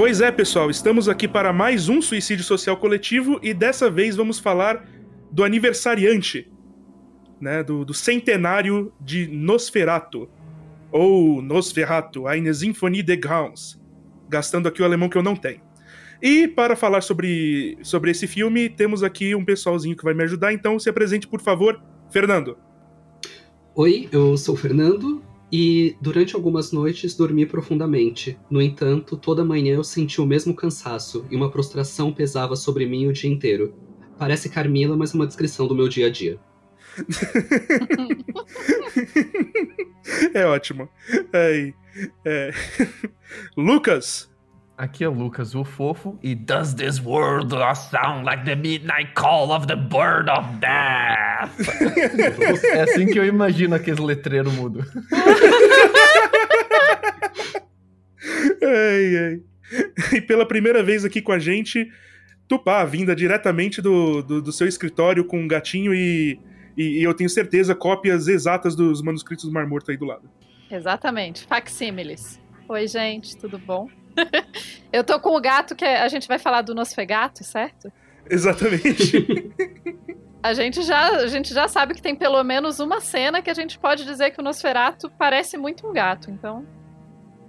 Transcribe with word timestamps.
Pois 0.00 0.22
é, 0.22 0.32
pessoal, 0.32 0.70
estamos 0.70 1.10
aqui 1.10 1.28
para 1.28 1.52
mais 1.52 1.90
um 1.90 2.00
suicídio 2.00 2.42
social 2.42 2.74
coletivo 2.78 3.38
e 3.42 3.52
dessa 3.52 3.90
vez 3.90 4.16
vamos 4.16 4.38
falar 4.38 4.88
do 5.30 5.44
aniversariante, 5.44 6.50
né, 7.38 7.62
do, 7.62 7.84
do 7.84 7.92
centenário 7.92 8.94
de 8.98 9.26
Nosferatu, 9.26 10.26
ou 10.90 11.42
Nosferatu, 11.42 12.26
eine 12.26 12.54
Symphonie 12.54 13.02
de 13.02 13.14
Gauss, 13.14 13.78
gastando 14.26 14.68
aqui 14.68 14.80
o 14.80 14.86
alemão 14.86 15.10
que 15.10 15.18
eu 15.18 15.22
não 15.22 15.36
tenho. 15.36 15.60
E 16.22 16.48
para 16.48 16.74
falar 16.74 17.02
sobre, 17.02 17.76
sobre 17.82 18.10
esse 18.10 18.26
filme, 18.26 18.70
temos 18.70 19.02
aqui 19.02 19.34
um 19.34 19.44
pessoalzinho 19.44 19.94
que 19.94 20.02
vai 20.02 20.14
me 20.14 20.22
ajudar, 20.22 20.50
então 20.54 20.78
se 20.78 20.88
apresente, 20.88 21.28
por 21.28 21.42
favor, 21.42 21.78
Fernando. 22.10 22.56
Oi, 23.74 24.08
eu 24.10 24.34
sou 24.38 24.54
o 24.54 24.58
Fernando 24.58 25.22
e 25.52 25.96
durante 26.00 26.34
algumas 26.34 26.72
noites 26.72 27.14
dormi 27.14 27.44
profundamente. 27.44 28.38
No 28.48 28.62
entanto, 28.62 29.16
toda 29.16 29.44
manhã 29.44 29.74
eu 29.74 29.84
senti 29.84 30.20
o 30.20 30.26
mesmo 30.26 30.54
cansaço 30.54 31.26
e 31.30 31.36
uma 31.36 31.50
prostração 31.50 32.12
pesava 32.12 32.54
sobre 32.54 32.86
mim 32.86 33.06
o 33.06 33.12
dia 33.12 33.30
inteiro. 33.30 33.74
Parece 34.18 34.48
Carmila, 34.48 34.96
mas 34.96 35.12
é 35.12 35.16
uma 35.16 35.26
descrição 35.26 35.66
do 35.66 35.74
meu 35.74 35.88
dia 35.88 36.06
a 36.06 36.10
dia. 36.10 36.38
é 40.34 40.46
ótimo. 40.46 40.88
É, 41.32 41.72
é. 42.24 42.50
Lucas, 43.56 44.29
Aqui 44.80 45.04
é 45.04 45.08
o 45.10 45.12
Lucas, 45.12 45.54
o 45.54 45.62
fofo, 45.62 46.18
e 46.22 46.34
Does 46.34 46.72
this 46.72 46.98
world 47.04 47.54
sound 47.76 48.24
like 48.24 48.46
the 48.46 48.56
midnight 48.56 49.12
call 49.12 49.52
of 49.52 49.66
the 49.66 49.76
bird 49.76 50.30
of 50.30 50.56
death? 50.58 51.50
é 52.64 52.80
assim 52.80 53.04
que 53.04 53.18
eu 53.18 53.26
imagino 53.26 53.74
aquele 53.74 54.00
letreiro 54.00 54.50
mudo. 54.50 54.82
ai, 58.62 59.18
ai. 59.18 59.42
E 60.14 60.20
pela 60.22 60.48
primeira 60.48 60.82
vez 60.82 61.04
aqui 61.04 61.20
com 61.20 61.32
a 61.32 61.38
gente, 61.38 61.86
Tupá, 62.48 62.82
vinda 62.86 63.14
diretamente 63.14 63.82
do, 63.82 64.22
do, 64.22 64.40
do 64.40 64.50
seu 64.50 64.66
escritório 64.66 65.26
com 65.26 65.40
um 65.40 65.46
gatinho 65.46 65.92
e, 65.92 66.40
e, 66.74 67.00
e, 67.00 67.02
eu 67.02 67.12
tenho 67.12 67.28
certeza 67.28 67.74
cópias 67.74 68.28
exatas 68.28 68.74
dos 68.74 69.02
manuscritos 69.02 69.44
do 69.44 69.52
Mar 69.52 69.66
Morto 69.66 69.90
aí 69.90 69.98
do 69.98 70.06
lado. 70.06 70.26
Exatamente, 70.70 71.46
facsímiles. 71.46 72.40
Oi, 72.66 72.88
gente, 72.88 73.36
tudo 73.36 73.58
bom? 73.58 73.99
eu 74.92 75.04
tô 75.04 75.18
com 75.20 75.36
o 75.36 75.40
gato 75.40 75.74
que 75.74 75.84
a 75.84 76.08
gente 76.08 76.28
vai 76.28 76.38
falar 76.38 76.62
do 76.62 76.74
Nosfegato, 76.74 77.44
certo? 77.44 77.92
Exatamente. 78.28 79.52
a, 80.42 80.54
gente 80.54 80.82
já, 80.82 81.08
a 81.08 81.26
gente 81.26 81.52
já 81.52 81.68
sabe 81.68 81.94
que 81.94 82.02
tem 82.02 82.14
pelo 82.14 82.42
menos 82.44 82.80
uma 82.80 83.00
cena 83.00 83.42
que 83.42 83.50
a 83.50 83.54
gente 83.54 83.78
pode 83.78 84.04
dizer 84.04 84.30
que 84.30 84.40
o 84.40 84.44
Nosferato 84.44 85.10
parece 85.18 85.56
muito 85.56 85.86
um 85.86 85.92
gato, 85.92 86.30
então. 86.30 86.66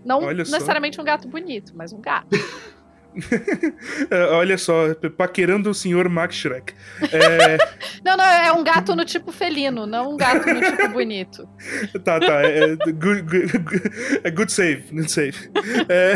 Não 0.03 0.23
Olha 0.23 0.37
necessariamente 0.37 0.95
só. 0.95 1.01
um 1.01 1.05
gato 1.05 1.27
bonito, 1.27 1.73
mas 1.75 1.93
um 1.93 2.01
gato. 2.01 2.29
É, 4.09 4.25
olha 4.25 4.57
só, 4.57 4.93
paquerando 5.17 5.69
o 5.69 5.73
senhor 5.73 6.09
Max 6.09 6.35
Shrek. 6.35 6.73
É... 7.11 7.57
não, 8.03 8.17
não, 8.17 8.25
é 8.25 8.51
um 8.51 8.63
gato 8.63 8.95
no 8.95 9.05
tipo 9.05 9.31
felino, 9.31 9.85
não 9.85 10.13
um 10.13 10.17
gato 10.17 10.47
no 10.47 10.61
tipo 10.61 10.89
bonito. 10.89 11.47
tá, 12.03 12.19
tá. 12.19 12.41
É, 12.43 12.75
good, 12.75 13.21
good, 13.21 13.81
é 14.23 14.31
good 14.31 14.51
save, 14.51 14.83
good 14.91 15.11
save. 15.11 15.37
É... 15.87 16.15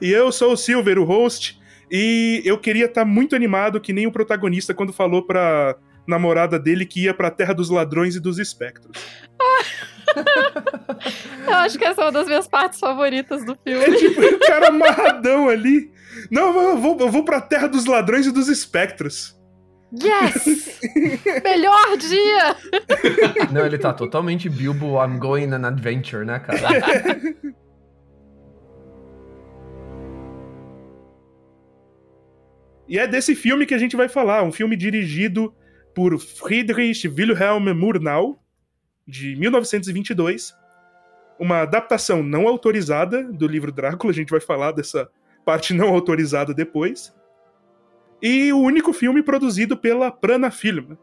e 0.00 0.10
eu 0.10 0.30
sou 0.32 0.52
o 0.52 0.56
Silver, 0.56 0.98
o 0.98 1.04
host, 1.04 1.60
e 1.90 2.42
eu 2.44 2.58
queria 2.58 2.86
estar 2.86 3.02
tá 3.02 3.06
muito 3.06 3.36
animado, 3.36 3.80
que 3.80 3.92
nem 3.92 4.06
o 4.06 4.12
protagonista, 4.12 4.74
quando 4.74 4.92
falou 4.92 5.26
pra 5.26 5.76
namorada 6.06 6.58
dele 6.58 6.86
que 6.86 7.04
ia 7.04 7.14
pra 7.14 7.30
Terra 7.30 7.52
dos 7.52 7.68
Ladrões 7.68 8.14
e 8.16 8.20
dos 8.20 8.38
Espectros. 8.38 8.96
Eu 11.46 11.54
acho 11.54 11.78
que 11.78 11.84
essa 11.84 12.02
é 12.02 12.04
uma 12.04 12.12
das 12.12 12.26
minhas 12.26 12.48
partes 12.48 12.78
favoritas 12.78 13.44
do 13.44 13.56
filme. 13.56 13.84
É 13.84 13.94
tipo, 13.96 14.20
o 14.20 14.38
cara 14.40 14.68
amarradão 14.68 15.48
ali. 15.48 15.90
Não, 16.30 16.58
eu 16.60 16.78
vou, 16.78 16.98
eu 16.98 17.08
vou 17.10 17.24
pra 17.24 17.40
terra 17.40 17.68
dos 17.68 17.84
ladrões 17.84 18.26
e 18.26 18.32
dos 18.32 18.48
espectros. 18.48 19.36
Yes! 19.92 20.80
Melhor 21.44 21.96
dia! 21.96 22.56
Não, 23.52 23.64
ele 23.64 23.78
tá 23.78 23.92
totalmente 23.92 24.48
Bilbo, 24.48 24.96
I'm 25.00 25.18
going 25.18 25.52
on 25.52 25.54
an 25.54 25.64
adventure, 25.68 26.24
né, 26.24 26.40
cara? 26.40 26.58
e 32.88 32.98
é 32.98 33.06
desse 33.06 33.36
filme 33.36 33.64
que 33.64 33.74
a 33.74 33.78
gente 33.78 33.94
vai 33.94 34.08
falar, 34.08 34.42
um 34.42 34.50
filme 34.50 34.74
dirigido 34.76 35.54
por 35.94 36.18
Friedrich 36.18 37.06
Wilhelm 37.08 37.72
Murnau, 37.72 38.42
de 39.06 39.36
1922, 39.36 40.54
uma 41.38 41.60
adaptação 41.60 42.22
não 42.22 42.48
autorizada 42.48 43.22
do 43.24 43.46
livro 43.46 43.70
Drácula, 43.70 44.12
a 44.12 44.14
gente 44.14 44.30
vai 44.30 44.40
falar 44.40 44.72
dessa 44.72 45.08
parte 45.44 45.72
não 45.72 45.88
autorizada 45.88 46.52
depois, 46.52 47.14
e 48.20 48.52
o 48.52 48.58
único 48.58 48.92
filme 48.92 49.22
produzido 49.22 49.76
pela 49.76 50.10
Prana 50.10 50.50
Film. 50.50 50.94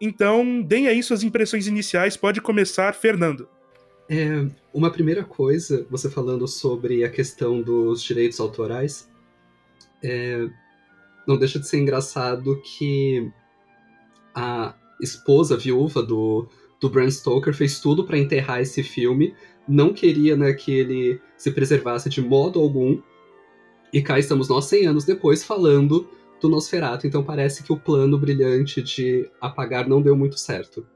Então, 0.00 0.62
deem 0.62 0.86
aí 0.86 1.02
suas 1.02 1.22
impressões 1.22 1.66
iniciais, 1.66 2.16
pode 2.16 2.40
começar, 2.40 2.94
Fernando. 2.94 3.48
É, 4.08 4.46
uma 4.72 4.90
primeira 4.90 5.24
coisa, 5.24 5.86
você 5.90 6.10
falando 6.10 6.46
sobre 6.46 7.04
a 7.04 7.10
questão 7.10 7.60
dos 7.62 8.02
direitos 8.02 8.38
autorais, 8.38 9.10
é, 10.02 10.46
não 11.26 11.38
deixa 11.38 11.58
de 11.58 11.66
ser 11.66 11.78
engraçado 11.78 12.60
que 12.62 13.30
a 14.34 14.74
esposa 15.00 15.56
viúva 15.56 16.02
do, 16.02 16.48
do 16.84 16.90
Bram 16.90 17.10
Stoker 17.10 17.54
fez 17.54 17.80
tudo 17.80 18.04
para 18.04 18.18
enterrar 18.18 18.60
esse 18.60 18.82
filme, 18.82 19.34
não 19.66 19.94
queria 19.94 20.36
né, 20.36 20.52
que 20.52 20.70
ele 20.70 21.20
se 21.36 21.50
preservasse 21.50 22.10
de 22.10 22.20
modo 22.20 22.60
algum. 22.60 23.00
E 23.90 24.02
cá 24.02 24.18
estamos 24.18 24.48
nós 24.48 24.66
100 24.66 24.86
anos 24.86 25.04
depois 25.04 25.42
falando 25.42 26.06
do 26.40 26.48
Nosferatu, 26.48 27.06
então 27.06 27.24
parece 27.24 27.62
que 27.62 27.72
o 27.72 27.76
plano 27.78 28.18
brilhante 28.18 28.82
de 28.82 29.30
apagar 29.40 29.88
não 29.88 30.02
deu 30.02 30.14
muito 30.14 30.38
certo. 30.38 30.86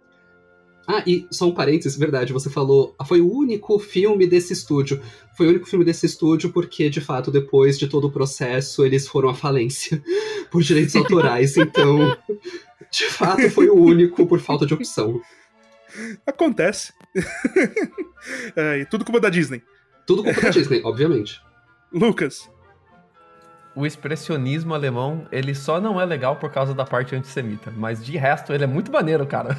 Ah, 0.86 1.02
e 1.06 1.26
só 1.30 1.46
um 1.46 1.54
parênteses, 1.54 1.98
verdade, 1.98 2.32
você 2.32 2.50
falou, 2.50 2.94
ah, 2.98 3.04
foi 3.04 3.20
o 3.20 3.30
único 3.30 3.78
filme 3.78 4.26
desse 4.26 4.52
estúdio. 4.52 5.00
Foi 5.36 5.46
o 5.46 5.50
único 5.50 5.66
filme 5.66 5.84
desse 5.84 6.06
estúdio 6.06 6.50
porque, 6.50 6.88
de 6.90 7.00
fato, 7.00 7.30
depois 7.30 7.78
de 7.78 7.88
todo 7.88 8.06
o 8.06 8.10
processo, 8.10 8.84
eles 8.84 9.06
foram 9.06 9.28
à 9.28 9.34
falência 9.34 10.02
por 10.50 10.62
direitos 10.62 10.96
autorais, 10.96 11.56
então, 11.56 12.16
de 12.90 13.04
fato, 13.04 13.50
foi 13.50 13.68
o 13.68 13.74
único 13.74 14.26
por 14.26 14.40
falta 14.40 14.64
de 14.66 14.74
opção. 14.74 15.20
Acontece. 16.26 16.92
é, 18.56 18.84
tudo 18.84 19.04
culpa 19.04 19.20
da 19.20 19.30
Disney. 19.30 19.62
Tudo 20.06 20.24
culpa 20.24 20.40
da 20.40 20.50
Disney, 20.50 20.82
obviamente. 20.84 21.40
Lucas. 21.92 22.50
O 23.74 23.86
expressionismo 23.86 24.74
alemão, 24.74 25.28
ele 25.30 25.54
só 25.54 25.80
não 25.80 26.00
é 26.00 26.04
legal 26.04 26.34
por 26.36 26.50
causa 26.50 26.74
da 26.74 26.84
parte 26.84 27.14
antissemita, 27.14 27.72
mas 27.76 28.04
de 28.04 28.16
resto 28.16 28.52
ele 28.52 28.64
é 28.64 28.66
muito 28.66 28.90
maneiro, 28.90 29.24
cara. 29.24 29.56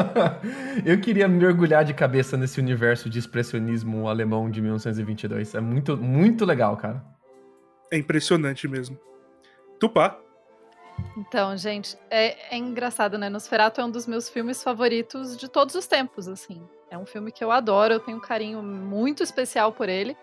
Eu 0.86 0.98
queria 0.98 1.28
mergulhar 1.28 1.84
de 1.84 1.92
cabeça 1.92 2.36
nesse 2.36 2.58
universo 2.58 3.10
de 3.10 3.18
expressionismo 3.18 4.08
alemão 4.08 4.50
de 4.50 4.62
1922. 4.62 5.54
É 5.54 5.60
muito, 5.60 5.98
muito 5.98 6.46
legal, 6.46 6.78
cara. 6.78 7.04
É 7.92 7.98
impressionante 7.98 8.66
mesmo. 8.66 8.98
Tupá. 9.78 10.18
Então, 11.16 11.56
gente, 11.56 11.96
é, 12.10 12.54
é, 12.54 12.56
engraçado, 12.56 13.18
né? 13.18 13.28
Nosferatu 13.28 13.80
é 13.80 13.84
um 13.84 13.90
dos 13.90 14.06
meus 14.06 14.28
filmes 14.28 14.62
favoritos 14.62 15.36
de 15.36 15.48
todos 15.48 15.74
os 15.74 15.86
tempos, 15.86 16.28
assim. 16.28 16.62
É 16.90 16.98
um 16.98 17.06
filme 17.06 17.32
que 17.32 17.42
eu 17.42 17.50
adoro, 17.50 17.94
eu 17.94 18.00
tenho 18.00 18.18
um 18.18 18.20
carinho 18.20 18.62
muito 18.62 19.22
especial 19.22 19.72
por 19.72 19.88
ele. 19.88 20.16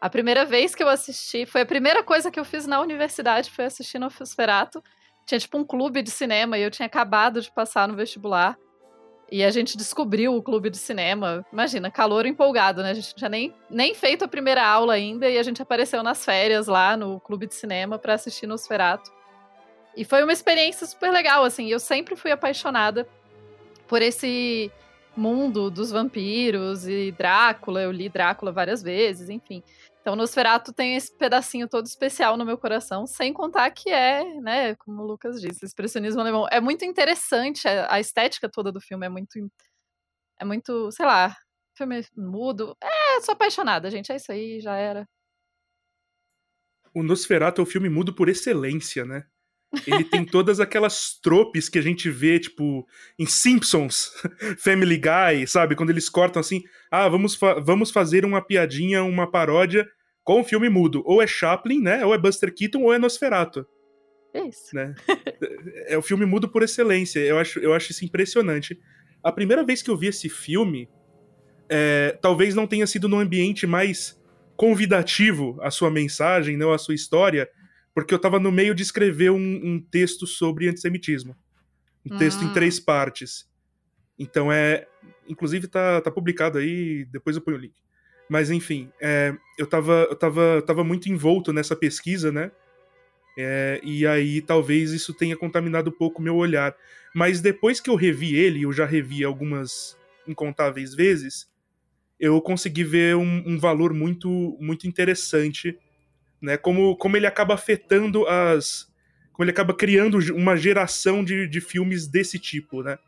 A 0.00 0.08
primeira 0.08 0.44
vez 0.44 0.74
que 0.74 0.82
eu 0.82 0.88
assisti, 0.88 1.44
foi 1.44 1.62
a 1.62 1.66
primeira 1.66 2.02
coisa 2.02 2.30
que 2.30 2.38
eu 2.38 2.44
fiz 2.44 2.66
na 2.66 2.80
universidade, 2.80 3.50
foi 3.50 3.64
assistir 3.64 3.98
Nosferatu. 3.98 4.82
Tinha 5.26 5.38
tipo 5.38 5.58
um 5.58 5.64
clube 5.64 6.02
de 6.02 6.10
cinema 6.10 6.56
e 6.56 6.62
eu 6.62 6.70
tinha 6.70 6.86
acabado 6.86 7.40
de 7.40 7.50
passar 7.52 7.88
no 7.88 7.96
vestibular. 7.96 8.56
E 9.30 9.44
a 9.44 9.50
gente 9.50 9.76
descobriu 9.76 10.34
o 10.34 10.42
clube 10.42 10.70
de 10.70 10.78
cinema. 10.78 11.44
Imagina, 11.52 11.90
calor 11.90 12.24
empolgado, 12.24 12.82
né? 12.82 12.90
A 12.90 12.94
gente 12.94 13.14
tinha 13.14 13.28
nem, 13.28 13.54
nem 13.68 13.94
feito 13.94 14.24
a 14.24 14.28
primeira 14.28 14.66
aula 14.66 14.94
ainda 14.94 15.28
e 15.28 15.36
a 15.36 15.42
gente 15.42 15.60
apareceu 15.60 16.02
nas 16.02 16.24
férias 16.24 16.66
lá 16.66 16.96
no 16.96 17.20
clube 17.20 17.46
de 17.46 17.54
cinema 17.54 17.98
para 17.98 18.14
assistir 18.14 18.46
Nosferatu. 18.46 19.17
E 19.98 20.04
foi 20.04 20.22
uma 20.22 20.32
experiência 20.32 20.86
super 20.86 21.10
legal, 21.10 21.42
assim. 21.42 21.66
Eu 21.66 21.80
sempre 21.80 22.14
fui 22.14 22.30
apaixonada 22.30 23.04
por 23.88 24.00
esse 24.00 24.70
mundo 25.16 25.68
dos 25.68 25.90
vampiros 25.90 26.86
e 26.86 27.10
Drácula. 27.10 27.82
Eu 27.82 27.90
li 27.90 28.08
Drácula 28.08 28.52
várias 28.52 28.80
vezes, 28.80 29.28
enfim. 29.28 29.60
Então, 30.00 30.14
Nosferatu 30.14 30.72
tem 30.72 30.94
esse 30.94 31.12
pedacinho 31.18 31.68
todo 31.68 31.86
especial 31.86 32.36
no 32.36 32.46
meu 32.46 32.56
coração, 32.56 33.08
sem 33.08 33.32
contar 33.32 33.68
que 33.72 33.90
é, 33.90 34.22
né, 34.40 34.76
como 34.76 35.02
o 35.02 35.04
Lucas 35.04 35.40
disse, 35.40 35.66
expressionismo 35.66 36.20
alemão. 36.20 36.46
É 36.48 36.60
muito 36.60 36.84
interessante, 36.84 37.66
a 37.66 37.98
estética 37.98 38.48
toda 38.48 38.70
do 38.70 38.80
filme 38.80 39.04
é 39.04 39.08
muito. 39.08 39.36
É 40.38 40.44
muito, 40.44 40.92
sei 40.92 41.06
lá, 41.06 41.36
filme 41.76 42.06
mudo. 42.16 42.76
É, 42.80 43.20
sou 43.22 43.32
apaixonada, 43.32 43.90
gente. 43.90 44.12
É 44.12 44.16
isso 44.16 44.30
aí, 44.30 44.60
já 44.60 44.76
era. 44.76 45.04
O 46.94 47.02
Nosferatu 47.02 47.60
é 47.60 47.64
o 47.64 47.66
filme 47.66 47.88
mudo 47.88 48.14
por 48.14 48.28
excelência, 48.28 49.04
né? 49.04 49.26
Ele 49.86 50.02
tem 50.02 50.24
todas 50.24 50.60
aquelas 50.60 51.18
tropes 51.22 51.68
que 51.68 51.78
a 51.78 51.82
gente 51.82 52.08
vê, 52.08 52.38
tipo, 52.38 52.86
em 53.18 53.26
Simpsons, 53.26 54.12
Family 54.58 54.96
Guy, 54.96 55.46
sabe? 55.46 55.76
Quando 55.76 55.90
eles 55.90 56.08
cortam 56.08 56.40
assim, 56.40 56.62
ah, 56.90 57.08
vamos, 57.08 57.34
fa 57.34 57.60
vamos 57.60 57.90
fazer 57.90 58.24
uma 58.24 58.40
piadinha, 58.40 59.02
uma 59.02 59.30
paródia 59.30 59.86
com 60.24 60.40
o 60.40 60.44
filme 60.44 60.68
mudo. 60.68 61.02
Ou 61.04 61.22
é 61.22 61.26
Chaplin, 61.26 61.80
né? 61.80 62.04
Ou 62.04 62.14
é 62.14 62.18
Buster 62.18 62.54
Keaton, 62.54 62.82
ou 62.82 62.94
é 62.94 62.98
Nosferatu. 62.98 63.66
É 64.32 64.46
isso. 64.46 64.74
Né? 64.74 64.94
é 65.86 65.98
o 65.98 66.02
filme 66.02 66.24
mudo 66.24 66.48
por 66.48 66.62
excelência. 66.62 67.20
Eu 67.20 67.38
acho, 67.38 67.58
eu 67.58 67.74
acho 67.74 67.92
isso 67.92 68.04
impressionante. 68.04 68.78
A 69.22 69.32
primeira 69.32 69.64
vez 69.64 69.82
que 69.82 69.90
eu 69.90 69.96
vi 69.96 70.06
esse 70.06 70.28
filme, 70.28 70.88
é, 71.68 72.16
talvez 72.22 72.54
não 72.54 72.66
tenha 72.66 72.86
sido 72.86 73.08
no 73.08 73.18
ambiente 73.18 73.66
mais 73.66 74.18
convidativo 74.56 75.58
a 75.60 75.70
sua 75.70 75.90
mensagem, 75.90 76.56
não 76.56 76.72
a 76.72 76.78
sua 76.78 76.94
história, 76.94 77.48
porque 78.02 78.14
eu 78.14 78.18
estava 78.18 78.38
no 78.38 78.52
meio 78.52 78.74
de 78.74 78.82
escrever 78.82 79.30
um, 79.30 79.60
um 79.64 79.80
texto 79.80 80.26
sobre 80.26 80.68
antissemitismo. 80.68 81.36
Um 82.06 82.16
texto 82.16 82.42
em 82.42 82.46
hum. 82.46 82.52
três 82.52 82.78
partes. 82.78 83.48
Então 84.18 84.52
é. 84.52 84.86
Inclusive 85.28 85.66
tá, 85.66 86.00
tá 86.00 86.10
publicado 86.10 86.58
aí, 86.58 87.04
depois 87.06 87.36
eu 87.36 87.42
ponho 87.42 87.56
o 87.56 87.60
link. 87.60 87.74
Mas 88.30 88.50
enfim, 88.50 88.90
é, 89.00 89.34
eu, 89.58 89.66
tava, 89.66 90.06
eu 90.08 90.16
tava, 90.16 90.62
tava 90.62 90.84
muito 90.84 91.10
envolto 91.10 91.52
nessa 91.52 91.76
pesquisa, 91.76 92.32
né? 92.32 92.50
É, 93.36 93.80
e 93.82 94.06
aí 94.06 94.40
talvez 94.40 94.92
isso 94.92 95.12
tenha 95.12 95.36
contaminado 95.36 95.90
um 95.90 95.92
pouco 95.92 96.20
o 96.20 96.22
meu 96.22 96.36
olhar. 96.36 96.74
Mas 97.14 97.40
depois 97.40 97.80
que 97.80 97.90
eu 97.90 97.94
revi 97.94 98.36
ele, 98.36 98.62
eu 98.62 98.72
já 98.72 98.86
revi 98.86 99.22
algumas 99.22 99.98
incontáveis 100.26 100.94
vezes, 100.94 101.46
eu 102.18 102.40
consegui 102.40 102.84
ver 102.84 103.16
um, 103.16 103.42
um 103.46 103.58
valor 103.58 103.92
muito, 103.92 104.56
muito 104.60 104.86
interessante, 104.86 105.78
né? 106.40 106.56
Como, 106.56 106.96
como 106.96 107.16
ele 107.16 107.26
acaba 107.26 107.54
afetando 107.54 108.26
as. 108.26 108.88
Como 109.32 109.44
ele 109.44 109.50
acaba 109.50 109.72
criando 109.74 110.18
uma 110.34 110.56
geração 110.56 111.22
de, 111.22 111.46
de 111.46 111.60
filmes 111.60 112.06
desse 112.06 112.38
tipo, 112.38 112.82
né? 112.82 112.98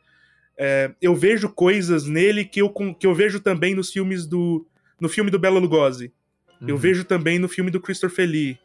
É, 0.56 0.92
eu 1.00 1.14
vejo 1.14 1.48
coisas 1.48 2.06
nele 2.06 2.44
que 2.44 2.60
eu, 2.60 2.70
que 2.70 3.06
eu 3.06 3.14
vejo 3.14 3.40
também 3.40 3.74
nos 3.74 3.90
filmes 3.90 4.26
do. 4.26 4.66
No 5.00 5.08
filme 5.08 5.30
do 5.30 5.38
Bela 5.38 5.58
Lugosi. 5.58 6.12
Uhum. 6.60 6.68
Eu 6.68 6.76
vejo 6.76 7.04
também 7.04 7.38
no 7.38 7.48
filme 7.48 7.70
do 7.70 7.80
Christopher 7.80 8.28
Lee. 8.28 8.58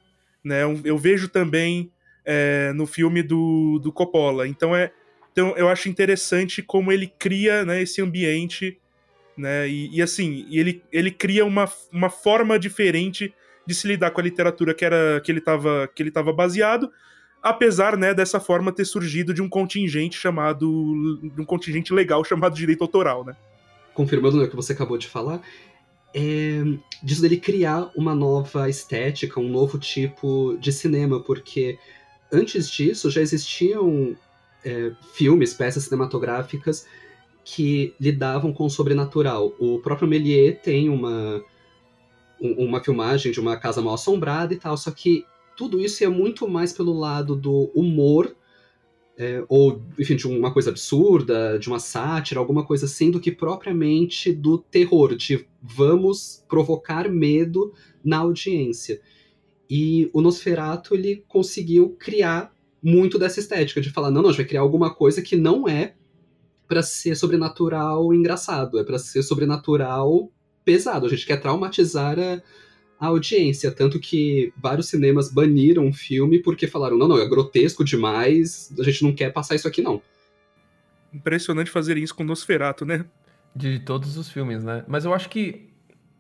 Né? 0.44 0.64
Eu, 0.64 0.80
eu 0.84 0.98
vejo 0.98 1.30
também 1.30 1.92
é, 2.26 2.74
no 2.74 2.86
filme 2.86 3.24
do, 3.24 3.80
do 3.80 3.92
Coppola. 3.92 4.48
Então 4.48 4.76
é. 4.76 4.92
Então 5.32 5.56
eu 5.58 5.68
acho 5.68 5.90
interessante 5.90 6.62
como 6.62 6.92
ele 6.92 7.08
cria 7.08 7.66
né, 7.66 7.82
esse 7.82 8.02
ambiente 8.02 8.80
né? 9.38 9.68
E, 9.68 9.98
e, 9.98 10.02
assim, 10.02 10.48
ele, 10.50 10.82
ele 10.92 11.12
cria 11.12 11.46
uma, 11.46 11.70
uma 11.92 12.10
forma 12.10 12.58
diferente 12.58 13.34
de 13.66 13.74
se 13.74 13.88
lidar 13.88 14.12
com 14.12 14.22
a 14.22 14.24
literatura 14.24 14.74
que 14.74 14.86
era 14.86 15.22
que 15.24 15.32
ele 15.32 15.40
estava 15.40 15.90
ele 15.98 16.34
baseado, 16.34 16.92
apesar, 17.42 17.98
né, 17.98 18.14
dessa 18.14 18.40
forma 18.40 18.72
ter 18.72 18.86
surgido 18.86 19.34
de 19.34 19.42
um 19.42 19.50
contingente 19.50 20.18
chamado 20.18 21.20
de 21.22 21.42
um 21.42 21.46
contingente 21.46 21.94
legal 21.94 22.24
chamado 22.24 22.56
direito 22.56 22.82
autoral, 22.82 23.24
né? 23.24 23.36
Confirmando 23.94 24.44
o 24.44 24.50
que 24.50 24.56
você 24.56 24.74
acabou 24.74 24.98
de 24.98 25.08
falar, 25.08 25.42
é, 26.14 26.64
dele 27.22 27.38
criar 27.38 27.92
uma 27.96 28.16
nova 28.16 28.70
estética, 28.70 29.40
um 29.40 29.50
novo 29.50 29.78
tipo 29.78 30.58
de 30.60 30.72
cinema, 30.72 31.22
porque 31.22 31.78
antes 32.32 32.70
disso 32.70 33.10
já 33.12 33.22
existiam 33.22 34.16
é, 34.64 34.92
filmes, 35.14 35.54
peças 35.54 35.84
cinematográficas 35.84 36.88
que 37.44 37.94
lidavam 38.00 38.52
com 38.52 38.66
o 38.66 38.70
sobrenatural. 38.70 39.54
O 39.60 39.80
próprio 39.80 40.08
Méliès 40.08 40.58
tem 40.64 40.90
uma, 40.90 41.44
uma 42.53 42.83
filmagem 42.83 43.31
de 43.31 43.39
uma 43.39 43.57
casa 43.57 43.81
mal 43.81 43.95
assombrada 43.95 44.53
e 44.53 44.57
tal, 44.57 44.77
só 44.77 44.92
que 44.92 45.25
tudo 45.56 45.80
isso 45.80 46.03
é 46.03 46.07
muito 46.07 46.47
mais 46.47 46.74
pelo 46.74 46.94
lado 46.94 47.36
do 47.36 47.71
humor, 47.74 48.36
é, 49.18 49.45
ou, 49.47 49.81
enfim, 49.97 50.15
de 50.15 50.27
uma 50.27 50.51
coisa 50.51 50.69
absurda, 50.69 51.57
de 51.57 51.69
uma 51.69 51.80
sátira, 51.80 52.39
alguma 52.39 52.65
coisa 52.65 52.86
assim, 52.86 53.09
do 53.09 53.19
que 53.19 53.31
propriamente 53.31 54.33
do 54.33 54.57
terror, 54.57 55.15
de 55.15 55.47
vamos 55.62 56.44
provocar 56.50 57.09
medo 57.09 57.74
na 58.03 58.18
audiência. 58.18 59.00
E 59.69 60.09
o 60.13 60.21
Nosferatu, 60.21 60.94
ele 60.94 61.24
conseguiu 61.27 61.95
criar 61.97 62.53
muito 62.83 63.18
dessa 63.18 63.39
estética, 63.39 63.81
de 63.81 63.89
falar, 63.89 64.12
não, 64.12 64.21
não, 64.21 64.30
a 64.30 64.31
gente 64.31 64.42
vai 64.42 64.47
criar 64.47 64.62
alguma 64.62 64.94
coisa 64.94 65.21
que 65.21 65.36
não 65.36 65.68
é 65.68 65.95
para 66.68 66.83
ser 66.83 67.15
sobrenatural 67.15 68.13
engraçado, 68.13 68.77
é 68.77 68.83
para 68.83 69.00
ser 69.00 69.24
sobrenatural 69.24 70.31
pesado. 70.66 71.06
A 71.06 71.10
gente 71.10 71.26
quer 71.26 71.38
traumatizar 71.38 72.18
a, 72.20 72.42
a, 73.00 73.08
audiência, 73.08 73.72
tanto 73.72 74.00
que 74.00 74.52
vários 74.58 74.90
cinemas 74.90 75.32
baniram 75.32 75.88
o 75.88 75.94
filme 75.94 76.40
porque 76.40 76.68
falaram: 76.68 76.98
não, 76.98 77.08
não, 77.08 77.20
é 77.20 77.30
grotesco 77.30 77.86
demais, 77.86 78.74
a 78.78 78.84
gente 78.84 79.04
não 79.04 79.14
quer 79.14 79.32
passar 79.32 79.56
isso 79.56 79.68
aqui 79.68 79.82
não. 79.82 80.02
Impressionante 81.14 81.72
fazer 81.72 81.98
isso 81.98 82.14
com 82.14 82.24
Nosferatu, 82.24 82.84
né? 82.84 83.06
De 83.56 83.80
todos 83.80 84.18
os 84.18 84.30
filmes, 84.30 84.64
né? 84.64 84.84
Mas 84.88 85.06
eu 85.06 85.14
acho 85.14 85.30
que 85.30 85.70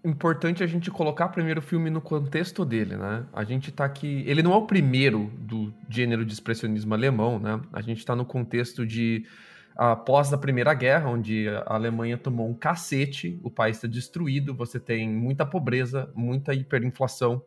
importante 0.05 0.63
a 0.63 0.67
gente 0.67 0.91
colocar 0.91 1.29
primeiro 1.29 1.59
o 1.59 1.63
filme 1.63 1.89
no 1.89 1.99
contexto 1.99 2.63
dele, 2.63 2.95
né? 2.95 3.25
A 3.33 3.43
gente 3.43 3.71
tá 3.71 3.83
aqui. 3.83 4.23
Ele 4.27 4.43
não 4.43 4.53
é 4.53 4.55
o 4.55 4.67
primeiro 4.67 5.31
do 5.39 5.73
gênero 5.89 6.23
de 6.23 6.31
expressionismo 6.31 6.93
alemão, 6.93 7.39
né? 7.39 7.59
A 7.73 7.81
gente 7.81 8.05
tá 8.05 8.15
no 8.15 8.23
contexto 8.23 8.85
de 8.85 9.25
após 9.75 10.31
a 10.31 10.37
Primeira 10.37 10.73
Guerra, 10.73 11.09
onde 11.09 11.47
a 11.49 11.73
Alemanha 11.73 12.17
tomou 12.17 12.49
um 12.49 12.53
cacete, 12.53 13.39
o 13.43 13.51
país 13.51 13.77
está 13.77 13.87
destruído, 13.87 14.55
você 14.55 14.79
tem 14.79 15.09
muita 15.09 15.45
pobreza, 15.45 16.09
muita 16.15 16.53
hiperinflação, 16.53 17.43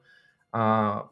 a, 0.52 1.06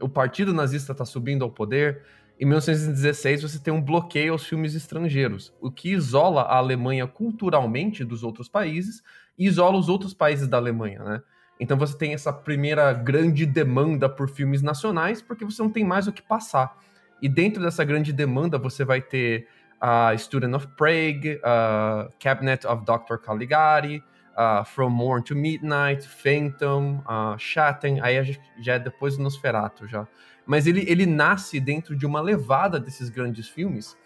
o 0.00 0.08
partido 0.08 0.52
nazista 0.52 0.92
está 0.92 1.04
subindo 1.04 1.44
ao 1.44 1.50
poder. 1.50 2.02
Em 2.38 2.44
1916, 2.44 3.42
você 3.42 3.58
tem 3.58 3.72
um 3.72 3.80
bloqueio 3.80 4.32
aos 4.32 4.44
filmes 4.44 4.74
estrangeiros, 4.74 5.54
o 5.60 5.70
que 5.70 5.90
isola 5.92 6.42
a 6.42 6.56
Alemanha 6.56 7.06
culturalmente 7.06 8.04
dos 8.04 8.22
outros 8.22 8.48
países 8.48 9.02
e 9.38 9.46
isola 9.46 9.78
os 9.78 9.88
outros 9.88 10.12
países 10.12 10.46
da 10.48 10.56
Alemanha, 10.56 11.02
né? 11.02 11.22
Então 11.58 11.78
você 11.78 11.96
tem 11.96 12.12
essa 12.12 12.32
primeira 12.32 12.92
grande 12.92 13.46
demanda 13.46 14.08
por 14.08 14.28
filmes 14.28 14.60
nacionais, 14.60 15.22
porque 15.22 15.44
você 15.44 15.62
não 15.62 15.70
tem 15.70 15.84
mais 15.84 16.06
o 16.06 16.12
que 16.12 16.20
passar. 16.20 16.76
E 17.22 17.28
dentro 17.28 17.62
dessa 17.62 17.82
grande 17.82 18.12
demanda, 18.12 18.58
você 18.58 18.84
vai 18.84 19.00
ter 19.00 19.48
uh, 19.82 20.16
Student 20.18 20.54
of 20.54 20.68
Prague, 20.76 21.40
uh, 21.42 22.10
Cabinet 22.18 22.66
of 22.66 22.84
Dr. 22.84 23.16
Caligari, 23.16 24.02
uh, 24.36 24.64
From 24.64 24.92
Morn 24.92 25.22
to 25.22 25.34
Midnight, 25.34 26.06
Phantom, 26.06 27.02
uh, 27.06 27.38
Shatten, 27.38 28.00
aí 28.00 28.38
já 28.60 28.74
é 28.74 28.78
depois 28.78 29.16
do 29.16 29.22
Nosferatu 29.22 29.86
já. 29.86 30.06
Mas 30.46 30.66
ele, 30.66 30.84
ele 30.88 31.06
nasce 31.06 31.58
dentro 31.58 31.96
de 31.96 32.06
uma 32.06 32.20
levada 32.20 32.78
desses 32.78 33.08
grandes 33.08 33.48
filmes 33.48 33.96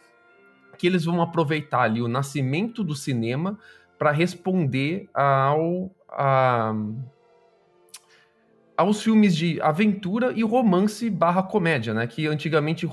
que 0.79 0.87
eles 0.87 1.05
vão 1.05 1.21
aproveitar 1.21 1.83
ali 1.83 2.01
o 2.01 2.09
nascimento 2.09 2.83
do 2.83 2.95
cinema 2.95 3.59
para 3.99 4.11
responder 4.11 5.09
ao... 5.13 5.91
A, 6.09 6.75
aos 8.81 9.03
filmes 9.03 9.37
de 9.37 9.61
aventura 9.61 10.33
e 10.35 10.43
romance 10.43 11.11
barra 11.11 11.43
comédia, 11.43 11.93
né? 11.93 12.07
Que 12.07 12.27
antigamente 12.27 12.87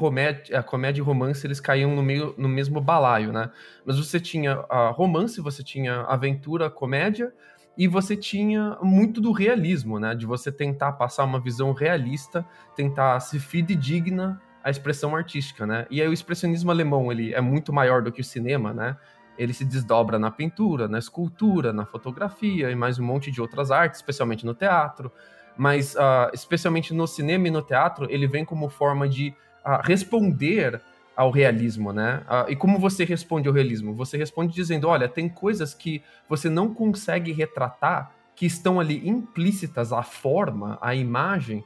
a 0.54 0.62
comédia 0.62 1.02
e 1.02 1.04
romance 1.04 1.48
eles 1.48 1.62
caíam 1.62 1.96
no, 1.96 2.04
meio, 2.04 2.36
no 2.38 2.50
mesmo 2.50 2.82
balaio, 2.82 3.32
né? 3.32 3.50
Mas 3.86 3.98
você 3.98 4.20
tinha 4.20 4.66
a 4.70 4.90
romance, 4.90 5.40
você 5.40 5.64
tinha 5.64 6.02
aventura, 6.02 6.70
comédia, 6.70 7.34
e 7.78 7.88
você 7.88 8.18
tinha 8.18 8.78
muito 8.82 9.22
do 9.22 9.32
realismo, 9.32 9.98
né? 9.98 10.14
De 10.14 10.26
você 10.26 10.52
tentar 10.52 10.92
passar 10.92 11.24
uma 11.24 11.40
visão 11.40 11.72
realista, 11.72 12.46
tentar 12.76 13.18
se 13.22 13.40
fidedigna 13.40 14.42
à 14.62 14.70
expressão 14.70 15.16
artística, 15.16 15.66
né? 15.66 15.88
E 15.90 16.02
aí 16.02 16.08
o 16.10 16.14
expressionismo 16.14 16.70
alemão, 16.70 17.10
ele 17.10 17.34
é 17.34 17.40
muito 17.40 17.72
maior 17.72 18.02
do 18.02 18.12
que 18.12 18.20
o 18.20 18.26
cinema, 18.26 18.74
né? 18.74 18.98
Ele 19.38 19.54
se 19.54 19.64
desdobra 19.64 20.20
na 20.20 20.32
pintura, 20.32 20.86
na 20.90 21.00
escultura, 21.00 21.72
na 21.72 21.86
fotografia 21.86 22.70
e 22.70 22.76
mais 22.76 23.00
um 23.00 23.06
monte 23.06 23.32
de 23.32 23.40
outras 23.40 23.72
artes, 23.72 24.00
especialmente 24.00 24.46
no 24.46 24.54
teatro 24.54 25.10
mas 25.58 25.96
uh, 25.96 26.30
especialmente 26.34 26.94
no 26.94 27.08
cinema 27.08 27.48
e 27.48 27.52
no 27.52 27.62
teatro, 27.62 28.08
ele 28.10 28.28
vem 28.28 28.46
como 28.46 28.70
forma 28.70 29.08
de 29.10 29.34
uh, 29.66 29.82
responder 29.84 30.80
ao 31.16 31.32
realismo, 31.32 31.92
né? 31.92 32.24
Uh, 32.28 32.52
e 32.52 32.56
como 32.56 32.78
você 32.78 33.04
responde 33.04 33.48
ao 33.48 33.54
realismo? 33.54 33.94
Você 33.96 34.18
responde 34.18 34.54
dizendo, 34.54 34.88
olha, 34.88 35.10
tem 35.10 35.28
coisas 35.28 35.74
que 35.74 36.04
você 36.30 36.48
não 36.50 36.74
consegue 36.74 37.32
retratar, 37.32 38.12
que 38.36 38.46
estão 38.46 38.80
ali 38.80 39.08
implícitas, 39.08 39.92
a 39.92 40.04
forma, 40.04 40.78
a 40.80 40.94
imagem, 40.94 41.66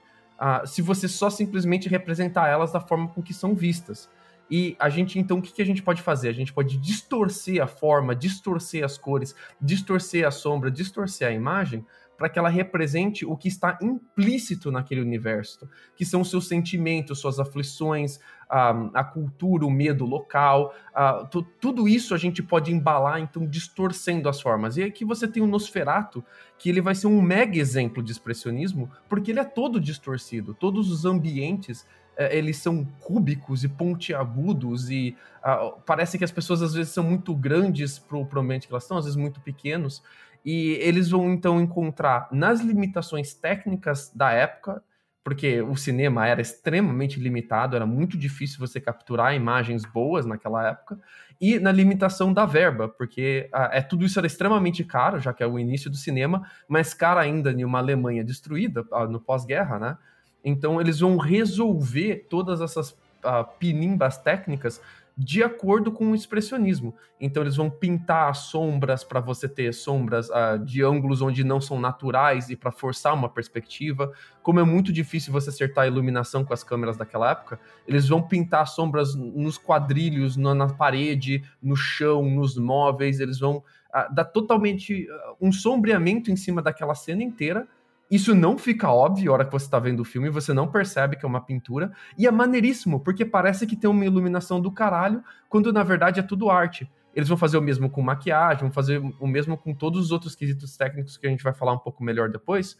se 0.65 0.81
você 0.81 1.05
só 1.05 1.29
simplesmente 1.29 1.89
representar 1.89 2.47
elas 2.47 2.71
da 2.71 2.79
forma 2.79 3.09
com 3.09 3.21
que 3.21 3.33
são 3.33 3.53
vistas. 3.53 4.09
E 4.51 4.75
a 4.77 4.89
gente, 4.89 5.17
então, 5.17 5.37
o 5.37 5.41
que 5.41 5.61
a 5.61 5.65
gente 5.65 5.81
pode 5.81 6.01
fazer? 6.01 6.27
A 6.27 6.33
gente 6.33 6.51
pode 6.51 6.75
distorcer 6.77 7.63
a 7.63 7.67
forma, 7.67 8.13
distorcer 8.13 8.83
as 8.83 8.97
cores, 8.97 9.33
distorcer 9.61 10.27
a 10.27 10.31
sombra, 10.31 10.69
distorcer 10.69 11.25
a 11.25 11.31
imagem, 11.31 11.85
para 12.21 12.29
que 12.29 12.37
ela 12.37 12.49
represente 12.49 13.25
o 13.25 13.35
que 13.35 13.47
está 13.47 13.79
implícito 13.81 14.71
naquele 14.71 15.01
universo, 15.01 15.67
que 15.95 16.05
são 16.05 16.23
seus 16.23 16.47
sentimentos, 16.47 17.17
suas 17.17 17.39
aflições, 17.39 18.19
a, 18.47 18.69
a 18.93 19.03
cultura, 19.03 19.65
o 19.65 19.71
medo 19.71 20.05
local, 20.05 20.71
a, 20.93 21.27
tudo 21.59 21.89
isso 21.89 22.13
a 22.13 22.19
gente 22.19 22.43
pode 22.43 22.71
embalar, 22.71 23.19
então, 23.19 23.43
distorcendo 23.43 24.29
as 24.29 24.39
formas. 24.39 24.77
E 24.77 24.83
aqui 24.83 25.03
você 25.03 25.27
tem 25.27 25.41
o 25.41 25.47
Nosferato, 25.47 26.23
que 26.59 26.69
ele 26.69 26.79
vai 26.79 26.93
ser 26.93 27.07
um 27.07 27.19
mega 27.19 27.57
exemplo 27.57 28.03
de 28.03 28.11
expressionismo, 28.11 28.87
porque 29.09 29.31
ele 29.31 29.39
é 29.39 29.43
todo 29.43 29.81
distorcido, 29.81 30.53
todos 30.53 30.91
os 30.91 31.05
ambientes 31.05 31.87
é, 32.15 32.37
eles 32.37 32.57
são 32.57 32.85
cúbicos 32.99 33.63
e 33.63 33.67
pontiagudos 33.67 34.91
e 34.91 35.15
uh, 35.43 35.79
parece 35.85 36.19
que 36.19 36.23
as 36.23 36.31
pessoas 36.31 36.61
às 36.61 36.73
vezes 36.73 36.93
são 36.93 37.03
muito 37.03 37.33
grandes 37.33 37.97
para 37.97 38.17
o 38.17 38.39
ambiente 38.39 38.67
que 38.67 38.73
elas 38.73 38.83
estão, 38.83 38.97
às 38.97 39.05
vezes 39.05 39.17
muito 39.17 39.39
pequenos. 39.41 40.03
E 40.43 40.71
eles 40.81 41.09
vão 41.09 41.31
então 41.31 41.61
encontrar 41.61 42.27
nas 42.31 42.61
limitações 42.61 43.33
técnicas 43.33 44.11
da 44.13 44.31
época, 44.31 44.83
porque 45.23 45.61
o 45.61 45.75
cinema 45.75 46.27
era 46.27 46.41
extremamente 46.41 47.19
limitado, 47.19 47.75
era 47.75 47.85
muito 47.85 48.17
difícil 48.17 48.59
você 48.59 48.81
capturar 48.81 49.35
imagens 49.35 49.85
boas 49.85 50.25
naquela 50.25 50.67
época, 50.67 50.99
e 51.39 51.59
na 51.59 51.71
limitação 51.71 52.33
da 52.33 52.45
verba, 52.45 52.87
porque 52.87 53.49
ah, 53.51 53.69
é 53.71 53.81
tudo 53.81 54.05
isso 54.05 54.19
era 54.19 54.27
extremamente 54.27 54.83
caro, 54.83 55.19
já 55.19 55.33
que 55.33 55.43
é 55.43 55.47
o 55.47 55.57
início 55.57 55.89
do 55.89 55.97
cinema, 55.97 56.47
mas 56.67 56.93
caro 56.93 57.19
ainda 57.19 57.51
em 57.51 57.63
uma 57.63 57.79
Alemanha 57.79 58.23
destruída 58.23 58.85
ah, 58.91 59.05
no 59.05 59.19
pós-guerra, 59.19 59.79
né? 59.79 59.97
Então 60.43 60.79
eles 60.81 60.99
vão 60.99 61.17
resolver 61.17 62.27
todas 62.29 62.61
essas 62.61 62.95
ah, 63.23 63.43
pinimbas 63.43 64.17
técnicas 64.17 64.81
de 65.23 65.43
acordo 65.43 65.91
com 65.91 66.11
o 66.11 66.15
expressionismo. 66.15 66.95
Então 67.19 67.43
eles 67.43 67.55
vão 67.55 67.69
pintar 67.69 68.33
sombras 68.35 69.03
para 69.03 69.19
você 69.19 69.47
ter 69.47 69.71
sombras 69.71 70.29
uh, 70.29 70.57
de 70.65 70.83
ângulos 70.83 71.21
onde 71.21 71.43
não 71.43 71.61
são 71.61 71.79
naturais 71.79 72.49
e 72.49 72.55
para 72.55 72.71
forçar 72.71 73.13
uma 73.13 73.29
perspectiva. 73.29 74.11
Como 74.41 74.59
é 74.59 74.63
muito 74.63 74.91
difícil 74.91 75.31
você 75.31 75.49
acertar 75.51 75.83
a 75.83 75.87
iluminação 75.87 76.43
com 76.43 76.53
as 76.53 76.63
câmeras 76.63 76.97
daquela 76.97 77.29
época, 77.29 77.59
eles 77.87 78.07
vão 78.07 78.19
pintar 78.19 78.67
sombras 78.67 79.13
nos 79.13 79.59
quadrilhos, 79.59 80.35
na, 80.35 80.55
na 80.55 80.67
parede, 80.67 81.43
no 81.61 81.75
chão, 81.75 82.23
nos 82.23 82.57
móveis. 82.57 83.19
Eles 83.19 83.37
vão 83.37 83.57
uh, 83.57 84.15
dar 84.15 84.25
totalmente 84.25 85.07
uh, 85.07 85.35
um 85.39 85.51
sombreamento 85.51 86.31
em 86.31 86.35
cima 86.35 86.63
daquela 86.63 86.95
cena 86.95 87.21
inteira 87.21 87.67
isso 88.11 88.35
não 88.35 88.57
fica 88.57 88.91
óbvio 88.91 89.31
a 89.31 89.33
hora 89.35 89.45
que 89.45 89.51
você 89.53 89.63
está 89.63 89.79
vendo 89.79 90.01
o 90.01 90.05
filme, 90.05 90.29
você 90.29 90.53
não 90.53 90.67
percebe 90.67 91.15
que 91.15 91.25
é 91.25 91.27
uma 91.27 91.39
pintura. 91.39 91.93
E 92.17 92.27
é 92.27 92.31
maneiríssimo, 92.31 92.99
porque 92.99 93.23
parece 93.23 93.65
que 93.65 93.73
tem 93.73 93.89
uma 93.89 94.05
iluminação 94.05 94.59
do 94.59 94.69
caralho, 94.69 95.23
quando 95.47 95.71
na 95.71 95.81
verdade 95.81 96.19
é 96.19 96.23
tudo 96.23 96.49
arte. 96.49 96.91
Eles 97.15 97.29
vão 97.29 97.37
fazer 97.37 97.57
o 97.57 97.61
mesmo 97.61 97.89
com 97.89 98.01
maquiagem, 98.01 98.61
vão 98.61 98.71
fazer 98.71 99.01
o 99.17 99.27
mesmo 99.27 99.57
com 99.57 99.73
todos 99.73 100.01
os 100.01 100.11
outros 100.11 100.35
quesitos 100.35 100.75
técnicos 100.75 101.15
que 101.15 101.25
a 101.25 101.29
gente 101.29 101.43
vai 101.43 101.53
falar 101.53 101.71
um 101.71 101.79
pouco 101.79 102.03
melhor 102.03 102.29
depois. 102.29 102.77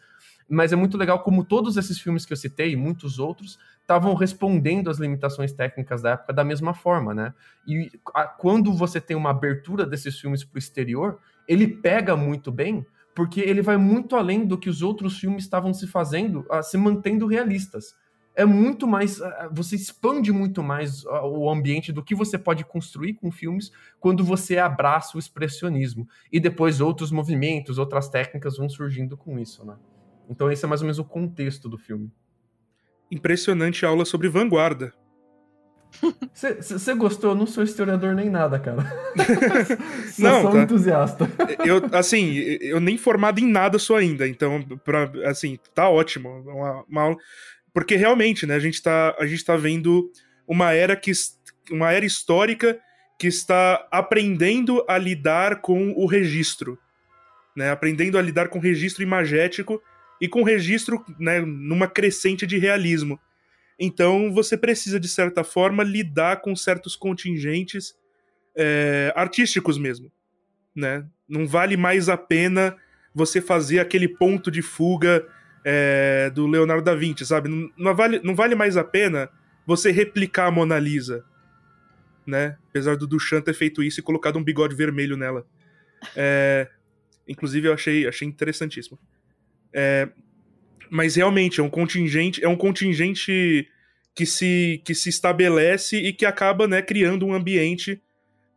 Mas 0.49 0.73
é 0.73 0.75
muito 0.75 0.97
legal 0.97 1.19
como 1.19 1.45
todos 1.45 1.77
esses 1.77 1.97
filmes 1.99 2.25
que 2.25 2.33
eu 2.33 2.37
citei 2.37 2.73
e 2.73 2.75
muitos 2.75 3.17
outros 3.17 3.57
estavam 3.79 4.13
respondendo 4.13 4.89
às 4.89 4.99
limitações 4.99 5.53
técnicas 5.53 6.01
da 6.01 6.11
época 6.11 6.33
da 6.33 6.43
mesma 6.43 6.73
forma, 6.73 7.13
né? 7.13 7.33
E 7.65 7.89
a, 8.13 8.25
quando 8.25 8.73
você 8.73 8.99
tem 8.99 9.15
uma 9.15 9.29
abertura 9.29 9.85
desses 9.85 10.19
filmes 10.19 10.43
para 10.43 10.57
o 10.57 10.59
exterior, 10.59 11.19
ele 11.47 11.67
pega 11.67 12.15
muito 12.15 12.51
bem, 12.51 12.85
porque 13.15 13.41
ele 13.41 13.61
vai 13.61 13.77
muito 13.77 14.15
além 14.15 14.45
do 14.45 14.57
que 14.57 14.69
os 14.69 14.81
outros 14.81 15.19
filmes 15.19 15.43
estavam 15.43 15.73
se 15.73 15.87
fazendo, 15.87 16.45
se 16.63 16.77
mantendo 16.77 17.27
realistas. 17.27 17.95
É 18.33 18.45
muito 18.45 18.87
mais. 18.87 19.19
Você 19.51 19.75
expande 19.75 20.31
muito 20.31 20.63
mais 20.63 21.03
o 21.05 21.49
ambiente 21.49 21.91
do 21.91 22.01
que 22.01 22.15
você 22.15 22.37
pode 22.37 22.63
construir 22.63 23.15
com 23.15 23.29
filmes 23.29 23.71
quando 23.99 24.23
você 24.23 24.57
abraça 24.57 25.17
o 25.17 25.19
expressionismo. 25.19 26.07
E 26.31 26.39
depois 26.39 26.79
outros 26.79 27.11
movimentos, 27.11 27.77
outras 27.77 28.07
técnicas 28.07 28.55
vão 28.55 28.69
surgindo 28.69 29.17
com 29.17 29.37
isso, 29.37 29.65
né? 29.65 29.75
Então 30.29 30.49
esse 30.49 30.63
é 30.63 30.67
mais 30.67 30.79
ou 30.81 30.85
menos 30.85 30.97
o 30.97 31.03
contexto 31.03 31.67
do 31.67 31.77
filme. 31.77 32.09
Impressionante 33.11 33.85
aula 33.85 34.05
sobre 34.05 34.29
vanguarda. 34.29 34.93
Você 36.33 36.93
gostou? 36.95 37.31
Eu 37.31 37.35
não 37.35 37.45
sou 37.45 37.63
historiador 37.63 38.15
nem 38.15 38.29
nada, 38.29 38.59
cara. 38.59 38.83
não, 40.17 40.41
sou 40.41 40.51
tá. 40.51 40.61
entusiasta. 40.61 41.29
Eu, 41.65 41.81
assim, 41.91 42.33
eu 42.61 42.79
nem 42.79 42.97
formado 42.97 43.39
em 43.39 43.47
nada 43.47 43.77
sou 43.77 43.95
ainda, 43.95 44.27
então, 44.27 44.61
pra, 44.83 45.11
assim, 45.25 45.59
tá 45.73 45.89
ótimo. 45.89 46.29
Uma, 46.29 46.83
uma, 46.87 47.17
porque 47.73 47.95
realmente, 47.95 48.45
né, 48.45 48.55
a 48.55 48.59
gente 48.59 48.81
tá, 48.81 49.15
a 49.19 49.25
gente 49.25 49.43
tá 49.43 49.55
vendo 49.55 50.09
uma 50.47 50.73
era 50.73 50.95
que 50.95 51.11
uma 51.69 51.91
era 51.91 52.05
histórica 52.05 52.79
que 53.19 53.27
está 53.27 53.87
aprendendo 53.91 54.83
a 54.87 54.97
lidar 54.97 55.61
com 55.61 55.91
o 55.91 56.05
registro, 56.07 56.77
né? 57.55 57.69
Aprendendo 57.69 58.17
a 58.17 58.21
lidar 58.21 58.47
com 58.47 58.57
o 58.57 58.61
registro 58.61 59.03
imagético 59.03 59.81
e 60.19 60.27
com 60.27 60.41
o 60.41 60.43
registro, 60.43 61.03
né, 61.19 61.39
numa 61.39 61.87
crescente 61.87 62.47
de 62.47 62.57
realismo. 62.57 63.19
Então 63.83 64.31
você 64.31 64.55
precisa, 64.55 64.99
de 64.99 65.07
certa 65.07 65.43
forma, 65.43 65.83
lidar 65.83 66.41
com 66.41 66.55
certos 66.55 66.95
contingentes 66.95 67.95
é, 68.55 69.11
artísticos 69.15 69.79
mesmo. 69.79 70.11
Né? 70.75 71.03
Não 71.27 71.47
vale 71.47 71.75
mais 71.75 72.07
a 72.07 72.15
pena 72.15 72.77
você 73.11 73.41
fazer 73.41 73.79
aquele 73.79 74.07
ponto 74.07 74.51
de 74.51 74.61
fuga 74.61 75.27
é, 75.65 76.29
do 76.29 76.45
Leonardo 76.45 76.83
da 76.83 76.93
Vinci, 76.93 77.25
sabe? 77.25 77.49
Não, 77.49 77.71
não, 77.75 77.95
vale, 77.95 78.21
não 78.23 78.35
vale 78.35 78.53
mais 78.53 78.77
a 78.77 78.83
pena 78.83 79.27
você 79.65 79.89
replicar 79.89 80.45
a 80.45 80.51
Mona 80.51 80.77
Lisa. 80.77 81.25
Né? 82.23 82.59
Apesar 82.69 82.95
do 82.95 83.07
Duchamp 83.07 83.43
ter 83.43 83.55
feito 83.55 83.81
isso 83.81 83.99
e 83.99 84.03
colocado 84.03 84.37
um 84.37 84.43
bigode 84.43 84.75
vermelho 84.75 85.17
nela. 85.17 85.43
É, 86.15 86.69
inclusive, 87.27 87.67
eu 87.67 87.73
achei, 87.73 88.07
achei 88.07 88.27
interessantíssimo. 88.27 88.99
É, 89.73 90.07
mas 90.91 91.15
realmente 91.15 91.61
é 91.61 91.63
um 91.63 91.69
contingente, 91.69 92.43
é 92.43 92.47
um 92.49 92.57
contingente 92.57 93.65
que 94.13 94.25
se, 94.25 94.81
que 94.85 94.93
se 94.93 95.07
estabelece 95.07 95.95
e 95.95 96.11
que 96.11 96.25
acaba 96.25 96.67
né, 96.67 96.81
criando 96.81 97.25
um 97.25 97.33
ambiente 97.33 98.03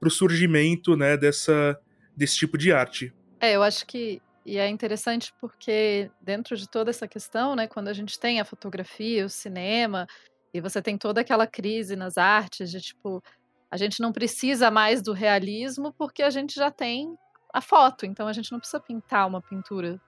para 0.00 0.08
o 0.08 0.10
surgimento 0.10 0.96
né, 0.96 1.16
dessa, 1.16 1.78
desse 2.16 2.36
tipo 2.36 2.58
de 2.58 2.72
arte. 2.72 3.14
É, 3.40 3.52
eu 3.52 3.62
acho 3.62 3.86
que 3.86 4.20
e 4.44 4.58
é 4.58 4.68
interessante 4.68 5.32
porque 5.40 6.10
dentro 6.20 6.56
de 6.56 6.68
toda 6.68 6.90
essa 6.90 7.08
questão, 7.08 7.56
né, 7.56 7.66
quando 7.66 7.88
a 7.88 7.92
gente 7.94 8.18
tem 8.18 8.40
a 8.40 8.44
fotografia, 8.44 9.24
o 9.24 9.30
cinema, 9.30 10.06
e 10.52 10.60
você 10.60 10.82
tem 10.82 10.98
toda 10.98 11.20
aquela 11.20 11.46
crise 11.46 11.96
nas 11.96 12.18
artes 12.18 12.70
de 12.70 12.80
tipo, 12.80 13.22
a 13.70 13.76
gente 13.76 14.00
não 14.00 14.12
precisa 14.12 14.70
mais 14.70 15.00
do 15.00 15.12
realismo 15.12 15.94
porque 15.96 16.22
a 16.22 16.30
gente 16.30 16.54
já 16.54 16.70
tem 16.70 17.16
a 17.54 17.60
foto, 17.60 18.04
então 18.04 18.26
a 18.26 18.32
gente 18.32 18.52
não 18.52 18.58
precisa 18.58 18.80
pintar 18.80 19.26
uma 19.26 19.40
pintura 19.40 20.00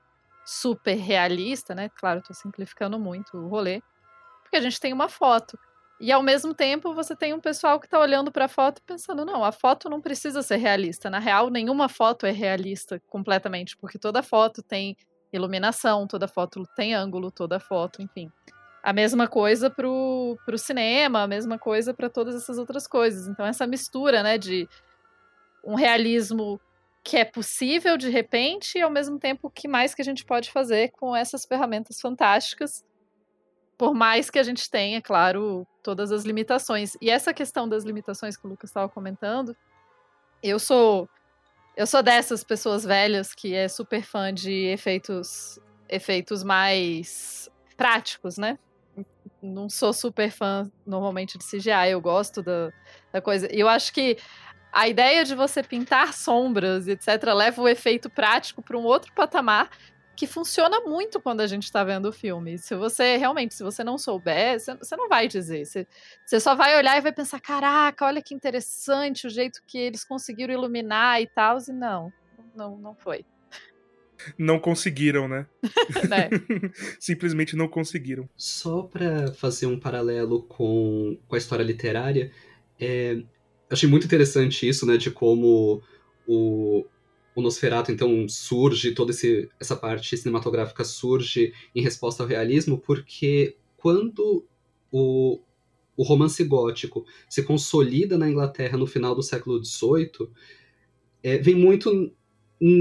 super 0.46 0.94
realista, 0.94 1.74
né? 1.74 1.88
Claro, 1.88 2.20
estou 2.20 2.34
simplificando 2.34 2.98
muito 3.00 3.36
o 3.36 3.48
rolê, 3.48 3.82
porque 4.42 4.56
a 4.56 4.60
gente 4.60 4.78
tem 4.78 4.92
uma 4.92 5.08
foto. 5.08 5.58
E 5.98 6.12
ao 6.12 6.22
mesmo 6.22 6.54
tempo 6.54 6.94
você 6.94 7.16
tem 7.16 7.32
um 7.32 7.40
pessoal 7.40 7.80
que 7.80 7.86
está 7.86 7.98
olhando 7.98 8.30
para 8.30 8.44
a 8.44 8.48
foto 8.48 8.78
e 8.78 8.82
pensando, 8.82 9.24
não, 9.24 9.42
a 9.42 9.50
foto 9.50 9.88
não 9.88 10.00
precisa 10.00 10.42
ser 10.42 10.56
realista. 10.56 11.10
Na 11.10 11.18
real, 11.18 11.50
nenhuma 11.50 11.88
foto 11.88 12.26
é 12.26 12.30
realista 12.30 13.02
completamente, 13.08 13.76
porque 13.76 13.98
toda 13.98 14.22
foto 14.22 14.62
tem 14.62 14.96
iluminação, 15.32 16.06
toda 16.06 16.28
foto 16.28 16.62
tem 16.76 16.94
ângulo, 16.94 17.30
toda 17.30 17.58
foto, 17.58 18.00
enfim. 18.00 18.30
A 18.82 18.92
mesma 18.92 19.26
coisa 19.26 19.68
pro, 19.68 20.38
pro 20.44 20.58
cinema, 20.58 21.22
a 21.22 21.26
mesma 21.26 21.58
coisa 21.58 21.92
para 21.92 22.08
todas 22.08 22.36
essas 22.36 22.56
outras 22.56 22.86
coisas. 22.86 23.26
Então 23.26 23.44
essa 23.44 23.66
mistura, 23.66 24.22
né, 24.22 24.38
de 24.38 24.68
um 25.64 25.74
realismo 25.74 26.60
que 27.06 27.16
é 27.16 27.24
possível 27.24 27.96
de 27.96 28.10
repente 28.10 28.78
e 28.78 28.82
ao 28.82 28.90
mesmo 28.90 29.16
tempo 29.16 29.46
o 29.46 29.50
que 29.50 29.68
mais 29.68 29.94
que 29.94 30.02
a 30.02 30.04
gente 30.04 30.24
pode 30.24 30.50
fazer 30.50 30.90
com 30.90 31.14
essas 31.14 31.44
ferramentas 31.44 32.00
fantásticas 32.00 32.84
por 33.78 33.94
mais 33.94 34.28
que 34.28 34.40
a 34.40 34.42
gente 34.42 34.68
tenha, 34.68 35.00
claro, 35.00 35.64
todas 35.84 36.10
as 36.10 36.24
limitações. 36.24 36.96
E 37.00 37.08
essa 37.08 37.32
questão 37.32 37.68
das 37.68 37.84
limitações 37.84 38.36
que 38.36 38.44
o 38.44 38.48
Lucas 38.48 38.70
estava 38.70 38.88
comentando, 38.88 39.56
eu 40.42 40.58
sou 40.58 41.08
eu 41.76 41.86
sou 41.86 42.02
dessas 42.02 42.42
pessoas 42.42 42.84
velhas 42.84 43.32
que 43.34 43.54
é 43.54 43.68
super 43.68 44.02
fã 44.02 44.34
de 44.34 44.66
efeitos 44.66 45.60
efeitos 45.88 46.42
mais 46.42 47.48
práticos, 47.76 48.36
né? 48.36 48.58
Não 49.40 49.68
sou 49.68 49.92
super 49.92 50.32
fã 50.32 50.68
normalmente 50.84 51.38
de 51.38 51.44
CGI, 51.44 51.90
eu 51.90 52.00
gosto 52.00 52.42
da, 52.42 52.72
da 53.12 53.20
coisa. 53.20 53.46
E 53.54 53.60
eu 53.60 53.68
acho 53.68 53.92
que 53.92 54.16
a 54.76 54.86
ideia 54.86 55.24
de 55.24 55.34
você 55.34 55.62
pintar 55.62 56.12
sombras, 56.12 56.86
etc., 56.86 57.08
leva 57.34 57.62
o 57.62 57.66
efeito 57.66 58.10
prático 58.10 58.60
para 58.60 58.76
um 58.76 58.84
outro 58.84 59.10
patamar 59.14 59.70
que 60.14 60.26
funciona 60.26 60.80
muito 60.80 61.18
quando 61.18 61.40
a 61.40 61.46
gente 61.46 61.64
está 61.64 61.82
vendo 61.82 62.10
o 62.10 62.12
filme. 62.12 62.58
Se 62.58 62.74
você 62.74 63.16
realmente, 63.16 63.54
se 63.54 63.62
você 63.62 63.82
não 63.82 63.96
souber, 63.96 64.60
você, 64.60 64.96
não 64.96 65.08
vai 65.08 65.28
dizer. 65.28 65.64
Você, 65.64 65.86
você 66.26 66.38
só 66.38 66.54
vai 66.54 66.76
olhar 66.76 66.98
e 66.98 67.00
vai 67.00 67.10
pensar: 67.10 67.40
caraca, 67.40 68.04
olha 68.04 68.20
que 68.20 68.34
interessante 68.34 69.26
o 69.26 69.30
jeito 69.30 69.62
que 69.66 69.78
eles 69.78 70.04
conseguiram 70.04 70.52
iluminar 70.52 71.22
e 71.22 71.26
tal. 71.26 71.56
E 71.56 71.72
não, 71.72 72.12
não, 72.54 72.76
não 72.76 72.94
foi. 72.94 73.24
Não 74.36 74.58
conseguiram, 74.58 75.26
né? 75.26 75.46
é. 76.12 76.28
Simplesmente 77.00 77.56
não 77.56 77.66
conseguiram. 77.68 78.28
Só 78.36 78.82
para 78.82 79.32
fazer 79.32 79.66
um 79.66 79.80
paralelo 79.80 80.42
com, 80.42 81.18
com 81.26 81.34
a 81.34 81.38
história 81.38 81.62
literária, 81.62 82.30
é, 82.78 83.22
achei 83.70 83.88
muito 83.88 84.06
interessante 84.06 84.68
isso, 84.68 84.86
né, 84.86 84.96
de 84.96 85.10
como 85.10 85.82
o, 86.26 86.84
o 87.34 87.42
Nosferatu, 87.42 87.92
então, 87.92 88.28
surge, 88.28 88.92
toda 88.92 89.10
esse, 89.10 89.48
essa 89.60 89.76
parte 89.76 90.16
cinematográfica 90.16 90.84
surge 90.84 91.52
em 91.74 91.82
resposta 91.82 92.22
ao 92.22 92.28
realismo, 92.28 92.78
porque 92.78 93.56
quando 93.76 94.44
o, 94.90 95.40
o 95.96 96.02
romance 96.02 96.42
gótico 96.44 97.04
se 97.28 97.42
consolida 97.42 98.16
na 98.16 98.28
Inglaterra 98.28 98.78
no 98.78 98.86
final 98.86 99.14
do 99.14 99.22
século 99.22 99.62
XVIII, 99.64 100.28
é, 101.22 101.38
vem 101.38 101.54
muito 101.54 102.12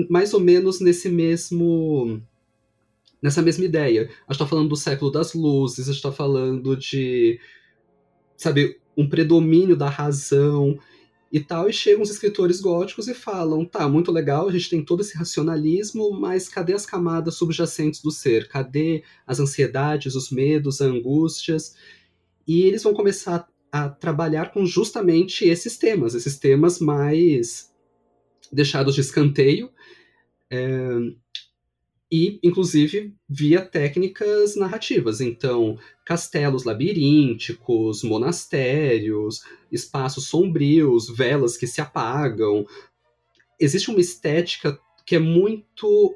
mais 0.09 0.33
ou 0.33 0.39
menos 0.39 0.79
nesse 0.79 1.09
mesmo 1.09 2.21
nessa 3.21 3.41
mesma 3.41 3.65
ideia. 3.65 4.03
A 4.03 4.05
gente 4.05 4.31
está 4.31 4.45
falando 4.45 4.69
do 4.69 4.75
século 4.75 5.11
das 5.11 5.33
luzes, 5.33 5.89
a 5.89 5.91
gente 5.91 5.97
está 5.97 6.11
falando 6.11 6.77
de, 6.77 7.39
sabe, 8.37 8.79
um 8.97 9.07
predomínio 9.07 9.75
da 9.75 9.89
razão. 9.89 10.77
e 11.31 11.39
tal, 11.39 11.67
e 11.69 11.73
chegam 11.73 12.01
os 12.03 12.09
escritores 12.09 12.61
góticos 12.61 13.07
e 13.07 13.13
falam: 13.13 13.65
tá, 13.65 13.89
muito 13.89 14.11
legal, 14.11 14.47
a 14.47 14.51
gente 14.51 14.69
tem 14.69 14.83
todo 14.83 15.01
esse 15.01 15.17
racionalismo, 15.17 16.11
mas 16.11 16.47
cadê 16.47 16.73
as 16.73 16.85
camadas 16.85 17.35
subjacentes 17.35 18.01
do 18.01 18.11
ser? 18.11 18.47
Cadê 18.47 19.03
as 19.27 19.39
ansiedades, 19.39 20.15
os 20.15 20.31
medos, 20.31 20.81
as 20.81 20.87
angústias? 20.87 21.75
E 22.47 22.61
eles 22.63 22.83
vão 22.83 22.93
começar 22.93 23.47
a 23.71 23.89
trabalhar 23.89 24.53
com 24.53 24.65
justamente 24.65 25.45
esses 25.45 25.77
temas, 25.77 26.15
esses 26.15 26.37
temas 26.37 26.79
mais 26.79 27.69
deixados 28.51 28.95
de 28.95 29.01
escanteio. 29.01 29.69
É, 30.49 30.97
e, 32.17 32.39
inclusive, 32.41 33.13
via 33.27 33.61
técnicas 33.61 34.55
narrativas. 34.55 35.19
Então, 35.19 35.77
castelos 36.05 36.63
labirínticos, 36.63 38.03
monastérios, 38.03 39.43
espaços 39.69 40.25
sombrios, 40.27 41.09
velas 41.09 41.57
que 41.57 41.67
se 41.67 41.81
apagam. 41.81 42.65
Existe 43.59 43.89
uma 43.89 43.99
estética 43.99 44.79
que 45.05 45.17
é 45.17 45.19
muito 45.19 46.15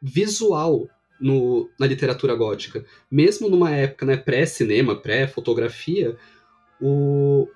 visual 0.00 0.88
no, 1.20 1.68
na 1.76 1.88
literatura 1.88 2.36
gótica. 2.36 2.86
Mesmo 3.10 3.48
numa 3.48 3.72
época 3.72 4.06
né, 4.06 4.16
pré-cinema, 4.16 4.94
pré-fotografia, 4.94 6.16
o, 6.80 7.48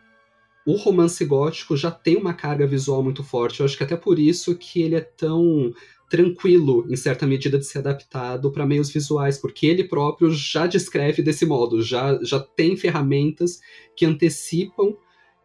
o 0.67 0.73
romance 0.73 1.25
gótico 1.25 1.77
já 1.77 1.93
tem 1.93 2.17
uma 2.17 2.35
carga 2.35 2.67
visual 2.67 3.01
muito 3.01 3.23
forte. 3.23 3.61
Eu 3.61 3.67
acho 3.67 3.77
que 3.77 3.85
até 3.85 3.97
por 3.97 4.19
isso 4.19 4.57
que 4.57 4.83
ele 4.83 4.97
é 4.97 5.01
tão 5.01 5.73
tranquilo, 6.11 6.85
em 6.91 6.97
certa 6.97 7.25
medida, 7.25 7.57
de 7.57 7.65
ser 7.65 7.79
adaptado 7.79 8.51
para 8.51 8.67
meios 8.67 8.91
visuais, 8.91 9.39
porque 9.39 9.67
ele 9.67 9.85
próprio 9.85 10.31
já 10.33 10.67
descreve 10.67 11.23
desse 11.23 11.47
modo, 11.47 11.81
já, 11.81 12.19
já 12.23 12.41
tem 12.41 12.77
ferramentas 12.77 13.61
que 13.97 14.05
antecipam 14.05 14.97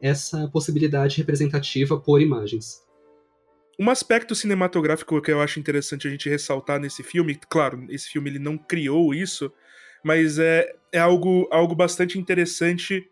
essa 0.01 0.49
possibilidade 0.49 1.17
representativa 1.17 1.97
por 1.99 2.19
imagens. 2.19 2.83
Um 3.79 3.89
aspecto 3.91 4.33
cinematográfico 4.33 5.21
que 5.21 5.31
eu 5.31 5.39
acho 5.39 5.59
interessante 5.59 6.07
a 6.07 6.11
gente 6.11 6.29
ressaltar 6.29 6.79
nesse 6.79 7.03
filme, 7.03 7.39
claro, 7.47 7.85
esse 7.89 8.09
filme 8.09 8.31
ele 8.31 8.39
não 8.39 8.57
criou 8.57 9.13
isso, 9.13 9.51
mas 10.03 10.39
é, 10.39 10.73
é 10.91 10.99
algo, 10.99 11.47
algo 11.51 11.75
bastante 11.75 12.17
interessante 12.17 13.07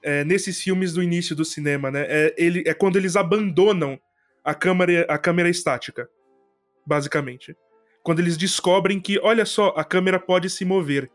é, 0.00 0.24
nesses 0.24 0.60
filmes 0.60 0.92
do 0.92 1.02
início 1.02 1.34
do 1.34 1.44
cinema, 1.44 1.90
né? 1.90 2.06
É, 2.08 2.34
ele, 2.38 2.62
é 2.66 2.74
quando 2.74 2.96
eles 2.96 3.16
abandonam 3.16 3.98
a 4.44 4.54
câmera, 4.54 5.06
a 5.08 5.18
câmera 5.18 5.48
estática 5.48 6.08
basicamente. 6.86 7.56
Quando 8.02 8.20
eles 8.20 8.36
descobrem 8.36 9.00
que, 9.00 9.18
olha 9.20 9.46
só, 9.46 9.68
a 9.76 9.84
câmera 9.84 10.18
pode 10.18 10.50
se 10.50 10.64
mover, 10.64 11.10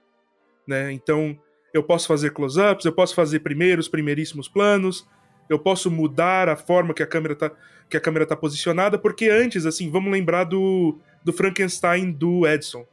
né? 0.68 0.92
Então, 0.92 1.40
eu 1.74 1.84
posso 1.84 2.08
fazer 2.08 2.32
close-ups, 2.32 2.86
eu 2.86 2.94
posso 2.94 3.14
fazer 3.14 3.40
primeiros, 3.42 3.88
primeiríssimos 3.88 4.48
planos, 4.48 5.08
eu 5.50 5.60
posso 5.60 5.90
mudar 5.90 6.50
a 6.50 6.56
forma 6.56 6.94
que 6.94 7.04
a 7.04 7.08
câmera 7.08 7.36
tá, 7.36 7.52
que 7.90 7.98
a 7.98 8.02
câmera 8.02 8.26
tá 8.26 8.36
posicionada, 8.36 8.98
porque 8.98 9.30
antes, 9.30 9.66
assim, 9.66 9.90
vamos 9.90 10.12
lembrar 10.12 10.44
do, 10.44 11.00
do 11.24 11.34
Frankenstein 11.34 12.12
do 12.12 12.48
Edson. 12.48 12.86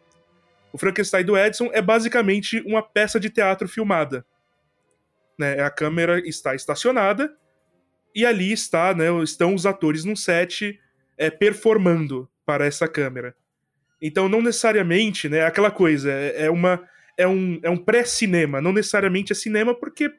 O 0.73 0.79
Frankenstein 0.79 1.25
do 1.25 1.37
Edson 1.37 1.71
é 1.73 1.81
basicamente 1.81 2.61
uma 2.67 2.83
peça 2.83 3.19
de 3.21 3.31
teatro 3.31 3.69
filmada. 3.69 4.27
Né? 5.39 5.61
A 5.61 5.71
câmera 5.71 6.19
está 6.27 6.55
estacionada 6.55 7.35
e 8.15 8.25
ali 8.25 8.53
está, 8.53 8.95
né, 8.95 9.07
estão 9.23 9.55
os 9.55 9.67
atores 9.67 10.05
num 10.05 10.17
set 10.17 10.81
é, 11.19 11.31
performando 11.31 12.29
para 12.47 12.65
essa 12.65 12.89
câmera. 12.89 13.35
Então, 14.01 14.29
não 14.29 14.41
necessariamente, 14.41 15.29
né, 15.29 15.45
aquela 15.45 15.71
coisa, 15.71 16.11
é, 16.11 16.45
é 16.47 16.51
uma 16.51 16.83
é 17.17 17.27
um, 17.27 17.59
é 17.63 17.71
um 17.71 17.79
pré-cinema, 17.79 18.61
não 18.61 18.73
necessariamente 18.73 19.33
é 19.33 19.35
cinema, 19.35 19.75
porque 19.75 20.13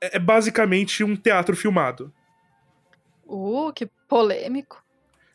é, 0.00 0.16
é 0.16 0.18
basicamente 0.18 1.02
um 1.02 1.16
teatro 1.16 1.56
filmado. 1.56 2.12
Uh, 3.26 3.72
que 3.72 3.86
polêmico. 4.06 4.84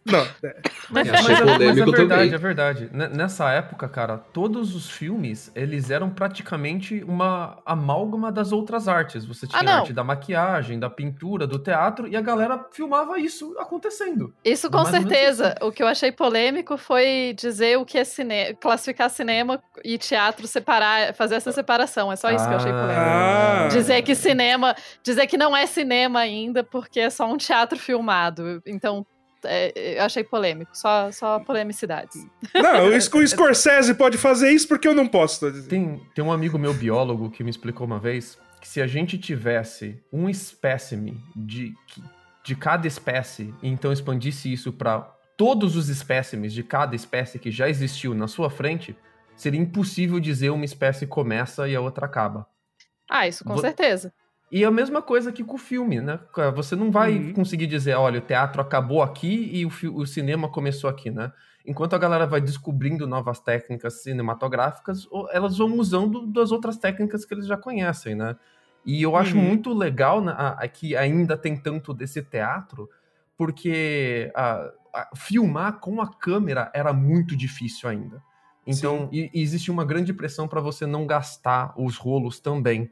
Não, 0.05 0.19
é. 0.19 0.55
Mas, 0.89 1.07
mas, 1.07 1.29
é, 1.29 1.43
mas 1.43 1.77
é 1.77 1.85
verdade, 1.85 2.07
também. 2.07 2.33
é 2.33 2.37
verdade. 2.37 2.89
Nessa 2.91 3.51
época, 3.51 3.87
cara, 3.87 4.17
todos 4.17 4.75
os 4.75 4.89
filmes, 4.89 5.51
eles 5.55 5.91
eram 5.91 6.09
praticamente 6.09 7.03
uma 7.07 7.59
amálgama 7.65 8.31
das 8.31 8.51
outras 8.51 8.87
artes. 8.87 9.25
Você 9.25 9.47
tinha 9.47 9.61
ah, 9.61 9.75
a 9.75 9.79
arte 9.79 9.93
da 9.93 10.03
maquiagem, 10.03 10.79
da 10.79 10.89
pintura, 10.89 11.45
do 11.45 11.59
teatro, 11.59 12.07
e 12.07 12.17
a 12.17 12.21
galera 12.21 12.65
filmava 12.71 13.19
isso 13.19 13.55
acontecendo. 13.59 14.33
Isso 14.43 14.69
com 14.71 14.83
certeza. 14.85 15.55
O 15.61 15.71
que 15.71 15.83
eu 15.83 15.87
achei 15.87 16.11
polêmico 16.11 16.77
foi 16.77 17.35
dizer 17.37 17.77
o 17.77 17.85
que 17.85 17.97
é 17.97 18.03
cinema, 18.03 18.55
classificar 18.59 19.09
cinema 19.09 19.61
e 19.83 19.97
teatro, 19.97 20.47
separar, 20.47 21.13
fazer 21.13 21.35
essa 21.35 21.51
separação. 21.51 22.11
É 22.11 22.15
só 22.15 22.31
isso 22.31 22.43
ah. 22.43 22.47
que 22.47 22.53
eu 22.53 22.57
achei 22.57 22.71
polêmico. 22.71 22.99
Ah. 22.99 23.67
Dizer 23.71 24.01
que 24.01 24.15
cinema, 24.15 24.75
dizer 25.03 25.27
que 25.27 25.37
não 25.37 25.55
é 25.55 25.67
cinema 25.67 26.19
ainda, 26.19 26.63
porque 26.63 26.99
é 26.99 27.09
só 27.09 27.31
um 27.31 27.37
teatro 27.37 27.77
filmado. 27.77 28.61
Então, 28.65 29.05
é, 29.45 29.97
eu 29.97 30.03
achei 30.03 30.23
polêmico, 30.23 30.71
só, 30.73 31.11
só 31.11 31.39
polemicidades. 31.39 32.25
Não, 32.53 32.87
o 32.87 33.27
Scorsese 33.27 33.93
pode 33.93 34.17
fazer 34.17 34.51
isso 34.51 34.67
porque 34.67 34.87
eu 34.87 34.93
não 34.93 35.07
posso. 35.07 35.51
Tem, 35.63 36.01
tem 36.13 36.23
um 36.23 36.31
amigo 36.31 36.57
meu 36.57 36.73
biólogo 36.73 37.29
que 37.29 37.43
me 37.43 37.49
explicou 37.49 37.85
uma 37.85 37.99
vez 37.99 38.37
que 38.61 38.67
se 38.67 38.81
a 38.81 38.87
gente 38.87 39.17
tivesse 39.17 39.99
um 40.13 40.29
espécime 40.29 41.19
de, 41.35 41.73
de 42.43 42.55
cada 42.55 42.87
espécie 42.87 43.53
e 43.61 43.67
então 43.67 43.91
expandisse 43.91 44.51
isso 44.51 44.71
para 44.71 45.01
todos 45.35 45.75
os 45.75 45.89
espécimes 45.89 46.53
de 46.53 46.61
cada 46.61 46.95
espécie 46.95 47.39
que 47.39 47.49
já 47.49 47.67
existiu 47.67 48.13
na 48.13 48.27
sua 48.27 48.51
frente, 48.51 48.95
seria 49.35 49.59
impossível 49.59 50.19
dizer 50.19 50.51
uma 50.51 50.65
espécie 50.65 51.07
começa 51.07 51.67
e 51.67 51.75
a 51.75 51.81
outra 51.81 52.05
acaba. 52.05 52.45
Ah, 53.09 53.27
isso 53.27 53.43
com 53.43 53.57
certeza. 53.57 54.13
E 54.51 54.65
a 54.65 54.71
mesma 54.71 55.01
coisa 55.01 55.29
aqui 55.29 55.45
com 55.45 55.55
o 55.55 55.57
filme, 55.57 56.01
né? 56.01 56.19
Você 56.53 56.75
não 56.75 56.91
vai 56.91 57.17
uhum. 57.17 57.33
conseguir 57.33 57.67
dizer, 57.67 57.95
olha, 57.95 58.19
o 58.19 58.23
teatro 58.23 58.61
acabou 58.61 59.01
aqui 59.01 59.49
e 59.53 59.65
o, 59.65 59.71
o, 59.95 60.05
cinema 60.05 60.49
começou 60.49 60.89
aqui, 60.89 61.09
né? 61.09 61.31
Enquanto 61.65 61.93
a 61.93 61.97
galera 61.97 62.27
vai 62.27 62.41
descobrindo 62.41 63.07
novas 63.07 63.39
técnicas 63.39 64.01
cinematográficas, 64.01 65.07
elas 65.31 65.57
vão 65.57 65.77
usando 65.77 66.27
das 66.27 66.51
outras 66.51 66.77
técnicas 66.77 67.23
que 67.23 67.33
eles 67.33 67.47
já 67.47 67.55
conhecem, 67.55 68.13
né? 68.13 68.35
E 68.85 69.01
eu 69.01 69.15
acho 69.15 69.37
uhum. 69.37 69.43
muito 69.43 69.73
legal 69.73 70.21
né, 70.21 70.33
a, 70.35 70.49
a, 70.49 70.67
que 70.67 70.97
ainda 70.97 71.37
tem 71.37 71.55
tanto 71.55 71.93
desse 71.93 72.21
teatro, 72.21 72.89
porque 73.37 74.31
a, 74.35 74.69
filmar 75.15 75.79
com 75.79 76.01
a 76.01 76.07
câmera 76.13 76.69
era 76.73 76.91
muito 76.91 77.37
difícil 77.37 77.87
ainda. 77.87 78.21
Então, 78.65 79.07
e, 79.11 79.29
e 79.33 79.41
existe 79.41 79.71
uma 79.71 79.85
grande 79.85 80.13
pressão 80.13 80.47
para 80.47 80.59
você 80.59 80.85
não 80.85 81.07
gastar 81.07 81.73
os 81.77 81.97
rolos 81.97 82.39
também. 82.39 82.91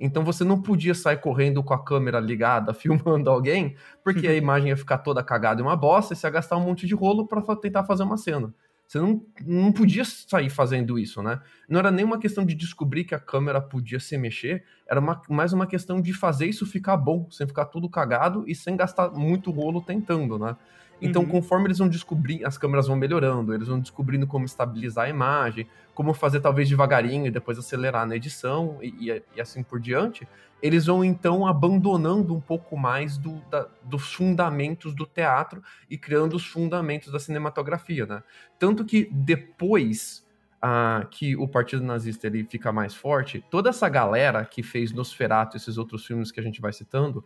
Então 0.00 0.24
você 0.24 0.44
não 0.44 0.60
podia 0.60 0.94
sair 0.94 1.18
correndo 1.18 1.62
com 1.62 1.74
a 1.74 1.84
câmera 1.84 2.20
ligada, 2.20 2.72
filmando 2.74 3.30
alguém, 3.30 3.76
porque 4.04 4.26
a 4.26 4.30
uhum. 4.30 4.36
imagem 4.36 4.68
ia 4.68 4.76
ficar 4.76 4.98
toda 4.98 5.22
cagada 5.22 5.60
e 5.60 5.64
uma 5.64 5.76
bosta 5.76 6.12
e 6.12 6.16
você 6.16 6.26
ia 6.26 6.30
gastar 6.30 6.56
um 6.56 6.64
monte 6.64 6.86
de 6.86 6.94
rolo 6.94 7.26
para 7.26 7.42
tentar 7.56 7.84
fazer 7.84 8.02
uma 8.02 8.16
cena. 8.16 8.52
Você 8.86 8.98
não, 8.98 9.22
não 9.44 9.70
podia 9.70 10.02
sair 10.02 10.48
fazendo 10.48 10.98
isso, 10.98 11.22
né? 11.22 11.42
Não 11.68 11.78
era 11.78 11.90
nem 11.90 12.06
uma 12.06 12.18
questão 12.18 12.42
de 12.42 12.54
descobrir 12.54 13.04
que 13.04 13.14
a 13.14 13.20
câmera 13.20 13.60
podia 13.60 14.00
se 14.00 14.16
mexer, 14.16 14.64
era 14.88 14.98
uma, 14.98 15.20
mais 15.28 15.52
uma 15.52 15.66
questão 15.66 16.00
de 16.00 16.14
fazer 16.14 16.46
isso 16.46 16.64
ficar 16.64 16.96
bom, 16.96 17.30
sem 17.30 17.46
ficar 17.46 17.66
tudo 17.66 17.90
cagado 17.90 18.44
e 18.46 18.54
sem 18.54 18.76
gastar 18.76 19.10
muito 19.10 19.50
rolo 19.50 19.82
tentando, 19.82 20.38
né? 20.38 20.56
Então, 21.00 21.22
uhum. 21.22 21.28
conforme 21.28 21.66
eles 21.66 21.78
vão 21.78 21.88
descobrir, 21.88 22.44
as 22.44 22.58
câmeras 22.58 22.86
vão 22.86 22.96
melhorando, 22.96 23.54
eles 23.54 23.68
vão 23.68 23.78
descobrindo 23.78 24.26
como 24.26 24.44
estabilizar 24.44 25.06
a 25.06 25.08
imagem, 25.08 25.66
como 25.94 26.12
fazer 26.12 26.40
talvez 26.40 26.68
devagarinho 26.68 27.26
e 27.26 27.30
depois 27.30 27.58
acelerar 27.58 28.06
na 28.06 28.16
edição 28.16 28.78
e, 28.82 29.10
e, 29.10 29.22
e 29.36 29.40
assim 29.40 29.62
por 29.62 29.80
diante, 29.80 30.26
eles 30.62 30.86
vão 30.86 31.04
então 31.04 31.46
abandonando 31.46 32.34
um 32.34 32.40
pouco 32.40 32.76
mais 32.76 33.16
do, 33.16 33.40
da, 33.50 33.68
dos 33.82 34.12
fundamentos 34.12 34.94
do 34.94 35.06
teatro 35.06 35.62
e 35.88 35.96
criando 35.96 36.34
os 36.34 36.46
fundamentos 36.46 37.12
da 37.12 37.18
cinematografia, 37.18 38.06
né? 38.06 38.22
Tanto 38.58 38.84
que 38.84 39.08
depois 39.12 40.26
ah, 40.60 41.06
que 41.10 41.36
o 41.36 41.46
Partido 41.46 41.84
Nazista 41.84 42.26
ele 42.26 42.44
fica 42.44 42.72
mais 42.72 42.94
forte, 42.94 43.44
toda 43.50 43.70
essa 43.70 43.88
galera 43.88 44.44
que 44.44 44.62
fez 44.62 44.92
Nosferatu 44.92 45.56
e 45.56 45.58
esses 45.58 45.78
outros 45.78 46.04
filmes 46.04 46.32
que 46.32 46.40
a 46.40 46.42
gente 46.42 46.60
vai 46.60 46.72
citando, 46.72 47.24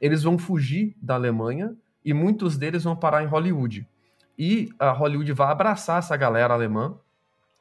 eles 0.00 0.22
vão 0.22 0.38
fugir 0.38 0.94
da 1.00 1.14
Alemanha 1.14 1.74
e 2.04 2.12
muitos 2.12 2.56
deles 2.56 2.84
vão 2.84 2.94
parar 2.94 3.22
em 3.22 3.26
Hollywood. 3.26 3.86
E 4.38 4.68
a 4.78 4.90
Hollywood 4.90 5.32
vai 5.32 5.50
abraçar 5.50 5.98
essa 5.98 6.16
galera 6.16 6.54
alemã 6.54 6.98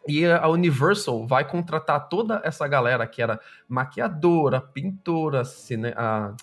e 0.07 0.25
a 0.25 0.47
Universal 0.49 1.25
vai 1.25 1.47
contratar 1.47 2.09
toda 2.09 2.41
essa 2.43 2.67
galera 2.67 3.07
que 3.07 3.21
era 3.21 3.39
maquiadora, 3.67 4.59
pintora, 4.59 5.45
cine, 5.45 5.93
a, 5.95 6.35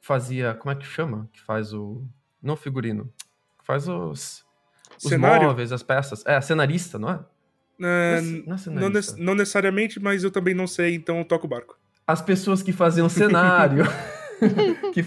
fazia. 0.00 0.54
Como 0.54 0.72
é 0.72 0.74
que 0.76 0.86
chama? 0.86 1.28
Que 1.32 1.40
faz 1.40 1.72
o. 1.74 2.02
Não 2.42 2.56
figurino. 2.56 3.12
Faz 3.64 3.88
os. 3.88 4.44
Os 4.96 5.10
Cenário? 5.10 5.48
móveis, 5.48 5.72
as 5.72 5.82
peças. 5.82 6.24
É, 6.26 6.40
cenarista, 6.40 6.98
não 6.98 7.10
é? 7.10 7.20
É, 7.80 8.20
não, 8.20 8.56
é 8.56 8.58
não, 8.66 8.90
não, 9.18 9.34
necessariamente, 9.34 10.00
mas 10.00 10.24
eu 10.24 10.30
também 10.30 10.54
não 10.54 10.66
sei, 10.66 10.94
então 10.94 11.18
eu 11.18 11.24
toco 11.24 11.46
o 11.46 11.48
barco. 11.48 11.78
As 12.06 12.20
pessoas 12.20 12.62
que 12.62 12.72
faziam 12.72 13.08
cenário, 13.08 13.84
que, 14.92 15.04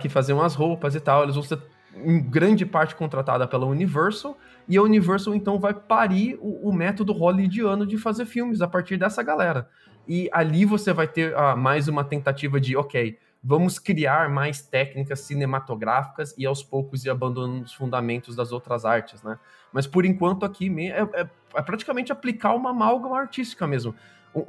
que 0.00 0.08
faziam 0.08 0.42
as 0.42 0.54
roupas 0.54 0.94
e 0.94 1.00
tal, 1.00 1.22
eles 1.22 1.34
vão 1.34 1.42
ser 1.42 1.58
em 1.94 2.20
grande 2.20 2.64
parte 2.64 2.94
contratada 2.94 3.46
pela 3.46 3.66
Universal, 3.66 4.36
e 4.68 4.76
a 4.76 4.82
Universal 4.82 5.34
então 5.34 5.58
vai 5.58 5.74
parir 5.74 6.38
o, 6.40 6.68
o 6.68 6.72
método 6.72 7.12
hollywoodiano 7.12 7.86
de 7.86 7.96
fazer 7.96 8.26
filmes 8.26 8.60
a 8.60 8.68
partir 8.68 8.96
dessa 8.96 9.22
galera. 9.22 9.68
E 10.06 10.28
ali 10.32 10.64
você 10.64 10.92
vai 10.92 11.06
ter 11.06 11.34
uh, 11.34 11.56
mais 11.56 11.88
uma 11.88 12.04
tentativa 12.04 12.60
de, 12.60 12.76
ok, 12.76 13.18
vamos 13.42 13.78
criar 13.78 14.28
mais 14.28 14.60
técnicas 14.62 15.20
cinematográficas 15.20 16.34
e 16.36 16.46
aos 16.46 16.62
poucos 16.62 17.04
ir 17.04 17.10
abandonando 17.10 17.64
os 17.64 17.74
fundamentos 17.74 18.34
das 18.34 18.52
outras 18.52 18.84
artes, 18.84 19.22
né? 19.22 19.38
Mas 19.72 19.86
por 19.86 20.04
enquanto 20.04 20.44
aqui 20.44 20.72
é, 20.80 21.02
é, 21.02 21.30
é 21.54 21.62
praticamente 21.62 22.10
aplicar 22.10 22.54
uma 22.54 22.70
amálgama 22.70 23.18
artística 23.18 23.66
mesmo. 23.66 23.94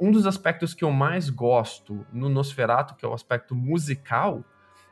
Um 0.00 0.10
dos 0.10 0.26
aspectos 0.26 0.74
que 0.74 0.84
eu 0.84 0.90
mais 0.90 1.30
gosto 1.30 2.06
no 2.12 2.28
Nosferatu, 2.28 2.94
que 2.94 3.04
é 3.04 3.08
o 3.08 3.14
aspecto 3.14 3.54
musical, 3.54 4.44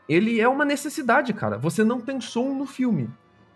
ele 0.08 0.40
é 0.40 0.48
uma 0.48 0.64
necessidade, 0.64 1.32
cara. 1.32 1.58
Você 1.58 1.84
não 1.84 2.00
tem 2.00 2.20
som 2.20 2.54
no 2.54 2.66
filme. 2.66 3.10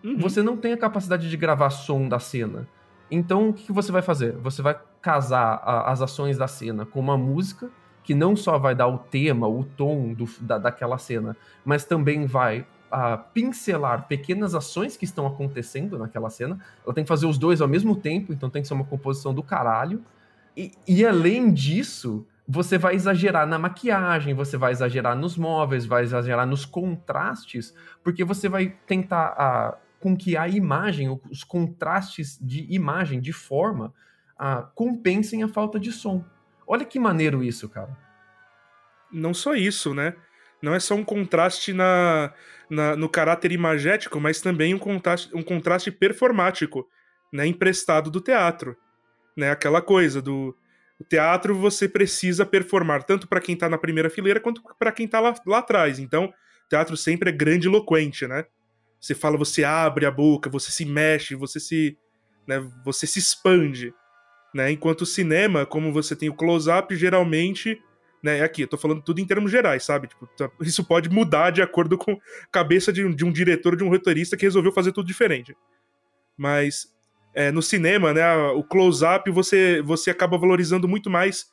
Uhum. 0.05 0.19
Você 0.19 0.43
não 0.43 0.57
tem 0.57 0.73
a 0.73 0.77
capacidade 0.77 1.31
de 1.31 1.37
gravar 1.37 1.71
som 1.71 2.09
da 2.09 2.19
cena. 2.19 2.69
Então, 3.11 3.51
o 3.51 3.53
que 3.53 3.73
você 3.73 3.93
vai 3.93 4.03
fazer? 4.03 4.37
Você 4.39 4.61
vai 4.63 4.79
casar 5.01 5.61
a, 5.65 5.91
as 5.91 6.03
ações 6.03 6.37
da 6.37 6.49
cena 6.49 6.85
com 6.85 7.01
uma 7.01 7.17
música 7.17 7.71
que 8.05 8.15
não 8.15 8.35
só 8.35 8.59
vai 8.59 8.75
dar 8.75 8.89
o 8.89 8.99
tema, 8.99 9.47
o 9.47 9.65
tom 9.65 10.13
do, 10.13 10.27
da, 10.41 10.59
daquela 10.59 10.99
cena, 10.99 11.37
mas 11.65 11.85
também 11.85 12.27
vai 12.27 12.67
a 12.91 13.17
pincelar 13.17 14.07
pequenas 14.07 14.55
ações 14.55 14.97
que 14.97 15.05
estão 15.07 15.27
acontecendo 15.27 15.99
naquela 15.99 16.29
cena. 16.29 16.59
Ela 16.85 16.95
tem 16.95 17.05
que 17.05 17.09
fazer 17.09 17.27
os 17.27 17.39
dois 17.39 17.63
ao 17.63 17.69
mesmo 17.69 17.97
tempo, 17.97 18.33
então 18.33 18.51
tem 18.51 18.61
que 18.61 18.69
ser 18.69 18.75
uma 18.75 18.85
composição 18.85 19.33
do 19.33 19.43
caralho. 19.43 20.05
E, 20.55 20.73
e 20.87 21.07
além 21.07 21.53
disso, 21.53 22.27
você 22.47 22.77
vai 22.77 22.95
exagerar 22.95 23.47
na 23.47 23.59
maquiagem, 23.59 24.35
você 24.35 24.57
vai 24.57 24.73
exagerar 24.73 25.17
nos 25.17 25.37
móveis, 25.37 25.87
vai 25.87 26.03
exagerar 26.03 26.47
nos 26.47 26.65
contrastes, 26.65 27.75
porque 28.03 28.25
você 28.25 28.49
vai 28.49 28.77
tentar 28.87 29.35
a, 29.39 29.79
com 30.01 30.17
que 30.17 30.37
a 30.37 30.49
imagem, 30.49 31.09
os 31.31 31.45
contrastes 31.45 32.39
de 32.41 32.67
imagem, 32.73 33.21
de 33.21 33.33
forma, 33.33 33.95
a, 34.37 34.63
compensem 34.75 35.43
a 35.43 35.49
falta 35.49 35.79
de 35.79 35.93
som. 35.93 36.25
Olha 36.67 36.85
que 36.85 36.99
maneiro 36.99 37.45
isso, 37.45 37.69
cara. 37.69 37.97
Não 39.13 39.33
só 39.33 39.55
isso, 39.55 39.95
né? 39.95 40.15
Não 40.61 40.75
é 40.75 40.81
só 40.81 40.95
um 40.95 41.05
contraste 41.05 41.73
na, 41.73 42.33
na 42.71 42.97
no 42.97 43.09
caráter 43.09 43.53
imagético, 43.53 44.21
mas 44.21 44.41
também 44.41 44.75
um 44.75 44.79
contraste, 44.79 45.35
um 45.35 45.43
contraste 45.43 45.91
performático, 45.91 46.89
né? 47.33 47.47
Emprestado 47.47 48.11
do 48.11 48.21
teatro. 48.21 48.77
Né? 49.37 49.51
Aquela 49.51 49.83
coisa 49.83 50.23
do 50.23 50.57
o 51.03 51.05
teatro 51.05 51.53
você 51.55 51.89
precisa 51.89 52.47
performar 52.47 53.03
tanto 53.03 53.27
para 53.27 53.41
quem 53.41 53.57
tá 53.57 53.69
na 53.69 53.77
primeira 53.77 54.09
fileira 54.09 54.39
quanto 54.39 54.63
para 54.79 54.93
quem 54.93 55.09
tá 55.09 55.19
lá, 55.19 55.35
lá 55.45 55.59
atrás. 55.59 55.99
Então, 55.99 56.27
o 56.27 56.69
teatro 56.69 56.97
sempre 56.97 57.29
é 57.29 57.33
grande 57.33 57.67
eloquente, 57.67 58.27
né? 58.27 58.47
Você 59.01 59.13
fala, 59.13 59.37
você 59.37 59.65
abre 59.65 60.07
a 60.07 60.13
boca, 60.13 60.49
você 60.49 60.71
se 60.71 60.85
mexe, 60.85 61.35
você 61.35 61.59
se, 61.59 61.99
né, 62.47 62.65
você 62.85 63.05
se 63.05 63.19
expande, 63.19 63.93
né? 64.55 64.71
Enquanto 64.71 65.03
o 65.03 65.07
cinema, 65.07 65.67
como 65.67 65.93
você 65.93 66.15
tem 66.15 66.29
o 66.29 66.35
close-up, 66.35 66.95
geralmente 66.95 67.83
né, 68.23 68.39
é 68.39 68.45
aqui, 68.45 68.63
eu 68.63 68.69
tô 68.69 68.79
falando 68.79 69.03
tudo 69.03 69.21
em 69.21 69.27
termos 69.27 69.51
gerais, 69.51 69.83
sabe? 69.83 70.07
Tipo, 70.07 70.29
tá, 70.37 70.49
isso 70.61 70.85
pode 70.85 71.11
mudar 71.11 71.51
de 71.51 71.61
acordo 71.61 71.99
com 71.99 72.13
a 72.13 72.49
cabeça 72.53 72.93
de 72.93 73.05
um, 73.05 73.13
de 73.13 73.25
um 73.25 73.33
diretor, 73.33 73.75
de 73.75 73.83
um 73.83 73.89
roteirista 73.89 74.37
que 74.37 74.47
resolveu 74.47 74.71
fazer 74.71 74.93
tudo 74.93 75.09
diferente. 75.09 75.57
Mas 76.39 76.87
é, 77.35 77.51
no 77.51 77.63
cinema, 77.63 78.13
né, 78.13 78.37
o 78.55 78.63
close-up 78.63 79.31
você, 79.31 79.81
você 79.83 80.11
acaba 80.11 80.37
valorizando 80.37 80.87
muito 80.87 81.09
mais 81.09 81.47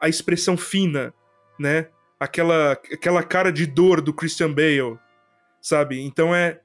a 0.00 0.08
expressão 0.08 0.56
fina, 0.56 1.14
né? 1.58 1.88
Aquela, 2.18 2.72
aquela 2.72 3.22
cara 3.22 3.52
de 3.52 3.66
dor 3.66 4.00
do 4.00 4.12
Christian 4.12 4.52
Bale, 4.52 4.98
sabe? 5.60 6.00
Então 6.00 6.34
é. 6.34 6.60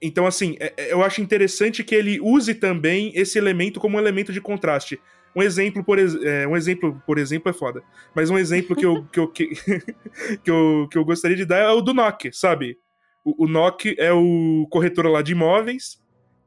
Então, 0.00 0.26
assim, 0.26 0.56
é, 0.60 0.74
é 0.76 0.92
eu 0.92 1.02
acho 1.02 1.22
interessante 1.22 1.82
que 1.82 1.94
ele 1.94 2.20
use 2.20 2.54
também 2.54 3.12
esse 3.14 3.38
elemento 3.38 3.80
como 3.80 3.96
um 3.96 4.00
elemento 4.00 4.32
de 4.32 4.40
contraste. 4.40 5.00
Um 5.34 5.42
exemplo, 5.42 5.82
por, 5.82 5.98
é, 5.98 6.46
um 6.46 6.56
exemplo, 6.56 7.02
por 7.06 7.18
exemplo, 7.18 7.50
é 7.50 7.52
foda. 7.52 7.82
Mas 8.14 8.30
um 8.30 8.38
exemplo 8.38 8.76
que 8.76 8.84
eu, 8.84 9.04
que 9.12 9.20
eu, 9.20 9.28
que, 9.28 9.48
que, 10.44 10.50
eu, 10.50 10.88
que 10.90 10.98
eu 10.98 11.04
gostaria 11.04 11.36
de 11.36 11.46
dar 11.46 11.58
é 11.58 11.68
o 11.68 11.80
do 11.80 11.94
Nock, 11.94 12.30
sabe? 12.32 12.78
O, 13.24 13.44
o 13.44 13.48
Nock 13.48 13.94
é 13.98 14.12
o 14.12 14.66
corretor 14.70 15.06
lá 15.06 15.22
de 15.22 15.32
imóveis, 15.32 15.98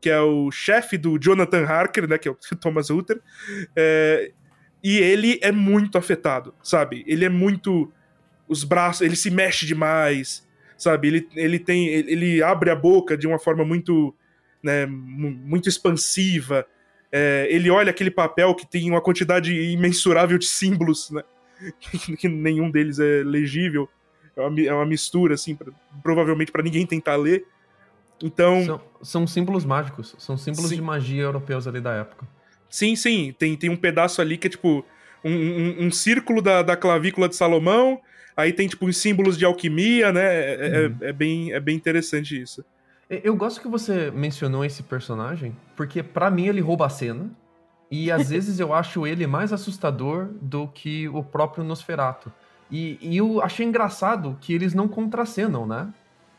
que 0.02 0.10
é 0.10 0.20
o 0.20 0.50
chefe 0.52 0.98
do 0.98 1.18
Jonathan 1.18 1.66
Harker, 1.66 2.08
né? 2.08 2.18
Que 2.18 2.28
é 2.28 2.32
o 2.32 2.38
Thomas 2.60 2.90
Hutter. 2.90 3.22
É, 3.76 4.32
e 4.84 4.98
ele 4.98 5.40
é 5.42 5.52
muito 5.52 5.98
afetado, 5.98 6.54
sabe? 6.64 7.04
Ele 7.08 7.26
é 7.26 7.30
muito. 7.30 7.92
Os 8.48 8.64
braços, 8.64 9.02
ele 9.02 9.16
se 9.16 9.30
mexe 9.30 9.66
demais, 9.66 10.48
sabe? 10.78 11.08
Ele, 11.08 11.30
ele 11.36 11.60
tem. 11.60 11.88
Ele 11.88 12.42
abre 12.42 12.70
a 12.70 12.76
boca 12.76 13.18
de 13.18 13.28
uma 13.28 13.40
forma 13.40 13.64
muito. 13.66 14.16
Né, 14.62 14.86
muito 14.86 15.70
expansiva. 15.70 16.66
É, 17.12 17.48
ele 17.50 17.70
olha 17.70 17.90
aquele 17.90 18.12
papel 18.12 18.54
que 18.54 18.68
tem 18.68 18.90
uma 18.90 19.02
quantidade 19.02 19.54
imensurável 19.54 20.38
de 20.38 20.46
símbolos, 20.46 21.10
né? 21.12 21.24
que 22.20 22.28
nenhum 22.28 22.70
deles 22.70 23.00
é 23.00 23.24
legível. 23.24 23.90
É 24.36 24.42
uma, 24.42 24.62
é 24.62 24.74
uma 24.74 24.86
mistura, 24.86 25.34
assim, 25.34 25.56
pra, 25.56 25.72
provavelmente 26.04 26.52
para 26.52 26.64
ninguém 26.64 26.86
tentar 26.86 27.16
ler. 27.16 27.46
Então. 28.22 28.66
São, 28.66 28.82
são 29.02 29.28
símbolos 29.28 29.66
mágicos, 29.66 30.16
são 30.18 30.38
símbolos 30.38 30.70
sim. 30.70 30.76
de 30.76 30.82
magia 30.82 31.24
europeus 31.24 31.68
ali 31.68 31.80
da 31.80 31.94
época. 31.94 32.28
Sim, 32.70 32.96
sim. 32.96 33.34
Tem, 33.38 33.56
tem 33.56 33.70
um 33.70 33.76
pedaço 33.76 34.22
ali 34.22 34.38
que 34.38 34.48
é 34.48 34.50
tipo 34.50 34.86
um, 35.24 35.32
um, 35.32 35.88
um 35.88 35.92
círculo 35.92 36.42
da, 36.42 36.62
da 36.62 36.76
clavícula 36.76 37.28
de 37.28 37.36
Salomão. 37.36 38.00
Aí 38.38 38.54
tem, 38.54 38.68
tipo, 38.68 38.86
uns 38.86 38.98
símbolos 38.98 39.38
de 39.38 39.44
alquimia, 39.44 40.14
né? 40.14 40.24
É, 40.24 40.54
é 40.54 40.88
uhum. 40.88 40.98
é, 41.02 41.10
é 41.10 41.14
bem, 41.14 41.52
é 41.52 41.60
bem 41.60 41.76
interessante 41.76 42.40
isso. 42.40 42.64
Eu 43.10 43.36
gosto 43.36 43.60
que 43.60 43.68
você 43.68 44.12
mencionou 44.12 44.64
esse 44.64 44.84
personagem, 44.84 45.56
porque 45.76 46.04
para 46.04 46.30
mim 46.30 46.48
ele 46.48 46.62
rouba 46.62 46.86
a 46.86 46.90
cena. 46.90 47.30
E 47.90 48.12
às 48.12 48.30
vezes 48.30 48.60
eu 48.60 48.74
acho 48.74 49.06
ele 49.06 49.26
mais 49.26 49.52
assustador 49.52 50.30
do 50.42 50.68
que 50.68 51.10
o 51.10 51.24
próprio 51.24 51.64
Nosferatu. 51.64 52.32
E, 52.72 53.00
e 53.02 53.18
eu 53.18 53.42
achei 53.42 53.66
engraçado 53.66 54.38
que 54.40 54.54
eles 54.54 54.76
não 54.76 54.88
contracenam, 54.88 55.66
né? 55.66 55.92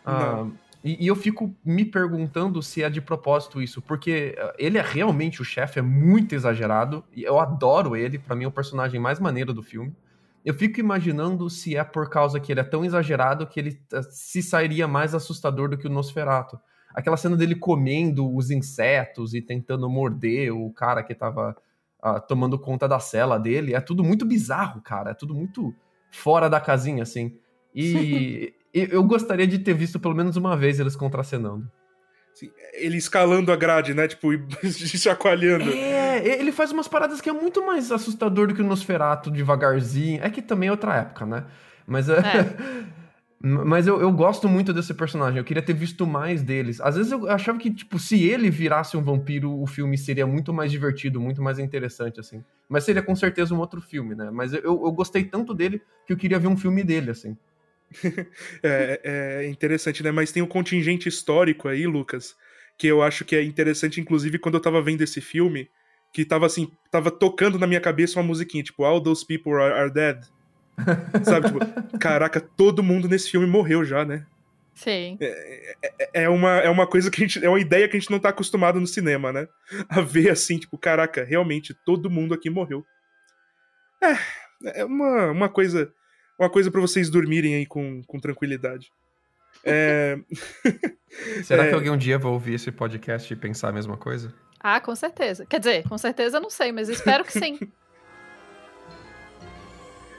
Ah, 0.07 0.47
e, 0.83 1.05
e, 1.05 1.07
eu 1.07 1.15
fico 1.15 1.55
me 1.65 1.85
perguntando 1.85 2.63
se 2.63 2.83
é 2.83 2.89
de 2.89 3.03
propósito 3.03 3.61
isso, 3.61 3.83
porque 3.83 4.35
ah, 4.39 4.55
ele 4.59 4.79
é 4.79 4.83
realmente 4.83 5.43
o 5.43 5.45
chefe, 5.45 5.79
é 5.79 5.83
muito 5.83 6.35
exagerado. 6.35 7.05
E 7.15 7.23
eu 7.23 7.39
adoro 7.39 7.95
ele, 7.95 8.19
para 8.19 8.35
mim 8.35 8.45
é 8.45 8.49
o 8.49 8.53
personagem 8.53 8.99
mais 8.99 9.21
maneiro 9.21 9.53
do 9.53 9.63
filme. 9.63 9.95
Eu 10.43 10.55
fico 10.55 10.81
imaginando 10.81 11.51
se 11.51 11.77
é 11.77 11.85
por 11.85 12.09
causa 12.09 12.41
que 12.41 12.51
ele 12.51 12.61
é 12.61 12.65
tão 12.65 12.83
exagerado 12.83 13.47
que 13.47 13.61
ele 13.61 13.79
eh, 13.93 14.03
se 14.11 14.43
sairia 14.43 14.89
mais 14.89 15.15
assustador 15.15 15.69
do 15.69 15.77
que 15.77 15.87
o 15.87 15.91
Nosferatu. 15.91 16.59
Aquela 16.95 17.19
cena 17.19 17.37
dele 17.37 17.55
comendo 17.55 18.35
os 18.35 18.51
insetos 18.51 19.35
e 19.35 19.43
tentando 19.43 19.89
morder 19.89 20.51
o 20.51 20.73
cara 20.73 21.03
que 21.03 21.15
tava 21.15 21.55
uh, 22.03 22.21
tomando 22.27 22.59
conta 22.59 22.89
da 22.89 22.99
cela 22.99 23.39
dele, 23.39 23.75
é 23.75 23.81
tudo 23.81 24.03
muito 24.03 24.25
bizarro, 24.25 24.81
cara. 24.81 25.11
É 25.11 25.15
tudo 25.15 25.35
muito 25.35 25.75
fora 26.11 26.49
da 26.49 26.59
casinha, 26.59 27.03
assim. 27.03 27.39
E 27.75 28.55
eu 28.73 29.03
gostaria 29.03 29.47
de 29.47 29.59
ter 29.59 29.75
visto 29.75 29.99
pelo 29.99 30.15
menos 30.15 30.37
uma 30.37 30.57
vez 30.57 30.79
eles 30.79 30.97
contracenando. 30.97 31.71
ele 32.75 32.97
escalando 32.97 33.53
a 33.53 33.57
grade, 33.57 33.95
né? 33.95 34.07
Tipo, 34.07 34.29
chacoalhando. 34.71 35.71
É, 35.71 36.41
ele 36.41 36.53
faz 36.53 36.73
umas 36.73 36.89
paradas 36.89 37.21
que 37.21 37.29
é 37.29 37.33
muito 37.33 37.65
mais 37.67 37.91
assustador 37.91 38.47
do 38.47 38.55
que 38.55 38.63
o 38.63 38.67
Nosferatu 38.67 39.31
devagarzinho. 39.31 40.23
É 40.23 40.31
que 40.31 40.41
também 40.41 40.69
é 40.69 40.73
outra 40.73 40.97
época, 40.97 41.27
né? 41.27 41.45
Mas 41.87 42.09
é. 42.09 42.19
é. 42.19 42.91
Mas 43.43 43.87
eu, 43.87 43.99
eu 43.99 44.13
gosto 44.13 44.47
muito 44.47 44.71
desse 44.71 44.93
personagem, 44.93 45.39
eu 45.39 45.45
queria 45.45 45.63
ter 45.63 45.73
visto 45.73 46.07
mais 46.07 46.43
deles. 46.43 46.79
Às 46.79 46.97
vezes 46.97 47.11
eu 47.11 47.27
achava 47.27 47.59
que, 47.59 47.71
tipo, 47.71 47.99
se 47.99 48.23
ele 48.23 48.51
virasse 48.51 48.99
um 48.99 49.03
vampiro, 49.03 49.59
o 49.59 49.67
filme 49.67 49.97
seria 49.97 50.27
muito 50.27 50.53
mais 50.53 50.71
divertido, 50.71 51.19
muito 51.19 51.41
mais 51.41 51.59
interessante, 51.59 52.21
assim. 52.21 52.45
Mas 52.69 52.85
seria 52.85 53.03
com 53.03 53.17
certeza 53.17 53.55
um 53.55 53.59
outro 53.59 53.81
filme, 53.81 54.15
né? 54.15 54.31
Mas 54.31 54.53
eu, 54.53 54.63
eu 54.63 54.93
gostei 54.93 55.25
tanto 55.25 55.55
dele 55.55 55.81
que 56.07 56.13
eu 56.13 56.19
queria 56.19 56.39
ver 56.39 56.49
um 56.49 56.57
filme 56.57 56.85
dele, 56.85 57.13
assim. 57.13 57.35
é, 58.63 59.01
é 59.43 59.49
interessante, 59.49 60.03
né? 60.03 60.11
Mas 60.11 60.33
tem 60.33 60.43
um 60.43 60.47
contingente 60.47 61.09
histórico 61.09 61.69
aí, 61.69 61.87
Lucas, 61.87 62.37
que 62.79 62.87
eu 62.87 63.03
acho 63.03 63.25
que 63.25 63.37
é 63.37 63.43
interessante, 63.43 64.01
inclusive, 64.01 64.39
quando 64.39 64.55
eu 64.55 64.61
tava 64.61 64.81
vendo 64.83 65.03
esse 65.03 65.21
filme, 65.21 65.69
que 66.13 66.25
tava 66.25 66.47
assim, 66.47 66.71
tava 66.91 67.11
tocando 67.11 67.59
na 67.59 67.67
minha 67.67 67.81
cabeça 67.81 68.19
uma 68.19 68.27
musiquinha, 68.27 68.63
tipo, 68.63 68.85
All 68.85 69.01
Those 69.01 69.27
People 69.27 69.53
Are, 69.55 69.75
are 69.75 69.93
Dead. 69.93 70.23
Sabe, 71.25 71.49
tipo, 71.49 71.59
caraca, 71.99 72.41
todo 72.41 72.83
mundo 72.83 73.09
nesse 73.09 73.31
filme 73.31 73.47
morreu 73.47 73.85
já, 73.85 74.05
né? 74.05 74.27
Sim. 74.75 75.19
É, 75.21 75.75
é, 75.83 76.23
é, 76.23 76.29
uma, 76.29 76.59
é 76.59 76.71
uma 76.71 76.87
coisa 76.87 77.11
que 77.11 77.23
a 77.23 77.27
gente. 77.27 77.45
É 77.45 77.49
uma 77.49 77.61
ideia 77.61 77.87
que 77.87 77.97
a 77.97 78.01
gente 78.01 78.11
não 78.11 78.19
tá 78.19 78.31
acostumado 78.31 78.81
no 78.81 78.87
cinema, 78.87 79.33
né? 79.33 79.47
A 79.89 80.01
ver 80.01 80.31
assim, 80.31 80.59
tipo, 80.59 80.79
caraca, 80.79 81.23
realmente, 81.23 81.75
todo 81.85 82.09
mundo 82.09 82.33
aqui 82.33 82.49
morreu. 82.49 82.85
É, 84.03 84.81
é 84.81 84.85
uma, 84.85 85.31
uma 85.33 85.49
coisa 85.51 85.93
uma 86.41 86.49
coisa 86.49 86.71
para 86.71 86.81
vocês 86.81 87.11
dormirem 87.11 87.55
aí 87.55 87.67
com, 87.67 88.03
com 88.05 88.19
tranquilidade. 88.19 88.91
É... 89.63 90.19
Será 91.45 91.67
é... 91.67 91.69
que 91.69 91.75
alguém 91.75 91.91
um 91.91 91.99
dia 91.99 92.19
vai 92.19 92.33
ouvir 92.33 92.55
esse 92.55 92.73
podcast 92.73 93.31
e 93.31 93.37
pensar 93.37 93.69
a 93.69 93.73
mesma 93.73 93.97
coisa? 93.97 94.35
Ah, 94.59 94.81
com 94.81 94.95
certeza. 94.97 95.45
Quer 95.45 95.59
dizer, 95.59 95.89
com 95.89 95.99
certeza 95.99 96.41
não 96.41 96.49
sei, 96.49 96.73
mas 96.73 96.89
espero 96.89 97.25
que 97.25 97.33
sim. 97.33 97.59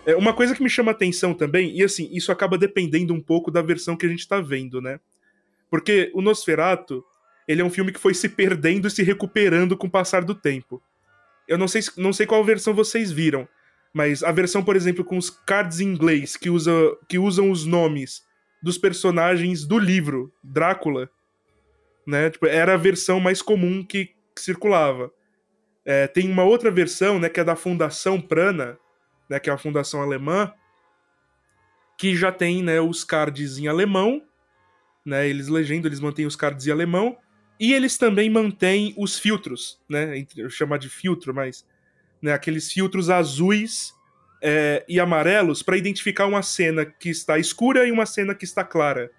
É 0.03 0.15
uma 0.15 0.34
coisa 0.34 0.55
que 0.55 0.63
me 0.63 0.69
chama 0.69 0.91
atenção 0.91 1.31
também, 1.31 1.77
e 1.77 1.84
assim, 1.84 2.10
isso 2.12 2.31
acaba 2.31 2.57
dependendo 2.57 3.13
um 3.13 3.21
pouco 3.21 3.51
da 3.51 3.62
versão 3.62 3.95
que 3.95 4.03
a 4.03 4.10
gente 4.10 4.27
tá 4.27 4.41
vendo, 4.41 4.81
né? 4.81 4.99
Porque 5.69 6.12
o 6.15 6.23
Nosferatu, 6.23 7.05
ele 7.47 7.62
é 7.62 7.63
um 7.63 7.69
filme 7.69 7.91
que 7.91 7.99
foi 7.99 8.15
se 8.15 8.27
perdendo 8.27 8.88
e 8.88 8.91
se 8.91 9.03
recuperando 9.03 9.77
com 9.77 9.86
o 9.86 9.91
passar 9.91 10.23
do 10.23 10.34
tempo. 10.34 10.81
Eu 11.47 11.55
não 11.55 11.67
sei, 11.67 11.81
não 11.97 12.12
sei 12.12 12.25
qual 12.25 12.43
versão 12.43 12.73
vocês 12.73 13.12
viram, 13.12 13.47
Mas 13.93 14.23
a 14.23 14.32
versão, 14.32 14.63
por 14.63 14.75
exemplo, 14.75 15.04
com 15.04 15.17
os 15.17 15.30
cards 15.30 15.80
em 15.80 15.88
inglês, 15.88 16.38
que, 16.38 16.49
usa, 16.49 16.71
que 17.10 17.19
usam 17.19 17.51
os 17.51 17.65
nomes 17.65 18.23
dos 18.62 18.77
personagens 18.77 19.65
do 19.65 19.77
livro 19.77 20.32
Drácula, 20.43 21.10
né? 22.08 22.30
Tipo, 22.30 22.47
era 22.47 22.73
a 22.73 22.77
versão 22.77 23.19
mais 23.19 23.41
comum 23.41 23.84
que, 23.84 24.06
que 24.36 24.41
circulava. 24.41 25.12
É, 25.84 26.08
tem 26.08 26.30
uma 26.30 26.43
outra 26.43 26.69
versão, 26.69 27.19
né, 27.19 27.27
que 27.27 27.39
é 27.39 27.43
da 27.43 27.56
Fundação 27.56 28.21
Prana, 28.21 28.77
né, 29.27 29.39
que 29.39 29.49
é 29.49 29.54
a 29.54 29.58
fundação 29.58 30.01
alemã, 30.01 30.54
que 31.97 32.15
já 32.15 32.32
tem, 32.32 32.62
né, 32.62 32.80
os 32.80 33.04
cards 33.04 33.58
em 33.58 33.67
alemão, 33.67 34.21
né, 35.04 35.27
eles 35.27 35.47
legendam, 35.47 35.88
eles 35.88 35.99
mantêm 35.99 36.27
os 36.27 36.36
cards 36.36 36.67
em 36.67 36.71
alemão, 36.71 37.17
e 37.60 37.73
eles 37.73 37.97
também 37.97 38.30
mantêm 38.30 38.93
os 38.95 39.17
filtros, 39.17 39.80
né, 39.89 40.25
eu 40.38 40.49
chamar 40.49 40.77
de 40.77 40.89
filtro, 40.89 41.34
mas 41.34 41.65
né, 42.21 42.34
aqueles 42.34 42.71
filtros 42.71 43.10
azuis 43.10 43.93
é, 44.41 44.84
e 44.88 44.99
amarelos 44.99 45.62
para 45.62 45.77
identificar 45.77 46.25
uma 46.25 46.41
cena 46.41 46.86
que 46.86 47.10
está 47.10 47.38
escura 47.38 47.88
e 47.88 47.91
uma 47.91 48.05
cena 48.05 48.34
que 48.34 48.45
está 48.45 48.63
clara. 48.63 49.12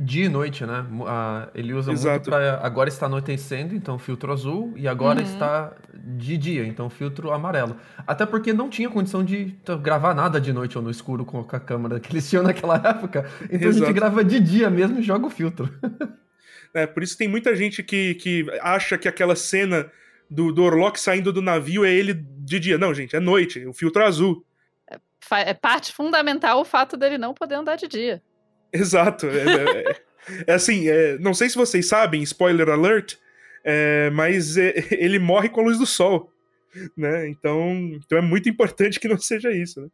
Dia 0.00 0.26
e 0.26 0.28
noite, 0.28 0.64
né? 0.64 0.86
ele 1.56 1.74
usa 1.74 1.90
Exato. 1.90 2.10
muito 2.10 2.30
para 2.30 2.64
agora 2.64 2.88
está 2.88 3.06
anoitecendo, 3.06 3.74
então 3.74 3.98
filtro 3.98 4.32
azul, 4.32 4.72
e 4.76 4.86
agora 4.86 5.18
uhum. 5.18 5.26
está 5.26 5.72
de 5.92 6.36
dia, 6.36 6.64
então 6.64 6.88
filtro 6.88 7.32
amarelo. 7.32 7.76
Até 8.06 8.24
porque 8.24 8.52
não 8.52 8.70
tinha 8.70 8.88
condição 8.88 9.24
de 9.24 9.56
gravar 9.82 10.14
nada 10.14 10.40
de 10.40 10.52
noite 10.52 10.78
ou 10.78 10.84
no 10.84 10.90
escuro 10.90 11.24
com 11.24 11.40
a 11.40 11.58
câmera 11.58 11.98
que 11.98 12.12
eles 12.12 12.30
tinham 12.30 12.44
naquela 12.46 12.76
época. 12.76 13.28
Então 13.50 13.70
Exato. 13.70 13.84
a 13.84 13.86
gente 13.88 13.92
grava 13.92 14.22
de 14.22 14.38
dia 14.38 14.70
mesmo 14.70 15.00
e 15.00 15.02
joga 15.02 15.26
o 15.26 15.30
filtro. 15.30 15.68
É, 16.72 16.86
por 16.86 17.02
isso 17.02 17.18
tem 17.18 17.26
muita 17.26 17.56
gente 17.56 17.82
que, 17.82 18.14
que 18.14 18.46
acha 18.60 18.96
que 18.96 19.08
aquela 19.08 19.34
cena 19.34 19.90
do, 20.30 20.52
do 20.52 20.62
Orlok 20.62 21.00
saindo 21.00 21.32
do 21.32 21.42
navio 21.42 21.84
é 21.84 21.92
ele 21.92 22.14
de 22.14 22.58
dia. 22.60 22.78
Não, 22.78 22.92
gente, 22.92 23.16
é 23.16 23.20
noite, 23.20 23.64
o 23.66 23.72
filtro 23.72 24.04
azul. 24.04 24.44
É, 24.90 25.50
é 25.50 25.54
parte 25.54 25.92
fundamental 25.92 26.60
o 26.60 26.64
fato 26.64 26.96
dele 26.96 27.18
não 27.18 27.34
poder 27.34 27.56
andar 27.56 27.76
de 27.76 27.88
dia. 27.88 28.22
Exato. 28.72 29.26
É, 29.26 29.38
é, 29.38 29.90
é, 29.90 29.96
é 30.46 30.52
assim, 30.52 30.88
é, 30.88 31.18
não 31.18 31.34
sei 31.34 31.48
se 31.48 31.56
vocês 31.56 31.88
sabem, 31.88 32.22
spoiler 32.22 32.68
alert, 32.68 33.16
mas 34.12 34.56
ele 34.56 35.18
morre 35.18 35.48
com 35.48 35.60
a 35.60 35.64
luz 35.64 35.78
do 35.78 35.86
sol. 35.86 36.32
Né? 36.96 37.28
Então, 37.28 37.72
então 38.04 38.18
é 38.18 38.22
muito 38.22 38.48
importante 38.48 39.00
que 39.00 39.08
não 39.08 39.18
seja 39.18 39.50
isso. 39.50 39.80
Né? 39.80 39.88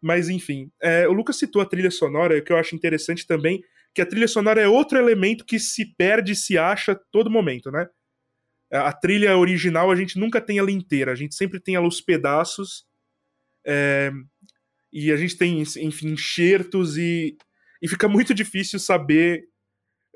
Mas 0.00 0.28
enfim, 0.28 0.70
o 1.08 1.12
Lucas 1.12 1.36
citou 1.36 1.62
a 1.62 1.66
trilha 1.66 1.90
sonora, 1.90 2.40
que 2.40 2.52
eu 2.52 2.56
acho 2.56 2.74
interessante 2.74 3.26
também, 3.26 3.62
que 3.94 4.02
a 4.02 4.06
trilha 4.06 4.28
sonora 4.28 4.60
é 4.60 4.68
outro 4.68 4.98
elemento 4.98 5.44
que 5.44 5.58
se 5.58 5.86
perde 5.96 6.32
e 6.32 6.36
se 6.36 6.58
acha 6.58 6.92
a 6.92 6.94
todo 6.94 7.30
momento, 7.30 7.70
né? 7.70 7.88
A 8.72 8.92
trilha 8.92 9.36
original 9.36 9.90
a 9.90 9.96
gente 9.96 10.18
nunca 10.18 10.40
tem 10.40 10.58
ela 10.58 10.70
inteira, 10.70 11.12
a 11.12 11.14
gente 11.14 11.34
sempre 11.34 11.60
tem 11.60 11.74
ela 11.74 11.86
os 11.86 12.00
pedaços. 12.00 12.84
É, 13.64 14.10
e 14.92 15.12
a 15.12 15.16
gente 15.16 15.36
tem, 15.36 15.60
enfim, 15.60 16.08
enxertos 16.08 16.96
e, 16.96 17.36
e 17.82 17.88
fica 17.88 18.08
muito 18.08 18.32
difícil 18.32 18.78
saber 18.78 19.44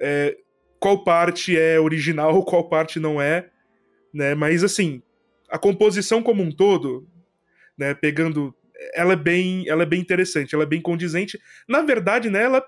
é, 0.01 0.37
qual 0.81 1.05
parte 1.05 1.57
é 1.57 1.79
original, 1.79 2.43
qual 2.47 2.69
parte 2.69 2.99
não 2.99 3.21
é, 3.21 3.51
né? 4.13 4.35
Mas 4.35 4.65
assim, 4.65 5.03
a 5.51 5.59
composição 5.59 6.23
como 6.23 6.43
um 6.43 6.51
todo, 6.51 7.09
né, 7.77 7.93
pegando, 7.95 8.55
ela 8.95 9.13
é 9.13 9.17
bem, 9.17 9.69
ela 9.69 9.83
é 9.83 9.87
bem 9.87 10.01
interessante, 10.01 10.55
ela 10.55 10.65
é 10.65 10.67
bem 10.67 10.81
condizente. 10.81 11.39
Na 11.69 11.83
verdade, 11.83 12.31
né, 12.31 12.43
ela 12.45 12.65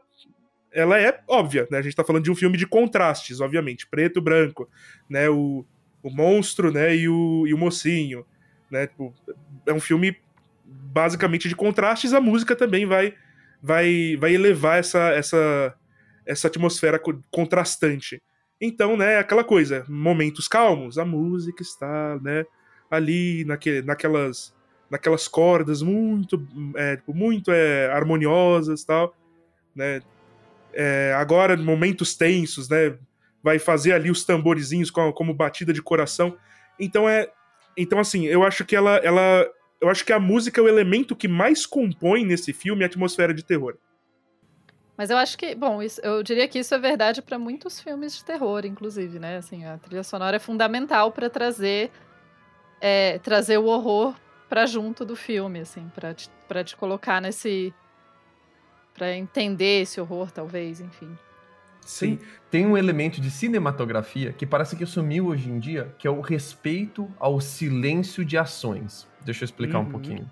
ela 0.73 0.99
é 0.99 1.21
óbvia, 1.29 1.67
né? 1.71 1.79
A 1.79 1.83
gente 1.83 1.97
tá 1.97 2.05
falando 2.05 2.25
de 2.25 2.31
um 2.31 2.35
filme 2.35 2.57
de 2.57 2.67
contrastes, 2.67 3.41
obviamente, 3.41 3.87
preto 3.87 4.19
e 4.19 4.23
branco, 4.23 4.69
né? 5.09 5.29
O, 5.29 5.65
o 6.03 6.11
monstro, 6.11 6.73
né, 6.73 6.97
e 6.97 7.09
o, 7.09 7.47
e 7.47 7.55
o 7.55 7.59
mocinho, 7.59 8.27
né? 8.71 8.87
Tipo, 8.87 9.15
é 9.67 9.73
um 9.73 9.81
filme 9.81 10.17
basicamente 10.65 11.49
de 11.49 11.55
contrastes, 11.55 12.13
a 12.13 12.21
música 12.21 12.57
também 12.57 12.87
vai 12.87 13.15
vai 13.63 14.17
vai 14.19 14.35
elevar 14.35 14.79
essa 14.79 15.11
essa 15.11 15.75
essa 16.27 16.49
atmosfera 16.49 17.01
contrastante. 17.31 18.21
Então, 18.61 18.97
né, 18.97 19.19
aquela 19.19 19.43
coisa, 19.43 19.85
momentos 19.89 20.47
calmos, 20.47 20.97
a 20.97 21.05
música 21.05 21.63
está, 21.63 22.17
né, 22.23 22.45
ali 22.91 23.45
naque, 23.45 23.83
naquelas 23.83 24.55
naquelas 24.91 25.27
cordas 25.27 25.81
muito 25.83 26.47
é, 26.77 26.97
tipo, 26.97 27.15
muito 27.15 27.51
é, 27.51 27.91
harmoniosas 27.91 28.85
tal 28.85 29.17
né 29.75 30.03
é, 30.75 31.15
agora 31.17 31.57
momentos 31.57 32.15
tensos 32.15 32.69
né 32.69 32.97
vai 33.43 33.59
fazer 33.59 33.93
ali 33.93 34.11
os 34.11 34.25
tamborizinhos 34.25 34.91
como, 34.91 35.13
como 35.13 35.35
batida 35.35 35.73
de 35.73 35.83
coração. 35.83 36.37
Então 36.79 37.09
é. 37.09 37.29
Então, 37.77 37.99
assim, 37.99 38.27
eu 38.27 38.45
acho 38.45 38.65
que 38.65 38.77
ela, 38.77 38.97
ela. 38.99 39.47
Eu 39.81 39.89
acho 39.89 40.05
que 40.05 40.13
a 40.13 40.21
música 40.21 40.61
é 40.61 40.65
o 40.65 40.69
elemento 40.69 41.17
que 41.17 41.27
mais 41.27 41.67
compõe 41.67 42.25
nesse 42.25 42.53
filme 42.53 42.85
a 42.85 42.87
atmosfera 42.87 43.35
de 43.35 43.43
terror. 43.43 43.77
Mas 44.97 45.11
eu 45.11 45.17
acho 45.17 45.37
que, 45.37 45.55
bom, 45.55 45.83
isso, 45.83 46.01
eu 46.03 46.23
diria 46.23 46.47
que 46.47 46.59
isso 46.59 46.75
é 46.75 46.79
verdade 46.79 47.23
para 47.23 47.39
muitos 47.39 47.81
filmes 47.81 48.17
de 48.17 48.25
terror, 48.25 48.65
inclusive, 48.65 49.19
né? 49.19 49.39
Assim, 49.39 49.65
a 49.65 49.79
trilha 49.79 50.05
sonora 50.05 50.37
é 50.37 50.39
fundamental 50.39 51.11
para 51.11 51.29
trazer 51.29 51.91
é, 52.81 53.19
trazer 53.19 53.59
o 53.59 53.65
horror 53.65 54.15
para 54.49 54.67
junto 54.67 55.05
do 55.05 55.17
filme, 55.17 55.61
assim, 55.61 55.91
para 55.95 56.13
te, 56.13 56.29
te 56.65 56.77
colocar 56.77 57.21
nesse 57.21 57.73
para 58.95 59.17
entender 59.17 59.83
esse 59.83 60.01
horror, 60.01 60.31
talvez, 60.31 60.81
enfim. 60.81 61.17
Sim. 61.81 62.19
Tem 62.51 62.67
um 62.67 62.77
elemento 62.77 63.21
de 63.21 63.31
cinematografia 63.31 64.33
que 64.33 64.47
parece 64.47 64.77
que 64.77 64.87
sumiu 64.87 65.27
hoje 65.27 65.51
em 65.51 65.59
dia, 65.59 65.95
que 65.99 66.07
é 66.07 66.11
o 66.11 66.21
respeito 66.21 67.11
ao 67.19 67.41
silêncio 67.41 68.25
de 68.25 68.39
ações. 68.39 69.09
Deixa 69.25 69.43
eu 69.43 69.47
explicar 69.47 69.79
uhum. 69.79 69.87
um 69.87 69.91
pouquinho. 69.91 70.31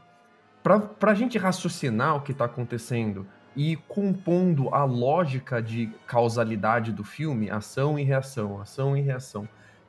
Pra, 0.63 0.79
pra 0.79 1.15
gente 1.15 1.39
raciocinar 1.39 2.17
o 2.17 2.21
que 2.21 2.35
tá 2.35 2.45
acontecendo 2.45 3.27
e 3.57 3.77
compondo 3.89 4.73
a 4.73 4.85
lógica 4.85 5.61
de 5.61 5.91
causalidade 6.07 6.93
do 6.93 7.03
filme, 7.03 7.51
ação 7.51 7.99
e 7.99 8.05
reação, 8.05 8.61
ação 8.61 8.97
e 8.97 9.01
reação, 9.01 9.49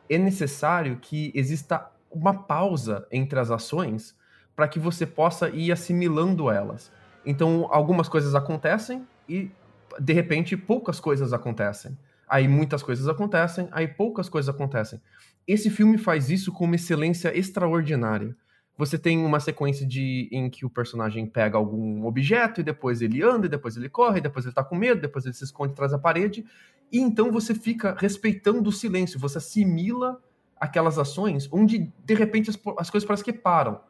é 0.09 0.17
necessário 0.17 0.97
que 1.01 1.31
exista 1.35 1.89
uma 2.09 2.33
pausa 2.33 3.05
entre 3.11 3.39
as 3.39 3.51
ações 3.51 4.15
para 4.55 4.67
que 4.67 4.79
você 4.79 5.05
possa 5.05 5.49
ir 5.49 5.71
assimilando 5.71 6.49
elas. 6.49 6.91
Então, 7.25 7.67
algumas 7.69 8.09
coisas 8.09 8.35
acontecem 8.35 9.07
e 9.27 9.51
de 9.99 10.13
repente, 10.13 10.55
poucas 10.55 10.99
coisas 10.99 11.33
acontecem. 11.33 11.97
Aí 12.27 12.47
muitas 12.47 12.81
coisas 12.81 13.07
acontecem, 13.07 13.67
aí 13.71 13.87
poucas 13.87 14.29
coisas 14.29 14.53
acontecem. 14.53 15.01
Esse 15.47 15.69
filme 15.69 15.97
faz 15.97 16.29
isso 16.29 16.51
com 16.51 16.65
uma 16.65 16.75
excelência 16.75 17.37
extraordinária. 17.37 18.35
Você 18.77 18.97
tem 18.97 19.23
uma 19.23 19.39
sequência 19.39 19.85
de 19.85 20.29
em 20.31 20.49
que 20.49 20.65
o 20.65 20.69
personagem 20.69 21.25
pega 21.25 21.57
algum 21.57 22.05
objeto 22.05 22.61
e 22.61 22.63
depois 22.63 23.01
ele 23.01 23.21
anda, 23.21 23.47
e 23.47 23.49
depois 23.49 23.75
ele 23.75 23.89
corre, 23.89 24.19
e 24.19 24.21
depois 24.21 24.45
ele 24.45 24.55
tá 24.55 24.63
com 24.63 24.75
medo, 24.75 25.01
depois 25.01 25.25
ele 25.25 25.33
se 25.33 25.43
esconde 25.43 25.73
atrás 25.73 25.91
da 25.91 25.99
parede, 25.99 26.45
e 26.91 26.99
então 26.99 27.31
você 27.31 27.53
fica 27.53 27.95
respeitando 27.99 28.69
o 28.69 28.73
silêncio, 28.73 29.19
você 29.19 29.37
assimila 29.37 30.21
aquelas 30.59 30.97
ações 30.97 31.49
onde 31.51 31.91
de 32.05 32.13
repente 32.13 32.49
as, 32.49 32.59
as 32.77 32.89
coisas 32.89 33.05
parecem 33.05 33.25
que 33.25 33.33
param. 33.33 33.81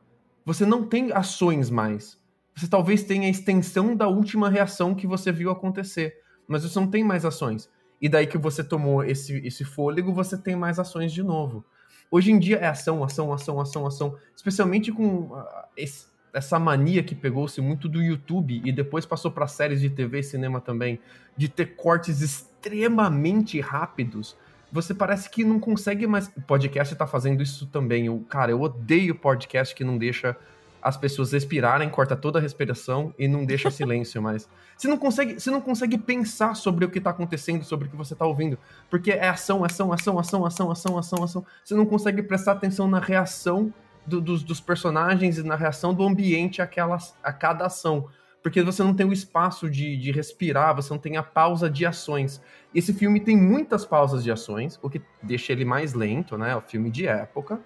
Você 0.43 0.65
não 0.65 0.87
tem 0.87 1.11
ações 1.11 1.69
mais 1.69 2.20
você 2.55 2.67
talvez 2.67 3.03
tenha 3.03 3.27
a 3.27 3.31
extensão 3.31 3.95
da 3.95 4.07
última 4.07 4.49
reação 4.49 4.93
que 4.93 5.07
você 5.07 5.31
viu 5.31 5.49
acontecer, 5.51 6.15
mas 6.47 6.63
você 6.63 6.79
não 6.79 6.87
tem 6.87 7.03
mais 7.03 7.25
ações. 7.25 7.69
E 8.01 8.09
daí 8.09 8.25
que 8.25 8.37
você 8.37 8.63
tomou 8.63 9.03
esse, 9.03 9.37
esse 9.45 9.63
fôlego, 9.63 10.13
você 10.13 10.37
tem 10.37 10.55
mais 10.55 10.79
ações 10.79 11.13
de 11.13 11.21
novo. 11.21 11.63
Hoje 12.09 12.31
em 12.31 12.39
dia 12.39 12.57
é 12.57 12.67
ação, 12.67 13.03
ação, 13.03 13.31
ação, 13.31 13.59
ação, 13.61 13.87
ação, 13.87 14.17
especialmente 14.35 14.91
com 14.91 15.31
esse, 15.77 16.07
essa 16.33 16.59
mania 16.59 17.03
que 17.03 17.15
pegou-se 17.15 17.61
muito 17.61 17.87
do 17.87 18.01
YouTube 18.01 18.61
e 18.65 18.71
depois 18.71 19.05
passou 19.05 19.31
para 19.31 19.47
séries 19.47 19.79
de 19.79 19.89
TV 19.89 20.19
e 20.19 20.23
cinema 20.23 20.59
também, 20.59 20.99
de 21.37 21.47
ter 21.47 21.75
cortes 21.75 22.21
extremamente 22.21 23.59
rápidos. 23.61 24.35
Você 24.71 24.93
parece 24.93 25.29
que 25.29 25.43
não 25.43 25.59
consegue 25.59 26.07
mais. 26.07 26.29
Podcast 26.47 26.95
tá 26.95 27.05
fazendo 27.05 27.43
isso 27.43 27.67
também. 27.67 28.07
Eu, 28.07 28.19
cara, 28.27 28.51
eu 28.51 28.61
odeio 28.61 29.15
podcast 29.15 29.75
que 29.75 29.83
não 29.83 29.97
deixa 29.97 30.35
as 30.81 30.97
pessoas 30.97 31.31
respirarem, 31.31 31.89
corta 31.89 32.15
toda 32.15 32.39
a 32.39 32.41
respiração 32.41 33.13
e 33.17 33.27
não 33.27 33.45
deixa 33.45 33.69
silêncio 33.71 34.21
mais. 34.21 34.49
Você 34.75 34.87
não 34.87 34.97
consegue, 34.97 35.39
você 35.39 35.51
não 35.51 35.61
consegue 35.61 35.97
pensar 35.97 36.55
sobre 36.55 36.85
o 36.85 36.89
que 36.89 36.97
está 36.97 37.11
acontecendo, 37.11 37.63
sobre 37.63 37.87
o 37.87 37.91
que 37.91 37.95
você 37.95 38.13
está 38.13 38.25
ouvindo, 38.25 38.57
porque 38.89 39.11
é 39.11 39.29
ação, 39.29 39.63
ação, 39.63 39.93
ação, 39.93 40.17
ação, 40.17 40.45
ação, 40.45 40.71
ação, 40.71 40.97
ação, 40.97 41.23
ação. 41.23 41.45
Você 41.63 41.75
não 41.75 41.85
consegue 41.85 42.23
prestar 42.23 42.53
atenção 42.53 42.87
na 42.87 42.99
reação 42.99 43.73
do, 44.05 44.19
dos, 44.19 44.43
dos, 44.43 44.59
personagens 44.59 45.37
e 45.37 45.43
na 45.43 45.55
reação 45.55 45.93
do 45.93 46.03
ambiente 46.03 46.61
àquelas, 46.61 47.15
a 47.23 47.31
cada 47.31 47.65
ação. 47.65 48.07
Porque 48.41 48.63
você 48.63 48.81
não 48.81 48.95
tem 48.95 49.05
o 49.05 49.13
espaço 49.13 49.69
de, 49.69 49.95
de 49.95 50.11
respirar, 50.11 50.75
você 50.75 50.91
não 50.91 50.97
tem 50.97 51.15
a 51.15 51.21
pausa 51.21 51.69
de 51.69 51.85
ações. 51.85 52.41
Esse 52.73 52.91
filme 52.91 53.19
tem 53.19 53.37
muitas 53.37 53.85
pausas 53.85 54.23
de 54.23 54.31
ações, 54.31 54.79
o 54.81 54.89
que 54.89 54.99
deixa 55.21 55.51
ele 55.51 55.63
mais 55.63 55.93
lento, 55.93 56.35
né? 56.37 56.51
É 56.51 56.57
um 56.57 56.61
filme 56.61 56.89
de 56.89 57.05
época. 57.05 57.59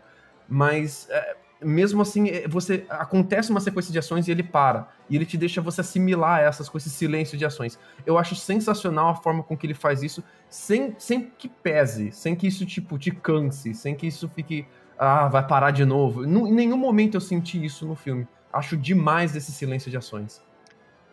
Mas 0.50 1.08
é, 1.10 1.38
mesmo 1.62 2.02
assim, 2.02 2.30
é, 2.30 2.48
você 2.48 2.86
acontece 2.90 3.50
uma 3.50 3.60
sequência 3.60 3.92
de 3.92 4.00
ações 4.00 4.28
e 4.28 4.32
ele 4.32 4.44
para. 4.44 4.90
E 5.10 5.16
ele 5.16 5.26
te 5.26 5.38
deixa 5.38 5.62
você 5.62 5.82
assimilar 5.82 6.42
essas 6.42 6.68
com 6.68 6.78
esse 6.78 6.90
silêncio 6.90 7.38
de 7.38 7.46
ações. 7.46 7.80
Eu 8.06 8.18
acho 8.18 8.36
sensacional 8.36 9.10
a 9.10 9.16
forma 9.16 9.44
com 9.44 9.56
que 9.56 9.66
ele 9.66 9.74
faz 9.74 10.04
isso, 10.04 10.24
sem, 10.50 10.96
sem 10.98 11.32
que 11.38 11.48
pese, 11.48 12.12
sem 12.12 12.36
que 12.36 12.48
isso 12.48 12.66
tipo 12.66 12.98
te 12.98 13.12
canse, 13.12 13.74
sem 13.74 13.96
que 13.96 14.08
isso 14.08 14.30
fique 14.30 14.66
ah, 14.98 15.28
vai 15.28 15.46
parar 15.46 15.72
de 15.72 15.86
novo. 15.86 16.26
Em 16.26 16.54
nenhum 16.54 16.78
momento 16.78 17.16
eu 17.16 17.22
senti 17.22 17.64
isso 17.64 17.86
no 17.86 17.96
filme. 17.96 18.28
Acho 18.52 18.78
demais 18.78 19.36
esse 19.36 19.52
silêncio 19.52 19.92
de 19.92 19.98
ações. 19.98 20.42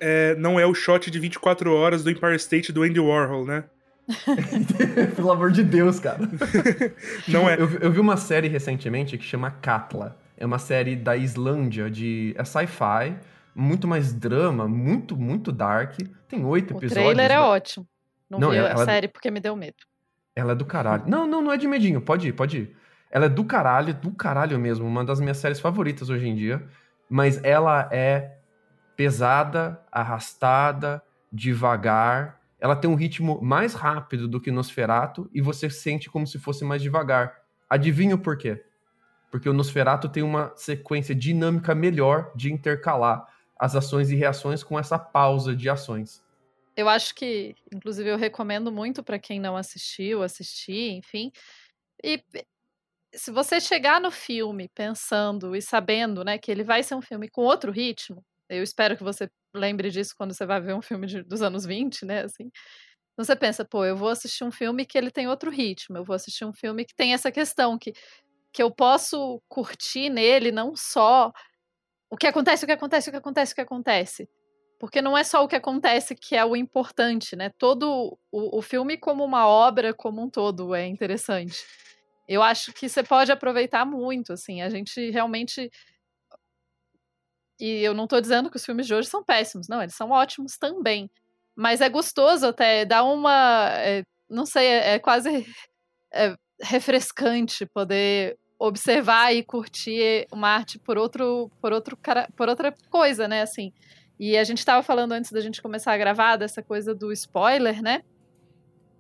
É, 0.01 0.35
não 0.37 0.59
é 0.59 0.67
o 0.67 0.75
shot 0.75 1.11
de 1.11 1.19
24 1.19 1.73
horas 1.73 2.03
do 2.03 2.11
Empire 2.11 2.37
State 2.37 2.73
do 2.73 2.83
Andy 2.83 3.01
Warhol, 3.01 3.45
né? 3.45 3.65
Pelo 5.15 5.31
amor 5.31 5.53
de 5.53 5.63
Deus, 5.63 6.01
cara. 6.01 6.19
não 7.29 7.49
é. 7.49 7.55
Eu, 7.55 7.71
eu, 7.79 7.93
vi 7.93 8.01
uma 8.01 8.17
série 8.17 8.49
recentemente 8.49 9.17
que 9.17 9.25
chama 9.25 9.51
Katla. 9.51 10.17
É 10.43 10.45
uma 10.45 10.59
série 10.59 10.97
da 10.97 11.17
Islândia 11.17 11.89
de 11.89 12.35
é 12.37 12.45
sci-fi, 12.45 13.17
muito 13.55 13.87
mais 13.87 14.13
drama, 14.13 14.67
muito 14.67 15.17
muito 15.17 15.53
dark. 15.53 15.97
Tem 16.27 16.45
oito 16.45 16.73
episódios. 16.73 16.91
O 16.91 16.95
trailer 16.95 17.31
é 17.31 17.39
ótimo. 17.39 17.87
Não, 18.29 18.41
não 18.41 18.51
vi 18.51 18.57
ela, 18.57 18.73
a 18.73 18.85
série 18.85 19.07
porque 19.07 19.31
me 19.31 19.39
deu 19.39 19.55
medo. 19.55 19.77
Ela 20.35 20.51
é 20.51 20.55
do 20.57 20.65
caralho. 20.65 21.05
Não, 21.07 21.29
não, 21.29 21.41
não 21.41 21.53
é 21.53 21.57
de 21.57 21.69
medinho. 21.69 22.01
Pode 22.01 22.27
ir, 22.27 22.33
pode 22.33 22.59
ir. 22.59 22.77
Ela 23.09 23.27
é 23.27 23.29
do 23.29 23.45
caralho, 23.45 23.95
do 23.95 24.11
caralho 24.11 24.59
mesmo. 24.59 24.85
Uma 24.85 25.05
das 25.05 25.21
minhas 25.21 25.37
séries 25.37 25.61
favoritas 25.61 26.11
hoje 26.11 26.27
em 26.27 26.35
dia. 26.35 26.61
Mas 27.09 27.41
ela 27.45 27.89
é 27.93 28.39
pesada, 28.97 29.81
arrastada, 29.93 31.01
devagar. 31.33 32.41
Ela 32.59 32.75
tem 32.75 32.91
um 32.91 32.97
ritmo 32.97 33.41
mais 33.41 33.75
rápido 33.75 34.27
do 34.27 34.41
que 34.41 34.51
Nosferato 34.51 35.31
e 35.33 35.41
você 35.41 35.71
sente 35.71 36.11
como 36.11 36.27
se 36.27 36.41
fosse 36.41 36.65
mais 36.65 36.83
devagar. 36.83 37.33
Adivinha 37.71 38.17
o 38.17 38.19
porquê? 38.19 38.61
Porque 39.33 39.49
o 39.49 39.55
Nosferato 39.55 40.11
tem 40.11 40.23
uma 40.23 40.53
sequência 40.55 41.14
dinâmica 41.14 41.75
melhor 41.75 42.31
de 42.37 42.53
intercalar 42.53 43.27
as 43.59 43.75
ações 43.75 44.11
e 44.11 44.14
reações 44.14 44.62
com 44.62 44.79
essa 44.79 44.99
pausa 44.99 45.57
de 45.57 45.71
ações. 45.71 46.23
Eu 46.77 46.87
acho 46.87 47.14
que, 47.14 47.55
inclusive, 47.73 48.11
eu 48.11 48.18
recomendo 48.18 48.71
muito 48.71 49.03
para 49.03 49.18
quem 49.18 49.40
não 49.40 49.57
assistiu, 49.57 50.23
assistir, 50.23 50.90
enfim. 50.90 51.33
E 52.05 52.23
se 53.14 53.31
você 53.31 53.59
chegar 53.59 54.03
no 54.03 54.11
filme 54.11 54.68
pensando 54.75 55.57
e 55.57 55.62
sabendo, 55.62 56.23
né, 56.23 56.37
que 56.37 56.51
ele 56.51 56.62
vai 56.62 56.83
ser 56.83 56.95
um 56.95 57.03
filme 57.03 57.27
com 57.31 57.40
outro 57.40 57.73
ritmo, 57.73 58.23
eu 58.51 58.62
espero 58.62 58.99
que 58.99 59.03
você 59.03 59.31
lembre 59.55 59.90
disso 59.90 60.14
quando 60.14 60.35
você 60.35 60.45
vai 60.45 60.61
ver 60.61 60.75
um 60.75 60.83
filme 60.83 61.07
de, 61.07 61.23
dos 61.23 61.40
anos 61.40 61.64
20, 61.64 62.05
né? 62.05 62.25
Assim. 62.25 62.51
Então 63.12 63.25
você 63.25 63.35
pensa, 63.37 63.64
pô, 63.64 63.83
eu 63.85 63.97
vou 63.97 64.09
assistir 64.09 64.45
um 64.45 64.51
filme 64.51 64.85
que 64.85 64.99
ele 64.99 65.11
tem 65.11 65.27
outro 65.27 65.51
ritmo, 65.51 65.97
eu 65.97 66.05
vou 66.05 66.14
assistir 66.14 66.45
um 66.45 66.53
filme 66.53 66.85
que 66.85 66.95
tem 66.95 67.14
essa 67.14 67.33
questão, 67.33 67.79
que, 67.79 67.92
que 68.53 68.62
eu 68.62 68.71
posso 68.71 69.41
curtir 69.49 70.11
nele 70.11 70.53
não 70.53 70.77
só 70.77 71.33
o 72.11 72.17
que 72.17 72.27
acontece, 72.27 72.65
o 72.65 72.67
que 72.67 72.73
acontece, 72.73 73.09
o 73.09 73.12
que 73.12 73.19
acontece, 73.19 73.53
o 73.53 73.55
que 73.55 73.61
acontece. 73.61 74.29
Porque 74.79 75.01
não 75.01 75.17
é 75.17 75.25
só 75.25 75.43
o 75.45 75.49
que 75.49 75.57
acontece 75.57 76.15
que 76.15 76.37
é 76.37 76.45
o 76.45 76.57
importante, 76.57 77.37
né? 77.37 77.51
Todo 77.59 78.19
o, 78.31 78.59
o 78.59 78.62
filme 78.62 78.99
como 78.99 79.25
uma 79.25 79.47
obra 79.47 79.95
como 79.95 80.23
um 80.23 80.29
todo 80.29 80.75
é 80.75 80.87
interessante. 80.87 81.65
Eu 82.29 82.43
acho 82.43 82.73
que 82.73 82.88
você 82.88 83.03
pode 83.03 83.33
aproveitar 83.33 83.85
muito, 83.85 84.33
assim, 84.33 84.62
a 84.62 84.69
gente 84.69 85.11
realmente 85.11 85.71
e 87.62 87.81
eu 87.81 87.95
não 87.95 88.09
tô 88.09 88.21
dizendo 88.21 88.51
que 88.51 88.57
os 88.57 88.65
filmes 88.65 88.88
de 88.88 88.95
hoje 88.95 89.09
são 89.09 89.23
péssimos, 89.23 89.69
não, 89.69 89.81
eles 89.81 89.95
são 89.95 90.11
ótimos 90.11 90.57
também. 90.59 91.09
Mas 91.55 91.81
é 91.81 91.88
gostoso 91.88 92.49
até, 92.49 92.85
dá 92.85 93.05
uma. 93.05 93.69
É, 93.79 94.03
não 94.29 94.45
sei, 94.45 94.67
é, 94.67 94.95
é 94.95 94.99
quase 94.99 95.47
é, 96.12 96.35
refrescante 96.61 97.65
poder 97.67 98.37
observar 98.62 99.35
e 99.35 99.42
curtir 99.42 100.29
uma 100.31 100.48
arte 100.48 100.79
por 100.79 100.96
outro, 100.96 101.51
por 101.61 101.72
outro 101.72 101.98
por 102.37 102.48
outra 102.48 102.72
coisa, 102.88 103.27
né? 103.27 103.42
Assim. 103.42 103.72
E 104.18 104.38
a 104.38 104.44
gente 104.44 104.59
estava 104.59 104.85
falando 104.85 105.12
antes 105.12 105.33
da 105.33 105.40
gente 105.40 105.61
começar 105.61 105.92
a 105.92 105.98
gravar 105.98 106.37
dessa 106.37 106.62
coisa 106.62 106.94
do 106.94 107.11
spoiler, 107.12 107.83
né? 107.83 108.05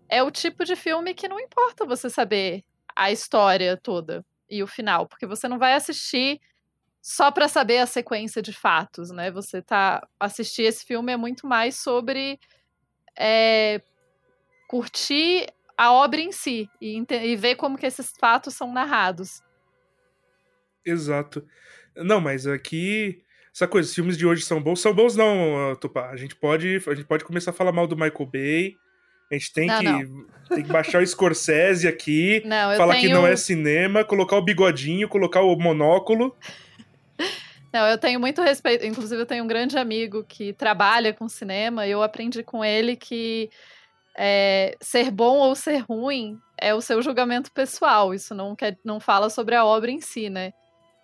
É 0.08 0.20
o 0.20 0.32
tipo 0.32 0.64
de 0.64 0.74
filme 0.74 1.14
que 1.14 1.28
não 1.28 1.38
importa 1.38 1.86
você 1.86 2.10
saber 2.10 2.64
a 2.94 3.12
história 3.12 3.76
toda 3.76 4.24
e 4.50 4.62
o 4.64 4.66
final, 4.66 5.06
porque 5.06 5.26
você 5.26 5.46
não 5.46 5.58
vai 5.58 5.74
assistir 5.74 6.40
só 7.00 7.30
para 7.30 7.46
saber 7.46 7.78
a 7.78 7.86
sequência 7.86 8.42
de 8.42 8.52
fatos, 8.52 9.10
né? 9.12 9.30
Você 9.30 9.62
tá 9.62 10.06
assistir 10.18 10.62
esse 10.62 10.84
filme 10.84 11.12
é 11.12 11.16
muito 11.16 11.46
mais 11.46 11.76
sobre 11.76 12.38
é, 13.16 13.80
curtir 14.66 15.46
a 15.78 15.92
obra 15.92 16.20
em 16.20 16.32
si 16.32 16.68
e, 16.80 17.00
e, 17.10 17.36
ver 17.36 17.54
como 17.54 17.78
que 17.78 17.86
esses 17.86 18.12
fatos 18.18 18.54
são 18.54 18.72
narrados. 18.72 19.40
Exato. 20.84 21.44
Não, 21.96 22.20
mas 22.20 22.46
aqui 22.46 23.22
essa 23.54 23.68
coisa, 23.68 23.86
os 23.86 23.94
filmes 23.94 24.16
de 24.16 24.26
hoje 24.26 24.42
são 24.42 24.62
bons, 24.62 24.80
são 24.80 24.94
bons 24.94 25.14
não, 25.14 25.76
Tupá. 25.76 26.08
A 26.08 26.16
gente 26.16 26.34
pode, 26.34 26.82
a 26.86 26.94
gente 26.94 27.04
pode 27.04 27.24
começar 27.24 27.50
a 27.50 27.54
falar 27.54 27.70
mal 27.70 27.86
do 27.86 27.94
Michael 27.94 28.26
Bay. 28.26 28.76
A 29.30 29.34
gente 29.34 29.52
tem, 29.52 29.66
não, 29.66 29.78
que, 29.78 29.84
não. 29.84 30.26
tem 30.48 30.62
que 30.62 30.72
baixar 30.72 31.02
o 31.02 31.06
Scorsese 31.06 31.86
aqui, 31.86 32.42
não, 32.46 32.76
falar 32.76 32.94
tenho... 32.94 33.08
que 33.08 33.14
não 33.14 33.26
é 33.26 33.36
cinema, 33.36 34.04
colocar 34.04 34.36
o 34.36 34.42
bigodinho, 34.42 35.08
colocar 35.08 35.40
o 35.42 35.56
monóculo. 35.56 36.36
Não, 37.72 37.86
eu 37.86 37.96
tenho 37.96 38.20
muito 38.20 38.42
respeito. 38.42 38.84
Inclusive, 38.84 39.22
eu 39.22 39.24
tenho 39.24 39.42
um 39.42 39.46
grande 39.46 39.78
amigo 39.78 40.22
que 40.24 40.52
trabalha 40.52 41.14
com 41.14 41.26
cinema 41.26 41.86
e 41.86 41.90
eu 41.90 42.02
aprendi 42.02 42.42
com 42.42 42.62
ele 42.62 42.96
que 42.96 43.48
é, 44.14 44.76
ser 44.78 45.10
bom 45.10 45.38
ou 45.38 45.54
ser 45.54 45.78
ruim 45.78 46.38
é 46.60 46.74
o 46.74 46.82
seu 46.82 47.00
julgamento 47.00 47.50
pessoal. 47.50 48.12
Isso 48.12 48.34
não, 48.34 48.54
quer, 48.54 48.78
não 48.84 49.00
fala 49.00 49.30
sobre 49.30 49.54
a 49.54 49.64
obra 49.64 49.90
em 49.90 50.02
si, 50.02 50.28
né? 50.28 50.52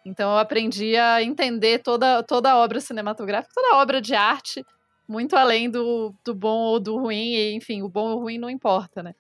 Então, 0.09 0.33
eu 0.33 0.39
aprendi 0.39 0.97
a 0.97 1.23
entender 1.23 1.81
toda, 1.81 2.23
toda 2.23 2.51
a 2.51 2.57
obra 2.57 2.81
cinematográfica, 2.81 3.53
toda 3.55 3.75
a 3.75 3.79
obra 3.83 4.01
de 4.01 4.15
arte, 4.15 4.65
muito 5.07 5.37
além 5.37 5.71
do, 5.71 6.15
do 6.25 6.35
bom 6.35 6.59
ou 6.59 6.81
do 6.81 6.97
ruim. 6.99 7.35
E, 7.35 7.55
enfim, 7.55 7.83
o 7.83 7.89
bom 7.89 8.11
ou 8.11 8.19
o 8.19 8.21
ruim 8.23 8.39
não 8.39 8.51
importa, 8.51 9.03
né? 9.03 9.15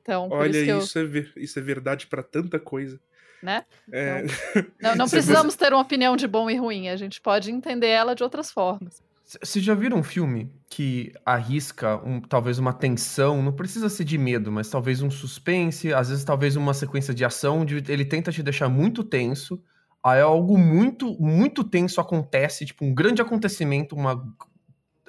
Então, 0.00 0.28
Olha, 0.30 0.58
isso, 0.80 0.98
eu... 0.98 1.06
é, 1.06 1.26
isso 1.36 1.58
é 1.58 1.62
verdade 1.62 2.06
para 2.06 2.22
tanta 2.22 2.58
coisa 2.58 3.00
né? 3.42 3.64
É... 3.92 4.24
Então, 4.24 4.70
não, 4.80 4.96
não 4.96 5.08
precisamos 5.08 5.56
ter 5.56 5.72
uma 5.72 5.82
opinião 5.82 6.16
de 6.16 6.26
bom 6.26 6.50
e 6.50 6.56
ruim, 6.56 6.88
a 6.88 6.96
gente 6.96 7.20
pode 7.20 7.50
entender 7.50 7.88
ela 7.88 8.14
de 8.14 8.22
outras 8.22 8.50
formas. 8.50 9.02
Vocês 9.24 9.64
já 9.64 9.74
viram 9.74 9.98
um 9.98 10.02
filme 10.02 10.50
que 10.68 11.12
arrisca 11.24 11.96
um, 12.04 12.20
talvez 12.20 12.58
uma 12.58 12.72
tensão, 12.72 13.40
não 13.40 13.52
precisa 13.52 13.88
ser 13.88 14.02
de 14.02 14.18
medo, 14.18 14.50
mas 14.50 14.68
talvez 14.68 15.02
um 15.02 15.10
suspense, 15.10 15.92
às 15.94 16.08
vezes 16.08 16.24
talvez 16.24 16.56
uma 16.56 16.74
sequência 16.74 17.14
de 17.14 17.24
ação, 17.24 17.60
onde 17.60 17.76
ele 17.88 18.04
tenta 18.04 18.32
te 18.32 18.42
deixar 18.42 18.68
muito 18.68 19.04
tenso, 19.04 19.62
aí 20.02 20.20
algo 20.20 20.56
muito, 20.56 21.20
muito 21.20 21.62
tenso 21.62 22.00
acontece, 22.00 22.66
tipo 22.66 22.84
um 22.84 22.94
grande 22.94 23.20
acontecimento, 23.20 23.94
uma, 23.94 24.14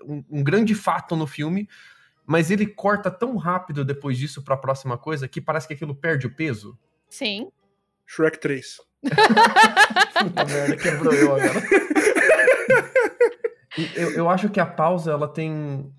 um, 0.03 0.23
um 0.29 0.43
grande 0.43 0.75
fato 0.75 1.15
no 1.15 1.25
filme, 1.25 1.69
mas 2.25 2.51
ele 2.51 2.65
corta 2.65 3.09
tão 3.09 3.37
rápido 3.37 3.83
depois 3.85 4.17
disso 4.17 4.43
para 4.43 4.55
a 4.55 4.57
próxima 4.57 4.97
coisa 4.97 5.27
que 5.27 5.41
parece 5.41 5.67
que 5.67 5.73
aquilo 5.73 5.95
perde 5.95 6.27
o 6.27 6.35
peso. 6.35 6.77
Sim. 7.09 7.51
Shrek 8.05 8.39
3. 8.39 8.77
Puta 9.01 10.45
merda, 10.45 10.77
quebrou 10.77 11.13
eu 11.13 11.35
agora. 11.35 11.61
eu, 13.95 14.11
eu 14.11 14.29
acho 14.29 14.49
que 14.49 14.59
a 14.59 14.65
pausa 14.65 15.11
ela 15.11 15.27
tem 15.27 15.91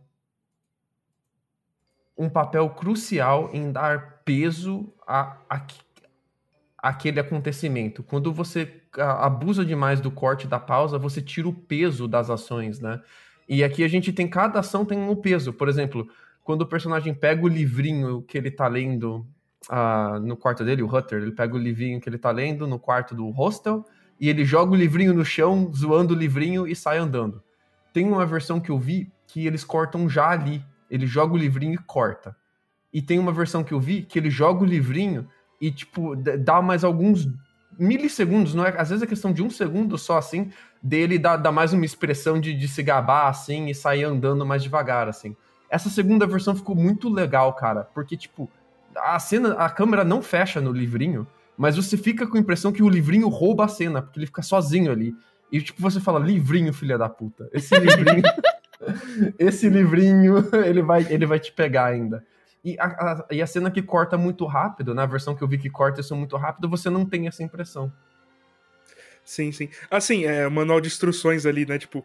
um 2.17 2.29
papel 2.29 2.69
crucial 2.71 3.51
em 3.53 3.73
dar 3.73 4.23
peso 4.25 4.93
a, 5.07 5.39
a, 5.49 5.67
aquele 6.83 7.21
acontecimento. 7.21 8.03
Quando 8.03 8.33
você 8.33 8.83
abusa 8.99 9.65
demais 9.65 10.01
do 10.01 10.11
corte 10.11 10.49
da 10.49 10.59
pausa, 10.59 10.99
você 10.99 11.23
tira 11.23 11.49
o 11.49 11.55
peso 11.55 12.09
das 12.09 12.29
ações, 12.29 12.81
né? 12.81 13.01
E 13.49 13.63
aqui 13.63 13.85
a 13.85 13.89
gente 13.89 14.13
tem 14.13 14.27
cada 14.27 14.59
ação 14.59 14.85
tem 14.85 14.99
um 14.99 15.15
peso. 15.15 15.53
Por 15.53 15.69
exemplo, 15.69 16.09
quando 16.43 16.63
o 16.63 16.67
personagem 16.67 17.15
pega 17.15 17.45
o 17.45 17.49
livrinho 17.49 18.23
que 18.23 18.37
ele 18.37 18.51
tá 18.51 18.67
lendo 18.67 19.25
uh, 19.71 20.19
no 20.21 20.37
quarto 20.37 20.65
dele, 20.65 20.83
o 20.83 20.93
Hutter, 20.93 21.23
ele 21.23 21.31
pega 21.31 21.55
o 21.55 21.59
livrinho 21.59 22.01
que 22.01 22.09
ele 22.09 22.19
tá 22.19 22.33
lendo 22.33 22.67
no 22.67 22.81
quarto 22.81 23.15
do 23.15 23.31
hostel 23.31 23.85
e 24.21 24.29
ele 24.29 24.45
joga 24.45 24.73
o 24.73 24.77
livrinho 24.77 25.15
no 25.15 25.25
chão, 25.25 25.71
zoando 25.73 26.15
o 26.15 26.17
livrinho 26.17 26.67
e 26.67 26.75
sai 26.75 26.99
andando. 26.99 27.43
Tem 27.93 28.07
uma 28.09 28.27
versão 28.27 28.59
que 28.59 28.71
eu 28.71 28.79
vi 28.79 29.13
que 29.27 29.47
eles 29.47 29.65
cortam 29.65 30.09
já 30.09 30.31
ali. 30.31 30.65
Ele 30.91 31.07
joga 31.07 31.35
o 31.35 31.37
livrinho 31.37 31.75
e 31.75 31.79
corta. 31.79 32.35
E 32.93 33.01
tem 33.01 33.19
uma 33.19 33.33
versão 33.33 33.63
que 33.63 33.73
eu 33.73 33.81
vi 33.81 34.03
que 34.03 34.19
ele 34.19 34.31
joga 34.31 34.63
o 34.63 34.67
livrinho 34.67 35.29
e, 35.63 35.71
tipo, 35.71 36.17
dá 36.17 36.61
mais 36.61 36.83
alguns 36.83 37.29
milissegundos, 37.79 38.53
não 38.53 38.67
é? 38.67 38.75
Às 38.77 38.91
vezes 38.91 39.05
é 39.05 39.07
questão 39.07 39.33
de 39.33 39.45
um 39.45 39.49
segundo 39.49 39.97
só, 39.97 40.19
assim, 40.19 40.51
dele 40.83 41.21
dá, 41.21 41.37
dá 41.37 41.53
mais 41.53 41.73
uma 41.73 41.85
expressão 41.85 42.41
de, 42.41 42.53
de 42.53 42.67
se 42.67 42.83
gabar, 42.83 43.29
assim, 43.29 43.69
e 43.69 43.75
sair 43.75 44.03
andando 44.03 44.45
mais 44.45 44.61
devagar, 44.65 45.09
assim. 45.09 45.37
Essa 45.71 45.89
segunda 45.89 46.27
versão 46.27 46.57
ficou 46.57 46.75
muito 46.75 47.09
legal, 47.09 47.53
cara, 47.53 47.85
porque, 47.95 48.17
tipo, 48.17 48.51
a 48.97 49.17
cena, 49.21 49.55
a 49.55 49.71
câmera 49.71 50.03
não 50.03 50.21
fecha 50.21 50.61
no 50.61 50.73
livrinho, 50.73 51.29
mas 51.57 51.77
você 51.77 51.97
fica 51.97 52.27
com 52.27 52.37
a 52.37 52.41
impressão 52.41 52.73
que 52.73 52.83
o 52.83 52.89
livrinho 52.89 53.29
rouba 53.29 53.67
a 53.67 53.69
cena, 53.69 54.03
porque 54.03 54.19
ele 54.19 54.27
fica 54.27 54.43
sozinho 54.43 54.91
ali. 54.91 55.15
E 55.53 55.61
tipo, 55.61 55.81
você 55.81 56.01
fala, 56.01 56.19
livrinho, 56.19 56.73
filha 56.73 56.99
da 56.99 57.09
puta. 57.09 57.49
Esse 57.53 57.79
livrinho. 57.79 58.23
esse 59.39 59.69
livrinho, 59.69 60.45
ele 60.67 60.83
vai, 60.83 61.07
ele 61.09 61.25
vai 61.25 61.39
te 61.39 61.53
pegar 61.53 61.87
ainda. 61.87 62.25
E 62.65 62.77
a, 62.79 62.87
a, 62.87 63.27
e 63.31 63.43
a 63.43 63.47
cena 63.47 63.71
que 63.71 63.83
corta 63.83 64.17
muito 64.17 64.47
rápido, 64.47 64.95
na 64.95 65.05
versão 65.05 65.35
que 65.35 65.43
eu 65.43 65.49
vi 65.49 65.59
que 65.59 65.69
corta 65.69 66.01
isso 66.01 66.15
muito 66.15 66.37
rápido, 66.37 66.69
você 66.69 66.89
não 66.89 67.05
tem 67.05 67.27
essa 67.27 67.43
impressão. 67.43 67.93
Sim, 69.25 69.53
sim. 69.53 69.69
Assim, 69.91 70.25
é 70.25 70.49
manual 70.49 70.81
de 70.81 70.89
instruções 70.89 71.47
ali, 71.47 71.67
né? 71.67 71.79
Tipo, 71.79 72.05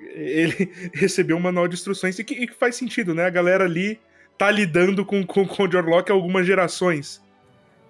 ele 0.00 0.72
recebeu 0.94 1.36
um 1.36 1.40
manual 1.40 1.68
de 1.68 1.74
instruções 1.74 2.18
e 2.18 2.24
que, 2.24 2.34
e 2.34 2.46
que 2.46 2.54
faz 2.54 2.76
sentido, 2.76 3.14
né? 3.14 3.24
A 3.24 3.30
galera 3.30 3.64
ali 3.64 4.00
tá 4.38 4.50
lidando 4.50 5.04
com, 5.04 5.24
com, 5.24 5.46
com 5.46 5.62
o 5.64 5.96
há 5.96 6.12
algumas 6.12 6.46
gerações. 6.46 7.22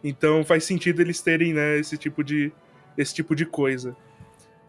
Então 0.03 0.45
faz 0.45 0.65
sentido 0.65 1.01
eles 1.01 1.21
terem, 1.21 1.55
né, 1.55 1.79
esse 1.79 1.97
tipo 1.97 2.23
de, 2.23 2.53
esse 2.97 3.15
tipo 3.15 3.35
de 3.35 3.47
coisa. 3.47 3.97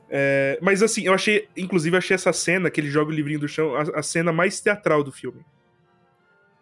É, 0.10 0.58
mas 0.62 0.82
assim, 0.82 1.04
eu 1.04 1.14
achei, 1.14 1.50
inclusive, 1.58 1.98
achei 1.98 2.16
essa 2.16 2.32
cena, 2.32 2.70
que 2.70 2.80
ele 2.80 2.90
joga 2.90 3.12
o 3.12 3.14
livrinho 3.14 3.40
do 3.40 3.48
chão, 3.48 3.76
a, 3.76 3.82
a 4.00 4.04
cena 4.04 4.32
mais 4.32 4.62
teatral 4.62 5.04
do 5.04 5.12
filme. 5.12 5.46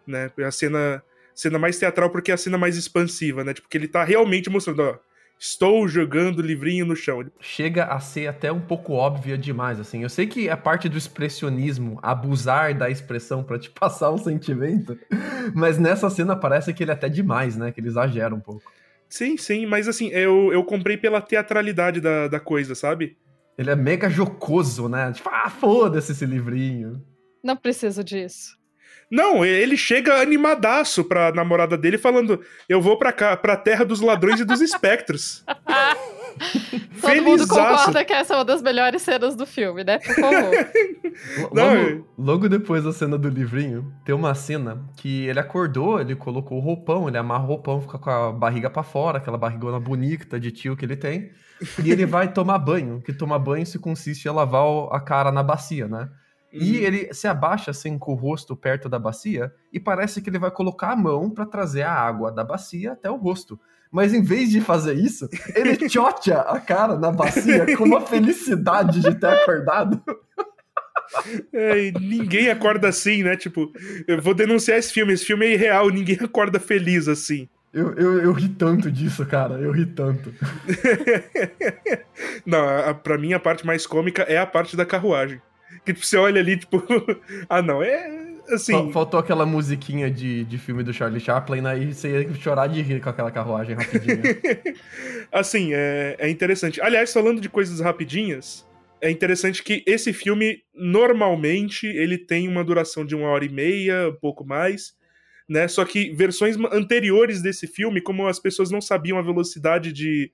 Né? 0.06 0.30
A 0.46 0.50
cena, 0.50 1.02
cena 1.34 1.58
mais 1.58 1.78
teatral 1.78 2.10
porque 2.10 2.30
é 2.30 2.34
a 2.34 2.38
cena 2.38 2.58
mais 2.58 2.76
expansiva, 2.76 3.44
né? 3.44 3.54
Tipo, 3.54 3.68
que 3.68 3.76
ele 3.76 3.88
tá 3.88 4.04
realmente 4.04 4.50
mostrando, 4.50 4.82
ó, 4.82 4.98
estou 5.38 5.86
jogando 5.88 6.40
livrinho 6.40 6.86
no 6.86 6.96
chão. 6.96 7.24
Chega 7.40 7.84
a 7.84 8.00
ser 8.00 8.26
até 8.26 8.50
um 8.50 8.60
pouco 8.60 8.92
óbvia 8.92 9.36
demais, 9.36 9.80
assim. 9.80 10.02
Eu 10.02 10.08
sei 10.08 10.26
que 10.26 10.48
a 10.48 10.56
parte 10.56 10.88
do 10.88 10.96
expressionismo, 10.96 11.98
abusar 12.02 12.74
da 12.74 12.88
expressão 12.90 13.42
para 13.42 13.58
te 13.58 13.70
passar 13.72 14.10
um 14.10 14.18
sentimento, 14.18 14.98
mas 15.54 15.78
nessa 15.78 16.08
cena 16.10 16.36
parece 16.36 16.72
que 16.72 16.82
ele 16.82 16.90
é 16.90 16.94
até 16.94 17.08
demais, 17.08 17.56
né? 17.56 17.72
Que 17.72 17.80
ele 17.80 17.88
exagera 17.88 18.34
um 18.34 18.40
pouco. 18.40 18.62
Sim, 19.08 19.36
sim, 19.36 19.66
mas 19.66 19.86
assim, 19.86 20.08
eu, 20.08 20.52
eu 20.52 20.64
comprei 20.64 20.96
pela 20.96 21.20
teatralidade 21.20 22.00
da, 22.00 22.26
da 22.26 22.40
coisa, 22.40 22.74
sabe? 22.74 23.16
Ele 23.56 23.70
é 23.70 23.76
mega 23.76 24.10
jocoso, 24.10 24.88
né? 24.88 25.12
Tipo, 25.12 25.28
ah, 25.32 25.48
foda-se 25.48 26.12
esse 26.12 26.26
livrinho. 26.26 27.00
Não 27.42 27.56
preciso 27.56 28.02
disso. 28.02 28.56
Não, 29.14 29.44
ele 29.44 29.76
chega 29.76 30.20
animadaço 30.20 31.04
pra 31.04 31.30
namorada 31.30 31.78
dele 31.78 31.96
falando: 31.96 32.40
Eu 32.68 32.82
vou 32.82 32.98
pra 32.98 33.12
cá, 33.12 33.36
pra 33.36 33.56
terra 33.56 33.84
dos 33.84 34.00
ladrões 34.00 34.40
e 34.40 34.44
dos 34.44 34.60
espectros. 34.60 35.44
Todo 37.00 37.22
mundo 37.22 37.46
concorda 37.46 38.04
que 38.04 38.12
essa 38.12 38.34
é 38.34 38.36
uma 38.36 38.44
das 38.44 38.60
melhores 38.60 39.02
cenas 39.02 39.36
do 39.36 39.46
filme, 39.46 39.84
né? 39.84 40.00
Por 40.00 40.14
favor. 40.16 40.50
logo, 41.54 42.08
logo, 42.18 42.48
depois 42.48 42.82
da 42.82 42.92
cena 42.92 43.16
do 43.16 43.28
livrinho, 43.28 43.94
tem 44.04 44.12
uma 44.12 44.34
cena 44.34 44.84
que 44.96 45.26
ele 45.26 45.38
acordou, 45.38 46.00
ele 46.00 46.16
colocou 46.16 46.58
o 46.58 46.60
roupão, 46.60 47.06
ele 47.06 47.16
amarra 47.16 47.44
o 47.44 47.46
roupão, 47.46 47.80
fica 47.80 47.98
com 47.98 48.10
a 48.10 48.32
barriga 48.32 48.68
para 48.68 48.82
fora, 48.82 49.18
aquela 49.18 49.38
barrigona 49.38 49.78
bonita 49.78 50.40
de 50.40 50.50
tio 50.50 50.76
que 50.76 50.84
ele 50.84 50.96
tem. 50.96 51.30
E 51.84 51.92
ele 51.92 52.04
vai 52.04 52.32
tomar 52.32 52.58
banho, 52.58 53.00
que 53.00 53.12
tomar 53.12 53.38
banho 53.38 53.64
se 53.64 53.78
consiste 53.78 54.26
em 54.26 54.32
lavar 54.32 54.66
a 54.90 54.98
cara 54.98 55.30
na 55.30 55.42
bacia, 55.42 55.86
né? 55.86 56.08
E 56.54 56.78
uhum. 56.78 56.84
ele 56.84 57.12
se 57.12 57.26
abaixa 57.26 57.72
assim 57.72 57.98
com 57.98 58.12
o 58.12 58.16
rosto 58.16 58.54
perto 58.54 58.88
da 58.88 58.96
bacia 58.96 59.52
e 59.72 59.80
parece 59.80 60.22
que 60.22 60.30
ele 60.30 60.38
vai 60.38 60.52
colocar 60.52 60.92
a 60.92 60.96
mão 60.96 61.28
para 61.28 61.44
trazer 61.44 61.82
a 61.82 61.92
água 61.92 62.30
da 62.30 62.44
bacia 62.44 62.92
até 62.92 63.10
o 63.10 63.16
rosto. 63.16 63.58
Mas 63.90 64.14
em 64.14 64.22
vez 64.22 64.50
de 64.50 64.60
fazer 64.60 64.94
isso, 64.94 65.28
ele 65.54 65.76
tchocha 65.88 66.40
a 66.42 66.60
cara 66.60 66.96
na 66.96 67.10
bacia 67.10 67.76
com 67.76 67.84
uma 67.84 68.00
felicidade 68.00 69.00
de 69.00 69.14
ter 69.16 69.26
acordado. 69.26 70.00
É, 71.52 71.90
ninguém 72.00 72.48
acorda 72.50 72.88
assim, 72.88 73.24
né? 73.24 73.36
Tipo, 73.36 73.72
eu 74.06 74.22
vou 74.22 74.32
denunciar 74.32 74.78
esse 74.78 74.92
filme. 74.92 75.12
Esse 75.12 75.24
filme 75.24 75.46
é 75.46 75.54
irreal, 75.54 75.90
ninguém 75.90 76.18
acorda 76.20 76.60
feliz 76.60 77.08
assim. 77.08 77.48
Eu, 77.72 77.92
eu, 77.94 78.22
eu 78.22 78.32
ri 78.32 78.48
tanto 78.48 78.90
disso, 78.92 79.26
cara. 79.26 79.54
Eu 79.54 79.72
ri 79.72 79.86
tanto. 79.86 80.32
Não, 82.46 82.68
a, 82.68 82.94
pra 82.94 83.18
mim 83.18 83.32
a 83.32 83.40
parte 83.40 83.66
mais 83.66 83.84
cômica 83.86 84.22
é 84.22 84.38
a 84.38 84.46
parte 84.46 84.76
da 84.76 84.86
carruagem. 84.86 85.42
Que 85.84 85.92
tipo, 85.92 86.04
você 86.04 86.16
olha 86.16 86.40
ali, 86.40 86.56
tipo, 86.56 86.82
ah 87.48 87.62
não, 87.62 87.82
é 87.82 88.34
assim. 88.48 88.92
Faltou 88.92 89.18
aquela 89.18 89.46
musiquinha 89.46 90.10
de, 90.10 90.44
de 90.44 90.58
filme 90.58 90.82
do 90.82 90.92
Charlie 90.92 91.20
Chaplin, 91.20 91.60
né? 91.60 91.78
E 91.78 91.94
você 91.94 92.22
ia 92.22 92.34
chorar 92.34 92.66
de 92.66 92.82
rir 92.82 93.00
com 93.00 93.08
aquela 93.08 93.30
carruagem 93.30 93.74
rapidinha. 93.74 94.22
assim, 95.32 95.70
é, 95.72 96.16
é 96.18 96.28
interessante. 96.28 96.80
Aliás, 96.80 97.12
falando 97.12 97.40
de 97.40 97.48
coisas 97.48 97.80
rapidinhas, 97.80 98.66
é 99.00 99.10
interessante 99.10 99.62
que 99.62 99.82
esse 99.86 100.12
filme, 100.12 100.62
normalmente, 100.74 101.86
ele 101.86 102.18
tem 102.18 102.48
uma 102.48 102.64
duração 102.64 103.04
de 103.04 103.14
uma 103.14 103.28
hora 103.28 103.44
e 103.44 103.48
meia, 103.48 104.08
um 104.08 104.16
pouco 104.20 104.44
mais 104.44 104.94
né? 105.48 105.68
Só 105.68 105.84
que 105.84 106.10
versões 106.12 106.56
anteriores 106.72 107.42
desse 107.42 107.66
filme, 107.66 108.00
como 108.00 108.26
as 108.26 108.38
pessoas 108.38 108.70
não 108.70 108.80
sabiam 108.80 109.18
a 109.18 109.22
velocidade 109.22 109.92
de 109.92 110.32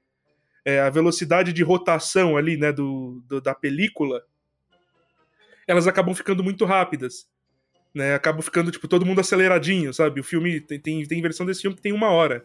é, 0.64 0.80
a 0.80 0.90
velocidade 0.90 1.52
de 1.52 1.62
rotação 1.62 2.36
ali, 2.36 2.56
né, 2.56 2.70
do, 2.70 3.22
do, 3.26 3.40
da 3.40 3.54
película, 3.54 4.22
elas 5.70 5.86
acabam 5.86 6.14
ficando 6.14 6.42
muito 6.42 6.64
rápidas, 6.64 7.26
né? 7.94 8.14
Acabam 8.14 8.42
ficando 8.42 8.70
tipo 8.70 8.88
todo 8.88 9.06
mundo 9.06 9.20
aceleradinho, 9.20 9.92
sabe? 9.94 10.20
O 10.20 10.24
filme 10.24 10.60
tem, 10.60 10.78
tem, 10.78 11.06
tem 11.06 11.22
versão 11.22 11.46
desse 11.46 11.62
filme 11.62 11.76
que 11.76 11.82
tem 11.82 11.92
uma 11.92 12.10
hora. 12.10 12.44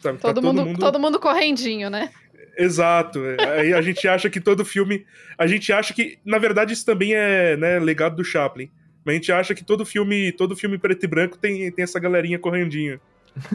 Sabe? 0.00 0.18
Todo, 0.18 0.34
tá 0.36 0.40
mundo, 0.40 0.56
todo 0.56 0.66
mundo 0.66 0.78
todo 0.78 1.00
mundo 1.00 1.20
correndinho, 1.20 1.90
né? 1.90 2.10
Exato. 2.56 3.24
É, 3.24 3.60
aí 3.60 3.72
a 3.72 3.82
gente 3.82 4.06
acha 4.06 4.30
que 4.30 4.40
todo 4.40 4.64
filme. 4.64 5.04
A 5.36 5.46
gente 5.46 5.72
acha 5.72 5.94
que, 5.94 6.18
na 6.24 6.38
verdade, 6.38 6.72
isso 6.72 6.84
também 6.84 7.14
é 7.14 7.56
né, 7.56 7.78
legado 7.78 8.16
do 8.16 8.24
Chaplin. 8.24 8.70
Mas 9.04 9.14
a 9.14 9.16
gente 9.16 9.32
acha 9.32 9.54
que 9.54 9.64
todo 9.64 9.86
filme, 9.86 10.32
todo 10.32 10.56
filme 10.56 10.76
preto 10.76 11.04
e 11.04 11.06
branco 11.08 11.38
tem, 11.38 11.70
tem 11.70 11.82
essa 11.82 11.98
galerinha 11.98 12.38
correndinha. 12.38 13.00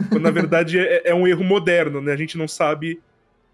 Quando 0.08 0.22
na 0.22 0.30
verdade 0.30 0.78
é, 0.78 1.02
é, 1.04 1.14
um 1.14 1.26
erro 1.26 1.44
moderno, 1.44 2.00
né? 2.00 2.12
A 2.12 2.16
gente 2.16 2.38
não 2.38 2.48
sabe. 2.48 3.00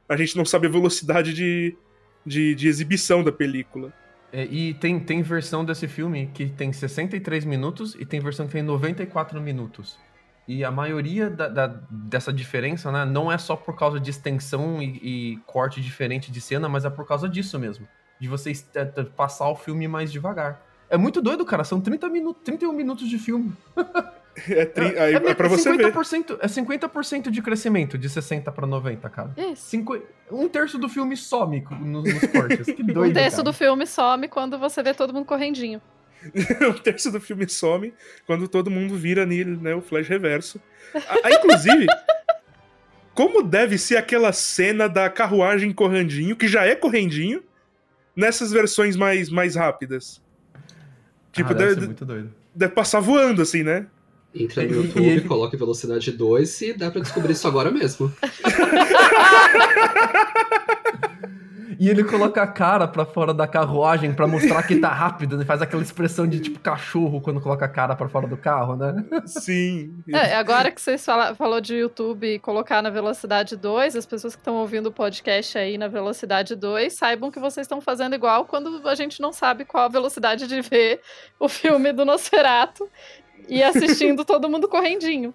A 0.08 0.16
gente 0.16 0.36
não 0.36 0.44
sabe 0.44 0.66
a 0.66 0.70
velocidade 0.70 1.32
de, 1.34 1.76
de, 2.24 2.54
de 2.54 2.68
exibição 2.68 3.22
da 3.22 3.30
película. 3.30 3.92
É, 4.32 4.44
e 4.44 4.74
tem, 4.74 5.00
tem 5.00 5.22
versão 5.22 5.64
desse 5.64 5.88
filme 5.88 6.30
que 6.32 6.48
tem 6.48 6.72
63 6.72 7.44
minutos 7.44 7.96
e 7.98 8.04
tem 8.04 8.20
versão 8.20 8.46
que 8.46 8.52
tem 8.52 8.62
94 8.62 9.40
minutos. 9.40 9.98
E 10.46 10.64
a 10.64 10.70
maioria 10.70 11.30
da, 11.30 11.48
da, 11.48 11.66
dessa 11.90 12.32
diferença 12.32 12.90
né, 12.90 13.04
não 13.04 13.30
é 13.30 13.38
só 13.38 13.54
por 13.54 13.76
causa 13.76 14.00
de 14.00 14.10
extensão 14.10 14.82
e, 14.82 15.34
e, 15.34 15.36
corte 15.46 15.80
diferente 15.80 16.32
de 16.32 16.40
cena, 16.40 16.68
mas 16.68 16.84
é 16.84 16.90
por 16.90 17.06
causa 17.06 17.28
disso 17.28 17.58
mesmo. 17.58 17.86
De 18.20 18.28
você 18.28 18.52
é, 18.74 18.84
passar 18.84 19.48
o 19.48 19.56
filme 19.56 19.86
mais 19.86 20.10
devagar. 20.10 20.60
É 20.88 20.96
muito 20.96 21.22
doido, 21.22 21.44
cara. 21.44 21.62
São 21.62 21.80
30 21.80 22.08
minutos, 22.08 22.42
31 22.44 22.72
minutos 22.72 23.08
de 23.08 23.18
filme. 23.18 23.52
É, 24.48 24.64
tri... 24.64 24.86
é, 24.96 25.12
é, 25.12 25.14
é 25.14 25.34
pra 25.34 25.48
você 25.48 25.70
50%, 25.70 26.28
ver. 26.28 26.38
É 26.40 26.46
50% 26.46 27.30
de 27.30 27.42
crescimento, 27.42 27.98
de 27.98 28.08
60 28.08 28.50
pra 28.52 28.66
90, 28.66 29.08
cara. 29.10 29.32
Isso. 29.36 29.68
Cinqu... 29.68 30.02
Um 30.30 30.48
terço 30.48 30.78
do 30.78 30.88
filme 30.88 31.16
some 31.16 31.64
nos, 31.80 32.14
nos 32.14 32.26
cortes. 32.26 32.66
Que 32.66 32.82
doido, 32.82 33.10
Um 33.10 33.12
terço 33.12 33.36
cara. 33.38 33.44
do 33.44 33.52
filme 33.52 33.86
some 33.86 34.28
quando 34.28 34.58
você 34.58 34.82
vê 34.82 34.94
todo 34.94 35.12
mundo 35.12 35.26
correndinho. 35.26 35.82
um 36.62 36.72
terço 36.74 37.10
do 37.10 37.20
filme 37.20 37.48
some 37.48 37.92
quando 38.26 38.46
todo 38.46 38.70
mundo 38.70 38.94
vira 38.94 39.26
nele, 39.26 39.56
né? 39.56 39.74
O 39.74 39.80
flash 39.80 40.08
reverso. 40.08 40.60
Ah, 40.94 41.30
inclusive, 41.30 41.86
como 43.14 43.42
deve 43.42 43.78
ser 43.78 43.96
aquela 43.96 44.32
cena 44.32 44.88
da 44.88 45.08
carruagem 45.10 45.72
correndinho, 45.72 46.36
que 46.36 46.46
já 46.46 46.64
é 46.64 46.74
correndinho, 46.74 47.42
nessas 48.14 48.52
versões 48.52 48.96
mais, 48.96 49.30
mais 49.30 49.56
rápidas? 49.56 50.22
Tipo, 51.32 51.50
ah, 51.52 51.54
deve, 51.54 51.74
deve, 51.74 51.86
muito 51.86 52.04
doido. 52.04 52.34
deve 52.54 52.74
passar 52.74 53.00
voando, 53.00 53.42
assim, 53.42 53.62
né? 53.62 53.86
Entra 54.34 54.64
no 54.64 54.76
YouTube, 54.76 55.04
ele... 55.04 55.20
coloca 55.22 55.56
velocidade 55.56 56.12
2 56.12 56.60
e 56.62 56.72
dá 56.72 56.90
pra 56.90 57.00
descobrir 57.00 57.32
isso 57.32 57.48
agora 57.48 57.70
mesmo. 57.70 58.12
E 61.80 61.88
ele 61.88 62.04
coloca 62.04 62.42
a 62.42 62.46
cara 62.46 62.86
pra 62.86 63.06
fora 63.06 63.32
da 63.32 63.46
carruagem 63.46 64.12
pra 64.12 64.26
mostrar 64.28 64.62
que 64.64 64.76
tá 64.76 64.90
rápido, 64.90 65.38
né? 65.38 65.46
Faz 65.46 65.62
aquela 65.62 65.82
expressão 65.82 66.28
de 66.28 66.38
tipo 66.38 66.60
cachorro 66.60 67.22
quando 67.22 67.40
coloca 67.40 67.64
a 67.64 67.68
cara 67.68 67.96
pra 67.96 68.06
fora 68.06 68.26
do 68.26 68.36
carro, 68.36 68.76
né? 68.76 69.02
Sim. 69.24 69.94
É, 70.12 70.34
agora 70.34 70.70
que 70.70 70.78
vocês 70.78 71.02
fala, 71.02 71.34
falou 71.34 71.58
de 71.58 71.76
YouTube 71.76 72.38
colocar 72.40 72.82
na 72.82 72.90
velocidade 72.90 73.56
2, 73.56 73.96
as 73.96 74.04
pessoas 74.04 74.34
que 74.34 74.42
estão 74.42 74.56
ouvindo 74.56 74.90
o 74.90 74.92
podcast 74.92 75.56
aí 75.56 75.78
na 75.78 75.88
velocidade 75.88 76.54
2, 76.54 76.92
saibam 76.92 77.30
que 77.30 77.40
vocês 77.40 77.64
estão 77.64 77.80
fazendo 77.80 78.14
igual 78.14 78.44
quando 78.44 78.86
a 78.86 78.94
gente 78.94 79.22
não 79.22 79.32
sabe 79.32 79.64
qual 79.64 79.84
a 79.84 79.88
velocidade 79.88 80.46
de 80.46 80.60
ver 80.60 81.00
o 81.38 81.48
filme 81.48 81.94
do 81.94 82.04
Nosferatu 82.04 82.90
e 83.48 83.62
assistindo 83.62 84.24
todo 84.24 84.48
mundo 84.48 84.68
correndinho. 84.68 85.34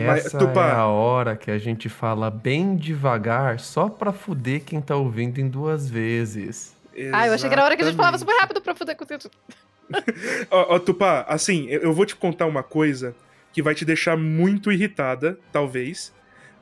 Essa 0.00 0.38
Tupá. 0.38 0.68
é 0.68 0.72
a 0.72 0.86
hora 0.86 1.36
que 1.36 1.50
a 1.50 1.58
gente 1.58 1.88
fala 1.88 2.30
bem 2.30 2.74
devagar, 2.74 3.60
só 3.60 3.88
pra 3.88 4.12
fuder 4.12 4.64
quem 4.64 4.80
tá 4.80 4.96
ouvindo 4.96 5.38
em 5.38 5.48
duas 5.48 5.90
vezes. 5.90 6.74
Exatamente. 6.94 7.14
Ah, 7.14 7.26
eu 7.26 7.34
achei 7.34 7.48
que 7.48 7.54
era 7.54 7.62
a 7.62 7.64
hora 7.66 7.76
que 7.76 7.82
a 7.82 7.86
gente 7.86 7.96
falava 7.96 8.16
super 8.16 8.34
rápido 8.40 8.62
pra 8.62 8.74
fuder 8.74 8.96
com 8.96 9.04
Ó, 10.50 10.74
ó, 10.76 10.78
Tupá, 10.78 11.26
assim, 11.28 11.66
eu 11.68 11.92
vou 11.92 12.06
te 12.06 12.16
contar 12.16 12.46
uma 12.46 12.62
coisa 12.62 13.14
que 13.52 13.62
vai 13.62 13.74
te 13.74 13.84
deixar 13.84 14.16
muito 14.16 14.72
irritada, 14.72 15.38
talvez. 15.52 16.14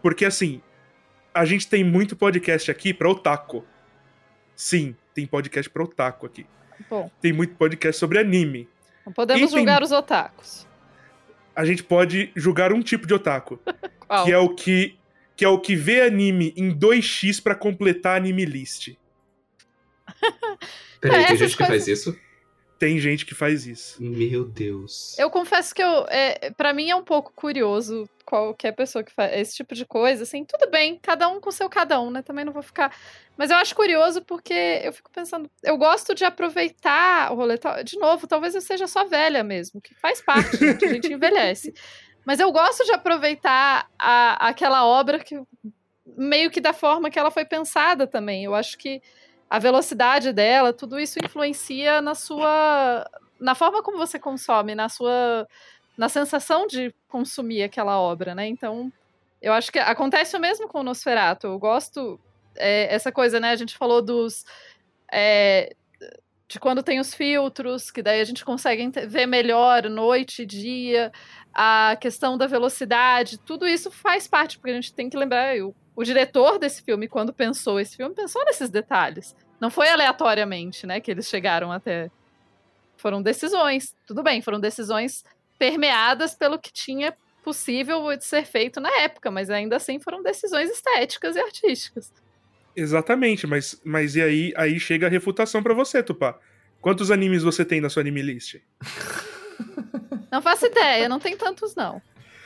Porque, 0.02 0.24
assim, 0.24 0.60
a 1.32 1.44
gente 1.44 1.68
tem 1.68 1.84
muito 1.84 2.16
podcast 2.16 2.70
aqui 2.70 2.92
pra 2.92 3.08
otaku. 3.08 3.64
Sim, 4.54 4.96
tem 5.14 5.26
podcast 5.26 5.70
pra 5.70 5.84
otaku 5.84 6.26
aqui. 6.26 6.46
Bom. 6.90 7.10
Tem 7.20 7.32
muito 7.32 7.54
podcast 7.54 7.98
sobre 7.98 8.18
anime. 8.18 8.68
Não 9.04 9.12
podemos 9.12 9.52
e 9.52 9.56
julgar 9.56 9.82
os 9.82 9.92
otakus 9.92 10.66
a 11.54 11.64
gente 11.64 11.84
pode 11.84 12.30
julgar 12.34 12.72
um 12.72 12.82
tipo 12.82 13.06
de 13.06 13.14
otaku. 13.14 13.58
que 14.24 14.32
é 14.32 14.38
o 14.38 14.54
que 14.54 14.98
que 15.34 15.46
é 15.46 15.48
o 15.48 15.58
que 15.58 15.74
vê 15.74 16.02
anime 16.02 16.52
em 16.56 16.70
2x 16.76 17.42
para 17.42 17.54
completar 17.54 18.18
anime 18.18 18.44
list. 18.44 18.90
Peraí, 21.00 21.26
tem 21.26 21.36
gente 21.36 21.56
que 21.56 21.66
faz 21.66 21.88
isso? 21.88 22.16
Tem 22.82 22.98
gente 22.98 23.24
que 23.24 23.32
faz 23.32 23.64
isso. 23.64 24.02
Meu 24.02 24.44
Deus. 24.44 25.16
Eu 25.16 25.30
confesso 25.30 25.72
que 25.72 25.80
eu, 25.80 26.04
é, 26.08 26.50
para 26.50 26.72
mim 26.72 26.90
é 26.90 26.96
um 26.96 27.04
pouco 27.04 27.32
curioso 27.32 28.10
qualquer 28.24 28.72
pessoa 28.72 29.04
que 29.04 29.12
faz 29.12 29.32
esse 29.34 29.54
tipo 29.54 29.72
de 29.72 29.86
coisa, 29.86 30.24
assim, 30.24 30.44
tudo 30.44 30.68
bem, 30.68 30.98
cada 31.00 31.28
um 31.28 31.40
com 31.40 31.52
seu 31.52 31.68
cada 31.68 32.00
um, 32.00 32.10
né? 32.10 32.22
Também 32.22 32.44
não 32.44 32.52
vou 32.52 32.60
ficar. 32.60 32.92
Mas 33.36 33.52
eu 33.52 33.56
acho 33.56 33.72
curioso 33.76 34.20
porque 34.22 34.80
eu 34.82 34.92
fico 34.92 35.12
pensando, 35.12 35.48
eu 35.62 35.78
gosto 35.78 36.12
de 36.12 36.24
aproveitar 36.24 37.30
o 37.30 37.36
rolê. 37.36 37.54
De 37.84 37.96
novo, 38.00 38.26
talvez 38.26 38.52
eu 38.56 38.60
seja 38.60 38.88
só 38.88 39.04
velha 39.04 39.44
mesmo, 39.44 39.80
que 39.80 39.94
faz 39.94 40.20
parte, 40.20 40.56
gente, 40.56 40.84
a 40.84 40.88
gente 40.88 41.12
envelhece. 41.12 41.72
Mas 42.26 42.40
eu 42.40 42.50
gosto 42.50 42.84
de 42.84 42.90
aproveitar 42.90 43.88
a, 43.96 44.48
aquela 44.48 44.84
obra 44.84 45.20
que 45.20 45.40
meio 46.16 46.50
que 46.50 46.60
da 46.60 46.72
forma 46.72 47.10
que 47.10 47.18
ela 47.20 47.30
foi 47.30 47.44
pensada 47.44 48.08
também. 48.08 48.42
Eu 48.42 48.56
acho 48.56 48.76
que 48.76 49.00
a 49.52 49.58
velocidade 49.58 50.32
dela, 50.32 50.72
tudo 50.72 50.98
isso 50.98 51.18
influencia 51.22 52.00
na 52.00 52.14
sua 52.14 53.06
na 53.38 53.54
forma 53.54 53.82
como 53.82 53.98
você 53.98 54.18
consome, 54.18 54.74
na 54.74 54.88
sua 54.88 55.46
na 55.94 56.08
sensação 56.08 56.66
de 56.66 56.94
consumir 57.06 57.62
aquela 57.62 58.00
obra, 58.00 58.34
né? 58.34 58.46
Então, 58.46 58.90
eu 59.42 59.52
acho 59.52 59.70
que 59.70 59.78
acontece 59.78 60.34
o 60.34 60.40
mesmo 60.40 60.66
com 60.68 60.80
o 60.80 60.82
Nosferatu. 60.82 61.48
Eu 61.48 61.58
gosto 61.58 62.18
é, 62.56 62.94
essa 62.94 63.12
coisa, 63.12 63.38
né? 63.38 63.50
A 63.50 63.56
gente 63.56 63.76
falou 63.76 64.00
dos 64.00 64.46
é, 65.12 65.76
de 66.48 66.58
quando 66.58 66.82
tem 66.82 66.98
os 66.98 67.12
filtros, 67.12 67.90
que 67.90 68.02
daí 68.02 68.22
a 68.22 68.24
gente 68.24 68.46
consegue 68.46 68.90
ver 69.06 69.26
melhor 69.26 69.82
noite 69.90 70.44
e 70.44 70.46
dia, 70.46 71.12
a 71.52 71.94
questão 72.00 72.38
da 72.38 72.46
velocidade, 72.46 73.36
tudo 73.36 73.68
isso 73.68 73.90
faz 73.90 74.26
parte, 74.26 74.58
porque 74.58 74.70
a 74.70 74.74
gente 74.80 74.94
tem 74.94 75.10
que 75.10 75.16
lembrar, 75.18 75.58
o, 75.58 75.74
o 75.94 76.02
diretor 76.02 76.58
desse 76.58 76.82
filme, 76.82 77.06
quando 77.06 77.34
pensou 77.34 77.78
esse 77.78 77.98
filme, 77.98 78.14
pensou 78.14 78.42
nesses 78.46 78.70
detalhes. 78.70 79.36
Não 79.62 79.70
foi 79.70 79.88
aleatoriamente, 79.88 80.88
né, 80.88 80.98
que 80.98 81.08
eles 81.08 81.28
chegaram 81.28 81.70
até. 81.70 82.10
Foram 82.96 83.22
decisões. 83.22 83.94
Tudo 84.04 84.20
bem, 84.20 84.42
foram 84.42 84.58
decisões 84.58 85.24
permeadas 85.56 86.34
pelo 86.34 86.58
que 86.58 86.72
tinha 86.72 87.14
possível 87.44 88.04
de 88.16 88.24
ser 88.24 88.44
feito 88.44 88.80
na 88.80 88.90
época, 89.02 89.30
mas 89.30 89.50
ainda 89.50 89.76
assim 89.76 90.00
foram 90.00 90.20
decisões 90.20 90.68
estéticas 90.68 91.36
e 91.36 91.40
artísticas. 91.40 92.12
Exatamente, 92.74 93.46
mas, 93.46 93.80
mas 93.84 94.16
e 94.16 94.22
aí, 94.22 94.52
aí 94.56 94.80
chega 94.80 95.06
a 95.06 95.10
refutação 95.10 95.62
para 95.62 95.74
você, 95.74 96.02
Tupá. 96.02 96.36
Quantos 96.80 97.12
animes 97.12 97.44
você 97.44 97.64
tem 97.64 97.80
na 97.80 97.88
sua 97.88 98.00
anime 98.00 98.20
list? 98.20 98.56
Não 100.28 100.42
faço 100.42 100.66
ideia, 100.66 101.08
não 101.08 101.20
tem 101.20 101.36
tantos 101.36 101.76
não. 101.76 102.02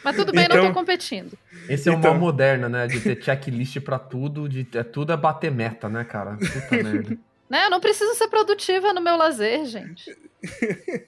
Mas 0.07 0.15
tudo 0.15 0.31
bem, 0.31 0.45
então, 0.45 0.59
não 0.59 0.69
tô 0.69 0.73
competindo. 0.73 1.37
Esse 1.69 1.89
é 1.89 1.93
o 1.93 1.97
então... 1.97 2.13
mal 2.13 2.21
moderno, 2.21 2.69
né? 2.69 2.87
De 2.87 3.01
ter 3.01 3.21
checklist 3.21 3.81
pra 3.81 3.99
tudo, 3.99 4.49
de 4.49 4.65
é 4.75 4.85
tudo 4.85 5.13
é 5.13 5.17
bater 5.17 5.51
meta, 5.51 5.89
né, 5.89 6.05
cara? 6.05 6.37
Puta 6.37 6.77
merda. 6.81 7.19
Né? 7.51 7.65
Eu 7.65 7.71
não 7.71 7.81
preciso 7.81 8.15
ser 8.15 8.29
produtiva 8.29 8.93
no 8.93 9.01
meu 9.01 9.17
lazer, 9.17 9.65
gente. 9.65 10.17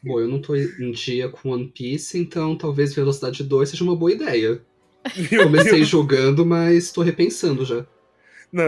Bom, 0.02 0.18
eu 0.18 0.26
não 0.26 0.40
tô 0.40 0.56
em 0.56 0.90
dia 0.90 1.28
com 1.28 1.50
One 1.50 1.68
Piece, 1.68 2.18
então 2.18 2.58
talvez 2.58 2.92
Velocidade 2.92 3.44
2 3.44 3.68
seja 3.68 3.84
uma 3.84 3.94
boa 3.94 4.10
ideia. 4.10 4.60
Comecei 5.44 5.84
jogando, 5.84 6.44
mas 6.44 6.90
tô 6.90 7.00
repensando 7.00 7.64
já. 7.64 7.86
Não, 8.50 8.64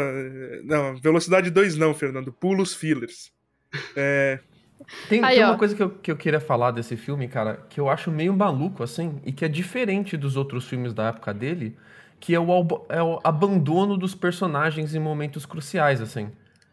não, 0.62 0.96
Velocidade 1.00 1.50
2 1.50 1.76
não, 1.76 1.92
Fernando. 1.92 2.32
Pulos 2.32 2.72
fillers. 2.72 3.32
É... 3.96 4.38
Tem, 5.08 5.24
Aí, 5.24 5.36
tem 5.36 5.44
uma 5.44 5.56
coisa 5.56 5.74
que 5.74 5.82
eu, 5.82 5.90
que 5.90 6.10
eu 6.10 6.16
queria 6.16 6.40
falar 6.40 6.70
desse 6.72 6.96
filme, 6.96 7.28
cara, 7.28 7.64
que 7.68 7.80
eu 7.80 7.88
acho 7.88 8.10
meio 8.10 8.36
maluco, 8.36 8.82
assim, 8.82 9.20
e 9.24 9.32
que 9.32 9.44
é 9.44 9.48
diferente 9.48 10.16
dos 10.16 10.36
outros 10.36 10.66
filmes 10.66 10.92
da 10.92 11.08
época 11.08 11.32
dele, 11.32 11.76
que 12.18 12.34
é 12.34 12.40
o, 12.40 12.86
é 12.88 13.02
o 13.02 13.18
abandono 13.22 13.96
dos 13.96 14.14
personagens 14.14 14.94
em 14.94 14.98
momentos 14.98 15.46
cruciais, 15.46 16.00
assim. 16.00 16.30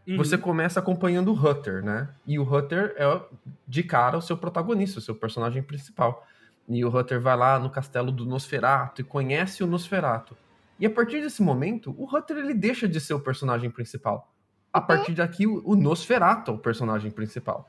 Uhum. 0.07 0.17
Você 0.17 0.37
começa 0.37 0.79
acompanhando 0.79 1.31
o 1.31 1.33
Hutter, 1.33 1.83
né? 1.83 2.09
E 2.25 2.39
o 2.39 2.43
Hutter 2.43 2.95
é, 2.97 3.21
de 3.67 3.83
cara, 3.83 4.17
o 4.17 4.21
seu 4.21 4.37
protagonista, 4.37 4.99
o 4.99 5.01
seu 5.01 5.15
personagem 5.15 5.61
principal. 5.61 6.25
E 6.67 6.83
o 6.83 6.89
Hutter 6.89 7.19
vai 7.19 7.37
lá 7.37 7.59
no 7.59 7.69
castelo 7.69 8.11
do 8.11 8.25
Nosferato 8.25 9.01
e 9.01 9.03
conhece 9.03 9.63
o 9.63 9.67
Nosferato. 9.67 10.35
E 10.79 10.85
a 10.85 10.89
partir 10.89 11.21
desse 11.21 11.41
momento, 11.41 11.95
o 11.97 12.05
Hutter 12.05 12.37
ele 12.37 12.53
deixa 12.53 12.87
de 12.87 12.99
ser 12.99 13.13
o 13.13 13.19
personagem 13.19 13.69
principal. 13.69 14.33
A 14.71 14.81
partir 14.81 15.13
daqui, 15.13 15.47
o 15.47 15.75
Nosferato 15.75 16.51
é 16.51 16.53
o 16.53 16.57
personagem 16.57 17.09
principal 17.09 17.67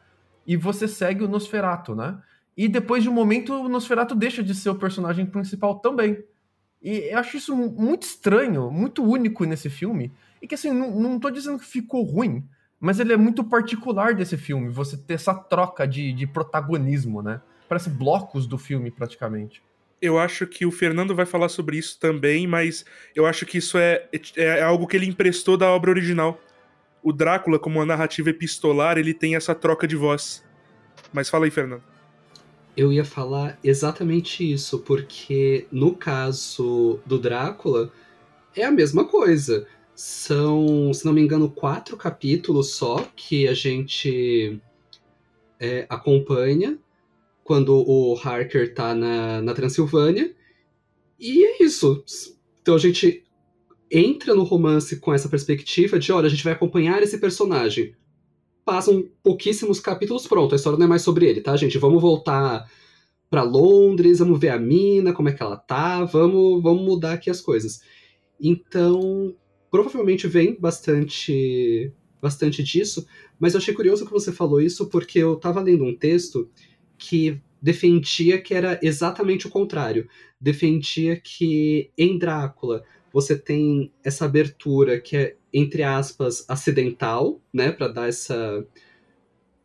e 0.48 0.56
você 0.56 0.88
segue 0.88 1.22
o 1.22 1.28
Nosferato, 1.28 1.94
né? 1.94 2.18
E 2.56 2.66
depois 2.66 3.02
de 3.02 3.08
um 3.10 3.12
momento, 3.12 3.52
o 3.52 3.68
Nosferato 3.68 4.14
deixa 4.14 4.42
de 4.42 4.54
ser 4.54 4.70
o 4.70 4.74
personagem 4.74 5.26
principal 5.26 5.78
também. 5.78 6.24
E 6.82 7.10
eu 7.10 7.18
acho 7.18 7.36
isso 7.36 7.54
muito 7.54 8.04
estranho, 8.04 8.70
muito 8.70 9.04
único 9.04 9.44
nesse 9.44 9.68
filme. 9.68 10.10
E 10.40 10.48
que 10.48 10.54
assim, 10.54 10.72
não, 10.72 10.98
não 10.98 11.20
tô 11.20 11.28
dizendo 11.28 11.58
que 11.58 11.66
ficou 11.66 12.02
ruim, 12.02 12.48
mas 12.80 12.98
ele 12.98 13.12
é 13.12 13.16
muito 13.16 13.44
particular 13.44 14.14
desse 14.14 14.38
filme, 14.38 14.70
você 14.70 14.96
ter 14.96 15.14
essa 15.14 15.34
troca 15.34 15.86
de, 15.86 16.14
de 16.14 16.26
protagonismo, 16.26 17.20
né? 17.20 17.42
Parece 17.68 17.90
blocos 17.90 18.46
do 18.46 18.56
filme, 18.56 18.90
praticamente. 18.90 19.62
Eu 20.00 20.18
acho 20.18 20.46
que 20.46 20.64
o 20.64 20.70
Fernando 20.70 21.14
vai 21.14 21.26
falar 21.26 21.50
sobre 21.50 21.76
isso 21.76 22.00
também, 22.00 22.46
mas 22.46 22.86
eu 23.14 23.26
acho 23.26 23.44
que 23.44 23.58
isso 23.58 23.76
é, 23.76 24.08
é, 24.34 24.44
é 24.44 24.62
algo 24.62 24.86
que 24.86 24.96
ele 24.96 25.06
emprestou 25.06 25.58
da 25.58 25.70
obra 25.70 25.90
original 25.90 26.40
o 27.02 27.12
Drácula, 27.12 27.58
como 27.58 27.78
uma 27.78 27.86
narrativa 27.86 28.30
epistolar, 28.30 28.98
ele 28.98 29.14
tem 29.14 29.36
essa 29.36 29.54
troca 29.54 29.86
de 29.86 29.96
voz. 29.96 30.44
Mas 31.12 31.28
fala 31.28 31.44
aí, 31.44 31.50
Fernando. 31.50 31.82
Eu 32.76 32.92
ia 32.92 33.04
falar 33.04 33.58
exatamente 33.62 34.52
isso, 34.52 34.78
porque 34.80 35.66
no 35.72 35.94
caso 35.94 37.00
do 37.04 37.18
Drácula, 37.18 37.92
é 38.54 38.64
a 38.64 38.70
mesma 38.70 39.04
coisa. 39.04 39.66
São, 39.94 40.92
se 40.92 41.04
não 41.04 41.12
me 41.12 41.20
engano, 41.20 41.50
quatro 41.50 41.96
capítulos 41.96 42.70
só 42.74 43.08
que 43.16 43.48
a 43.48 43.54
gente 43.54 44.60
é, 45.58 45.86
acompanha 45.88 46.78
quando 47.42 47.74
o 47.74 48.16
Harker 48.22 48.72
tá 48.74 48.94
na, 48.94 49.42
na 49.42 49.54
Transilvânia. 49.54 50.32
E 51.18 51.44
é 51.44 51.64
isso. 51.64 52.04
Então 52.62 52.74
a 52.76 52.78
gente 52.78 53.24
entra 53.90 54.34
no 54.34 54.42
romance 54.42 54.98
com 55.00 55.12
essa 55.12 55.28
perspectiva 55.28 55.98
de, 55.98 56.12
olha, 56.12 56.26
a 56.26 56.30
gente 56.30 56.44
vai 56.44 56.52
acompanhar 56.52 57.02
esse 57.02 57.18
personagem. 57.18 57.94
Passam 58.64 59.08
pouquíssimos 59.22 59.80
capítulos, 59.80 60.26
pronto, 60.26 60.54
a 60.54 60.56
história 60.56 60.78
não 60.78 60.86
é 60.86 60.88
mais 60.88 61.02
sobre 61.02 61.26
ele, 61.26 61.40
tá, 61.40 61.56
gente? 61.56 61.78
Vamos 61.78 62.02
voltar 62.02 62.70
para 63.30 63.42
Londres, 63.42 64.18
vamos 64.18 64.38
ver 64.38 64.50
a 64.50 64.58
mina, 64.58 65.12
como 65.12 65.28
é 65.28 65.32
que 65.32 65.42
ela 65.42 65.56
tá, 65.56 66.04
vamos, 66.04 66.62
vamos 66.62 66.82
mudar 66.82 67.14
aqui 67.14 67.30
as 67.30 67.40
coisas. 67.40 67.82
Então, 68.40 69.34
provavelmente 69.70 70.26
vem 70.26 70.58
bastante 70.58 71.92
bastante 72.20 72.64
disso, 72.64 73.06
mas 73.38 73.54
eu 73.54 73.58
achei 73.58 73.72
curioso 73.72 74.04
que 74.04 74.10
você 74.10 74.32
falou 74.32 74.60
isso 74.60 74.88
porque 74.88 75.20
eu 75.20 75.34
estava 75.34 75.60
lendo 75.60 75.84
um 75.84 75.96
texto 75.96 76.50
que 76.96 77.40
defendia 77.62 78.40
que 78.40 78.54
era 78.54 78.78
exatamente 78.82 79.46
o 79.46 79.50
contrário. 79.50 80.08
Defendia 80.40 81.16
que 81.16 81.90
em 81.96 82.18
Drácula 82.18 82.82
você 83.12 83.36
tem 83.36 83.92
essa 84.04 84.24
abertura 84.24 85.00
que 85.00 85.16
é, 85.16 85.36
entre 85.52 85.82
aspas, 85.82 86.44
acidental, 86.48 87.40
né, 87.52 87.72
para 87.72 87.88
dar 87.88 88.08
essa, 88.08 88.66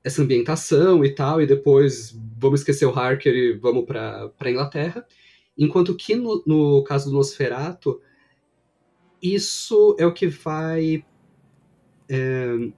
essa 0.03 0.21
ambientação 0.21 1.03
e 1.03 1.13
tal, 1.13 1.41
e 1.41 1.47
depois 1.47 2.17
vamos 2.37 2.61
esquecer 2.61 2.85
o 2.85 2.97
Harker 2.97 3.33
e 3.33 3.53
vamos 3.53 3.85
para 3.85 4.51
Inglaterra. 4.51 5.05
Enquanto 5.57 5.95
que 5.95 6.15
no, 6.15 6.43
no 6.45 6.83
caso 6.83 7.09
do 7.09 7.15
Nosferatu, 7.15 8.01
isso 9.21 9.95
é 9.99 10.05
o 10.05 10.13
que 10.13 10.27
vai 10.27 11.05
é, 12.09 12.71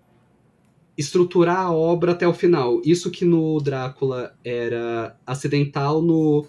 estruturar 0.97 1.57
a 1.57 1.71
obra 1.71 2.11
até 2.11 2.27
o 2.27 2.33
final. 2.33 2.81
Isso 2.83 3.11
que 3.11 3.25
no 3.25 3.59
Drácula 3.59 4.37
era 4.43 5.17
acidental, 5.25 6.01
no, 6.01 6.45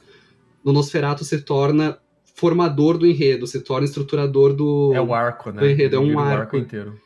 no 0.65 0.73
Nosferatu 0.73 1.25
se 1.25 1.41
torna 1.43 1.99
formador 2.37 2.99
do 2.99 3.07
enredo, 3.07 3.47
se 3.47 3.61
torna 3.61 3.87
estruturador 3.87 4.53
do. 4.53 4.93
É 4.95 5.01
o 5.01 5.13
arco, 5.15 5.51
né? 5.51 5.61
Do 5.61 5.69
enredo, 5.69 5.97
é 5.97 5.99
um 5.99 6.19
arco. 6.19 6.41
arco 6.43 6.57
inteiro. 6.59 7.01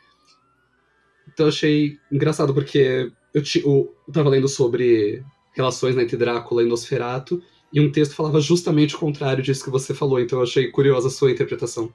Então 1.32 1.46
eu 1.46 1.50
achei 1.50 1.98
engraçado, 2.10 2.52
porque 2.52 3.10
eu, 3.32 3.42
eu, 3.64 3.94
eu 4.06 4.12
tava 4.12 4.28
lendo 4.28 4.48
sobre 4.48 5.24
relações 5.52 5.94
né, 5.94 6.02
entre 6.02 6.16
Drácula 6.16 6.62
e 6.62 6.66
Nosferatu, 6.66 7.40
e 7.72 7.80
um 7.80 7.90
texto 7.90 8.14
falava 8.14 8.40
justamente 8.40 8.96
o 8.96 8.98
contrário 8.98 9.42
disso 9.42 9.64
que 9.64 9.70
você 9.70 9.94
falou, 9.94 10.20
então 10.20 10.40
eu 10.40 10.42
achei 10.42 10.68
curiosa 10.70 11.06
a 11.06 11.10
sua 11.10 11.30
interpretação. 11.30 11.92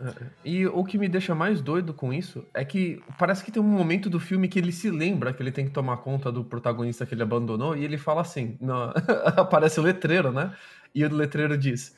É, 0.00 0.14
e 0.44 0.66
o 0.66 0.84
que 0.84 0.98
me 0.98 1.08
deixa 1.08 1.34
mais 1.34 1.60
doido 1.60 1.92
com 1.92 2.12
isso 2.12 2.44
é 2.54 2.64
que 2.64 3.00
parece 3.18 3.44
que 3.44 3.52
tem 3.52 3.62
um 3.62 3.66
momento 3.66 4.08
do 4.08 4.18
filme 4.18 4.48
que 4.48 4.58
ele 4.58 4.72
se 4.72 4.90
lembra 4.90 5.32
que 5.32 5.42
ele 5.42 5.52
tem 5.52 5.64
que 5.64 5.70
tomar 5.72 5.98
conta 5.98 6.30
do 6.30 6.44
protagonista 6.44 7.06
que 7.06 7.14
ele 7.14 7.22
abandonou 7.22 7.76
e 7.76 7.84
ele 7.84 7.98
fala 7.98 8.20
assim: 8.20 8.56
no... 8.60 8.92
aparece 9.36 9.80
o 9.80 9.82
letreiro, 9.82 10.32
né? 10.32 10.52
E 10.94 11.04
o 11.04 11.14
letreiro 11.14 11.56
diz: 11.56 11.94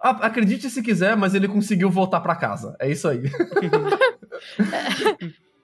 Acredite 0.00 0.70
se 0.70 0.82
quiser, 0.82 1.16
mas 1.16 1.34
ele 1.34 1.48
conseguiu 1.48 1.90
voltar 1.90 2.20
para 2.20 2.36
casa. 2.36 2.76
É 2.78 2.90
isso 2.90 3.08
aí. 3.08 3.22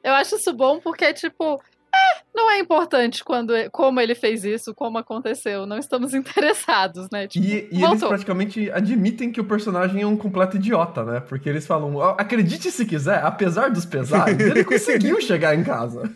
Eu 0.03 0.15
acho 0.15 0.35
isso 0.35 0.53
bom 0.53 0.81
porque, 0.81 1.13
tipo, 1.13 1.63
é, 1.95 2.23
não 2.35 2.51
é 2.51 2.59
importante 2.59 3.23
quando, 3.23 3.53
como 3.71 4.01
ele 4.01 4.15
fez 4.15 4.45
isso, 4.45 4.75
como 4.75 4.99
aconteceu. 4.99 5.67
Não 5.67 5.79
estamos 5.79 6.13
interessados, 6.15 7.09
né? 7.13 7.29
Tipo, 7.29 7.47
e, 7.47 7.69
e 7.71 7.85
eles 7.85 8.01
praticamente 8.01 8.71
admitem 8.71 9.31
que 9.31 9.41
o 9.41 9.45
personagem 9.45 10.03
é 10.03 10.07
um 10.07 10.17
completo 10.17 10.57
idiota, 10.57 11.05
né? 11.05 11.21
Porque 11.21 11.49
eles 11.49 11.67
falam, 11.67 12.01
acredite 12.19 12.71
se 12.71 12.85
quiser, 12.85 13.23
apesar 13.23 13.71
dos 13.71 13.85
pesares, 13.85 14.41
ele 14.41 14.65
conseguiu 14.65 15.21
chegar 15.21 15.55
em 15.55 15.63
casa. 15.63 16.11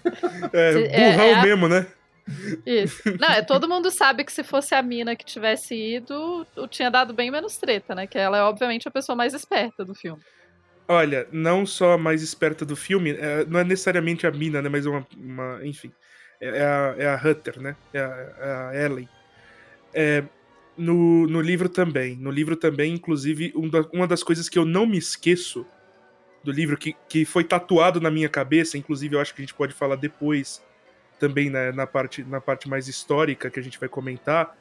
É, 0.53 0.73
burrão 0.73 1.25
é, 1.25 1.31
é 1.31 1.35
a... 1.35 1.43
mesmo, 1.43 1.69
né? 1.69 1.87
Isso. 2.67 3.03
Não, 3.19 3.29
é, 3.29 3.43
todo 3.43 3.69
mundo 3.69 3.91
sabe 3.91 4.25
que 4.25 4.33
se 4.33 4.43
fosse 4.43 4.75
a 4.75 4.83
mina 4.83 5.15
que 5.15 5.25
tivesse 5.25 5.75
ido, 5.75 6.47
tinha 6.69 6.91
dado 6.91 7.15
bem 7.15 7.31
menos 7.31 7.57
treta, 7.57 7.95
né? 7.95 8.07
Que 8.07 8.19
ela 8.19 8.39
é, 8.39 8.43
obviamente, 8.43 8.89
a 8.89 8.91
pessoa 8.91 9.15
mais 9.15 9.33
esperta 9.35 9.85
do 9.85 9.95
filme. 9.95 10.23
Olha, 10.89 11.27
não 11.33 11.67
só 11.67 11.93
a 11.93 11.99
mais 11.99 12.23
esperta 12.23 12.65
do 12.65 12.77
filme, 12.77 13.11
é, 13.11 13.45
não 13.47 13.61
é 13.61 13.65
necessariamente 13.65 14.27
a 14.27 14.31
mina, 14.31 14.61
né? 14.61 14.69
Mas 14.69 14.87
uma. 14.87 15.07
uma 15.17 15.61
enfim. 15.65 15.93
É, 16.41 16.49
é 16.49 16.65
a, 16.65 16.95
é 16.99 17.07
a 17.09 17.17
Hutter, 17.17 17.61
né? 17.61 17.77
É 17.93 18.01
a, 18.01 18.35
é 18.39 18.53
a 18.53 18.85
Ellen. 18.85 19.09
É, 19.95 20.25
No, 20.77 21.27
no 21.27 21.41
livro 21.41 21.69
também. 21.69 22.17
No 22.17 22.31
livro 22.31 22.55
também, 22.57 22.93
inclusive, 22.93 23.53
um 23.57 23.69
da, 23.69 23.81
uma 23.93 24.07
das 24.07 24.23
coisas 24.23 24.49
que 24.49 24.59
eu 24.59 24.65
não 24.65 24.85
me 24.87 24.99
esqueço 24.99 25.67
do 26.45 26.53
livro, 26.53 26.77
que, 26.77 26.95
que 27.09 27.25
foi 27.25 27.43
tatuado 27.45 28.01
na 28.01 28.11
minha 28.11 28.29
cabeça, 28.29 28.77
inclusive 28.77 29.17
eu 29.17 29.21
acho 29.21 29.35
que 29.35 29.41
a 29.41 29.45
gente 29.45 29.55
pode 29.55 29.73
falar 29.73 29.97
depois, 29.97 30.63
também 31.19 31.51
né, 31.51 31.73
na, 31.73 31.87
parte, 31.87 32.23
na 32.25 32.41
parte 32.41 32.69
mais 32.69 32.89
histórica 32.89 33.51
que 33.51 33.59
a 33.59 33.63
gente 33.63 33.79
vai 33.79 33.89
comentar, 33.89 34.57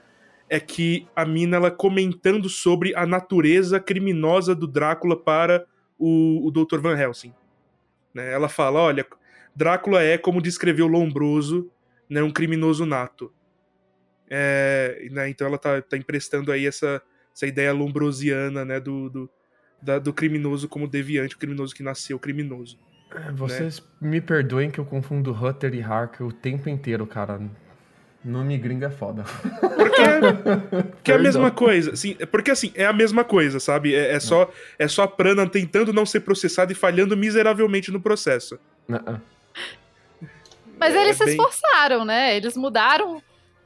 é 0.49 0.59
que 0.59 1.07
a 1.15 1.25
mina 1.25 1.57
ela 1.57 1.71
comentando 1.71 2.49
sobre 2.49 2.95
a 2.95 3.05
natureza 3.05 3.79
criminosa 3.79 4.55
do 4.55 4.67
Drácula 4.67 5.17
para 5.17 5.65
o, 5.97 6.47
o 6.47 6.51
Dr. 6.51 6.79
Van 6.79 6.97
Helsing. 6.97 7.33
Né? 8.13 8.31
Ela 8.31 8.47
fala: 8.47 8.79
olha, 8.79 9.05
Drácula 9.55 10.01
é, 10.03 10.17
como 10.17 10.41
descreveu 10.41 10.87
Lombroso, 10.87 11.69
né, 12.09 12.21
um 12.21 12.31
criminoso 12.31 12.85
nato. 12.85 13.33
É, 14.29 15.07
né, 15.11 15.29
então 15.29 15.47
ela 15.47 15.57
tá, 15.57 15.81
tá 15.81 15.97
emprestando 15.97 16.51
aí 16.51 16.65
essa, 16.65 17.01
essa 17.33 17.45
ideia 17.45 17.71
lombrosiana 17.71 18.65
né, 18.65 18.79
do, 18.79 19.09
do, 19.09 19.29
da, 19.81 19.99
do 19.99 20.13
criminoso 20.13 20.67
como 20.67 20.87
deviante, 20.87 21.35
o 21.35 21.39
criminoso 21.39 21.75
que 21.75 21.83
nasceu 21.83 22.19
criminoso. 22.19 22.79
É, 23.15 23.31
vocês 23.31 23.79
né? 24.01 24.09
me 24.09 24.21
perdoem 24.21 24.69
que 24.69 24.79
eu 24.79 24.85
confundo 24.85 25.31
Hutter 25.31 25.73
e 25.73 25.81
Harker 25.81 26.25
o 26.25 26.31
tempo 26.31 26.69
inteiro, 26.69 27.05
cara. 27.05 27.39
Nome 28.23 28.57
gringo 28.57 28.83
é 28.83 28.89
foda. 28.89 29.23
Porque, 29.77 30.01
é, 30.01 30.81
porque 30.81 31.11
é 31.11 31.15
a 31.15 31.19
mesma 31.19 31.51
coisa. 31.51 31.91
Assim, 31.91 32.15
porque 32.31 32.49
assim, 32.49 32.71
é 32.73 32.85
a 32.85 32.93
mesma 32.93 33.23
coisa, 33.23 33.59
sabe? 33.59 33.93
É, 33.93 34.13
é 34.13 34.19
só, 34.19 34.51
é 34.79 34.87
só 34.87 35.03
a 35.03 35.07
Prana 35.07 35.47
tentando 35.47 35.93
não 35.93 36.07
ser 36.07 36.21
processada 36.21 36.71
e 36.71 36.75
falhando 36.75 37.15
miseravelmente 37.15 37.91
no 37.91 38.01
processo. 38.01 38.55
Uh 38.89 38.93
-uh. 38.95 39.21
Mas 40.79 40.95
eles 40.95 41.21
é, 41.21 41.23
se 41.23 41.29
esforçaram, 41.31 42.03
né? 42.03 42.35
Eles 42.35 42.57
mudaram 42.57 43.21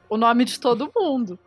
o 0.08 0.16
nome 0.16 0.44
de 0.44 0.60
todo 0.60 0.92
mundo. 0.94 1.38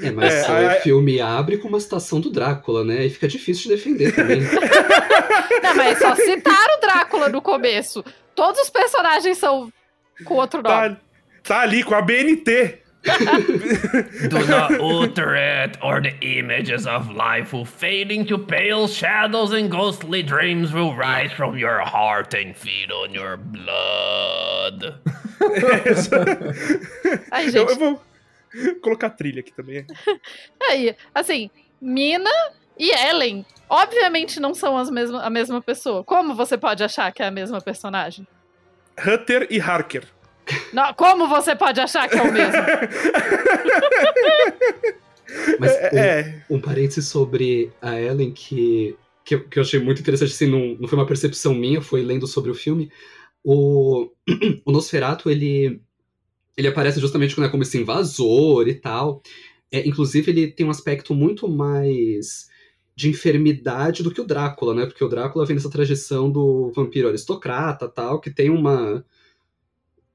É, 0.00 0.10
mas 0.10 0.34
é, 0.48 0.76
o 0.78 0.80
filme 0.82 1.20
abre 1.20 1.56
com 1.58 1.68
uma 1.68 1.80
citação 1.80 2.20
do 2.20 2.30
Drácula, 2.30 2.84
né? 2.84 3.06
E 3.06 3.10
fica 3.10 3.26
difícil 3.26 3.64
de 3.64 3.76
defender 3.76 4.14
também. 4.14 4.40
Não, 5.62 5.74
mas 5.74 5.98
só 5.98 6.14
citaram 6.14 6.76
o 6.76 6.80
Drácula 6.80 7.28
no 7.28 7.40
começo. 7.40 8.04
Todos 8.34 8.60
os 8.60 8.70
personagens 8.70 9.38
são 9.38 9.72
com 10.24 10.34
outro 10.34 10.62
tá, 10.62 10.82
nome. 10.82 10.96
Tá, 10.96 11.00
tá 11.44 11.60
ali 11.60 11.82
com 11.82 11.94
a 11.94 12.02
BNT. 12.02 12.82
Do 14.28 14.44
not 14.48 14.80
utter 14.80 15.36
it, 15.36 15.78
or 15.80 16.00
the 16.02 16.12
images 16.22 16.86
of 16.88 17.08
life 17.10 17.52
will 17.52 17.64
fade 17.64 18.10
into 18.10 18.36
pale 18.36 18.88
shadows 18.88 19.52
and 19.52 19.70
ghostly 19.70 20.24
dreams 20.24 20.72
will 20.72 20.92
rise 20.94 21.30
from 21.32 21.56
your 21.56 21.78
heart 21.80 22.34
and 22.34 22.56
feed 22.56 22.90
on 22.90 23.14
your 23.14 23.36
blood. 23.36 24.96
Ai, 27.30 27.44
gente. 27.44 27.56
Eu, 27.56 27.68
eu 27.68 27.76
vou 27.76 28.02
colocar 28.82 29.10
trilha 29.10 29.40
aqui 29.40 29.52
também. 29.52 29.86
Aí, 30.70 30.96
assim, 31.14 31.50
Mina 31.80 32.30
e 32.78 32.90
Ellen, 32.90 33.46
obviamente 33.68 34.40
não 34.40 34.54
são 34.54 34.76
as 34.76 34.90
mesma, 34.90 35.22
a 35.22 35.30
mesma 35.30 35.62
pessoa. 35.62 36.04
Como 36.04 36.34
você 36.34 36.58
pode 36.58 36.84
achar 36.84 37.10
que 37.12 37.22
é 37.22 37.26
a 37.26 37.30
mesma 37.30 37.60
personagem? 37.60 38.26
Hutter 38.98 39.46
e 39.50 39.60
Harker. 39.60 40.04
Não, 40.72 40.94
como 40.94 41.28
você 41.28 41.56
pode 41.56 41.80
achar 41.80 42.08
que 42.08 42.16
é 42.16 42.22
o 42.22 42.32
mesmo? 42.32 42.52
Mas 45.58 45.72
é, 45.72 45.90
um, 45.92 45.98
é. 45.98 46.44
um 46.50 46.60
parênteses 46.60 47.08
sobre 47.08 47.72
a 47.82 48.00
Ellen 48.00 48.32
que, 48.32 48.96
que, 49.24 49.34
eu, 49.34 49.48
que 49.48 49.58
eu 49.58 49.62
achei 49.62 49.80
muito 49.80 50.00
interessante, 50.00 50.32
assim, 50.32 50.48
não, 50.48 50.76
não 50.80 50.88
foi 50.88 50.98
uma 50.98 51.06
percepção 51.06 51.52
minha, 51.52 51.82
foi 51.82 52.02
lendo 52.02 52.26
sobre 52.26 52.50
o 52.50 52.54
filme. 52.54 52.90
O, 53.42 54.10
o 54.64 54.72
Nosferatu, 54.72 55.30
ele, 55.30 55.80
ele 56.56 56.68
aparece 56.68 57.00
justamente 57.00 57.38
né, 57.40 57.48
como 57.48 57.62
esse 57.62 57.78
invasor 57.78 58.68
e 58.68 58.74
tal. 58.74 59.22
É, 59.70 59.86
inclusive, 59.86 60.30
ele 60.30 60.50
tem 60.50 60.66
um 60.66 60.70
aspecto 60.70 61.14
muito 61.14 61.48
mais 61.48 62.48
de 62.94 63.10
enfermidade 63.10 64.02
do 64.02 64.10
que 64.10 64.20
o 64.20 64.24
Drácula, 64.24 64.74
né? 64.74 64.86
Porque 64.86 65.04
o 65.04 65.08
Drácula 65.08 65.44
vem 65.44 65.56
dessa 65.56 65.70
tradição 65.70 66.30
do 66.30 66.72
vampiro 66.74 67.08
aristocrata 67.08 67.86
tal, 67.88 68.20
que 68.20 68.30
tem 68.30 68.48
uma 68.48 69.04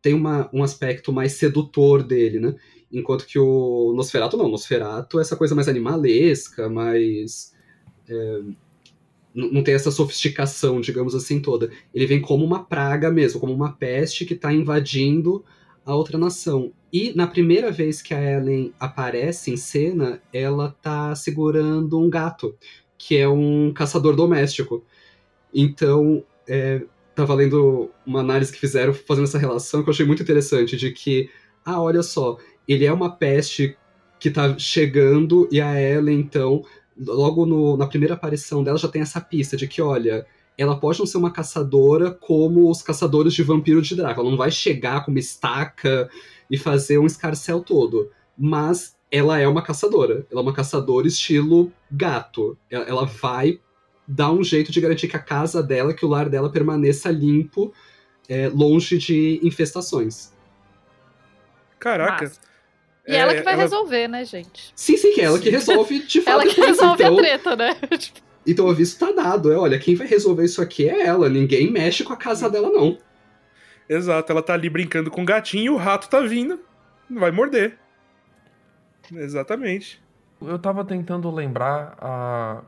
tem 0.02 0.16
uma, 0.16 0.50
um 0.52 0.64
aspecto 0.64 1.14
mais 1.14 1.34
sedutor 1.34 2.02
dele, 2.02 2.40
né? 2.40 2.56
Enquanto 2.92 3.26
que 3.26 3.38
o 3.38 3.94
Nosferatu 3.96 4.36
não, 4.36 4.46
o 4.46 4.52
Nosferatu 4.52 5.20
é 5.20 5.22
essa 5.22 5.36
coisa 5.36 5.54
mais 5.54 5.68
animalesca, 5.68 6.68
mais. 6.68 7.54
É, 8.10 8.42
não 9.34 9.64
tem 9.64 9.76
essa 9.76 9.92
sofisticação, 9.92 10.82
digamos 10.82 11.16
assim, 11.16 11.40
toda. 11.40 11.72
Ele 11.94 12.06
vem 12.06 12.20
como 12.20 12.44
uma 12.44 12.66
praga 12.66 13.10
mesmo, 13.10 13.40
como 13.40 13.54
uma 13.54 13.72
peste 13.72 14.26
que 14.26 14.34
está 14.34 14.52
invadindo 14.52 15.46
a 15.86 15.96
outra 15.96 16.18
nação. 16.18 16.72
E 16.92 17.14
na 17.16 17.28
primeira 17.28 17.72
vez 17.72 18.02
que 18.02 18.14
a 18.14 18.22
Ellen 18.22 18.74
aparece 18.80 19.52
em 19.52 19.58
cena, 19.58 20.22
ela 20.34 20.76
tá 20.82 21.16
segurando 21.16 22.00
um 22.00 22.10
gato, 22.10 22.56
que 22.98 23.18
é 23.18 23.28
um 23.28 23.72
caçador 23.74 24.16
doméstico. 24.16 24.84
Então, 25.54 26.24
é, 26.48 26.82
tava 27.16 27.34
lendo 27.34 27.90
uma 28.06 28.20
análise 28.20 28.52
que 28.52 28.60
fizeram 28.60 28.94
fazendo 28.94 29.26
essa 29.26 29.38
relação 29.38 29.84
que 29.84 29.90
eu 29.90 29.94
achei 29.94 30.06
muito 30.06 30.24
interessante, 30.24 30.76
de 30.78 30.92
que, 30.92 31.30
ah, 31.66 31.82
olha 31.82 32.04
só, 32.04 32.38
ele 32.68 32.86
é 32.86 32.92
uma 32.92 33.16
peste 33.16 33.78
que 34.20 34.30
tá 34.30 34.58
chegando 34.58 35.48
e 35.52 35.60
a 35.60 35.82
Ellen, 35.82 36.20
então, 36.20 36.64
logo 36.98 37.46
no, 37.46 37.76
na 37.76 37.88
primeira 37.88 38.14
aparição 38.14 38.64
dela 38.64 38.78
já 38.78 38.88
tem 38.88 39.02
essa 39.02 39.20
pista 39.20 39.58
de 39.58 39.68
que, 39.68 39.82
olha, 39.82 40.26
ela 40.62 40.80
pode 40.80 41.00
não 41.00 41.06
ser 41.06 41.18
uma 41.18 41.32
caçadora 41.32 42.12
como 42.12 42.70
os 42.70 42.82
caçadores 42.82 43.34
de 43.34 43.44
vampiro 43.44 43.82
de 43.82 43.96
Drácula, 43.96 44.26
ela 44.26 44.32
não 44.32 44.38
vai 44.38 44.52
chegar 44.52 45.04
com 45.04 45.12
uma 45.12 45.20
estaca 45.20 46.10
e 46.50 46.58
fazer 46.58 46.98
um 47.00 47.06
escarcel 47.06 47.62
todo, 47.62 48.12
mas 48.38 48.96
ela 49.12 49.40
é 49.40 49.48
uma 49.48 49.62
caçadora, 49.62 50.26
ela 50.32 50.42
é 50.42 50.44
uma 50.44 50.54
caçadora 50.54 51.08
estilo 51.08 51.72
gato, 51.90 52.58
ela 52.70 53.06
vai 53.06 53.60
dá 54.08 54.32
um 54.32 54.44
jeito 54.44 54.72
de 54.72 54.82
garantir 54.82 55.08
que 55.08 55.16
a 55.16 55.20
casa 55.20 55.64
dela, 55.64 55.94
que 55.94 56.06
o 56.06 56.10
lar 56.10 56.28
dela 56.28 56.52
permaneça 56.52 57.10
limpo, 57.10 57.74
é, 58.28 58.50
longe 58.50 58.98
de 58.98 59.40
infestações. 59.42 60.34
Caraca. 61.80 62.26
Mas... 62.26 62.40
E 63.08 63.14
é, 63.14 63.20
ela 63.20 63.34
que 63.34 63.42
vai 63.42 63.54
ela... 63.54 63.64
resolver, 63.64 64.08
né, 64.08 64.26
gente? 64.26 64.72
Sim, 64.76 64.98
sim, 64.98 65.14
que 65.14 65.22
é 65.22 65.26
ela 65.26 65.40
que 65.40 65.50
resolve 65.50 66.00
de 66.00 66.20
fato. 66.22 66.34
ela 66.34 66.46
que 66.46 66.60
resolve 66.60 67.04
então... 67.04 67.16
a 67.16 67.18
treta, 67.18 67.56
né? 67.56 67.78
então 68.46 68.66
o 68.66 68.70
aviso 68.70 68.98
tá 68.98 69.12
dado, 69.12 69.52
é, 69.52 69.58
olha, 69.58 69.80
quem 69.80 69.96
vai 69.96 70.08
resolver 70.08 70.46
isso 70.46 70.62
aqui 70.62 70.90
é 70.90 71.06
ela, 71.06 71.30
ninguém 71.30 71.72
mexe 71.72 72.04
com 72.04 72.14
a 72.14 72.18
casa 72.18 72.50
dela, 72.50 72.70
não. 72.70 72.98
Exato, 73.88 74.32
ela 74.32 74.42
tá 74.42 74.54
ali 74.54 74.70
brincando 74.70 75.12
com 75.12 75.22
o 75.22 75.26
gatinho 75.26 75.66
e 75.66 75.70
o 75.70 75.76
rato 75.76 76.10
tá 76.10 76.22
vindo, 76.22 76.60
vai 77.10 77.32
morder. 77.32 77.78
Exatamente. 79.12 80.02
Eu 80.42 80.58
tava 80.58 80.84
tentando 80.86 81.30
lembrar 81.30 81.96
a 82.00 82.64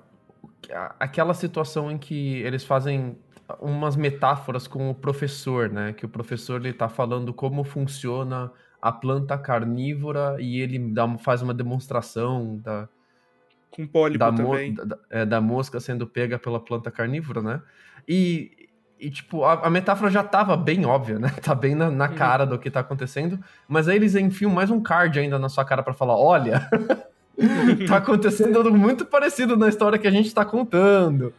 aquela 0.99 1.34
situação 1.34 1.91
em 1.91 1.97
que 1.97 2.38
eles 2.38 2.63
fazem 2.63 3.17
umas 3.59 3.95
metáforas 3.95 4.67
com 4.67 4.89
o 4.89 4.95
professor, 4.95 5.69
né? 5.69 5.93
Que 5.93 6.05
o 6.05 6.09
professor 6.09 6.61
ele 6.61 6.74
tá 6.74 6.88
falando 6.88 7.34
como 7.34 7.63
funciona 7.63 8.51
a 8.82 8.91
planta 8.91 9.38
carnívora 9.38 10.38
e 10.39 10.59
ele 10.59 10.80
dá, 10.80 11.17
faz 11.17 11.41
uma 11.41 11.53
demonstração 11.53 12.57
da 12.59 12.88
com 13.76 13.88
pólipo 13.88 14.19
da, 14.19 14.32
também. 14.32 14.74
Da, 14.74 14.97
é, 15.09 15.26
da, 15.26 15.41
mosca 15.41 15.80
sendo 15.80 16.05
pega 16.05 16.38
pela 16.38 16.59
planta 16.59 16.91
carnívora, 16.91 17.41
né? 17.41 17.61
E, 18.07 18.69
e 18.99 19.09
tipo, 19.09 19.43
a, 19.43 19.65
a, 19.65 19.69
metáfora 19.69 20.11
já 20.11 20.24
tava 20.24 20.55
bem 20.55 20.86
óbvia, 20.86 21.19
né? 21.19 21.30
Tá 21.41 21.55
bem 21.55 21.76
na, 21.76 21.89
na 21.89 22.07
cara 22.07 22.45
do 22.45 22.59
que 22.59 22.69
tá 22.69 22.82
acontecendo, 22.82 23.39
mas 23.67 23.88
aí 23.88 23.95
eles 23.95 24.15
enfiam 24.15 24.51
mais 24.51 24.69
um 24.69 24.82
card 24.82 25.19
ainda 25.19 25.39
na 25.39 25.49
sua 25.49 25.65
cara 25.65 25.82
para 25.82 25.93
falar, 25.93 26.15
olha, 26.15 26.69
tá 27.88 27.97
acontecendo 27.97 28.57
algo 28.57 28.78
muito 28.78 29.05
parecido 29.05 29.57
na 29.57 29.67
história 29.67 29.97
que 29.97 30.07
a 30.07 30.11
gente 30.11 30.28
está 30.28 30.45
contando. 30.45 31.34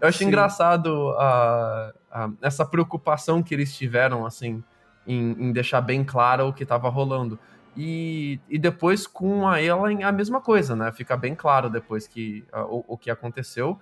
Eu 0.00 0.08
achei 0.08 0.24
Sim. 0.24 0.28
engraçado 0.28 1.10
a, 1.18 1.92
a, 2.10 2.30
essa 2.42 2.66
preocupação 2.66 3.42
que 3.42 3.54
eles 3.54 3.74
tiveram, 3.74 4.26
assim, 4.26 4.62
em, 5.06 5.32
em 5.38 5.52
deixar 5.52 5.80
bem 5.80 6.04
claro 6.04 6.48
o 6.48 6.52
que 6.52 6.64
estava 6.64 6.88
rolando. 6.90 7.38
E, 7.76 8.40
e 8.48 8.58
depois 8.58 9.06
com 9.06 9.46
a 9.46 9.62
Ellen 9.62 10.02
a 10.04 10.12
mesma 10.12 10.40
coisa, 10.40 10.74
né? 10.74 10.90
Fica 10.92 11.16
bem 11.16 11.34
claro 11.34 11.70
depois 11.70 12.06
que 12.06 12.44
uh, 12.52 12.62
o, 12.62 12.84
o, 12.94 12.98
que 12.98 13.10
aconteceu. 13.10 13.78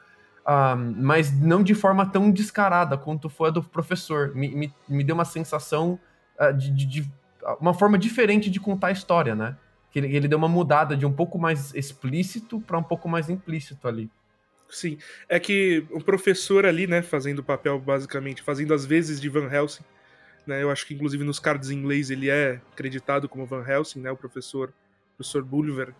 Uh, 0.46 0.76
mas 0.96 1.32
não 1.32 1.62
de 1.62 1.74
forma 1.74 2.06
tão 2.06 2.30
descarada 2.30 2.96
quanto 2.96 3.28
foi 3.28 3.48
a 3.48 3.52
do 3.52 3.62
professor. 3.62 4.34
Me, 4.34 4.48
me, 4.48 4.74
me 4.88 5.02
deu 5.02 5.14
uma 5.14 5.24
sensação 5.24 5.98
uh, 6.38 6.52
de, 6.52 6.70
de, 6.70 6.86
de, 6.86 7.12
uma 7.60 7.74
forma 7.74 7.98
diferente 7.98 8.50
de 8.50 8.60
contar 8.60 8.88
a 8.88 8.92
história, 8.92 9.34
né? 9.34 9.56
que 9.96 10.00
ele, 10.00 10.14
ele 10.14 10.28
deu 10.28 10.36
uma 10.36 10.48
mudada 10.48 10.94
de 10.94 11.06
um 11.06 11.12
pouco 11.12 11.38
mais 11.38 11.74
explícito 11.74 12.60
para 12.60 12.76
um 12.76 12.82
pouco 12.82 13.08
mais 13.08 13.30
implícito 13.30 13.88
ali. 13.88 14.10
Sim, 14.68 14.98
é 15.26 15.40
que 15.40 15.86
o 15.90 16.02
professor 16.02 16.66
ali, 16.66 16.86
né, 16.86 17.00
fazendo 17.00 17.38
o 17.38 17.42
papel 17.42 17.78
basicamente, 17.78 18.42
fazendo 18.42 18.74
as 18.74 18.84
vezes 18.84 19.18
de 19.18 19.28
Van 19.30 19.48
Helsing, 19.50 19.84
né, 20.46 20.62
eu 20.62 20.70
acho 20.70 20.86
que 20.86 20.94
inclusive 20.94 21.24
nos 21.24 21.38
cards 21.38 21.70
em 21.70 21.78
inglês 21.78 22.10
ele 22.10 22.30
é 22.30 22.60
acreditado 22.72 23.28
como 23.28 23.46
Van 23.46 23.64
Helsing, 23.66 24.00
né, 24.00 24.10
o 24.10 24.16
professor, 24.16 24.72
professor 25.16 25.42
Bulwer, 25.42 25.94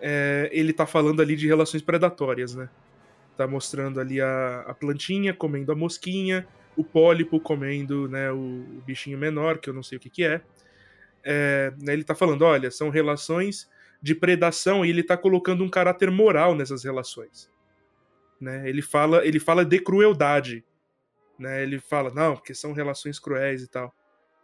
é, 0.00 0.48
ele 0.52 0.72
tá 0.72 0.86
falando 0.86 1.20
ali 1.20 1.36
de 1.36 1.46
relações 1.46 1.82
predatórias, 1.82 2.54
né, 2.54 2.68
tá 3.36 3.46
mostrando 3.46 4.00
ali 4.00 4.20
a, 4.20 4.64
a 4.66 4.74
plantinha 4.74 5.34
comendo 5.34 5.72
a 5.72 5.74
mosquinha, 5.74 6.46
o 6.76 6.82
pólipo 6.82 7.38
comendo, 7.38 8.08
né, 8.08 8.30
o, 8.32 8.82
bichinho 8.86 9.18
menor, 9.18 9.58
que 9.58 9.68
eu 9.68 9.74
não 9.74 9.82
sei 9.82 9.98
o 9.98 10.00
que 10.00 10.10
que 10.10 10.24
é, 10.24 10.40
é, 11.22 11.72
né, 11.80 11.92
ele 11.92 12.02
está 12.02 12.14
falando, 12.14 12.42
olha, 12.42 12.70
são 12.70 12.90
relações 12.90 13.68
de 14.00 14.14
predação 14.14 14.84
e 14.84 14.90
ele 14.90 15.00
está 15.00 15.16
colocando 15.16 15.64
um 15.64 15.70
caráter 15.70 16.10
moral 16.10 16.54
nessas 16.54 16.84
relações. 16.84 17.50
Né? 18.38 18.68
Ele, 18.68 18.82
fala, 18.82 19.26
ele 19.26 19.40
fala 19.40 19.64
de 19.64 19.78
crueldade. 19.78 20.62
Né? 21.38 21.62
Ele 21.62 21.78
fala, 21.78 22.12
não, 22.14 22.34
porque 22.34 22.54
são 22.54 22.72
relações 22.72 23.18
cruéis 23.18 23.62
e 23.62 23.68
tal. 23.68 23.92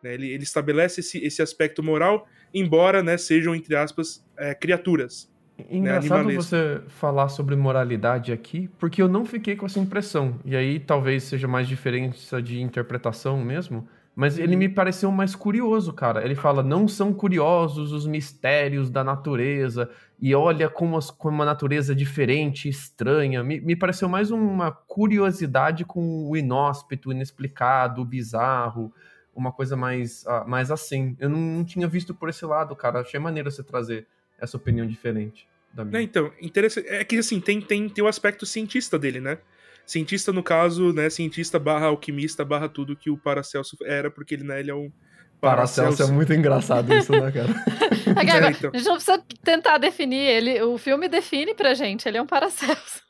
Né? 0.03 0.15
Ele, 0.15 0.31
ele 0.31 0.43
estabelece 0.43 1.01
esse, 1.01 1.19
esse 1.19 1.43
aspecto 1.43 1.83
moral, 1.83 2.27
embora 2.53 3.03
né, 3.03 3.17
sejam, 3.17 3.55
entre 3.55 3.77
aspas, 3.77 4.25
é, 4.37 4.55
criaturas. 4.55 5.31
Né, 5.59 5.67
Engraçado 5.71 6.29
né, 6.29 6.35
você 6.35 6.81
falar 6.89 7.29
sobre 7.29 7.55
moralidade 7.57 8.33
aqui, 8.33 8.69
porque 8.79 9.03
eu 9.03 9.09
não 9.09 9.25
fiquei 9.25 9.57
com 9.57 9.67
essa 9.67 9.79
impressão. 9.79 10.39
E 10.45 10.57
aí 10.57 10.81
talvez 10.81 11.25
seja 11.25 11.47
mais 11.47 11.69
diferença 11.69 12.41
de 12.41 12.61
interpretação 12.61 13.43
mesmo. 13.45 13.87
Mas 14.15 14.39
ele 14.39 14.57
me 14.57 14.69
pareceu 14.69 15.11
mais 15.11 15.35
curioso, 15.35 15.93
cara. 15.93 16.25
Ele 16.25 16.35
fala: 16.35 16.63
não 16.63 16.89
são 16.89 17.13
curiosos 17.13 17.93
os 17.93 18.07
mistérios 18.07 18.91
da 18.91 19.05
natureza, 19.05 19.89
e 20.21 20.35
olha 20.35 20.69
como, 20.69 20.99
as, 20.99 21.11
como 21.11 21.43
a 21.43 21.47
natureza 21.47 21.93
é 21.93 21.95
diferente, 21.95 22.69
estranha. 22.69 23.43
Me, 23.43 23.59
me 23.59 23.75
pareceu 23.75 24.09
mais 24.09 24.31
uma 24.31 24.71
curiosidade 24.71 25.85
com 25.85 26.29
o 26.29 26.37
inóspito, 26.37 27.09
o 27.09 27.13
inexplicado, 27.13 28.03
o 28.03 28.05
bizarro, 28.05 28.93
uma 29.35 29.51
coisa 29.51 29.77
mais, 29.77 30.25
uh, 30.25 30.47
mais 30.47 30.71
assim. 30.71 31.17
Eu 31.19 31.31
não, 31.31 31.39
não, 31.39 31.65
tinha 31.65 31.89
visto 31.89 32.15
por 32.15 32.29
esse 32.29 32.45
lado, 32.45 32.77
cara. 32.77 33.01
Achei 33.01 33.19
maneiro 33.19 33.51
você 33.51 33.63
trazer 33.63 34.07
essa 34.39 34.59
opinião 34.59 34.87
diferente 34.87 35.49
da 35.73 35.87
minha. 35.87 36.01
É, 36.01 36.03
então, 36.03 36.31
interessante. 36.41 36.87
É 36.89 37.03
que 37.03 37.17
assim, 37.17 37.41
tem, 37.41 37.59
tem, 37.61 37.89
tem 37.89 38.05
o 38.05 38.09
aspecto 38.09 38.45
cientista 38.45 38.99
dele, 38.99 39.21
né? 39.21 39.39
Cientista, 39.87 40.33
no 40.33 40.43
caso, 40.43 40.93
né? 40.93 41.09
Cientista 41.09 41.59
barra 41.59 41.87
alquimista 41.87 42.45
barra 42.45 42.69
tudo 42.69 42.95
que 42.95 43.09
o 43.09 43.17
Paracelso 43.17 43.77
era, 43.85 44.11
porque 44.11 44.35
ele, 44.35 44.45
né, 44.45 44.61
ele 44.61 44.71
é 44.71 44.75
um. 44.75 44.93
Paracelso, 45.41 45.83
Paracelso 45.83 46.13
é 46.13 46.15
muito 46.15 46.35
engraçado 46.35 46.95
isso, 46.95 47.11
né, 47.13 47.33
cara? 47.33 47.49
é, 48.17 48.51
então. 48.51 48.71
A 48.73 48.77
gente 48.77 48.87
não 48.87 48.95
precisa 48.95 49.25
tentar 49.43 49.79
definir 49.79 50.21
ele. 50.21 50.63
O 50.63 50.79
filme 50.79 51.09
define 51.09 51.55
pra 51.55 51.75
gente, 51.75 52.09
ele 52.09 52.19
é 52.19 52.23
um 52.23 52.27
Paracelso. 52.27 53.03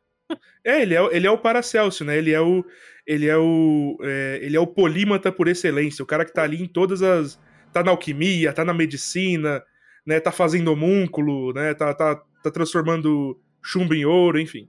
É, 0.64 0.82
ele 0.82 0.94
é, 0.94 1.16
ele 1.16 1.26
é 1.26 1.30
o 1.30 1.38
Paracelso, 1.38 2.04
né? 2.04 2.16
Ele 2.16 2.32
é 2.32 2.40
o. 2.40 2.64
Ele 3.06 3.26
é 3.26 3.36
o. 3.36 3.98
É, 4.02 4.38
ele 4.42 4.56
é 4.56 4.60
o 4.60 4.66
polímata 4.66 5.32
por 5.32 5.48
excelência. 5.48 6.02
O 6.02 6.06
cara 6.06 6.24
que 6.24 6.32
tá 6.32 6.42
ali 6.42 6.62
em 6.62 6.66
todas 6.66 7.02
as. 7.02 7.40
Tá 7.72 7.82
na 7.82 7.90
alquimia, 7.90 8.52
tá 8.52 8.64
na 8.64 8.74
medicina, 8.74 9.62
né? 10.04 10.20
Tá 10.20 10.32
fazendo 10.32 10.72
homúnculo, 10.72 11.52
né? 11.52 11.72
Tá, 11.74 11.94
tá, 11.94 12.16
tá 12.42 12.50
transformando 12.50 13.40
chumbo 13.62 13.94
em 13.94 14.04
ouro, 14.04 14.38
enfim. 14.38 14.68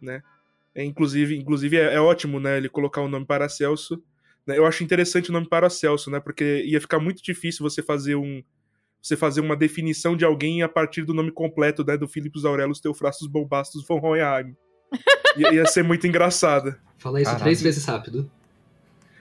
Né? 0.00 0.22
É, 0.74 0.84
inclusive, 0.84 1.36
inclusive 1.36 1.76
é, 1.76 1.94
é, 1.94 2.00
ótimo, 2.00 2.40
né? 2.40 2.56
Ele 2.56 2.68
colocar 2.68 3.00
o 3.00 3.08
nome 3.08 3.26
Paracelso. 3.26 4.02
Né? 4.46 4.58
Eu 4.58 4.66
acho 4.66 4.82
interessante 4.82 5.30
o 5.30 5.32
nome 5.32 5.48
Paracelso, 5.48 6.10
né? 6.10 6.20
Porque 6.20 6.62
ia 6.66 6.80
ficar 6.80 6.98
muito 6.98 7.22
difícil 7.22 7.62
você 7.62 7.82
fazer 7.82 8.16
um 8.16 8.42
você 9.04 9.16
fazer 9.18 9.42
uma 9.42 9.54
definição 9.54 10.16
de 10.16 10.24
alguém 10.24 10.62
a 10.62 10.68
partir 10.68 11.02
do 11.02 11.12
nome 11.12 11.30
completo, 11.30 11.84
né, 11.84 11.94
do 11.94 12.08
Philippus 12.08 12.46
Aurelius 12.46 12.80
Teofrastus 12.80 13.28
Bombastus 13.28 13.86
von 13.86 14.00
Hohenheim. 14.00 14.56
Ia, 15.36 15.52
ia 15.52 15.66
ser 15.66 15.84
muito 15.84 16.06
engraçada. 16.06 16.80
Fala 16.96 17.20
isso 17.20 17.26
Caralho. 17.26 17.44
três 17.44 17.60
vezes 17.60 17.84
rápido. 17.84 18.30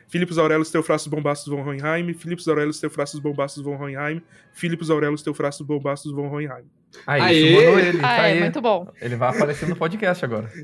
Philippus 0.07 0.37
Aurelius 0.37 0.71
Teofrastus 0.71 1.09
Bombastus 1.09 1.47
von 1.47 1.61
Hohenheim, 1.63 2.13
Philippus 2.13 2.47
Aurelius 2.47 2.79
Teofrastus 2.79 3.19
Bombastus 3.19 3.61
von 3.61 3.75
Hohenheim, 3.75 4.21
Philippus 4.53 4.89
Aurelius 4.89 5.21
Teofrastus 5.21 5.67
Bombastus 5.67 6.13
von 6.13 6.29
Hohenheim. 6.29 6.63
Aí, 7.05 7.21
Aê! 7.21 7.55
chamou 7.55 7.79
ele. 7.79 7.99
Tá 7.99 8.21
aí. 8.21 8.39
muito 8.39 8.61
bom. 8.61 8.89
Ele 9.01 9.17
vai 9.17 9.35
aparecer 9.35 9.67
no 9.67 9.75
podcast 9.75 10.23
agora. 10.23 10.49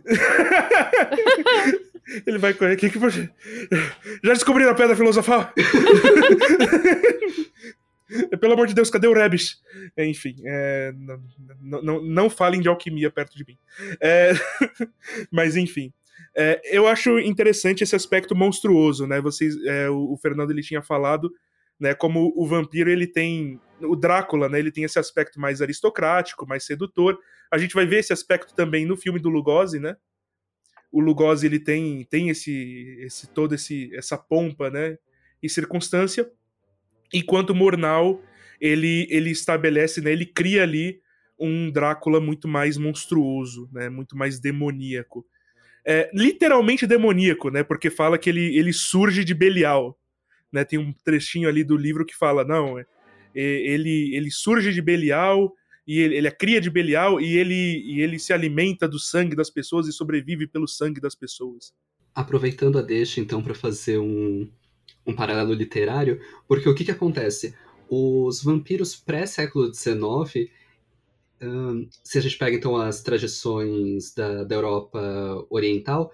ele 2.26 2.38
vai 2.38 2.54
correr. 2.54 2.78
Que 2.78 2.90
que. 2.90 3.00
Já 4.24 4.34
descobriram 4.34 4.72
a 4.72 4.76
pedra 4.76 4.96
filosofal? 4.96 5.52
Pelo 8.40 8.54
amor 8.54 8.68
de 8.68 8.74
Deus, 8.74 8.90
cadê 8.90 9.08
o 9.08 9.14
Rebis? 9.14 9.62
Enfim, 9.98 10.36
é, 10.44 10.94
não, 11.62 11.82
não, 11.82 12.02
não, 12.02 12.30
falem 12.30 12.62
de 12.62 12.68
alquimia 12.68 13.12
perto 13.12 13.38
de 13.38 13.46
mim. 13.46 13.58
É, 14.02 14.32
mas 15.32 15.56
enfim. 15.56 15.94
É, 16.36 16.62
eu 16.66 16.88
acho 16.88 17.20
interessante 17.20 17.84
esse 17.84 17.96
aspecto 17.96 18.36
monstruoso, 18.36 19.08
né? 19.08 19.22
Vocês, 19.22 19.56
é, 19.66 19.90
o, 19.90 20.14
o, 20.14 20.18
Fernando 20.18 20.52
ele 20.52 20.62
tinha 20.62 20.82
falado, 20.82 21.32
né? 21.80 21.94
Como 21.94 22.34
o 22.36 22.46
vampiro 22.48 22.90
ele 22.90 23.08
tem, 23.08 23.60
o 23.82 23.96
Drácula, 23.96 24.50
né? 24.50 24.60
Ele 24.60 24.72
tem 24.72 24.84
esse 24.84 25.00
aspecto 25.00 25.40
mais 25.40 25.62
aristocrático, 25.62 26.48
mais 26.48 26.66
sedutor. 26.66 27.18
A 27.52 27.58
gente 27.58 27.74
vai 27.74 27.86
ver 27.86 28.00
esse 28.00 28.14
aspecto 28.14 28.54
também 28.56 28.86
no 28.86 28.98
filme 28.98 29.20
do 29.20 29.30
Lugosi, 29.30 29.80
né? 29.80 29.96
O 30.92 31.00
Lugosi 31.00 31.46
ele 31.46 31.60
tem, 31.60 32.04
tem 32.06 32.30
esse, 32.30 32.98
esse 33.02 33.28
todo 33.28 33.54
esse 33.54 33.96
essa 33.96 34.18
pompa, 34.18 34.70
né? 34.70 34.98
E 35.42 35.50
circunstância 35.50 36.30
Enquanto 37.14 37.56
Murnau, 37.56 38.22
ele, 38.60 39.08
ele 39.10 39.32
estabelece, 39.32 40.02
né, 40.02 40.12
ele 40.12 40.26
cria 40.26 40.64
ali 40.64 41.02
um 41.40 41.72
Drácula 41.72 42.20
muito 42.20 42.48
mais 42.48 42.78
monstruoso, 42.78 43.70
né, 43.72 43.90
muito 43.90 44.18
mais 44.18 44.40
demoníaco. 44.40 45.26
É, 45.86 46.10
literalmente 46.14 46.86
demoníaco, 46.86 47.50
né, 47.50 47.64
porque 47.64 47.90
fala 47.90 48.18
que 48.18 48.30
ele, 48.30 48.58
ele 48.58 48.74
surge 48.74 49.24
de 49.24 49.34
Belial. 49.34 49.98
Né, 50.52 50.66
tem 50.66 50.78
um 50.80 50.92
trechinho 51.04 51.48
ali 51.48 51.64
do 51.64 51.78
livro 51.78 52.06
que 52.06 52.16
fala, 52.16 52.44
não, 52.44 52.80
é, 52.80 52.86
ele, 53.36 54.16
ele 54.16 54.32
surge 54.32 54.74
de 54.74 54.82
Belial, 54.82 55.54
e 55.88 56.00
ele, 56.00 56.18
ele 56.18 56.28
é 56.28 56.32
cria 56.32 56.60
de 56.60 56.70
Belial, 56.70 57.22
e 57.22 57.38
ele, 57.38 57.84
e 57.86 58.02
ele 58.02 58.20
se 58.20 58.34
alimenta 58.34 58.88
do 58.88 59.00
sangue 59.00 59.36
das 59.36 59.50
pessoas 59.50 59.88
e 59.88 59.94
sobrevive 59.94 60.48
pelo 60.48 60.68
sangue 60.68 61.00
das 61.00 61.16
pessoas. 61.16 61.74
Aproveitando 62.14 62.78
a 62.78 62.82
deixa, 62.82 63.22
então, 63.22 63.42
para 63.42 63.56
fazer 63.56 63.98
um, 63.98 64.50
um 65.10 65.16
paralelo 65.16 65.54
literário, 65.54 66.20
porque 66.48 66.68
o 66.68 66.76
que, 66.76 66.86
que 66.86 66.92
acontece? 66.92 67.54
Os 67.90 68.44
vampiros 68.44 68.96
pré-século 68.96 69.74
XIX, 69.74 70.50
um, 71.42 71.88
se 72.04 72.18
a 72.18 72.22
gente 72.22 72.38
pega 72.38 72.56
então 72.56 72.76
as 72.76 73.02
tradições 73.02 74.14
da, 74.14 74.44
da 74.44 74.56
Europa 74.56 75.46
Oriental, 75.50 76.12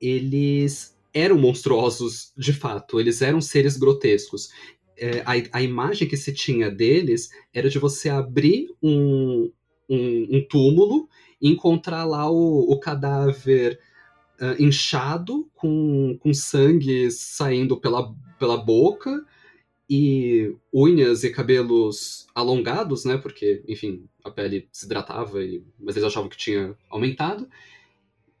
eles 0.00 0.96
eram 1.12 1.38
monstruosos 1.38 2.32
de 2.36 2.52
fato, 2.52 2.98
eles 2.98 3.22
eram 3.22 3.40
seres 3.40 3.76
grotescos. 3.76 4.50
É, 4.96 5.20
a, 5.20 5.58
a 5.58 5.62
imagem 5.62 6.06
que 6.06 6.16
se 6.16 6.32
tinha 6.32 6.70
deles 6.70 7.30
era 7.52 7.68
de 7.68 7.78
você 7.78 8.08
abrir 8.08 8.68
um, 8.82 9.50
um, 9.88 10.28
um 10.36 10.46
túmulo 10.48 11.08
e 11.40 11.48
encontrar 11.48 12.04
lá 12.04 12.30
o, 12.30 12.70
o 12.70 12.78
cadáver 12.78 13.78
uh, 14.40 14.62
inchado, 14.62 15.48
com, 15.54 16.18
com 16.20 16.34
sangue 16.34 17.10
saindo 17.10 17.76
pela, 17.80 18.14
pela 18.38 18.56
boca, 18.56 19.24
e 19.88 20.54
unhas 20.72 21.24
e 21.24 21.30
cabelos 21.30 22.26
alongados, 22.34 23.04
né? 23.04 23.18
Porque, 23.18 23.62
enfim, 23.68 24.06
a 24.24 24.30
pele 24.30 24.68
se 24.72 24.86
hidratava, 24.86 25.42
e, 25.42 25.62
mas 25.78 25.96
eles 25.96 26.08
achavam 26.08 26.28
que 26.28 26.36
tinha 26.36 26.76
aumentado. 26.88 27.48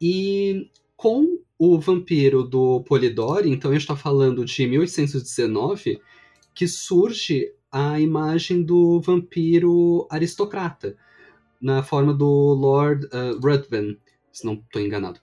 E 0.00 0.70
com 0.96 1.38
o 1.58 1.78
vampiro 1.78 2.42
do 2.42 2.82
Polidori, 2.82 3.50
então 3.50 3.70
a 3.70 3.74
gente 3.74 3.82
está 3.82 3.96
falando 3.96 4.44
de 4.44 4.66
1819, 4.66 6.00
que 6.54 6.66
surge 6.66 7.52
a 7.70 8.00
imagem 8.00 8.62
do 8.62 9.00
vampiro 9.00 10.06
aristocrata, 10.10 10.96
na 11.60 11.82
forma 11.82 12.12
do 12.14 12.54
Lord 12.54 13.06
uh, 13.06 13.38
Ruthven, 13.42 13.98
se 14.32 14.44
não 14.44 14.54
estou 14.54 14.80
enganado. 14.80 15.20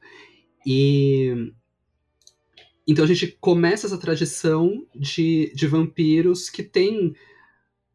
E 0.65 1.51
então 2.87 3.05
a 3.05 3.07
gente 3.07 3.37
começa 3.39 3.87
essa 3.87 3.97
tradição 3.97 4.85
de, 4.95 5.51
de 5.55 5.67
vampiros 5.67 6.49
que 6.49 6.63
tem 6.63 7.15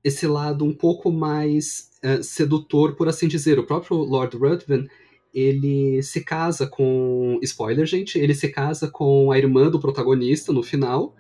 esse 0.03 0.27
lado 0.27 0.65
um 0.65 0.73
pouco 0.73 1.11
mais 1.11 1.91
uh, 2.05 2.23
sedutor, 2.23 2.95
por 2.95 3.09
assim 3.09 3.27
dizer. 3.27 3.59
O 3.59 3.67
próprio 3.67 3.97
Lord 3.97 4.37
Ruthven, 4.37 4.89
ele 5.35 6.03
se 6.03 6.23
casa 6.25 6.67
com. 6.67 7.39
Spoiler, 7.43 7.85
gente, 7.85 8.19
ele 8.19 8.35
se 8.35 8.49
casa 8.49 8.89
com 8.89 9.33
a 9.33 9.39
irmã 9.39 9.69
do 9.69 9.81
protagonista 9.81 10.53
no 10.53 10.63
final. 10.63 11.15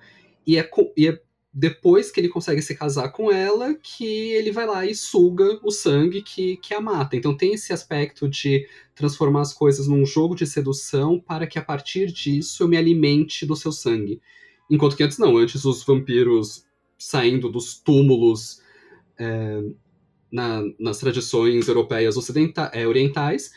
E 0.47 0.57
é, 0.57 0.70
e 0.97 1.09
é 1.09 1.20
depois 1.59 2.11
que 2.11 2.20
ele 2.20 2.28
consegue 2.28 2.61
se 2.61 2.74
casar 2.74 3.09
com 3.09 3.32
ela, 3.32 3.72
que 3.72 4.04
ele 4.04 4.52
vai 4.52 4.66
lá 4.66 4.84
e 4.84 4.94
suga 4.94 5.59
o 5.62 5.70
sangue 5.70 6.20
que, 6.20 6.59
que 6.59 6.74
a 6.74 6.82
mata. 6.82 7.16
Então 7.16 7.34
tem 7.34 7.54
esse 7.54 7.72
aspecto 7.72 8.28
de 8.28 8.68
transformar 8.94 9.40
as 9.40 9.54
coisas 9.54 9.88
num 9.88 10.04
jogo 10.04 10.34
de 10.34 10.46
sedução 10.46 11.18
para 11.18 11.46
que 11.46 11.59
a 11.59 11.64
partir 11.64 12.12
disso 12.12 12.62
eu 12.62 12.68
me 12.68 12.76
alimente 12.76 13.46
do 13.46 13.57
seu 13.57 13.72
sangue. 13.72 14.20
Enquanto 14.70 14.98
que 14.98 15.02
antes 15.02 15.16
não, 15.16 15.38
antes 15.38 15.64
os 15.64 15.82
vampiros 15.82 16.66
saindo 16.98 17.50
dos 17.50 17.80
túmulos 17.80 18.61
é, 19.18 19.62
na, 20.30 20.62
nas 20.78 20.98
tradições 20.98 21.66
europeias 21.68 22.18
ocidentais, 22.18 22.70
é, 22.74 22.86
orientais, 22.86 23.50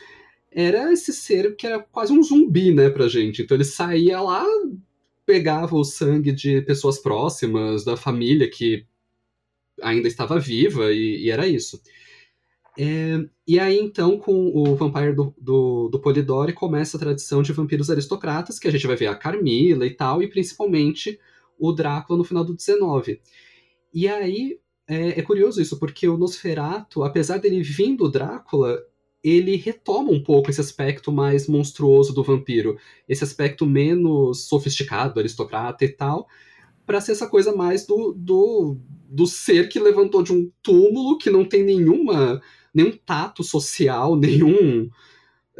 era 0.50 0.90
esse 0.90 1.12
ser 1.12 1.54
que 1.54 1.66
era 1.66 1.78
quase 1.78 2.14
um 2.14 2.22
zumbi, 2.22 2.72
né, 2.72 2.88
pra 2.88 3.08
gente. 3.08 3.42
Então 3.42 3.54
ele 3.58 3.64
saía 3.64 4.22
lá, 4.22 4.46
pegava 5.30 5.76
o 5.76 5.84
sangue 5.84 6.32
de 6.32 6.60
pessoas 6.62 6.98
próximas, 6.98 7.84
da 7.84 7.96
família 7.96 8.50
que 8.50 8.84
ainda 9.80 10.08
estava 10.08 10.40
viva, 10.40 10.92
e, 10.92 11.22
e 11.24 11.30
era 11.30 11.46
isso. 11.46 11.80
É, 12.76 13.24
e 13.46 13.60
aí, 13.60 13.78
então, 13.78 14.18
com 14.18 14.50
o 14.52 14.74
Vampire 14.74 15.14
do, 15.14 15.32
do, 15.40 15.88
do, 15.88 16.00
Polidori, 16.00 16.52
começa 16.52 16.96
a 16.96 17.00
tradição 17.00 17.42
de 17.42 17.52
vampiros 17.52 17.90
aristocratas, 17.90 18.58
que 18.58 18.66
a 18.66 18.72
gente 18.72 18.88
vai 18.88 18.96
ver 18.96 19.06
a 19.06 19.14
Carmila 19.14 19.86
e 19.86 19.94
tal, 19.94 20.20
e 20.20 20.28
principalmente 20.28 21.20
o 21.56 21.70
Drácula 21.70 22.18
no 22.18 22.24
final 22.24 22.44
do 22.44 22.56
19. 22.56 23.20
E 23.94 24.08
aí, 24.08 24.58
é, 24.88 25.20
é 25.20 25.22
curioso 25.22 25.62
isso, 25.62 25.78
porque 25.78 26.08
o 26.08 26.18
Nosferatu, 26.18 27.04
apesar 27.04 27.38
dele 27.38 27.62
vir 27.62 27.96
do 27.96 28.10
Drácula, 28.10 28.82
ele 29.22 29.56
retoma 29.56 30.10
um 30.10 30.22
pouco 30.22 30.50
esse 30.50 30.60
aspecto 30.60 31.12
mais 31.12 31.46
monstruoso 31.46 32.14
do 32.14 32.22
vampiro, 32.22 32.78
esse 33.08 33.22
aspecto 33.22 33.66
menos 33.66 34.46
sofisticado, 34.46 35.20
aristocrata 35.20 35.84
e 35.84 35.88
tal, 35.88 36.26
para 36.86 37.00
ser 37.00 37.12
essa 37.12 37.28
coisa 37.28 37.54
mais 37.54 37.86
do, 37.86 38.12
do, 38.12 38.76
do 39.08 39.26
ser 39.26 39.68
que 39.68 39.78
levantou 39.78 40.22
de 40.22 40.32
um 40.32 40.50
túmulo, 40.62 41.18
que 41.18 41.30
não 41.30 41.44
tem 41.44 41.62
nenhuma 41.62 42.40
nenhum 42.72 42.92
tato 43.04 43.44
social, 43.44 44.16
nenhum 44.16 44.90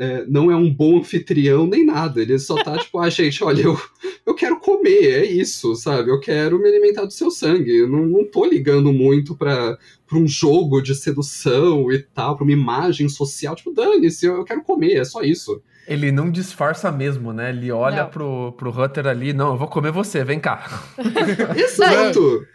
é, 0.01 0.25
não 0.27 0.51
é 0.51 0.57
um 0.57 0.73
bom 0.73 0.97
anfitrião 0.97 1.67
nem 1.67 1.85
nada. 1.85 2.23
Ele 2.23 2.39
só 2.39 2.55
tá 2.65 2.79
tipo, 2.79 2.99
ah, 2.99 3.11
gente, 3.11 3.45
olha, 3.45 3.61
eu, 3.61 3.79
eu 4.25 4.35
quero 4.35 4.59
comer, 4.59 5.05
é 5.05 5.27
isso, 5.27 5.77
sabe? 5.77 6.11
Eu 6.11 6.19
quero 6.19 6.59
me 6.59 6.67
alimentar 6.67 7.05
do 7.05 7.13
seu 7.13 7.31
sangue. 7.31 7.81
Eu 7.81 7.87
não, 7.87 8.07
não 8.07 8.25
tô 8.25 8.47
ligando 8.47 8.95
muito 8.95 9.37
pra, 9.37 9.77
pra 10.07 10.17
um 10.17 10.27
jogo 10.27 10.81
de 10.81 10.95
sedução 10.95 11.93
e 11.93 11.99
tal, 11.99 12.35
pra 12.35 12.45
uma 12.45 12.53
imagem 12.53 13.11
social. 13.11 13.55
Tipo, 13.55 13.75
dane-se, 13.75 14.25
eu, 14.25 14.37
eu 14.37 14.45
quero 14.45 14.63
comer, 14.63 14.95
é 14.95 15.05
só 15.05 15.21
isso. 15.21 15.63
Ele 15.87 16.11
não 16.11 16.31
disfarça 16.31 16.91
mesmo, 16.91 17.31
né? 17.31 17.51
Ele 17.51 17.71
olha 17.71 18.07
pro, 18.07 18.53
pro 18.53 18.71
Hunter 18.71 19.07
ali, 19.07 19.35
não, 19.35 19.51
eu 19.51 19.59
vou 19.59 19.69
comer 19.69 19.93
você, 19.93 20.25
vem 20.25 20.41
cá. 20.41 20.65
Exato! 21.55 22.47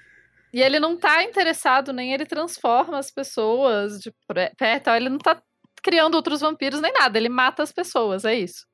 E 0.52 0.62
ele 0.64 0.80
não 0.80 0.98
tá 0.98 1.22
interessado, 1.24 1.94
nem 1.94 2.12
ele 2.12 2.26
transforma 2.26 2.98
as 2.98 3.12
pessoas 3.12 4.00
de 4.00 4.12
perto, 4.58 4.90
ele 4.90 5.10
não 5.10 5.20
tá 5.20 5.40
criando 5.86 6.16
outros 6.16 6.42
vampiros 6.42 6.82
nem 6.82 6.92
nada. 6.92 7.16
Ele 7.16 7.30
mata 7.30 7.62
as 7.62 7.72
pessoas, 7.72 8.26
é 8.26 8.34
isso. 8.34 8.66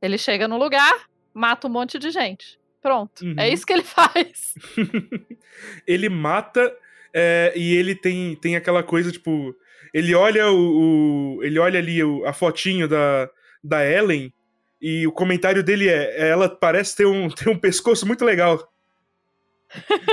Ele 0.00 0.16
chega 0.16 0.46
no 0.46 0.56
lugar, 0.56 1.06
mata 1.34 1.66
um 1.66 1.70
monte 1.70 1.98
de 1.98 2.12
gente. 2.12 2.60
Pronto. 2.80 3.24
É 3.24 3.26
uhum. 3.26 3.34
É 3.38 3.48
isso 3.48 3.66
que 3.66 3.72
ele 3.72 3.82
faz. 3.82 4.54
ele 5.84 6.08
mata 6.08 6.72
é, 7.12 7.52
e 7.56 7.74
ele 7.74 7.96
tem, 7.96 8.36
tem 8.36 8.54
aquela 8.54 8.84
coisa, 8.84 9.10
tipo. 9.10 9.52
Ele 9.92 10.14
olha 10.14 10.48
o. 10.48 11.38
o 11.38 11.42
ele 11.42 11.58
olha 11.58 11.80
ali 11.80 12.04
o, 12.04 12.24
a 12.24 12.32
fotinho 12.32 12.86
da, 12.86 13.28
da 13.62 13.84
Ellen 13.84 14.32
e 14.80 15.06
o 15.08 15.12
comentário 15.12 15.62
dele 15.62 15.88
é: 15.88 16.28
ela 16.28 16.48
parece 16.48 16.94
ter 16.94 17.06
um, 17.06 17.28
ter 17.34 17.48
um 17.48 17.58
pescoço 17.58 18.06
muito 18.06 18.24
legal. 18.24 18.72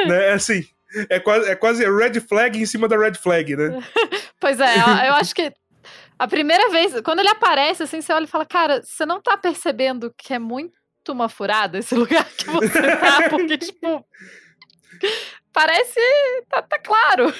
né? 0.07 0.29
É 0.29 0.33
assim. 0.33 0.65
É 1.09 1.19
quase, 1.19 1.49
é 1.49 1.55
quase 1.55 1.85
red 1.85 2.19
flag 2.19 2.59
em 2.59 2.65
cima 2.65 2.85
da 2.85 2.97
red 2.97 3.13
flag, 3.13 3.55
né? 3.55 3.81
pois 4.37 4.59
é, 4.59 4.75
eu 5.07 5.13
acho 5.13 5.33
que 5.33 5.53
a 6.22 6.28
primeira 6.28 6.69
vez, 6.69 7.01
quando 7.01 7.17
ele 7.17 7.30
aparece, 7.30 7.82
assim, 7.82 7.99
você 7.99 8.13
olha 8.13 8.26
e 8.26 8.28
fala, 8.28 8.45
cara, 8.45 8.84
você 8.84 9.07
não 9.07 9.19
tá 9.19 9.36
percebendo 9.36 10.13
que 10.15 10.36
é 10.36 10.38
muito 10.38 10.72
uma 11.09 11.28
furada 11.28 11.80
esse 11.80 11.95
lugar 11.97 12.24
que 12.26 12.45
você 12.45 12.95
tá? 12.95 13.28
Porque, 13.28 13.57
tipo, 13.57 14.05
parece. 15.51 15.99
Tá, 16.47 16.61
tá 16.61 16.78
claro. 16.78 17.34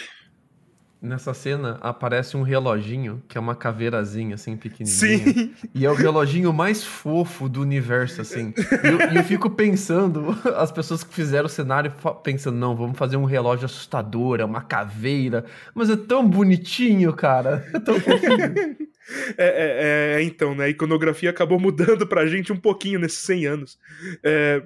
Nessa 1.02 1.34
cena 1.34 1.80
aparece 1.82 2.38
um 2.38 2.44
reloginho, 2.44 3.24
que 3.28 3.36
é 3.36 3.42
uma 3.42 3.56
caveirazinha, 3.56 4.36
assim, 4.36 4.56
pequenininha. 4.56 4.98
Sim. 4.98 5.52
E 5.74 5.84
é 5.84 5.90
o 5.90 5.96
reloginho 5.96 6.54
mais 6.54 6.84
fofo 6.84 7.50
do 7.50 7.60
universo, 7.60 8.22
assim. 8.22 8.54
E 8.56 8.88
eu, 8.88 9.00
eu, 9.18 9.24
fico 9.24 9.50
pensando, 9.50 10.38
as 10.56 10.72
pessoas 10.72 11.04
que 11.04 11.12
fizeram 11.12 11.48
o 11.48 11.50
cenário 11.50 11.92
pensando, 12.22 12.56
não, 12.56 12.76
vamos 12.76 13.00
fazer 13.00 13.18
um 13.18 13.26
relógio 13.26 13.66
assustador, 13.66 14.40
é 14.42 14.46
uma 14.46 14.62
caveira. 14.62 15.44
Mas 15.74 15.90
é 15.90 15.96
tão 15.96 16.28
bonitinho, 16.30 17.12
cara. 17.14 17.68
É 17.74 17.80
tão 17.80 18.00
fofinho. 18.00 18.92
É, 19.38 20.14
é, 20.16 20.22
é, 20.22 20.24
então, 20.24 20.56
né? 20.56 20.66
A 20.66 20.70
iconografia 20.70 21.30
acabou 21.30 21.60
mudando 21.60 22.08
pra 22.08 22.28
gente 22.28 22.54
um 22.54 22.58
pouquinho 22.58 22.98
nesses 22.98 23.20
100 23.20 23.46
anos. 23.46 23.80
É, 24.24 24.64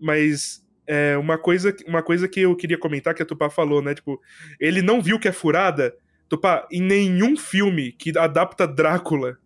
mas 0.00 0.62
é, 0.86 1.16
uma, 1.16 1.36
coisa, 1.38 1.74
uma 1.86 2.02
coisa 2.02 2.28
que 2.28 2.40
eu 2.40 2.54
queria 2.56 2.78
comentar 2.78 3.14
que 3.14 3.22
a 3.22 3.26
Tupá 3.26 3.50
falou, 3.50 3.82
né? 3.82 3.94
Tipo, 3.94 4.20
ele 4.60 4.82
não 4.82 5.02
viu 5.02 5.18
que 5.18 5.28
é 5.28 5.32
furada. 5.32 5.94
Tupá, 6.28 6.66
em 6.70 6.80
nenhum 6.80 7.36
filme 7.36 7.92
que 7.92 8.16
adapta 8.16 8.66
Drácula, 8.66 9.38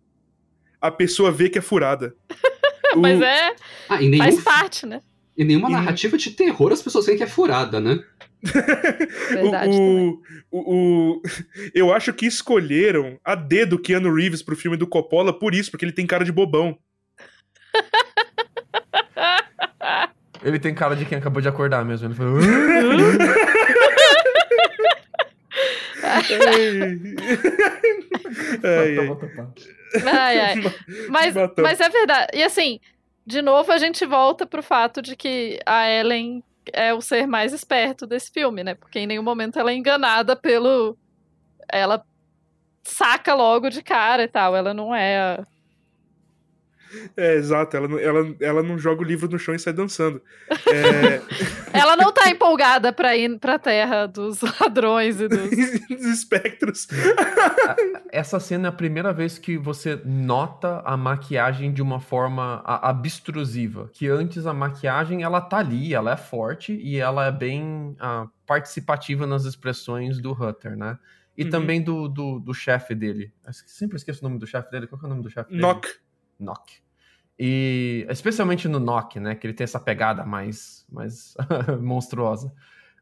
a 0.79 0.91
pessoa 0.91 1.31
vê 1.31 1.49
que 1.49 1.59
é 1.59 1.61
furada. 1.61 2.15
Mas 2.95 3.19
o... 3.19 3.23
é. 3.23 3.55
Ah, 3.89 3.97
nenhum... 3.99 4.17
Faz 4.17 4.43
parte, 4.43 4.85
né? 4.85 5.01
Em 5.37 5.45
nenhuma 5.45 5.69
em... 5.69 5.73
narrativa 5.73 6.17
de 6.17 6.31
terror 6.31 6.71
as 6.71 6.81
pessoas 6.81 7.05
veem 7.05 7.17
que 7.17 7.23
é 7.23 7.27
furada, 7.27 7.79
né? 7.79 8.03
Verdade 9.29 9.77
o, 9.77 10.19
o, 10.51 10.59
o, 10.59 11.21
eu 11.75 11.93
acho 11.93 12.11
que 12.11 12.25
escolheram 12.25 13.19
a 13.23 13.35
dedo 13.35 13.77
Keanu 13.77 14.13
Reeves 14.13 14.41
pro 14.41 14.55
filme 14.55 14.75
do 14.75 14.87
Coppola 14.87 15.31
por 15.31 15.53
isso, 15.53 15.69
porque 15.69 15.85
ele 15.85 15.91
tem 15.91 16.07
cara 16.07 16.25
de 16.25 16.31
bobão. 16.31 16.77
Ele 20.43 20.59
tem 20.59 20.73
cara 20.73 20.95
de 20.95 21.05
quem 21.05 21.17
acabou 21.17 21.41
de 21.41 21.47
acordar 21.47 21.85
mesmo. 21.85 22.07
Ele 22.07 22.15
falou. 22.15 22.39
ai, 30.05 30.39
ai. 30.39 30.55
Mas, 31.09 31.35
mas 31.57 31.79
é 31.79 31.89
verdade. 31.89 32.27
E 32.33 32.43
assim, 32.43 32.79
de 33.25 33.41
novo 33.41 33.71
a 33.71 33.77
gente 33.77 34.05
volta 34.05 34.45
pro 34.45 34.63
fato 34.63 35.01
de 35.01 35.15
que 35.15 35.59
a 35.65 35.89
Ellen 35.89 36.43
é 36.73 36.93
o 36.93 37.01
ser 37.01 37.27
mais 37.27 37.53
esperto 37.53 38.05
desse 38.07 38.31
filme, 38.31 38.63
né? 38.63 38.75
Porque 38.75 38.99
em 38.99 39.07
nenhum 39.07 39.23
momento 39.23 39.59
ela 39.59 39.71
é 39.71 39.75
enganada 39.75 40.35
pelo. 40.35 40.97
Ela 41.71 42.03
saca 42.83 43.33
logo 43.33 43.69
de 43.69 43.81
cara 43.81 44.23
e 44.23 44.27
tal. 44.27 44.55
Ela 44.55 44.73
não 44.73 44.93
é 44.93 45.17
a 45.19 45.47
é, 47.15 47.35
exato, 47.35 47.77
ela, 47.77 48.01
ela, 48.01 48.35
ela 48.39 48.63
não 48.63 48.77
joga 48.77 49.01
o 49.01 49.05
livro 49.05 49.29
no 49.29 49.39
chão 49.39 49.53
e 49.55 49.59
sai 49.59 49.73
dançando. 49.73 50.21
É... 50.49 51.21
ela 51.77 51.95
não 51.95 52.11
tá 52.11 52.29
empolgada 52.29 52.91
pra 52.91 53.15
ir 53.15 53.39
pra 53.39 53.57
terra 53.57 54.07
dos 54.07 54.41
ladrões 54.59 55.19
e 55.19 55.27
dos... 55.27 55.49
dos 55.89 56.05
espectros. 56.05 56.87
Essa 58.11 58.39
cena 58.39 58.67
é 58.67 58.69
a 58.69 58.73
primeira 58.73 59.13
vez 59.13 59.37
que 59.37 59.57
você 59.57 59.99
nota 60.05 60.81
a 60.85 60.97
maquiagem 60.97 61.71
de 61.71 61.81
uma 61.81 61.99
forma 61.99 62.61
abstrusiva. 62.65 63.89
Que 63.93 64.07
antes 64.07 64.45
a 64.45 64.53
maquiagem, 64.53 65.23
ela 65.23 65.41
tá 65.41 65.57
ali, 65.57 65.93
ela 65.93 66.11
é 66.11 66.17
forte 66.17 66.73
e 66.73 66.97
ela 66.97 67.27
é 67.27 67.31
bem 67.31 67.95
uh, 67.99 68.29
participativa 68.45 69.25
nas 69.25 69.45
expressões 69.45 70.19
do 70.19 70.31
Hutter, 70.31 70.75
né? 70.75 70.97
E 71.37 71.45
uhum. 71.45 71.49
também 71.49 71.81
do, 71.81 72.07
do, 72.07 72.39
do 72.39 72.53
chefe 72.53 72.93
dele. 72.93 73.33
Eu 73.45 73.53
sempre 73.53 73.97
esqueço 73.97 74.19
o 74.19 74.27
nome 74.27 74.39
do 74.39 74.45
chefe 74.45 74.69
dele. 74.69 74.87
Qual 74.87 75.01
é 75.01 75.05
o 75.05 75.09
nome 75.09 75.23
do 75.23 75.29
chefe 75.29 75.49
dele? 75.49 75.61
Nock. 75.61 75.87
Nock. 76.39 76.80
E 77.43 78.05
especialmente 78.07 78.67
no 78.67 78.79
Nock, 78.79 79.19
né? 79.19 79.33
Que 79.33 79.47
ele 79.47 79.53
tem 79.55 79.63
essa 79.63 79.79
pegada 79.79 80.23
mais, 80.23 80.85
mais 80.87 81.33
monstruosa. 81.81 82.53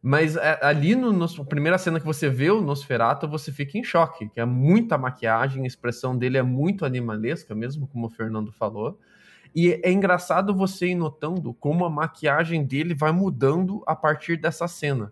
Mas 0.02 0.38
é, 0.38 0.58
ali 0.62 0.96
no, 0.96 1.12
na 1.12 1.28
primeira 1.44 1.78
cena 1.78 2.00
que 2.00 2.06
você 2.06 2.30
vê 2.30 2.50
o 2.50 2.62
Nosferatu, 2.62 3.28
você 3.28 3.52
fica 3.52 3.78
em 3.78 3.84
choque, 3.84 4.30
que 4.30 4.40
é 4.40 4.46
muita 4.46 4.98
maquiagem, 4.98 5.66
a 5.66 5.68
expressão 5.68 6.18
dele 6.18 6.38
é 6.38 6.42
muito 6.42 6.86
animalesca, 6.86 7.54
mesmo 7.54 7.86
como 7.86 8.08
o 8.08 8.10
Fernando 8.10 8.50
falou. 8.50 8.98
E 9.54 9.78
é 9.84 9.92
engraçado 9.92 10.56
você 10.56 10.88
ir 10.88 10.96
notando 10.96 11.54
como 11.56 11.84
a 11.84 11.90
maquiagem 11.90 12.64
dele 12.64 12.94
vai 12.94 13.12
mudando 13.12 13.84
a 13.86 13.94
partir 13.94 14.38
dessa 14.38 14.70
cena. 14.70 15.12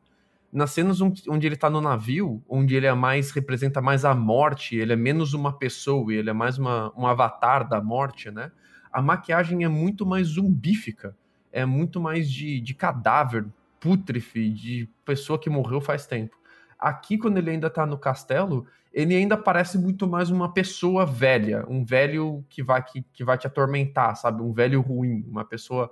Nas 0.54 0.72
cenas 0.72 1.02
onde 1.02 1.46
ele 1.46 1.58
tá 1.58 1.70
no 1.70 1.82
navio, 1.82 2.42
onde 2.48 2.78
ele 2.78 2.88
é 2.88 2.94
mais 2.94 3.32
representa 3.32 3.82
mais 3.82 4.06
a 4.06 4.16
morte, 4.16 4.78
ele 4.78 4.94
é 4.94 4.96
menos 4.96 5.34
uma 5.34 5.52
pessoa, 5.52 6.14
ele 6.14 6.30
é 6.30 6.34
mais 6.34 6.58
uma, 6.58 6.94
um 6.98 7.06
avatar 7.06 7.68
da 7.68 7.82
morte, 7.82 8.32
né? 8.32 8.54
A 8.98 9.02
maquiagem 9.04 9.64
é 9.64 9.68
muito 9.68 10.08
mais 10.08 10.30
zumbífica, 10.30 11.16
é 11.52 11.64
muito 11.68 12.02
mais 12.02 12.28
de, 12.32 12.60
de 12.60 12.74
cadáver, 12.74 13.46
pútrife, 13.80 14.50
de 14.50 14.90
pessoa 15.06 15.38
que 15.38 15.52
morreu 15.52 15.80
faz 15.80 16.08
tempo. 16.08 16.36
Aqui, 16.80 17.16
quando 17.16 17.38
ele 17.38 17.52
ainda 17.52 17.70
tá 17.70 17.86
no 17.86 17.96
castelo, 17.96 18.66
ele 18.92 19.16
ainda 19.16 19.38
parece 19.38 19.78
muito 19.78 20.08
mais 20.08 20.32
uma 20.32 20.52
pessoa 20.52 21.06
velha, 21.06 21.64
um 21.70 21.86
velho 21.86 22.44
que 22.50 22.64
vai, 22.64 22.84
que, 22.84 23.06
que 23.14 23.24
vai 23.24 23.38
te 23.38 23.46
atormentar, 23.46 24.16
sabe? 24.16 24.42
Um 24.42 24.52
velho 24.52 24.82
ruim, 24.82 25.24
uma 25.28 25.46
pessoa 25.46 25.92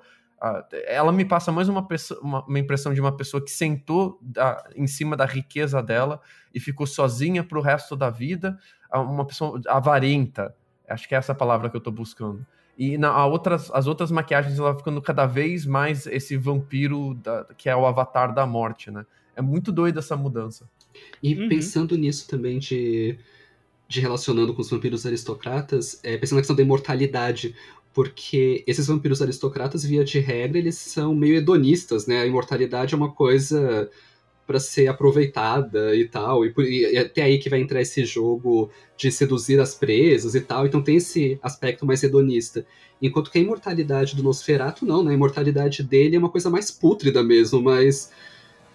ela 0.87 1.11
me 1.11 1.25
passa 1.25 1.51
mais 1.51 1.69
uma, 1.69 1.87
pessoa, 1.87 2.19
uma, 2.21 2.43
uma, 2.43 2.57
impressão 2.57 2.91
de 2.91 2.99
uma 2.99 3.15
pessoa 3.15 3.43
que 3.43 3.51
sentou 3.51 4.17
da, 4.19 4.67
em 4.75 4.87
cima 4.87 5.15
da 5.15 5.25
riqueza 5.25 5.79
dela 5.81 6.19
e 6.51 6.59
ficou 6.59 6.87
sozinha 6.87 7.43
para 7.43 7.59
o 7.59 7.61
resto 7.61 7.95
da 7.95 8.09
vida, 8.09 8.57
uma 8.91 9.25
pessoa 9.25 9.61
avarenta. 9.67 10.55
Acho 10.89 11.07
que 11.07 11.13
é 11.13 11.19
essa 11.19 11.35
palavra 11.35 11.69
que 11.69 11.75
eu 11.75 11.79
estou 11.79 11.93
buscando. 11.93 12.43
E 12.77 12.97
na, 12.97 13.25
outras, 13.25 13.71
as 13.71 13.87
outras 13.87 14.11
maquiagens 14.11 14.59
ela 14.59 14.75
ficando 14.75 15.01
cada 15.01 15.25
vez 15.25 15.65
mais 15.65 16.05
esse 16.07 16.35
vampiro 16.35 17.13
da, 17.15 17.45
que 17.57 17.69
é 17.69 17.75
o 17.75 17.85
avatar 17.85 18.33
da 18.33 18.45
morte, 18.45 18.91
né? 18.91 19.05
É 19.35 19.41
muito 19.41 19.71
doida 19.71 19.99
essa 19.99 20.15
mudança. 20.15 20.69
E 21.21 21.35
uhum. 21.35 21.49
pensando 21.49 21.97
nisso 21.97 22.27
também 22.27 22.59
de, 22.59 23.17
de 23.87 23.99
relacionando 23.99 24.53
com 24.53 24.61
os 24.61 24.69
vampiros 24.69 25.05
aristocratas, 25.05 25.99
é, 26.03 26.17
pensando 26.17 26.37
na 26.37 26.41
questão 26.41 26.55
da 26.55 26.61
imortalidade, 26.61 27.55
porque 27.93 28.63
esses 28.67 28.87
vampiros 28.87 29.21
aristocratas, 29.21 29.85
via 29.85 30.03
de 30.03 30.19
regra, 30.19 30.57
eles 30.57 30.75
são 30.75 31.15
meio 31.15 31.35
hedonistas, 31.35 32.07
né? 32.07 32.21
A 32.21 32.25
imortalidade 32.25 32.93
é 32.93 32.97
uma 32.97 33.11
coisa 33.11 33.89
para 34.45 34.59
ser 34.59 34.87
aproveitada 34.87 35.95
e 35.95 36.07
tal, 36.07 36.45
e, 36.45 36.53
e 36.59 36.97
até 36.97 37.23
aí 37.23 37.39
que 37.39 37.49
vai 37.49 37.59
entrar 37.59 37.81
esse 37.81 38.05
jogo 38.05 38.69
de 38.95 39.11
seduzir 39.11 39.59
as 39.59 39.73
presas 39.73 40.35
e 40.35 40.41
tal, 40.41 40.65
então 40.65 40.81
tem 40.81 40.97
esse 40.97 41.39
aspecto 41.41 41.85
mais 41.85 42.03
hedonista. 42.03 42.65
Enquanto 43.01 43.31
que 43.31 43.37
a 43.37 43.41
imortalidade 43.41 44.15
do 44.15 44.23
Nosferatu 44.23 44.85
não, 44.85 45.03
né? 45.03 45.11
A 45.11 45.15
imortalidade 45.15 45.83
dele 45.83 46.15
é 46.15 46.19
uma 46.19 46.29
coisa 46.29 46.49
mais 46.49 46.71
pútrida 46.71 47.21
mesmo, 47.23 47.61
mas 47.61 48.11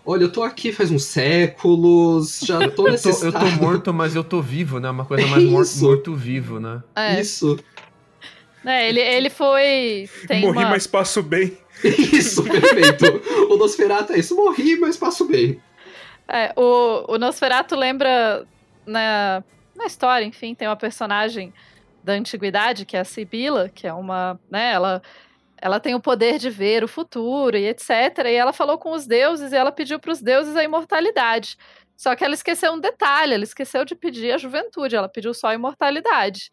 olha, 0.05 0.25
eu 0.25 0.33
tô 0.33 0.43
aqui 0.43 0.73
faz 0.73 0.91
uns 0.91 1.05
séculos, 1.05 2.41
já 2.45 2.69
tô 2.71 2.85
nesse 2.85 3.09
eu, 3.09 3.17
tô, 3.17 3.27
eu 3.27 3.33
tô 3.33 3.47
morto, 3.63 3.95
mas 3.95 4.15
eu 4.15 4.25
tô 4.25 4.43
vivo, 4.43 4.79
né? 4.79 4.91
Uma 4.91 5.05
coisa 5.05 5.27
mais 5.27 5.81
morto-vivo, 5.81 6.61
né? 6.61 6.83
É. 6.97 7.21
Isso. 7.21 7.59
É, 8.65 8.89
ele, 8.89 9.01
ele 9.01 9.31
foi. 9.31 10.09
Tem 10.27 10.43
Morri, 10.43 10.59
uma... 10.59 10.71
mas 10.71 10.87
passo 10.87 11.23
bem. 11.23 11.57
Isso, 11.83 12.43
perfeito. 12.43 13.07
o 13.51 13.57
Nosferatu 13.57 14.13
é 14.13 14.19
isso, 14.19 14.37
morri, 14.37 14.77
mas 14.79 14.99
passo 14.99 15.25
bem. 15.25 15.59
É, 16.29 16.53
o, 16.55 17.15
o 17.15 17.19
Nosferatu 17.19 17.75
lembra 17.75 18.47
na, 18.85 19.43
na 19.75 19.87
história, 19.87 20.25
enfim, 20.27 20.55
tem 20.55 20.69
uma 20.69 20.77
personagem 20.77 21.55
da 22.05 22.13
antiguidade, 22.13 22.85
que 22.85 22.99
é 22.99 23.01
a 23.01 23.05
Sibila, 23.05 23.71
que 23.71 23.87
é 23.87 23.95
uma, 23.95 24.39
né, 24.51 24.73
ela 24.73 25.03
ela 25.63 25.79
tem 25.79 25.95
o 25.95 26.01
poder 26.01 26.39
de 26.39 26.49
ver 26.49 26.83
o 26.83 26.89
futuro 26.89 27.57
e 27.57 27.67
etc. 27.69 27.91
E 28.25 28.35
ela 28.35 28.53
falou 28.53 28.79
com 28.79 28.93
os 28.93 29.07
deuses 29.07 29.53
e 29.53 29.57
ela 29.57 29.71
pediu 29.71 29.99
para 30.01 30.11
os 30.11 30.21
deuses 30.21 30.57
a 30.57 30.65
imortalidade. 30.65 31.57
Só 31.95 32.17
que 32.17 32.25
ela 32.25 32.33
esqueceu 32.33 32.73
um 32.73 32.81
detalhe, 32.81 33.35
ela 33.35 33.45
esqueceu 33.45 33.85
de 33.85 33.95
pedir 33.95 34.33
a 34.33 34.39
juventude, 34.39 34.97
ela 34.97 35.09
pediu 35.09 35.35
só 35.35 35.49
a 35.49 35.55
imortalidade. 35.55 36.51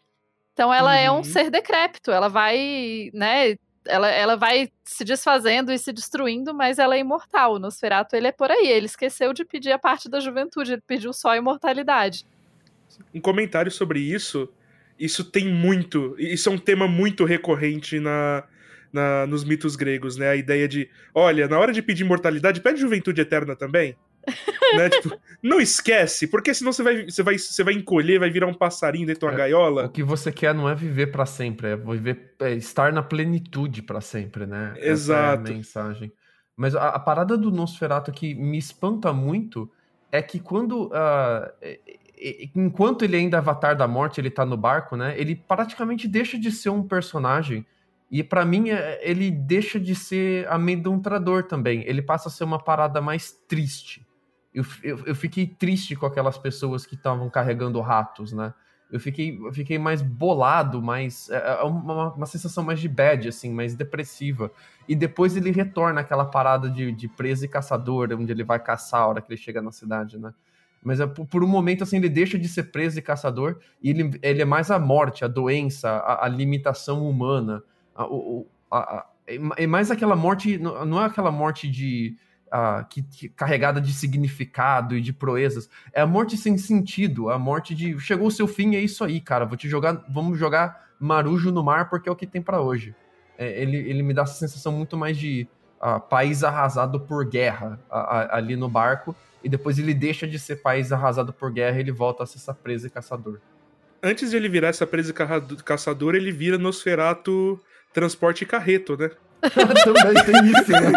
Então 0.58 0.74
ela 0.74 0.90
uhum. 0.90 0.98
é 0.98 1.10
um 1.12 1.16
uhum. 1.18 1.22
ser 1.22 1.52
decrépito, 1.52 2.10
ela 2.10 2.26
vai, 2.26 3.12
né, 3.14 3.54
ela, 3.86 4.10
ela 4.10 4.36
vai 4.36 4.68
se 4.82 5.04
desfazendo 5.04 5.70
e 5.70 5.78
se 5.78 5.92
destruindo, 5.92 6.52
mas 6.52 6.80
ela 6.80 6.96
é 6.96 6.98
imortal. 6.98 7.54
O 7.54 7.58
Nosferatu, 7.60 8.16
ele 8.16 8.26
é 8.26 8.32
por 8.32 8.50
aí, 8.50 8.66
ele 8.66 8.86
esqueceu 8.86 9.32
de 9.32 9.44
pedir 9.44 9.70
a 9.70 9.78
parte 9.78 10.08
da 10.08 10.18
juventude, 10.18 10.72
ele 10.72 10.82
pediu 10.84 11.12
só 11.12 11.28
a 11.28 11.36
imortalidade. 11.36 12.26
Um 13.14 13.20
comentário 13.20 13.70
sobre 13.70 14.00
isso, 14.00 14.48
isso 14.98 15.22
tem 15.22 15.46
muito, 15.46 16.16
isso 16.18 16.48
é 16.48 16.52
um 16.52 16.58
tema 16.58 16.88
muito 16.88 17.24
recorrente 17.24 18.00
na, 18.00 18.42
na, 18.92 19.28
nos 19.28 19.44
mitos 19.44 19.76
gregos, 19.76 20.16
né? 20.16 20.28
A 20.30 20.34
ideia 20.34 20.66
de, 20.66 20.90
olha, 21.14 21.46
na 21.46 21.56
hora 21.56 21.72
de 21.72 21.80
pedir 21.82 22.02
imortalidade, 22.02 22.60
pede 22.60 22.80
juventude 22.80 23.20
eterna 23.20 23.54
também. 23.54 23.94
Né? 24.76 24.88
Tipo, 24.90 25.18
não 25.42 25.60
esquece, 25.60 26.26
porque 26.26 26.52
senão 26.54 26.72
você 26.72 26.82
vai, 26.82 27.04
você, 27.04 27.22
vai, 27.22 27.38
você 27.38 27.64
vai 27.64 27.74
encolher, 27.74 28.18
vai 28.18 28.30
virar 28.30 28.46
um 28.46 28.54
passarinho 28.54 29.06
dentro 29.06 29.20
de 29.20 29.26
uma 29.26 29.34
é, 29.34 29.36
gaiola. 29.36 29.86
O 29.86 29.88
que 29.88 30.02
você 30.02 30.32
quer 30.32 30.54
não 30.54 30.68
é 30.68 30.74
viver 30.74 31.08
para 31.08 31.26
sempre, 31.26 31.68
é 31.68 31.76
viver, 31.76 32.34
é 32.40 32.52
estar 32.52 32.92
na 32.92 33.02
plenitude 33.02 33.82
para 33.82 34.00
sempre, 34.00 34.46
né? 34.46 34.74
Exato. 34.78 35.42
Essa 35.42 35.52
é 35.52 35.54
mensagem. 35.54 36.12
Mas 36.56 36.74
a, 36.74 36.88
a, 36.88 36.98
parada 36.98 37.36
do 37.36 37.50
Nosferatu 37.50 38.10
que 38.10 38.34
me 38.34 38.58
espanta 38.58 39.12
muito 39.12 39.70
é 40.10 40.20
que 40.22 40.40
quando. 40.40 40.86
Uh, 40.86 41.68
enquanto 42.56 43.04
ele 43.04 43.16
ainda 43.16 43.36
é 43.36 43.38
avatar 43.38 43.76
da 43.76 43.86
morte, 43.86 44.20
ele 44.20 44.30
tá 44.30 44.44
no 44.44 44.56
barco, 44.56 44.96
né? 44.96 45.14
Ele 45.16 45.36
praticamente 45.36 46.08
deixa 46.08 46.36
de 46.36 46.50
ser 46.50 46.70
um 46.70 46.82
personagem 46.82 47.64
e 48.10 48.22
para 48.22 48.44
mim, 48.44 48.70
é, 48.70 48.98
ele 49.02 49.30
deixa 49.30 49.78
de 49.78 49.94
ser 49.94 50.48
amedrontador 50.48 51.44
também. 51.44 51.82
Ele 51.86 52.00
passa 52.00 52.28
a 52.28 52.32
ser 52.32 52.44
uma 52.44 52.58
parada 52.58 53.00
mais 53.00 53.32
triste. 53.46 54.06
Eu, 54.58 54.64
eu, 54.82 55.04
eu 55.06 55.14
fiquei 55.14 55.46
triste 55.46 55.94
com 55.94 56.06
aquelas 56.06 56.36
pessoas 56.36 56.84
que 56.84 56.96
estavam 56.96 57.30
carregando 57.30 57.80
ratos, 57.80 58.32
né? 58.32 58.52
Eu 58.90 58.98
fiquei, 58.98 59.38
eu 59.38 59.52
fiquei 59.52 59.78
mais 59.78 60.00
bolado, 60.00 60.82
mais. 60.82 61.28
É, 61.30 61.58
é 61.60 61.62
uma, 61.62 62.14
uma 62.14 62.26
sensação 62.26 62.64
mais 62.64 62.80
de 62.80 62.88
bad, 62.88 63.28
assim, 63.28 63.52
mais 63.52 63.74
depressiva. 63.74 64.50
E 64.88 64.96
depois 64.96 65.36
ele 65.36 65.50
retorna 65.50 66.00
àquela 66.00 66.24
parada 66.24 66.70
de, 66.70 66.90
de 66.90 67.06
presa 67.06 67.44
e 67.44 67.48
caçador, 67.48 68.08
onde 68.12 68.32
ele 68.32 68.42
vai 68.42 68.58
caçar 68.58 69.02
a 69.02 69.06
hora 69.06 69.20
que 69.20 69.30
ele 69.30 69.40
chega 69.40 69.60
na 69.60 69.70
cidade, 69.70 70.18
né? 70.18 70.32
Mas 70.82 71.00
é, 71.00 71.06
por 71.06 71.44
um 71.44 71.46
momento, 71.46 71.84
assim, 71.84 71.98
ele 71.98 72.08
deixa 72.08 72.38
de 72.38 72.48
ser 72.48 72.64
preso 72.64 72.98
e 72.98 73.02
caçador 73.02 73.58
e 73.82 73.90
ele, 73.90 74.18
ele 74.22 74.42
é 74.42 74.44
mais 74.44 74.70
a 74.70 74.78
morte, 74.78 75.24
a 75.24 75.28
doença, 75.28 75.90
a, 75.90 76.24
a 76.24 76.28
limitação 76.28 77.08
humana 77.08 77.62
a, 77.94 78.04
a, 78.70 78.78
a, 78.78 79.06
é 79.56 79.66
mais 79.66 79.90
aquela 79.90 80.16
morte, 80.16 80.56
não 80.56 81.02
é 81.02 81.04
aquela 81.04 81.30
morte 81.30 81.68
de 81.68 82.16
que, 82.88 83.02
que, 83.02 83.28
carregada 83.28 83.80
de 83.80 83.92
significado 83.92 84.96
e 84.96 85.00
de 85.00 85.12
proezas, 85.12 85.68
é 85.92 86.00
a 86.00 86.06
morte 86.06 86.36
sem 86.36 86.56
sentido, 86.56 87.30
a 87.30 87.38
morte 87.38 87.74
de 87.74 87.98
chegou 88.00 88.28
o 88.28 88.30
seu 88.30 88.46
fim, 88.46 88.76
é 88.76 88.80
isso 88.80 89.04
aí, 89.04 89.20
cara, 89.20 89.44
vou 89.44 89.56
te 89.56 89.68
jogar, 89.68 90.04
vamos 90.08 90.38
jogar 90.38 90.88
marujo 90.98 91.52
no 91.52 91.62
mar 91.62 91.88
porque 91.88 92.08
é 92.08 92.12
o 92.12 92.16
que 92.16 92.26
tem 92.26 92.42
para 92.42 92.60
hoje. 92.60 92.94
É, 93.36 93.62
ele, 93.62 93.76
ele 93.76 94.02
me 94.02 94.12
dá 94.12 94.22
essa 94.22 94.34
sensação 94.34 94.72
muito 94.72 94.96
mais 94.96 95.16
de 95.16 95.46
país 96.10 96.42
arrasado 96.42 97.00
por 97.00 97.24
guerra 97.24 97.78
ali 98.30 98.56
no 98.56 98.68
barco 98.68 99.14
e 99.42 99.48
depois 99.48 99.78
ele 99.78 99.94
deixa 99.94 100.26
de 100.26 100.38
ser 100.38 100.56
país 100.56 100.90
arrasado 100.90 101.32
por 101.32 101.52
guerra 101.52 101.76
e 101.76 101.80
ele 101.80 101.92
volta 101.92 102.24
a 102.24 102.26
ser 102.26 102.38
essa 102.38 102.52
presa 102.52 102.88
e 102.88 102.90
caçador. 102.90 103.38
Antes 104.02 104.30
de 104.30 104.36
ele 104.36 104.48
virar 104.48 104.68
essa 104.68 104.86
presa 104.86 105.10
e 105.10 105.62
caçador, 105.62 106.14
ele 106.14 106.32
vira 106.32 106.58
Nosferato 106.58 107.60
transporte 107.92 108.44
carreto, 108.44 108.96
né? 108.96 109.10
Também 109.84 110.24
tem 110.24 110.50
isso, 110.50 110.72
né? 110.72 110.92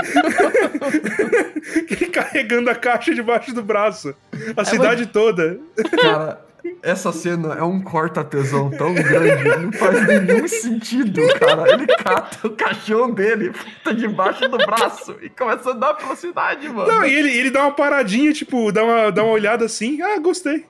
Carregando 2.11 2.69
a 2.69 2.75
caixa 2.75 3.13
debaixo 3.13 3.53
do 3.53 3.63
braço. 3.63 4.15
A 4.55 4.61
é 4.61 4.65
cidade 4.65 5.03
uma... 5.03 5.11
toda. 5.11 5.59
Cara, 6.01 6.41
essa 6.83 7.11
cena 7.11 7.55
é 7.55 7.63
um 7.63 7.81
corta-tesão 7.81 8.69
tão 8.69 8.93
grande, 8.93 9.43
não 9.63 9.71
faz 9.71 10.07
nenhum 10.07 10.47
sentido, 10.47 11.21
cara. 11.39 11.73
Ele 11.73 11.87
cata 11.87 12.47
o 12.47 12.51
caixão 12.51 13.11
dele, 13.11 13.51
tá 13.83 13.91
debaixo 13.91 14.47
do 14.47 14.57
braço 14.57 15.15
e 15.21 15.29
começa 15.29 15.69
a 15.69 15.73
andar 15.73 15.93
pela 15.95 16.15
cidade, 16.15 16.67
mano. 16.69 16.91
Não, 16.91 17.05
e 17.05 17.13
ele, 17.13 17.35
ele 17.35 17.49
dá 17.51 17.63
uma 17.63 17.71
paradinha, 17.71 18.31
tipo, 18.33 18.71
dá 18.71 18.83
uma, 18.83 19.11
dá 19.11 19.23
uma 19.23 19.33
olhada 19.33 19.65
assim, 19.65 20.01
ah, 20.01 20.19
gostei. 20.19 20.65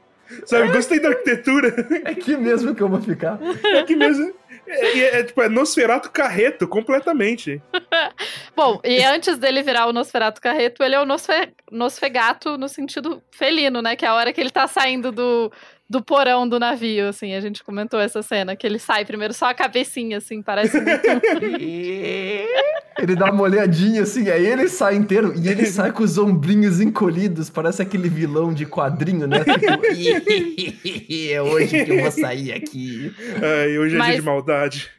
Sabe, 0.45 0.69
é. 0.69 0.71
gostei 0.71 0.99
da 0.99 1.09
arquitetura. 1.09 1.87
É 2.05 2.11
aqui 2.11 2.37
mesmo 2.37 2.73
que 2.73 2.81
eu 2.81 2.87
vou 2.87 3.01
ficar. 3.01 3.37
É 3.65 3.79
aqui 3.79 3.95
mesmo. 3.95 4.33
É, 4.71 4.99
é, 4.99 5.19
é, 5.19 5.23
tipo, 5.23 5.41
é 5.41 5.49
Nosferato 5.49 6.09
Carreto, 6.09 6.67
completamente. 6.67 7.61
Bom, 8.55 8.79
e 8.83 9.03
antes 9.03 9.37
dele 9.37 9.61
virar 9.61 9.87
o 9.87 9.93
Nosferato 9.93 10.39
Carreto, 10.39 10.81
ele 10.81 10.95
é 10.95 10.99
o 10.99 11.05
Nosfe, 11.05 11.53
Nosfegato 11.69 12.57
no 12.57 12.69
sentido 12.69 13.21
felino, 13.31 13.81
né? 13.81 13.95
Que 13.95 14.05
é 14.05 14.07
a 14.07 14.15
hora 14.15 14.31
que 14.31 14.39
ele 14.39 14.49
tá 14.49 14.67
saindo 14.67 15.11
do, 15.11 15.51
do 15.91 16.01
porão 16.01 16.47
do 16.47 16.57
navio, 16.57 17.09
assim. 17.09 17.33
A 17.33 17.41
gente 17.41 17.61
comentou 17.61 17.99
essa 17.99 18.23
cena, 18.23 18.55
que 18.55 18.65
ele 18.65 18.79
sai 18.79 19.03
primeiro 19.03 19.33
só 19.33 19.47
a 19.47 19.53
cabecinha, 19.53 20.19
assim, 20.19 20.41
parece 20.41 20.79
muito... 20.79 21.01
ele 22.97 23.15
dá 23.15 23.29
uma 23.29 23.43
olhadinha, 23.43 24.03
assim, 24.03 24.29
aí 24.29 24.47
ele 24.47 24.69
sai 24.69 24.95
inteiro, 24.95 25.33
e 25.37 25.49
ele 25.49 25.65
sai 25.67 25.91
com 25.91 26.01
os 26.01 26.17
ombrinhos 26.17 26.79
encolhidos, 26.79 27.49
parece 27.49 27.81
aquele 27.81 28.07
vilão 28.07 28.53
de 28.53 28.65
quadrinho, 28.65 29.27
né? 29.27 29.39
Tipo, 29.51 31.31
é 31.33 31.41
hoje 31.41 31.83
que 31.83 31.91
eu 31.91 32.01
vou 32.01 32.11
sair 32.11 32.53
aqui. 32.53 33.13
Ai, 33.41 33.77
hoje 33.77 33.95
é 33.95 33.97
Mas... 33.97 34.07
dia 34.07 34.19
de 34.19 34.25
maldade. 34.25 34.89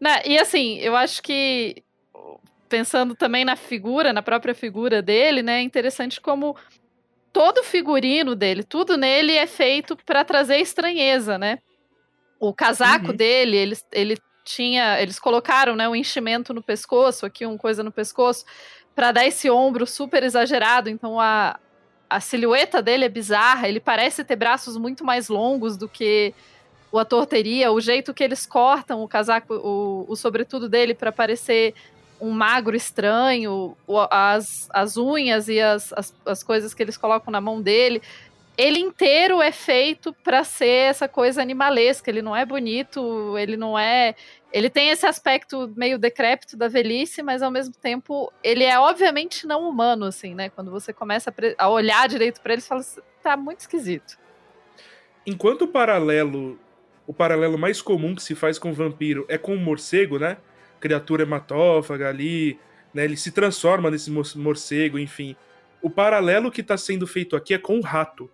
Não, 0.00 0.18
e 0.24 0.36
assim, 0.36 0.78
eu 0.78 0.96
acho 0.96 1.22
que 1.22 1.76
pensando 2.68 3.14
também 3.14 3.44
na 3.44 3.54
figura, 3.54 4.12
na 4.12 4.22
própria 4.22 4.54
figura 4.54 5.00
dele, 5.00 5.42
né? 5.42 5.58
É 5.58 5.62
interessante 5.62 6.20
como 6.20 6.56
todo 7.34 7.58
o 7.58 7.64
figurino 7.64 8.36
dele, 8.36 8.62
tudo 8.62 8.96
nele 8.96 9.32
é 9.32 9.46
feito 9.46 9.96
para 10.06 10.24
trazer 10.24 10.58
estranheza, 10.58 11.36
né? 11.36 11.58
O 12.38 12.54
casaco 12.54 13.08
uhum. 13.08 13.16
dele, 13.16 13.56
eles, 13.56 13.84
ele 13.90 14.16
tinha, 14.44 15.02
eles 15.02 15.18
colocaram, 15.18 15.74
né, 15.74 15.88
um 15.88 15.96
enchimento 15.96 16.54
no 16.54 16.62
pescoço, 16.62 17.26
aqui 17.26 17.44
uma 17.44 17.58
coisa 17.58 17.82
no 17.82 17.90
pescoço, 17.90 18.44
para 18.94 19.10
dar 19.10 19.26
esse 19.26 19.50
ombro 19.50 19.84
super 19.84 20.22
exagerado. 20.22 20.88
Então 20.88 21.18
a, 21.18 21.58
a 22.08 22.20
silhueta 22.20 22.80
dele 22.80 23.06
é 23.06 23.08
bizarra, 23.08 23.68
ele 23.68 23.80
parece 23.80 24.22
ter 24.22 24.36
braços 24.36 24.76
muito 24.76 25.04
mais 25.04 25.28
longos 25.28 25.76
do 25.76 25.88
que 25.88 26.32
o 26.92 27.00
ator 27.00 27.26
teria, 27.26 27.72
o 27.72 27.80
jeito 27.80 28.14
que 28.14 28.22
eles 28.22 28.46
cortam 28.46 29.02
o 29.02 29.08
casaco, 29.08 29.54
o, 29.54 30.06
o 30.08 30.14
sobretudo 30.14 30.68
dele 30.68 30.94
para 30.94 31.10
parecer 31.10 31.74
um 32.24 32.30
magro 32.30 32.74
estranho, 32.74 33.76
as, 34.10 34.66
as 34.72 34.96
unhas 34.96 35.48
e 35.48 35.60
as, 35.60 35.92
as, 35.92 36.14
as 36.24 36.42
coisas 36.42 36.72
que 36.72 36.82
eles 36.82 36.96
colocam 36.96 37.30
na 37.30 37.40
mão 37.40 37.60
dele. 37.60 38.00
Ele 38.56 38.78
inteiro 38.78 39.42
é 39.42 39.52
feito 39.52 40.12
para 40.24 40.42
ser 40.42 40.88
essa 40.88 41.06
coisa 41.06 41.42
animalesca. 41.42 42.10
Ele 42.10 42.22
não 42.22 42.34
é 42.34 42.46
bonito, 42.46 43.36
ele 43.36 43.56
não 43.56 43.78
é. 43.78 44.14
Ele 44.52 44.70
tem 44.70 44.88
esse 44.88 45.04
aspecto 45.04 45.70
meio 45.76 45.98
decrépito 45.98 46.56
da 46.56 46.68
velhice, 46.68 47.22
mas 47.22 47.42
ao 47.42 47.50
mesmo 47.50 47.74
tempo 47.74 48.32
ele 48.42 48.64
é 48.64 48.78
obviamente 48.78 49.46
não 49.46 49.68
humano, 49.68 50.06
assim, 50.06 50.34
né? 50.34 50.48
Quando 50.48 50.70
você 50.70 50.92
começa 50.92 51.34
a, 51.58 51.68
olhar 51.68 52.08
direito 52.08 52.40
para 52.40 52.54
ele, 52.54 52.62
você 52.62 52.68
fala, 52.68 52.84
tá 53.22 53.36
muito 53.36 53.60
esquisito. 53.60 54.16
Enquanto 55.26 55.62
o 55.62 55.68
paralelo, 55.68 56.58
o 57.06 57.12
paralelo 57.12 57.58
mais 57.58 57.82
comum 57.82 58.14
que 58.14 58.22
se 58.22 58.34
faz 58.34 58.58
com 58.58 58.70
o 58.70 58.74
vampiro 58.74 59.26
é 59.28 59.36
com 59.36 59.54
o 59.54 59.58
morcego, 59.58 60.18
né? 60.18 60.38
Criatura 60.84 61.22
hematófaga 61.22 62.10
ali, 62.10 62.58
né? 62.92 63.04
Ele 63.04 63.16
se 63.16 63.30
transforma 63.30 63.90
nesse 63.90 64.10
morcego, 64.10 64.98
enfim. 64.98 65.34
O 65.80 65.88
paralelo 65.88 66.50
que 66.50 66.60
está 66.60 66.76
sendo 66.76 67.06
feito 67.06 67.34
aqui 67.34 67.54
é 67.54 67.58
com 67.58 67.78
o 67.78 67.80
rato. 67.80 68.30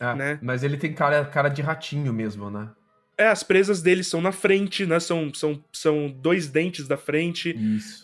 É, 0.00 0.14
né? 0.14 0.38
Mas 0.40 0.64
ele 0.64 0.78
tem 0.78 0.94
cara, 0.94 1.22
cara 1.26 1.50
de 1.50 1.60
ratinho 1.60 2.10
mesmo, 2.10 2.50
né? 2.50 2.70
É, 3.18 3.26
as 3.26 3.42
presas 3.42 3.82
dele 3.82 4.02
são 4.02 4.22
na 4.22 4.32
frente, 4.32 4.86
né? 4.86 4.98
São, 4.98 5.30
são, 5.34 5.62
são 5.70 6.08
dois 6.08 6.48
dentes 6.48 6.88
da 6.88 6.96
frente. 6.96 7.54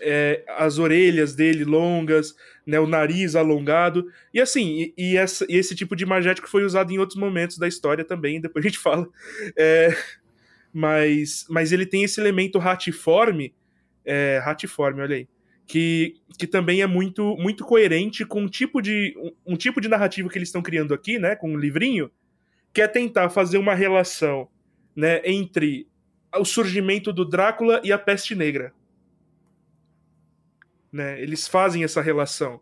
É, 0.03 0.45
as 0.59 0.79
orelhas 0.79 1.35
dele 1.35 1.65
longas, 1.65 2.37
né? 2.67 2.79
O 2.79 2.87
nariz 2.87 3.35
alongado. 3.35 4.13
E 4.35 4.43
assim, 4.43 4.93
e, 4.95 5.13
e, 5.13 5.17
essa, 5.17 5.47
e 5.49 5.57
esse 5.57 5.75
tipo 5.75 5.97
de 5.97 6.05
imagético 6.05 6.51
foi 6.51 6.65
usado 6.65 6.93
em 6.93 6.99
outros 6.99 7.19
momentos 7.19 7.57
da 7.57 7.67
história 7.67 8.05
também, 8.05 8.43
depois 8.43 8.63
a 8.63 8.69
gente 8.69 8.79
fala. 8.79 9.09
É, 9.57 9.97
mas, 10.77 11.47
mas 11.49 11.73
ele 11.73 11.87
tem 11.87 12.05
esse 12.05 12.21
elemento 12.21 12.59
ratiforme, 12.59 13.55
é, 14.05 14.39
ratiforme, 14.45 15.01
olha 15.01 15.17
aí, 15.17 15.29
que, 15.67 16.21
que 16.39 16.47
também 16.47 16.83
é 16.83 16.87
muito, 16.87 17.35
muito 17.39 17.65
coerente 17.65 18.27
com 18.27 18.43
um 18.43 18.47
tipo 18.47 18.83
de 18.83 19.15
um, 19.17 19.55
um 19.55 19.57
tipo 19.57 19.81
de 19.81 19.89
narrativa 19.89 20.29
que 20.29 20.37
eles 20.37 20.51
estão 20.51 20.61
criando 20.61 20.93
aqui, 20.93 21.19
né, 21.19 21.35
com 21.35 21.49
o 21.49 21.55
um 21.55 21.57
livrinho, 21.57 22.11
que 22.75 22.83
é 22.83 22.87
tentar 22.87 23.31
fazer 23.31 23.57
uma 23.57 23.75
relação, 23.75 24.51
né, 24.95 25.23
entre 25.25 25.89
o 26.39 26.45
surgimento 26.45 27.11
do 27.11 27.25
Drácula 27.25 27.81
e 27.83 27.91
a 27.91 27.99
Peste 27.99 28.35
Negra. 28.35 28.75
Né? 30.93 31.23
Eles 31.23 31.49
fazem 31.49 31.85
essa 31.85 32.03
relação, 32.03 32.61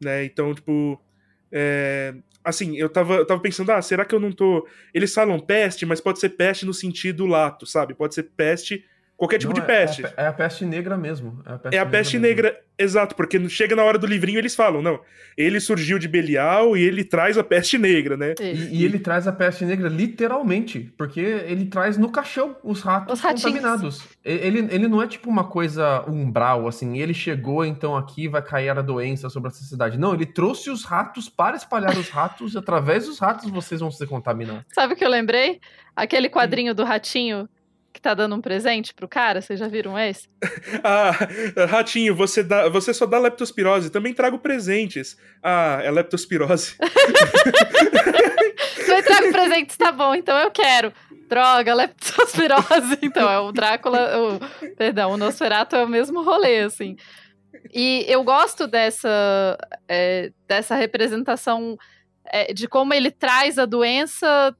né? 0.00 0.24
Então, 0.24 0.54
tipo, 0.54 1.02
é, 1.50 2.14
assim, 2.44 2.76
eu 2.76 2.88
tava, 2.88 3.14
eu 3.16 3.26
tava 3.26 3.40
pensando, 3.40 3.70
ah, 3.70 3.82
será 3.82 4.04
que 4.04 4.14
eu 4.14 4.20
não 4.20 4.32
tô. 4.32 4.66
Eles 4.92 5.12
falam 5.12 5.38
peste, 5.38 5.84
mas 5.86 6.00
pode 6.00 6.18
ser 6.18 6.30
peste 6.30 6.64
no 6.66 6.74
sentido 6.74 7.26
lato, 7.26 7.66
sabe? 7.66 7.94
Pode 7.94 8.14
ser 8.14 8.24
peste 8.36 8.84
Qualquer 9.20 9.36
tipo 9.36 9.52
Não, 9.52 9.60
de 9.60 9.66
peste. 9.66 10.02
É, 10.02 10.14
é, 10.16 10.26
a 10.28 10.32
peste 10.32 10.64
negra 10.64 10.96
mesmo. 10.96 11.42
É 11.44 11.52
a 11.52 11.58
peste, 11.58 11.76
é 11.76 11.78
a 11.78 11.84
negra, 11.84 11.98
peste 11.98 12.18
negra, 12.18 12.60
exato, 12.78 13.14
porque 13.14 13.50
chega 13.50 13.76
na 13.76 13.84
hora 13.84 13.98
do 13.98 14.06
livrinho 14.06 14.38
eles 14.38 14.54
falam, 14.54 14.80
não, 14.80 14.98
ele 15.36 15.60
surgiu 15.60 15.98
de 15.98 16.08
Belial 16.08 16.74
e 16.74 16.82
ele 16.82 17.04
traz 17.04 17.36
a 17.36 17.44
peste 17.44 17.76
negra, 17.76 18.16
né? 18.16 18.34
E, 18.40 18.78
e 18.80 18.82
ele 18.82 18.98
traz 18.98 19.28
a 19.28 19.32
peste 19.32 19.66
negra 19.66 19.90
literalmente, 19.90 20.90
porque 20.96 21.20
ele 21.20 21.66
traz 21.66 21.98
no 21.98 22.10
caixão 22.10 22.56
os 22.64 22.80
ratos 22.80 23.12
os 23.12 23.20
contaminados. 23.20 24.02
Ele, 24.24 24.66
ele 24.70 24.88
não 24.88 25.02
é 25.02 25.06
tipo 25.06 25.28
uma 25.28 25.44
coisa 25.44 26.02
umbral, 26.08 26.66
assim, 26.66 26.98
ele 26.98 27.12
chegou, 27.12 27.62
então 27.62 27.94
aqui 27.94 28.26
vai 28.26 28.40
cair 28.40 28.70
a 28.70 28.80
doença 28.80 29.28
sobre 29.28 29.50
essa 29.50 29.62
cidade. 29.62 29.98
Não, 29.98 30.14
ele 30.14 30.24
trouxe 30.24 30.70
os 30.70 30.82
ratos 30.82 31.28
para 31.28 31.58
espalhar 31.58 31.94
os 31.98 32.08
ratos, 32.08 32.54
e 32.54 32.58
através 32.58 33.04
dos 33.04 33.18
ratos 33.18 33.50
vocês 33.50 33.82
vão 33.82 33.90
se 33.90 34.06
contaminar. 34.06 34.64
Sabe 34.72 34.94
o 34.94 34.96
que 34.96 35.04
eu 35.04 35.10
lembrei? 35.10 35.60
Aquele 35.94 36.30
quadrinho 36.30 36.74
do 36.74 36.84
ratinho 36.84 37.46
que 38.00 38.02
tá 38.02 38.14
dando 38.14 38.34
um 38.34 38.40
presente 38.40 38.94
pro 38.94 39.06
cara? 39.06 39.42
Vocês 39.42 39.60
já 39.60 39.68
viram 39.68 39.98
esse? 39.98 40.26
ah, 40.82 41.12
Ratinho, 41.66 42.14
você, 42.16 42.42
dá, 42.42 42.66
você 42.70 42.94
só 42.94 43.04
dá 43.04 43.18
leptospirose, 43.18 43.90
também 43.90 44.14
trago 44.14 44.38
presentes. 44.38 45.18
Ah, 45.42 45.80
é 45.82 45.90
leptospirose. 45.90 46.76
Você 48.90 49.02
trago 49.02 49.30
presentes, 49.30 49.76
tá 49.76 49.92
bom, 49.92 50.14
então 50.14 50.36
eu 50.36 50.50
quero. 50.50 50.92
Droga, 51.28 51.74
leptospirose. 51.74 52.98
Então, 53.02 53.30
é 53.30 53.38
o 53.38 53.52
Drácula, 53.52 54.10
o, 54.18 54.74
perdão, 54.76 55.12
o 55.12 55.16
Nosferatu 55.16 55.76
é 55.76 55.84
o 55.84 55.88
mesmo 55.88 56.22
rolê, 56.22 56.60
assim. 56.60 56.96
E 57.72 58.04
eu 58.08 58.24
gosto 58.24 58.66
dessa, 58.66 59.56
é, 59.88 60.32
dessa 60.48 60.74
representação 60.74 61.78
é, 62.26 62.52
de 62.52 62.66
como 62.66 62.92
ele 62.92 63.10
traz 63.10 63.58
a 63.58 63.64
doença 63.64 64.54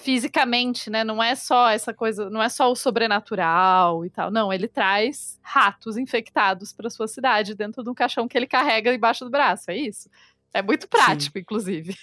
fisicamente, 0.00 0.88
né? 0.88 1.04
Não 1.04 1.22
é 1.22 1.34
só 1.34 1.68
essa 1.68 1.92
coisa, 1.92 2.30
não 2.30 2.42
é 2.42 2.48
só 2.48 2.70
o 2.70 2.76
sobrenatural 2.76 4.04
e 4.04 4.10
tal. 4.10 4.30
Não, 4.30 4.52
ele 4.52 4.66
traz 4.66 5.38
ratos 5.42 5.96
infectados 5.96 6.72
para 6.72 6.90
sua 6.90 7.06
cidade 7.06 7.54
dentro 7.54 7.84
de 7.84 7.90
um 7.90 7.94
caixão 7.94 8.26
que 8.26 8.36
ele 8.36 8.46
carrega 8.46 8.94
embaixo 8.94 9.24
do 9.24 9.30
braço. 9.30 9.70
É 9.70 9.76
isso. 9.76 10.08
É 10.52 10.62
muito 10.62 10.88
prático, 10.88 11.34
Sim. 11.34 11.40
inclusive. 11.40 11.96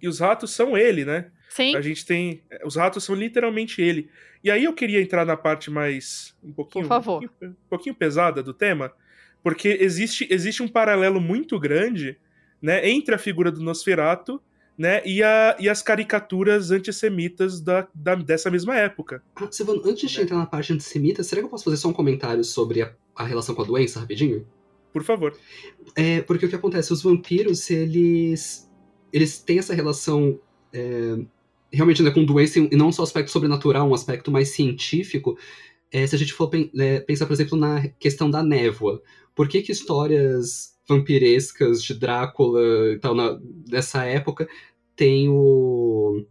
E 0.00 0.08
os 0.08 0.20
ratos 0.20 0.52
são 0.52 0.78
ele, 0.78 1.04
né? 1.04 1.30
Sim. 1.50 1.76
A 1.76 1.80
gente 1.80 2.06
tem. 2.06 2.42
Os 2.64 2.76
ratos 2.76 3.04
são 3.04 3.14
literalmente 3.14 3.82
ele. 3.82 4.08
E 4.42 4.50
aí 4.50 4.64
eu 4.64 4.72
queria 4.72 5.02
entrar 5.02 5.26
na 5.26 5.36
parte 5.36 5.70
mais. 5.70 6.34
um 6.42 6.52
pouquinho. 6.52 6.84
Por 6.84 6.88
favor. 6.88 7.16
Um 7.16 7.28
pouquinho, 7.28 7.50
um 7.50 7.68
pouquinho 7.68 7.94
pesada 7.94 8.42
do 8.42 8.54
tema, 8.54 8.92
porque 9.42 9.76
existe, 9.80 10.26
existe 10.30 10.62
um 10.62 10.68
paralelo 10.68 11.20
muito 11.20 11.58
grande 11.58 12.16
né, 12.62 12.88
entre 12.88 13.14
a 13.14 13.18
figura 13.18 13.50
do 13.50 13.62
Nosferato 13.62 14.40
né? 14.80 15.02
E, 15.04 15.22
a, 15.22 15.56
e 15.60 15.68
as 15.68 15.82
caricaturas 15.82 16.70
antissemitas 16.70 17.60
da, 17.60 17.86
da, 17.94 18.14
dessa 18.14 18.50
mesma 18.50 18.74
época. 18.74 19.22
Ah, 19.36 19.46
Silvano, 19.50 19.82
antes 19.84 20.10
de 20.10 20.22
entrar 20.22 20.38
na 20.38 20.46
parte 20.46 20.72
antissemita, 20.72 21.22
será 21.22 21.42
que 21.42 21.44
eu 21.44 21.50
posso 21.50 21.64
fazer 21.64 21.76
só 21.76 21.88
um 21.88 21.92
comentário 21.92 22.42
sobre 22.42 22.80
a, 22.80 22.90
a 23.14 23.24
relação 23.24 23.54
com 23.54 23.60
a 23.60 23.66
doença, 23.66 24.00
rapidinho? 24.00 24.46
Por 24.90 25.04
favor. 25.04 25.36
É, 25.94 26.22
porque 26.22 26.46
o 26.46 26.48
que 26.48 26.56
acontece? 26.56 26.94
Os 26.94 27.02
vampiros, 27.02 27.68
eles. 27.68 28.70
Eles 29.12 29.38
têm 29.42 29.58
essa 29.58 29.74
relação. 29.74 30.40
É, 30.72 31.18
realmente 31.70 32.02
né, 32.02 32.10
com 32.10 32.24
doença 32.24 32.58
e 32.58 32.74
não 32.74 32.90
só 32.90 33.02
aspecto 33.02 33.30
sobrenatural, 33.30 33.86
um 33.86 33.92
aspecto 33.92 34.30
mais 34.30 34.48
científico. 34.48 35.36
É, 35.92 36.06
se 36.06 36.14
a 36.14 36.18
gente 36.18 36.32
for 36.32 36.50
é, 36.78 37.00
pensar, 37.00 37.26
por 37.26 37.34
exemplo, 37.34 37.58
na 37.58 37.86
questão 37.98 38.30
da 38.30 38.42
névoa. 38.42 39.02
Por 39.34 39.46
que, 39.46 39.60
que 39.60 39.72
histórias 39.72 40.74
vampirescas 40.90 41.82
de 41.84 41.94
Drácula 41.94 42.60
e 42.92 42.98
tal, 42.98 43.14
na, 43.14 43.38
dessa 43.40 44.04
época, 44.04 44.48
tem 45.00 45.30
o. 45.30 46.26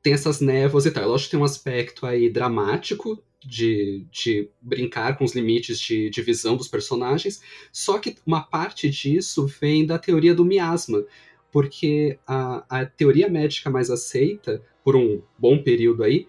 Tem 0.00 0.12
essas 0.12 0.40
névoas 0.40 0.86
e 0.86 0.90
tal. 0.92 1.08
Lógico 1.08 1.26
que 1.26 1.30
tem 1.32 1.40
um 1.40 1.44
aspecto 1.44 2.06
aí 2.06 2.30
dramático 2.30 3.20
de, 3.44 4.06
de 4.08 4.48
brincar 4.60 5.18
com 5.18 5.24
os 5.24 5.34
limites 5.34 5.80
de, 5.80 6.08
de 6.08 6.22
visão 6.22 6.56
dos 6.56 6.68
personagens, 6.68 7.42
só 7.72 7.98
que 7.98 8.16
uma 8.24 8.40
parte 8.40 8.88
disso 8.88 9.48
vem 9.60 9.84
da 9.84 9.98
teoria 9.98 10.32
do 10.32 10.44
miasma, 10.44 11.04
porque 11.50 12.20
a, 12.24 12.64
a 12.68 12.86
teoria 12.86 13.28
médica 13.28 13.68
mais 13.68 13.90
aceita, 13.90 14.62
por 14.84 14.94
um 14.94 15.20
bom 15.36 15.60
período 15.60 16.04
aí, 16.04 16.28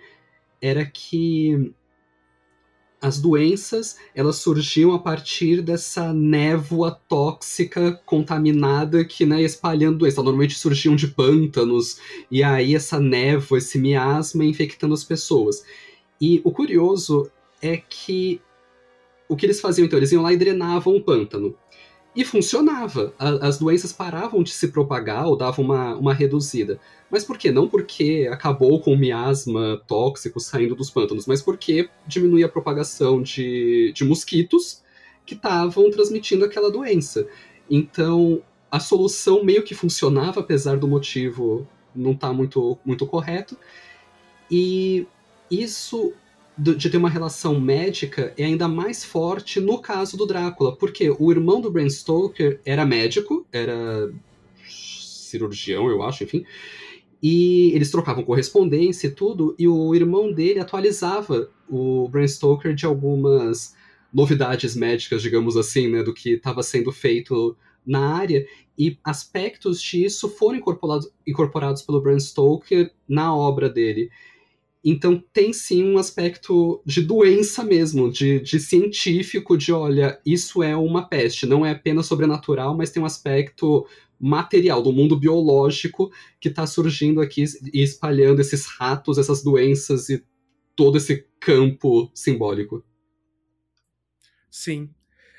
era 0.59 0.83
que 0.83 1.71
as 3.03 3.19
doenças 3.19 3.97
elas 4.15 4.37
surgiam 4.37 4.93
a 4.93 4.99
partir 4.99 5.61
dessa 5.61 6.13
névoa 6.13 6.89
tóxica 6.89 7.99
contaminada 8.05 9.03
que 9.03 9.25
né, 9.25 9.41
espalhando 9.41 9.97
doença. 9.97 10.23
Normalmente 10.23 10.57
surgiam 10.57 10.95
de 10.95 11.09
pântanos, 11.09 11.99
e 12.31 12.41
aí 12.41 12.73
essa 12.73 13.01
névoa, 13.01 13.57
esse 13.57 13.77
miasma 13.77 14.45
infectando 14.45 14.93
as 14.93 15.03
pessoas. 15.03 15.65
E 16.19 16.39
o 16.45 16.51
curioso 16.51 17.29
é 17.61 17.75
que 17.75 18.41
o 19.27 19.35
que 19.35 19.45
eles 19.45 19.59
faziam 19.59 19.85
então? 19.85 19.99
Eles 19.99 20.13
iam 20.13 20.23
lá 20.23 20.31
e 20.31 20.37
drenavam 20.37 20.95
o 20.95 21.03
pântano. 21.03 21.53
E 22.15 22.23
funcionava. 22.23 23.13
A, 23.17 23.47
as 23.47 23.57
doenças 23.57 23.91
paravam 23.91 24.43
de 24.43 24.51
se 24.51 24.67
propagar 24.67 25.25
ou 25.25 25.35
davam 25.35 25.65
uma, 25.65 25.95
uma 25.95 26.13
reduzida. 26.13 26.79
Mas 27.09 27.23
por 27.23 27.37
quê? 27.37 27.51
Não 27.51 27.67
porque 27.67 28.29
acabou 28.31 28.79
com 28.79 28.93
o 28.93 28.97
miasma 28.97 29.81
tóxico 29.87 30.39
saindo 30.39 30.75
dos 30.75 30.89
pântanos, 30.89 31.25
mas 31.25 31.41
porque 31.41 31.89
diminuía 32.07 32.45
a 32.45 32.49
propagação 32.49 33.21
de, 33.21 33.91
de 33.93 34.03
mosquitos 34.03 34.83
que 35.25 35.33
estavam 35.33 35.89
transmitindo 35.89 36.45
aquela 36.45 36.71
doença. 36.71 37.27
Então, 37.69 38.41
a 38.69 38.79
solução 38.79 39.43
meio 39.43 39.63
que 39.63 39.75
funcionava, 39.75 40.39
apesar 40.39 40.77
do 40.77 40.87
motivo 40.87 41.67
não 41.95 42.11
estar 42.11 42.29
tá 42.29 42.33
muito, 42.33 42.77
muito 42.83 43.05
correto. 43.05 43.57
E 44.49 45.07
isso 45.49 46.13
de 46.57 46.89
ter 46.89 46.97
uma 46.97 47.09
relação 47.09 47.59
médica 47.59 48.33
é 48.37 48.45
ainda 48.45 48.67
mais 48.67 49.03
forte 49.03 49.59
no 49.59 49.79
caso 49.79 50.15
do 50.15 50.25
Drácula, 50.25 50.75
porque 50.75 51.09
o 51.17 51.31
irmão 51.31 51.59
do 51.59 51.71
Bram 51.71 51.89
Stoker 51.89 52.59
era 52.63 52.85
médico, 52.85 53.45
era 53.51 54.13
cirurgião, 54.67 55.89
eu 55.89 56.03
acho, 56.03 56.23
enfim, 56.23 56.45
e 57.21 57.71
eles 57.73 57.89
trocavam 57.89 58.23
correspondência 58.23 59.07
e 59.07 59.11
tudo, 59.11 59.55
e 59.57 59.67
o 59.67 59.95
irmão 59.95 60.31
dele 60.31 60.59
atualizava 60.59 61.49
o 61.67 62.07
Bram 62.09 62.27
Stoker 62.27 62.75
de 62.75 62.85
algumas 62.85 63.75
novidades 64.13 64.75
médicas, 64.75 65.23
digamos 65.23 65.57
assim, 65.57 65.87
né, 65.87 66.03
do 66.03 66.13
que 66.13 66.33
estava 66.33 66.61
sendo 66.61 66.91
feito 66.91 67.57
na 67.85 68.15
área, 68.15 68.45
e 68.77 68.97
aspectos 69.03 69.81
disso 69.81 70.29
foram 70.29 70.57
incorporados, 70.57 71.11
incorporados 71.25 71.81
pelo 71.81 72.01
Bram 72.01 72.19
Stoker 72.19 72.91
na 73.07 73.35
obra 73.35 73.69
dele. 73.69 74.11
Então 74.83 75.23
tem 75.31 75.53
sim 75.53 75.83
um 75.83 75.97
aspecto 75.97 76.81
de 76.85 77.01
doença 77.01 77.63
mesmo, 77.63 78.11
de, 78.11 78.41
de 78.41 78.59
científico, 78.59 79.57
de 79.57 79.71
olha, 79.71 80.19
isso 80.25 80.61
é 80.61 80.75
uma 80.75 81.07
peste, 81.07 81.45
não 81.45 81.65
é 81.65 81.71
apenas 81.71 82.05
sobrenatural, 82.05 82.75
mas 82.75 82.91
tem 82.91 83.01
um 83.01 83.05
aspecto 83.05 83.87
material, 84.19 84.81
do 84.81 84.91
mundo 84.91 85.17
biológico 85.17 86.11
que 86.39 86.49
está 86.49 86.67
surgindo 86.67 87.21
aqui 87.21 87.43
e 87.73 87.81
espalhando 87.81 88.41
esses 88.41 88.65
ratos, 88.65 89.17
essas 89.17 89.43
doenças 89.43 90.09
e 90.09 90.23
todo 90.75 90.97
esse 90.97 91.27
campo 91.39 92.11
simbólico. 92.13 92.83
Sim. 94.49 94.89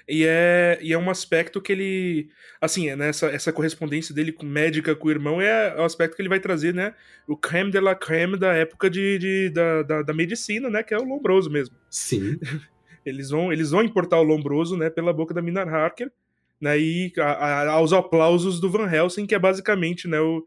E 0.07 0.25
é, 0.27 0.79
e 0.83 0.93
é 0.93 0.99
um 0.99 1.09
aspecto 1.09 1.61
que 1.61 1.73
ele. 1.73 2.29
Assim, 2.61 2.91
é 2.91 2.97
nessa 2.97 3.27
essa 3.27 3.53
correspondência 3.53 4.15
dele 4.15 4.33
com 4.33 4.45
médica 4.45 4.95
com 4.95 5.09
o 5.09 5.11
irmão 5.11 5.41
é, 5.41 5.75
o 5.77 5.83
aspecto 5.83 6.15
que 6.15 6.23
ele 6.23 6.29
vai 6.29 6.41
trazer, 6.41 6.75
né? 6.75 6.95
O 7.27 7.37
creme 7.37 7.71
de 7.71 7.81
la 7.81 7.95
creme 7.95 8.39
da 8.39 8.53
época 8.53 8.91
de, 8.91 9.19
de 9.19 9.51
da, 9.51 9.83
da, 9.83 10.03
da, 10.03 10.13
medicina, 10.13 10.69
né? 10.69 10.83
Que 10.83 10.93
é 10.93 10.99
o 10.99 11.05
lombroso 11.05 11.51
mesmo. 11.51 11.75
Sim. 11.89 12.39
Eles 13.05 13.29
vão, 13.29 13.53
eles 13.53 13.71
vão 13.71 13.83
importar 13.83 14.19
o 14.19 14.23
lombroso, 14.23 14.79
né? 14.79 14.89
Pela 14.89 15.13
boca 15.13 15.35
da 15.35 15.43
Minar 15.43 15.69
Harker, 15.69 16.11
né? 16.59 16.79
E 16.79 17.13
a, 17.19 17.33
a, 17.33 17.71
aos 17.73 17.93
aplausos 17.93 18.59
do 18.59 18.71
Van 18.71 18.91
Helsing, 18.91 19.27
que 19.27 19.35
é 19.35 19.39
basicamente, 19.39 20.09
né? 20.09 20.19
O, 20.19 20.43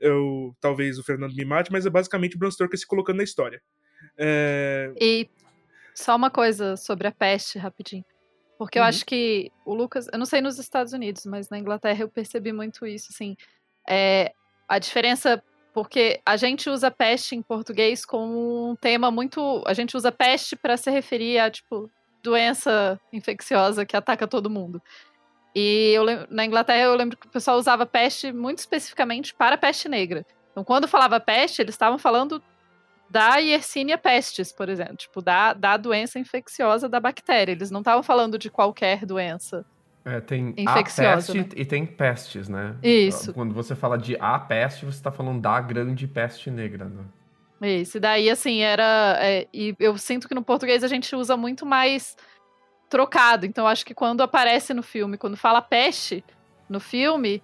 é 0.00 0.10
o, 0.10 0.52
talvez 0.60 0.98
o 0.98 1.04
Fernando 1.04 1.36
me 1.36 1.44
mate, 1.44 1.70
mas 1.70 1.86
é 1.86 1.90
basicamente 1.90 2.34
o 2.34 2.38
Bram 2.40 2.50
Stoker 2.50 2.76
se 2.76 2.84
colocando 2.84 3.18
na 3.18 3.22
história. 3.22 3.62
É... 4.18 4.92
E 5.00 5.28
só 5.94 6.16
uma 6.16 6.30
coisa 6.30 6.76
sobre 6.76 7.06
a 7.06 7.12
peste, 7.12 7.58
rapidinho. 7.58 8.04
Porque 8.60 8.78
uhum. 8.78 8.84
eu 8.84 8.88
acho 8.90 9.06
que 9.06 9.50
o 9.64 9.72
Lucas, 9.72 10.06
eu 10.12 10.18
não 10.18 10.26
sei 10.26 10.42
nos 10.42 10.58
Estados 10.58 10.92
Unidos, 10.92 11.24
mas 11.24 11.48
na 11.48 11.58
Inglaterra 11.58 12.02
eu 12.02 12.10
percebi 12.10 12.52
muito 12.52 12.86
isso, 12.86 13.08
assim. 13.10 13.34
É, 13.88 14.34
a 14.68 14.78
diferença, 14.78 15.42
porque 15.72 16.20
a 16.26 16.36
gente 16.36 16.68
usa 16.68 16.90
peste 16.90 17.34
em 17.34 17.40
português 17.40 18.04
como 18.04 18.70
um 18.70 18.76
tema 18.76 19.10
muito. 19.10 19.64
A 19.66 19.72
gente 19.72 19.96
usa 19.96 20.12
peste 20.12 20.56
para 20.56 20.76
se 20.76 20.90
referir 20.90 21.38
a, 21.38 21.50
tipo, 21.50 21.90
doença 22.22 23.00
infecciosa 23.10 23.86
que 23.86 23.96
ataca 23.96 24.28
todo 24.28 24.50
mundo. 24.50 24.82
E 25.56 25.92
eu, 25.94 26.04
na 26.28 26.44
Inglaterra 26.44 26.82
eu 26.82 26.94
lembro 26.94 27.16
que 27.16 27.28
o 27.28 27.30
pessoal 27.30 27.56
usava 27.56 27.86
peste 27.86 28.30
muito 28.30 28.58
especificamente 28.58 29.32
para 29.32 29.56
peste 29.56 29.88
negra. 29.88 30.26
Então, 30.50 30.62
quando 30.64 30.86
falava 30.86 31.18
peste, 31.18 31.62
eles 31.62 31.74
estavam 31.74 31.98
falando 31.98 32.42
da 33.10 33.36
Yersinia 33.36 33.98
pestis, 33.98 34.52
por 34.52 34.68
exemplo, 34.68 34.96
tipo, 34.96 35.20
da, 35.20 35.52
da 35.52 35.76
doença 35.76 36.18
infecciosa 36.18 36.88
da 36.88 37.00
bactéria. 37.00 37.52
Eles 37.52 37.70
não 37.70 37.80
estavam 37.80 38.02
falando 38.04 38.38
de 38.38 38.48
qualquer 38.48 39.04
doença. 39.04 39.66
É, 40.04 40.20
tem 40.20 40.54
infecciosa, 40.56 41.10
a 41.10 41.16
peste 41.16 41.38
né? 41.38 41.48
e 41.56 41.64
tem 41.64 41.84
pestes, 41.84 42.48
né? 42.48 42.76
Isso. 42.82 43.34
Quando 43.34 43.52
você 43.52 43.74
fala 43.74 43.98
de 43.98 44.16
a 44.18 44.38
peste, 44.38 44.86
você 44.86 44.96
está 44.96 45.10
falando 45.10 45.40
da 45.40 45.60
grande 45.60 46.06
peste 46.06 46.50
negra, 46.50 46.84
né? 46.84 47.04
Isso, 47.62 47.98
e 47.98 48.00
daí, 48.00 48.30
assim, 48.30 48.60
era. 48.60 49.18
É, 49.20 49.46
e 49.52 49.74
eu 49.78 49.98
sinto 49.98 50.26
que 50.26 50.34
no 50.34 50.42
português 50.42 50.82
a 50.82 50.88
gente 50.88 51.14
usa 51.14 51.36
muito 51.36 51.66
mais 51.66 52.16
trocado. 52.88 53.44
Então, 53.44 53.66
acho 53.66 53.84
que 53.84 53.92
quando 53.92 54.22
aparece 54.22 54.72
no 54.72 54.82
filme, 54.82 55.18
quando 55.18 55.36
fala 55.36 55.60
peste 55.60 56.24
no 56.68 56.80
filme, 56.80 57.42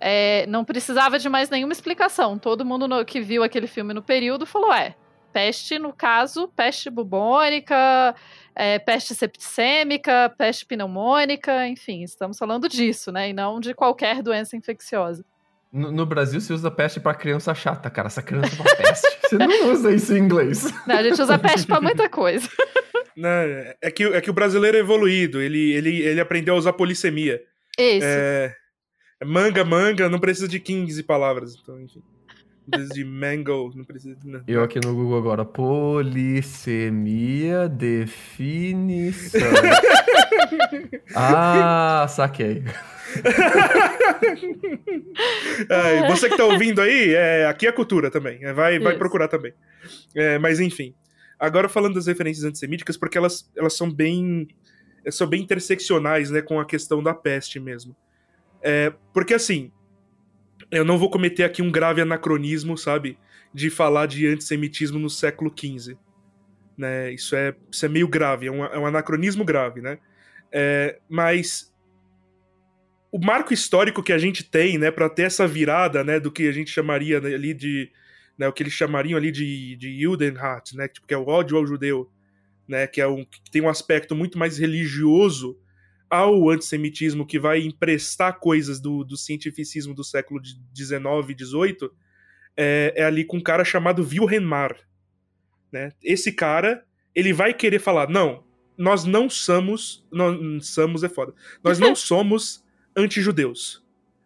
é, 0.00 0.44
não 0.48 0.64
precisava 0.64 1.16
de 1.16 1.28
mais 1.28 1.48
nenhuma 1.48 1.72
explicação. 1.72 2.36
Todo 2.36 2.64
mundo 2.64 2.88
no, 2.88 3.04
que 3.04 3.20
viu 3.20 3.44
aquele 3.44 3.68
filme 3.68 3.94
no 3.94 4.02
período 4.02 4.44
falou: 4.44 4.72
é, 4.72 4.96
peste, 5.32 5.78
no 5.78 5.92
caso, 5.92 6.48
peste 6.48 6.90
bubônica, 6.90 8.14
é, 8.54 8.78
peste 8.78 9.14
septicêmica, 9.14 10.32
peste 10.36 10.66
pneumônica, 10.66 11.66
enfim, 11.68 12.02
estamos 12.02 12.38
falando 12.38 12.68
disso, 12.68 13.10
né? 13.10 13.30
E 13.30 13.32
não 13.32 13.60
de 13.60 13.74
qualquer 13.74 14.22
doença 14.22 14.56
infecciosa. 14.56 15.24
No, 15.72 15.90
no, 15.90 16.04
Brasil 16.04 16.38
se 16.40 16.52
usa 16.52 16.70
peste 16.70 17.00
para 17.00 17.14
criança 17.14 17.54
chata, 17.54 17.88
cara. 17.88 18.08
Essa 18.08 18.22
criança 18.22 18.54
é 18.54 18.60
uma 18.60 18.76
peste. 18.76 19.08
Você 19.22 19.38
não 19.38 19.72
usa 19.72 19.90
isso 19.90 20.14
em 20.14 20.18
inglês. 20.18 20.64
Não, 20.86 20.96
a 20.96 21.02
gente 21.02 21.22
usa 21.22 21.38
peste 21.38 21.66
para 21.66 21.80
muita 21.80 22.10
coisa. 22.10 22.46
Não, 23.16 23.28
é, 23.80 23.90
que, 23.90 24.04
é 24.04 24.20
que 24.20 24.28
o 24.28 24.34
brasileiro 24.34 24.76
é 24.76 24.80
evoluído. 24.80 25.40
Ele, 25.40 25.72
ele, 25.72 26.02
ele 26.02 26.20
aprendeu 26.20 26.54
a 26.54 26.58
usar 26.58 26.74
polissemia. 26.74 27.42
Isso. 27.78 28.06
É, 28.06 28.54
manga, 29.24 29.64
manga, 29.64 30.10
não 30.10 30.18
precisa 30.18 30.46
de 30.46 30.60
15 30.60 31.02
palavras. 31.04 31.54
Então, 31.54 31.80
enfim. 31.80 32.02
Não 32.64 32.70
precisa 32.70 32.94
de 32.94 33.04
mango, 33.04 33.72
não 33.74 33.84
precisa 33.84 34.16
de... 34.16 34.28
Não. 34.28 34.40
Eu 34.46 34.62
aqui 34.62 34.78
no 34.78 34.94
Google 34.94 35.18
agora. 35.18 35.44
Polissemia, 35.44 37.68
definição. 37.68 39.40
ah, 41.14 42.06
saquei. 42.08 42.62
é, 45.68 46.08
você 46.08 46.28
que 46.28 46.36
tá 46.36 46.44
ouvindo 46.44 46.80
aí, 46.80 47.14
é, 47.14 47.46
aqui 47.46 47.66
é 47.66 47.72
cultura 47.72 48.08
também. 48.10 48.44
É, 48.44 48.52
vai, 48.52 48.78
vai 48.78 48.96
procurar 48.96 49.26
também. 49.28 49.52
É, 50.14 50.38
mas 50.38 50.60
enfim. 50.60 50.94
Agora 51.38 51.66
falando 51.68 51.94
das 51.94 52.06
referências 52.06 52.44
antissemíticas, 52.44 52.96
porque 52.96 53.18
elas, 53.18 53.50
elas 53.56 53.76
são 53.76 53.92
bem. 53.92 54.46
São 55.10 55.26
bem 55.26 55.42
interseccionais, 55.42 56.30
né, 56.30 56.40
com 56.40 56.60
a 56.60 56.64
questão 56.64 57.02
da 57.02 57.12
peste 57.12 57.58
mesmo. 57.58 57.96
É, 58.62 58.92
porque 59.12 59.34
assim, 59.34 59.72
eu 60.72 60.84
não 60.86 60.98
vou 60.98 61.10
cometer 61.10 61.44
aqui 61.44 61.60
um 61.60 61.70
grave 61.70 62.00
anacronismo, 62.00 62.78
sabe? 62.78 63.18
De 63.52 63.68
falar 63.68 64.06
de 64.06 64.26
antissemitismo 64.26 64.98
no 64.98 65.10
século 65.10 65.52
XV. 65.54 65.96
Né? 66.76 67.12
Isso, 67.12 67.36
é, 67.36 67.54
isso 67.70 67.84
é 67.84 67.88
meio 67.88 68.08
grave, 68.08 68.46
é 68.46 68.50
um, 68.50 68.64
é 68.64 68.78
um 68.78 68.86
anacronismo 68.86 69.44
grave, 69.44 69.82
né? 69.82 69.98
É, 70.50 70.98
mas 71.08 71.70
o 73.10 73.18
marco 73.18 73.52
histórico 73.52 74.02
que 74.02 74.12
a 74.12 74.18
gente 74.18 74.42
tem, 74.42 74.78
né, 74.78 74.90
para 74.90 75.10
ter 75.10 75.24
essa 75.24 75.46
virada, 75.46 76.02
né, 76.02 76.18
do 76.18 76.32
que 76.32 76.48
a 76.48 76.52
gente 76.52 76.70
chamaria 76.70 77.20
né, 77.20 77.34
ali 77.34 77.52
de, 77.52 77.90
né, 78.38 78.48
o 78.48 78.52
que 78.52 78.62
eles 78.62 78.72
chamariam 78.72 79.18
ali 79.18 79.30
de, 79.30 79.76
de 79.76 80.00
Judenhat, 80.00 80.74
né, 80.74 80.88
tipo, 80.88 81.06
que 81.06 81.12
é 81.12 81.18
o 81.18 81.26
ódio 81.26 81.58
ao 81.58 81.66
judeu, 81.66 82.10
né, 82.66 82.86
que 82.86 83.00
é 83.00 83.06
um 83.06 83.24
que 83.24 83.50
tem 83.50 83.60
um 83.60 83.68
aspecto 83.68 84.14
muito 84.14 84.38
mais 84.38 84.58
religioso 84.58 85.58
ao 86.12 86.50
antissemitismo 86.50 87.26
que 87.26 87.38
vai 87.38 87.62
emprestar 87.62 88.38
coisas 88.38 88.78
do, 88.78 89.02
do 89.02 89.16
cientificismo 89.16 89.94
do 89.94 90.04
século 90.04 90.42
XIX 90.44 91.00
e 91.30 91.42
XVIII, 91.42 91.90
é, 92.54 92.92
é, 92.96 93.04
ali 93.04 93.24
com 93.24 93.38
um 93.38 93.42
cara 93.42 93.64
chamado 93.64 94.06
Wilhelm 94.06 94.44
Marr. 94.44 94.76
Né? 95.72 95.90
Esse 96.02 96.30
cara, 96.30 96.84
ele 97.14 97.32
vai 97.32 97.54
querer 97.54 97.78
falar, 97.78 98.10
não, 98.10 98.44
nós 98.76 99.06
não 99.06 99.30
somos, 99.30 100.06
não, 100.12 100.60
somos 100.60 101.02
é 101.02 101.08
foda, 101.08 101.32
nós 101.64 101.78
não 101.78 101.94
somos 101.96 102.62
anti-judeus. 102.94 103.82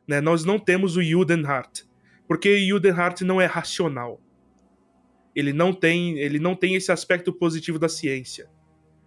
Né? 0.08 0.20
Nós 0.20 0.44
não 0.44 0.58
temos 0.58 0.96
o 0.96 1.02
Judenhart, 1.04 1.82
porque 2.26 2.66
Judenhart 2.66 3.20
não 3.20 3.40
é 3.40 3.46
racional. 3.46 4.20
Ele 5.36 5.52
não 5.52 5.72
tem, 5.72 6.18
ele 6.18 6.40
não 6.40 6.56
tem 6.56 6.74
esse 6.74 6.90
aspecto 6.90 7.32
positivo 7.32 7.78
da 7.78 7.88
ciência. 7.88 8.50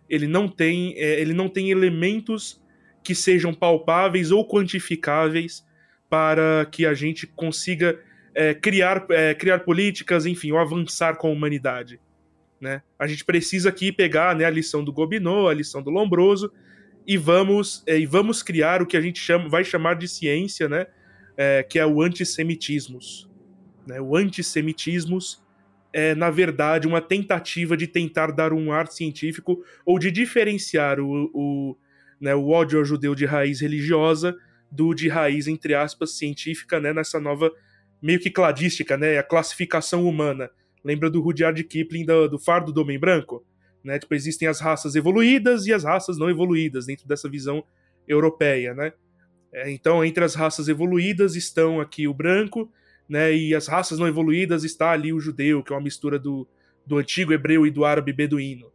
Ele 0.09 0.27
não 0.27 0.47
tem, 0.47 0.93
é, 0.95 1.19
ele 1.19 1.33
não 1.33 1.49
tem 1.49 1.71
elementos 1.71 2.61
que 3.09 3.15
sejam 3.15 3.55
palpáveis 3.55 4.29
ou 4.29 4.47
quantificáveis 4.47 5.65
para 6.07 6.67
que 6.71 6.85
a 6.85 6.93
gente 6.93 7.25
consiga 7.25 7.99
é, 8.35 8.53
criar, 8.53 9.03
é, 9.09 9.33
criar 9.33 9.61
políticas, 9.61 10.27
enfim, 10.27 10.51
ou 10.51 10.59
avançar 10.59 11.15
com 11.15 11.27
a 11.27 11.31
humanidade. 11.31 11.99
Né? 12.61 12.83
A 12.99 13.07
gente 13.07 13.25
precisa 13.25 13.69
aqui 13.69 13.91
pegar 13.91 14.35
né, 14.35 14.45
a 14.45 14.49
lição 14.51 14.83
do 14.83 14.93
Gobineau, 14.93 15.49
a 15.49 15.55
lição 15.55 15.81
do 15.81 15.89
Lombroso, 15.89 16.53
e 17.07 17.17
vamos, 17.17 17.81
é, 17.87 17.97
e 17.97 18.05
vamos 18.05 18.43
criar 18.43 18.79
o 18.79 18.85
que 18.85 18.95
a 18.95 19.01
gente 19.01 19.19
chama, 19.19 19.49
vai 19.49 19.63
chamar 19.63 19.95
de 19.95 20.07
ciência, 20.07 20.69
né? 20.69 20.85
É, 21.35 21.63
que 21.63 21.79
é 21.79 21.85
o 21.87 22.03
antissemitismos. 22.03 23.27
Né? 23.87 23.99
O 23.99 24.15
antissemitismos 24.15 25.41
é, 25.91 26.13
na 26.13 26.29
verdade, 26.29 26.87
uma 26.87 27.01
tentativa 27.01 27.75
de 27.75 27.87
tentar 27.87 28.27
dar 28.33 28.53
um 28.53 28.71
ar 28.71 28.85
científico 28.85 29.63
ou 29.83 29.97
de 29.97 30.11
diferenciar 30.11 30.99
o, 30.99 31.31
o, 31.33 31.77
né, 32.19 32.35
o 32.35 32.49
ódio 32.49 32.79
ao 32.79 32.85
judeu 32.85 33.15
de 33.15 33.25
raiz 33.25 33.61
religiosa 33.61 34.35
do 34.71 34.93
de 34.93 35.07
raiz, 35.07 35.47
entre 35.47 35.73
aspas, 35.73 36.17
científica, 36.17 36.79
né, 36.79 36.93
nessa 36.93 37.19
nova, 37.19 37.51
meio 38.01 38.19
que 38.19 38.29
cladística, 38.29 38.97
né, 38.97 39.17
a 39.17 39.23
classificação 39.23 40.05
humana. 40.07 40.49
Lembra 40.83 41.09
do 41.09 41.21
Rudyard 41.21 41.61
Kipling 41.63 42.05
do, 42.05 42.27
do 42.27 42.39
Fardo 42.39 42.71
do 42.71 42.81
Homem 42.81 42.99
Branco? 42.99 43.45
Né? 43.83 43.97
Tipo, 43.97 44.13
existem 44.13 44.47
as 44.47 44.59
raças 44.59 44.95
evoluídas 44.95 45.65
e 45.65 45.73
as 45.73 45.83
raças 45.83 46.17
não 46.17 46.29
evoluídas 46.29 46.85
dentro 46.85 47.07
dessa 47.07 47.29
visão 47.29 47.63
europeia, 48.07 48.73
né? 48.73 48.93
É, 49.51 49.71
então, 49.71 50.03
entre 50.03 50.23
as 50.23 50.35
raças 50.35 50.67
evoluídas 50.67 51.35
estão 51.35 51.79
aqui 51.79 52.07
o 52.07 52.13
branco, 52.13 52.71
né? 53.07 53.33
E 53.33 53.55
as 53.55 53.67
raças 53.67 53.97
não 53.97 54.07
evoluídas 54.07 54.63
está 54.63 54.91
ali 54.91 55.11
o 55.11 55.19
judeu, 55.19 55.63
que 55.63 55.71
é 55.71 55.75
uma 55.75 55.81
mistura 55.81 56.19
do, 56.19 56.47
do 56.85 56.97
antigo 56.97 57.33
hebreu 57.33 57.65
e 57.65 57.71
do 57.71 57.85
árabe 57.85 58.13
beduíno, 58.13 58.71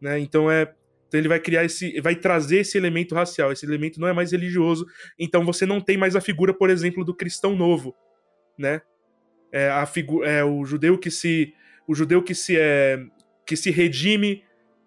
né? 0.00 0.18
Então 0.18 0.50
é 0.50 0.72
então 1.14 1.20
ele 1.20 1.28
vai 1.28 1.38
criar 1.38 1.64
esse, 1.64 2.00
vai 2.00 2.16
trazer 2.16 2.58
esse 2.58 2.76
elemento 2.76 3.14
racial. 3.14 3.52
Esse 3.52 3.64
elemento 3.64 4.00
não 4.00 4.08
é 4.08 4.12
mais 4.12 4.32
religioso. 4.32 4.84
Então 5.16 5.44
você 5.44 5.64
não 5.64 5.80
tem 5.80 5.96
mais 5.96 6.16
a 6.16 6.20
figura, 6.20 6.52
por 6.52 6.70
exemplo, 6.70 7.04
do 7.04 7.14
cristão 7.14 7.54
novo, 7.54 7.94
né? 8.58 8.82
É, 9.52 9.70
a 9.70 9.86
figura, 9.86 10.28
é 10.28 10.42
o 10.42 10.64
judeu 10.64 10.98
que 10.98 11.12
se, 11.12 11.54
o 11.86 11.94
judeu 11.94 12.20
que 12.20 12.34
se 12.34 12.56
é 12.58 12.98
que 13.46 13.54
se 13.54 13.70
redime 13.70 14.42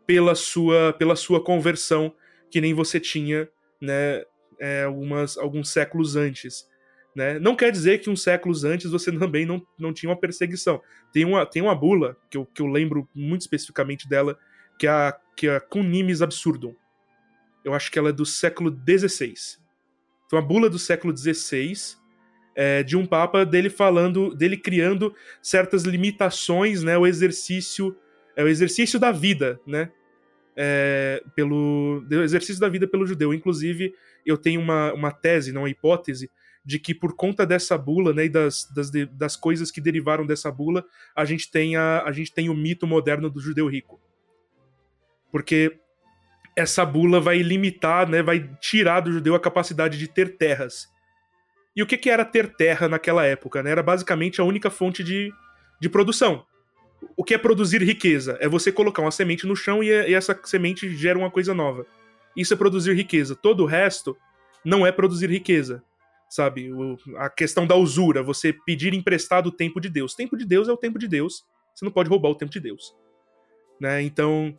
pela 0.05 0.35
sua, 0.35 0.91
pela 0.99 1.15
sua 1.15 1.41
conversão, 1.41 2.13
que 2.51 2.59
nem 2.59 2.73
você 2.73 2.99
tinha 2.99 3.47
né, 3.79 4.23
é, 4.59 4.83
algumas, 4.83 5.37
alguns 5.37 5.69
séculos 5.69 6.17
antes. 6.17 6.67
Né? 7.15 7.39
Não 7.39 7.55
quer 7.55 7.71
dizer 7.71 7.99
que 7.99 8.09
uns 8.09 8.21
séculos 8.21 8.65
antes 8.65 8.91
você 8.91 9.11
também 9.17 9.45
não, 9.45 9.65
não 9.79 9.93
tinha 9.93 10.09
uma 10.09 10.19
perseguição. 10.19 10.81
Tem 11.13 11.23
uma, 11.23 11.45
tem 11.45 11.61
uma 11.61 11.75
bula, 11.75 12.17
que 12.29 12.37
eu, 12.37 12.45
que 12.45 12.61
eu 12.61 12.65
lembro 12.65 13.07
muito 13.15 13.41
especificamente 13.41 14.09
dela, 14.09 14.37
que 14.79 14.87
é 14.87 14.89
a, 14.89 15.17
que 15.37 15.47
é 15.47 15.55
a 15.55 15.61
Cunimis 15.61 16.21
Absurdum. 16.21 16.73
Eu 17.63 17.73
acho 17.73 17.91
que 17.91 17.99
ela 17.99 18.09
é 18.09 18.13
do 18.13 18.25
século 18.25 18.75
XVI. 18.75 19.33
Então, 20.25 20.39
a 20.39 20.41
bula 20.41 20.69
do 20.69 20.79
século 20.79 21.15
XVI, 21.15 21.73
é, 22.55 22.81
de 22.81 22.97
um 22.97 23.05
papa 23.05 23.45
dele 23.45 23.69
falando, 23.69 24.33
dele 24.35 24.57
criando 24.57 25.15
certas 25.41 25.83
limitações, 25.83 26.83
né, 26.83 26.97
o 26.97 27.05
exercício 27.05 27.95
é 28.35 28.43
o 28.43 28.47
exercício 28.47 28.99
da 28.99 29.11
vida, 29.11 29.59
né? 29.65 29.91
É, 30.55 31.23
pelo 31.35 32.03
exercício 32.23 32.59
da 32.59 32.69
vida 32.69 32.87
pelo 32.87 33.05
judeu. 33.05 33.33
Inclusive, 33.33 33.93
eu 34.25 34.37
tenho 34.37 34.59
uma, 34.59 34.91
uma 34.93 35.11
tese, 35.11 35.51
não 35.51 35.61
uma 35.61 35.69
hipótese, 35.69 36.31
de 36.65 36.79
que 36.79 36.93
por 36.93 37.15
conta 37.15 37.45
dessa 37.45 37.77
bula, 37.77 38.13
né, 38.13 38.25
e 38.25 38.29
das, 38.29 38.67
das, 38.73 38.91
das 39.11 39.35
coisas 39.35 39.71
que 39.71 39.81
derivaram 39.81 40.25
dessa 40.25 40.51
bula, 40.51 40.83
a 41.15 41.25
gente 41.25 41.49
tem 41.49 41.75
a, 41.75 42.03
a 42.03 42.11
gente 42.11 42.33
tem 42.33 42.49
o 42.49 42.53
mito 42.53 42.85
moderno 42.85 43.29
do 43.29 43.39
judeu 43.39 43.67
rico. 43.67 43.99
Porque 45.31 45.79
essa 46.55 46.85
bula 46.85 47.19
vai 47.19 47.39
limitar, 47.39 48.09
né, 48.09 48.23
vai 48.23 48.49
tirar 48.59 49.01
do 49.01 49.11
judeu 49.11 49.35
a 49.35 49.39
capacidade 49.39 49.97
de 49.97 50.07
ter 50.07 50.37
terras. 50.37 50.87
E 51.75 51.83
o 51.83 51.85
que, 51.85 51.97
que 51.97 52.09
era 52.09 52.25
ter 52.25 52.55
terra 52.55 52.87
naquela 52.87 53.23
época? 53.25 53.61
Né? 53.61 53.69
Era 53.69 53.83
basicamente 53.83 54.41
a 54.41 54.43
única 54.43 54.69
fonte 54.69 55.03
de, 55.03 55.31
de 55.79 55.87
produção 55.87 56.45
o 57.15 57.23
que 57.23 57.33
é 57.33 57.37
produzir 57.37 57.81
riqueza? 57.81 58.37
É 58.39 58.47
você 58.47 58.71
colocar 58.71 59.01
uma 59.01 59.11
semente 59.11 59.45
no 59.45 59.55
chão 59.55 59.83
e, 59.83 59.87
e 59.87 60.13
essa 60.13 60.39
semente 60.43 60.89
gera 60.95 61.17
uma 61.17 61.31
coisa 61.31 61.53
nova. 61.53 61.85
Isso 62.35 62.53
é 62.53 62.57
produzir 62.57 62.93
riqueza. 62.93 63.35
Todo 63.35 63.63
o 63.63 63.65
resto 63.65 64.17
não 64.63 64.85
é 64.85 64.91
produzir 64.91 65.29
riqueza. 65.29 65.83
Sabe? 66.29 66.71
O, 66.71 66.97
a 67.17 67.29
questão 67.29 67.65
da 67.65 67.75
usura, 67.75 68.21
você 68.21 68.51
pedir 68.51 68.93
emprestado 68.93 69.47
o 69.47 69.51
tempo 69.51 69.79
de 69.79 69.89
Deus. 69.89 70.13
O 70.13 70.17
tempo 70.17 70.37
de 70.37 70.45
Deus 70.45 70.67
é 70.67 70.71
o 70.71 70.77
tempo 70.77 70.99
de 70.99 71.07
Deus. 71.07 71.45
Você 71.73 71.85
não 71.85 71.91
pode 71.91 72.09
roubar 72.09 72.29
o 72.29 72.35
tempo 72.35 72.51
de 72.51 72.59
Deus. 72.59 72.95
Né? 73.79 74.01
Então, 74.01 74.57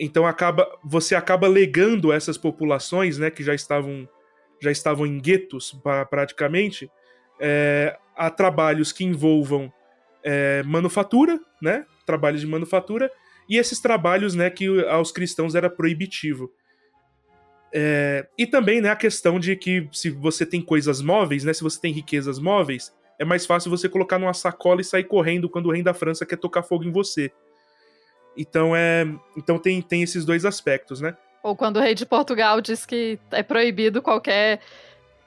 Então 0.00 0.26
acaba, 0.26 0.66
você 0.82 1.14
acaba 1.14 1.46
legando 1.46 2.10
essas 2.10 2.38
populações, 2.38 3.18
né, 3.18 3.30
que 3.30 3.44
já 3.44 3.54
estavam 3.54 4.08
já 4.62 4.70
estavam 4.70 5.06
em 5.06 5.18
guetos 5.18 5.72
pra, 5.82 6.04
praticamente, 6.04 6.90
é, 7.40 7.96
a 8.14 8.28
trabalhos 8.28 8.92
que 8.92 9.04
envolvam 9.04 9.72
é, 10.22 10.62
manufatura, 10.64 11.40
né, 11.62 11.86
trabalhos 12.04 12.42
de 12.42 12.46
manufatura 12.46 13.10
e 13.48 13.56
esses 13.56 13.80
trabalhos, 13.80 14.34
né, 14.34 14.50
que 14.50 14.66
aos 14.86 15.12
cristãos 15.12 15.54
era 15.54 15.70
proibitivo. 15.70 16.52
É, 17.72 18.26
e 18.36 18.46
também, 18.46 18.80
né, 18.80 18.90
a 18.90 18.96
questão 18.96 19.38
de 19.38 19.56
que 19.56 19.88
se 19.92 20.10
você 20.10 20.44
tem 20.44 20.60
coisas 20.60 21.00
móveis, 21.00 21.42
né, 21.44 21.54
se 21.54 21.62
você 21.62 21.80
tem 21.80 21.92
riquezas 21.92 22.38
móveis, 22.38 22.92
é 23.18 23.24
mais 23.24 23.46
fácil 23.46 23.70
você 23.70 23.88
colocar 23.88 24.18
numa 24.18 24.34
sacola 24.34 24.80
e 24.80 24.84
sair 24.84 25.04
correndo 25.04 25.48
quando 25.48 25.66
o 25.66 25.72
rei 25.72 25.82
da 25.82 25.94
França 25.94 26.26
quer 26.26 26.36
tocar 26.36 26.62
fogo 26.62 26.84
em 26.84 26.92
você. 26.92 27.32
Então 28.36 28.74
é, 28.74 29.06
então 29.36 29.58
tem, 29.58 29.82
tem 29.82 30.02
esses 30.02 30.24
dois 30.24 30.44
aspectos, 30.44 31.00
né? 31.00 31.16
Ou 31.42 31.56
quando 31.56 31.78
o 31.78 31.80
rei 31.80 31.94
de 31.94 32.06
Portugal 32.06 32.60
diz 32.60 32.84
que 32.84 33.18
é 33.30 33.42
proibido 33.42 34.02
qualquer 34.02 34.60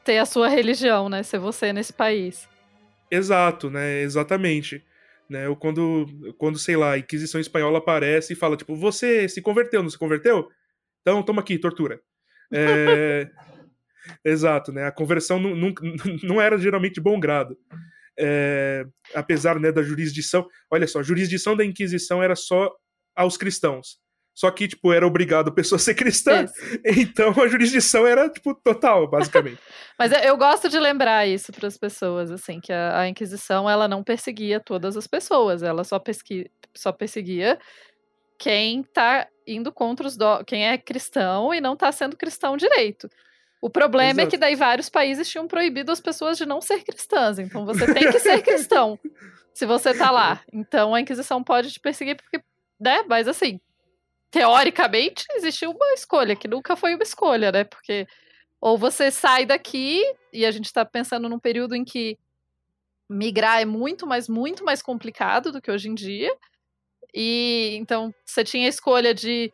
ter 0.04 0.18
a 0.18 0.26
sua 0.26 0.48
religião, 0.48 1.10
né? 1.10 1.24
Ser 1.24 1.40
você 1.40 1.74
nesse 1.74 1.94
país. 1.94 2.48
Exato, 3.10 3.70
né? 3.70 4.02
Exatamente. 4.02 4.84
Né? 5.30 5.48
Ou 5.48 5.56
quando, 5.56 6.06
quando, 6.38 6.60
sei 6.60 6.76
lá, 6.76 6.92
a 6.94 6.98
Inquisição 6.98 7.40
Espanhola 7.40 7.80
aparece 7.80 8.34
e 8.34 8.36
fala, 8.36 8.58
tipo, 8.58 8.76
você 8.76 9.28
se 9.28 9.42
converteu, 9.42 9.82
não 9.82 9.90
se 9.90 9.98
converteu? 9.98 10.48
Então 11.02 11.24
toma 11.24 11.42
aqui, 11.42 11.58
tortura. 11.58 12.00
É... 12.52 13.28
Exato, 14.24 14.72
né? 14.72 14.86
A 14.86 14.92
conversão 14.92 15.40
não, 15.40 15.56
não, 15.56 15.74
não 16.24 16.42
era 16.42 16.58
geralmente 16.58 16.96
de 16.96 17.02
bom 17.02 17.20
grado. 17.20 17.58
É... 18.20 18.86
Apesar 19.16 19.60
né, 19.60 19.72
da 19.72 19.82
jurisdição. 19.82 20.46
Olha 20.70 20.88
só, 20.88 21.00
a 21.00 21.04
jurisdição 21.04 21.56
da 21.56 21.66
Inquisição 21.66 22.22
era 22.22 22.36
só 22.36 22.72
aos 23.16 23.38
cristãos. 23.38 24.02
Só 24.36 24.50
que, 24.50 24.68
tipo, 24.68 24.92
era 24.92 25.06
obrigado 25.06 25.50
a 25.50 25.54
pessoa 25.54 25.78
a 25.78 25.80
ser 25.84 25.94
cristã. 25.94 26.46
Isso. 26.46 26.54
Então 26.86 27.30
a 27.42 27.48
jurisdição 27.48 28.06
era, 28.08 28.30
tipo, 28.30 28.56
total, 28.56 29.08
basicamente. 29.08 29.60
Mas 29.98 30.12
eu 30.24 30.36
gosto 30.36 30.70
de 30.70 30.80
lembrar 30.80 31.28
isso 31.28 31.52
para 31.52 31.68
as 31.68 31.78
pessoas, 31.78 32.32
assim, 32.32 32.60
que 32.60 32.74
a, 32.74 33.02
a, 33.02 33.08
Inquisição, 33.08 33.70
ela 33.70 33.88
não 33.88 34.04
perseguia 34.04 34.60
todas 34.60 34.98
as 34.98 35.06
pessoas. 35.06 35.62
Ela 35.62 35.84
só, 35.84 36.00
pesqui, 36.00 36.50
só 36.74 36.92
perseguia 36.92 37.60
quem 38.40 38.84
tá 38.84 39.28
indo 39.46 39.72
contra 39.72 40.08
os... 40.08 40.18
Do, 40.18 40.44
quem 40.46 40.68
é 40.68 40.78
cristão 40.78 41.54
e 41.54 41.62
não 41.62 41.76
tá 41.76 41.92
sendo 41.92 42.18
cristão 42.18 42.58
direito. 42.58 43.08
O 43.62 43.70
problema 43.70 44.22
Exato. 44.22 44.28
é 44.28 44.30
que 44.30 44.38
daí 44.38 44.56
vários 44.56 44.90
países 44.90 45.30
tinham 45.30 45.48
proibido 45.48 45.90
as 45.90 46.02
pessoas 46.02 46.38
de 46.38 46.46
não 46.46 46.60
ser 46.60 46.84
cristãs. 46.84 47.40
Então 47.40 47.66
você 47.66 47.94
tem 47.94 48.12
que 48.12 48.20
ser 48.20 48.42
cristão 48.44 49.00
se 49.54 49.66
você 49.66 49.94
tá 49.94 50.12
lá. 50.12 50.42
Então 50.52 50.94
a 50.94 51.00
Inquisição 51.00 51.42
pode 51.42 51.72
te 51.72 51.80
perseguir 51.80 52.18
porque, 52.18 52.44
né? 52.84 53.04
Mas 53.08 53.28
assim, 53.28 53.60
teoricamente, 54.30 55.26
existiu 55.36 55.72
uma 55.72 55.94
escolha, 55.94 56.36
que 56.36 56.48
nunca 56.48 56.76
foi 56.76 56.96
uma 56.96 57.04
escolha, 57.04 57.52
né? 57.52 57.64
Porque 57.64 58.08
ou 58.60 58.78
você 58.78 59.12
sai 59.12 59.46
daqui, 59.46 60.02
e 60.32 60.46
a 60.46 60.52
gente 60.52 60.66
está 60.66 60.86
pensando 60.86 61.28
num 61.28 61.40
período 61.40 61.76
em 61.76 61.84
que 61.84 62.18
migrar 63.10 63.62
é 63.62 63.66
muito, 63.66 64.08
mas 64.08 64.30
muito 64.30 64.64
mais 64.64 64.82
complicado 64.82 65.52
do 65.52 65.62
que 65.62 65.70
hoje 65.70 65.90
em 65.90 65.94
dia. 65.94 66.34
E 67.14 67.76
então 67.80 68.14
você 68.26 68.44
tinha 68.44 68.66
a 68.66 68.70
escolha 68.70 69.14
de 69.14 69.52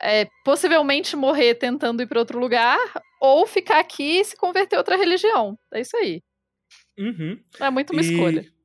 é, 0.00 0.26
possivelmente 0.44 1.14
morrer 1.14 1.54
tentando 1.56 2.02
ir 2.02 2.06
para 2.06 2.20
outro 2.20 2.38
lugar, 2.38 2.78
ou 3.20 3.46
ficar 3.46 3.80
aqui 3.80 4.20
e 4.20 4.24
se 4.24 4.36
converter 4.36 4.76
a 4.76 4.80
outra 4.80 4.96
religião. 4.96 5.58
É 5.72 5.80
isso 5.80 5.96
aí. 5.96 6.22
Uhum. 6.98 7.38
É 7.60 7.70
muito 7.70 7.92
uma 7.92 8.02
e... 8.02 8.04
escolha. 8.04 8.57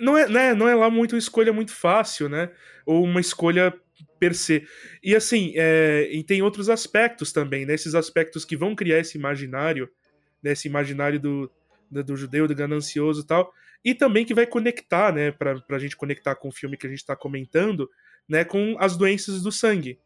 Não 0.00 0.16
é, 0.16 0.28
né, 0.28 0.54
não 0.54 0.68
é 0.68 0.74
lá 0.74 0.90
muito 0.90 1.14
uma 1.14 1.18
escolha 1.18 1.52
muito 1.52 1.72
fácil, 1.72 2.28
né? 2.28 2.50
Ou 2.86 3.04
uma 3.04 3.20
escolha 3.20 3.72
per 4.18 4.34
se. 4.34 4.66
E 5.02 5.14
assim, 5.14 5.52
é, 5.56 6.08
e 6.12 6.22
tem 6.22 6.42
outros 6.42 6.68
aspectos 6.68 7.32
também, 7.32 7.66
né? 7.66 7.74
Esses 7.74 7.94
aspectos 7.94 8.44
que 8.44 8.56
vão 8.56 8.74
criar 8.74 8.98
esse 8.98 9.18
imaginário, 9.18 9.88
né? 10.42 10.52
Esse 10.52 10.68
imaginário 10.68 11.18
do, 11.18 11.50
do, 11.90 12.04
do 12.04 12.16
judeu, 12.16 12.46
do 12.46 12.54
ganancioso 12.54 13.22
e 13.22 13.26
tal. 13.26 13.52
E 13.84 13.94
também 13.94 14.24
que 14.24 14.34
vai 14.34 14.46
conectar, 14.46 15.12
né? 15.12 15.32
Pra, 15.32 15.60
pra 15.60 15.78
gente 15.78 15.96
conectar 15.96 16.34
com 16.34 16.48
o 16.48 16.52
filme 16.52 16.76
que 16.76 16.86
a 16.86 16.90
gente 16.90 17.04
tá 17.04 17.16
comentando, 17.16 17.90
né? 18.28 18.44
Com 18.44 18.76
as 18.78 18.96
doenças 18.96 19.42
do 19.42 19.50
sangue. 19.50 19.98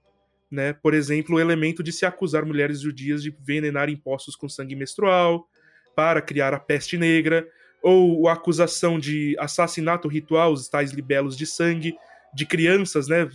Né? 0.50 0.72
Por 0.72 0.94
exemplo, 0.94 1.36
o 1.36 1.40
elemento 1.40 1.82
de 1.82 1.92
se 1.92 2.06
acusar 2.06 2.44
mulheres 2.44 2.80
judias 2.80 3.22
de 3.22 3.30
envenenar 3.30 3.90
impostos 3.90 4.36
com 4.36 4.48
sangue 4.48 4.76
menstrual 4.76 5.48
para 5.94 6.22
criar 6.22 6.54
a 6.54 6.60
peste 6.60 6.96
negra, 6.96 7.48
ou 7.88 8.26
a 8.26 8.32
acusação 8.32 8.98
de 8.98 9.36
assassinato 9.38 10.08
ritual, 10.08 10.52
os 10.52 10.66
tais 10.66 10.90
libelos 10.90 11.36
de 11.36 11.46
sangue, 11.46 11.96
de 12.34 12.44
crianças, 12.44 13.06
né? 13.06 13.28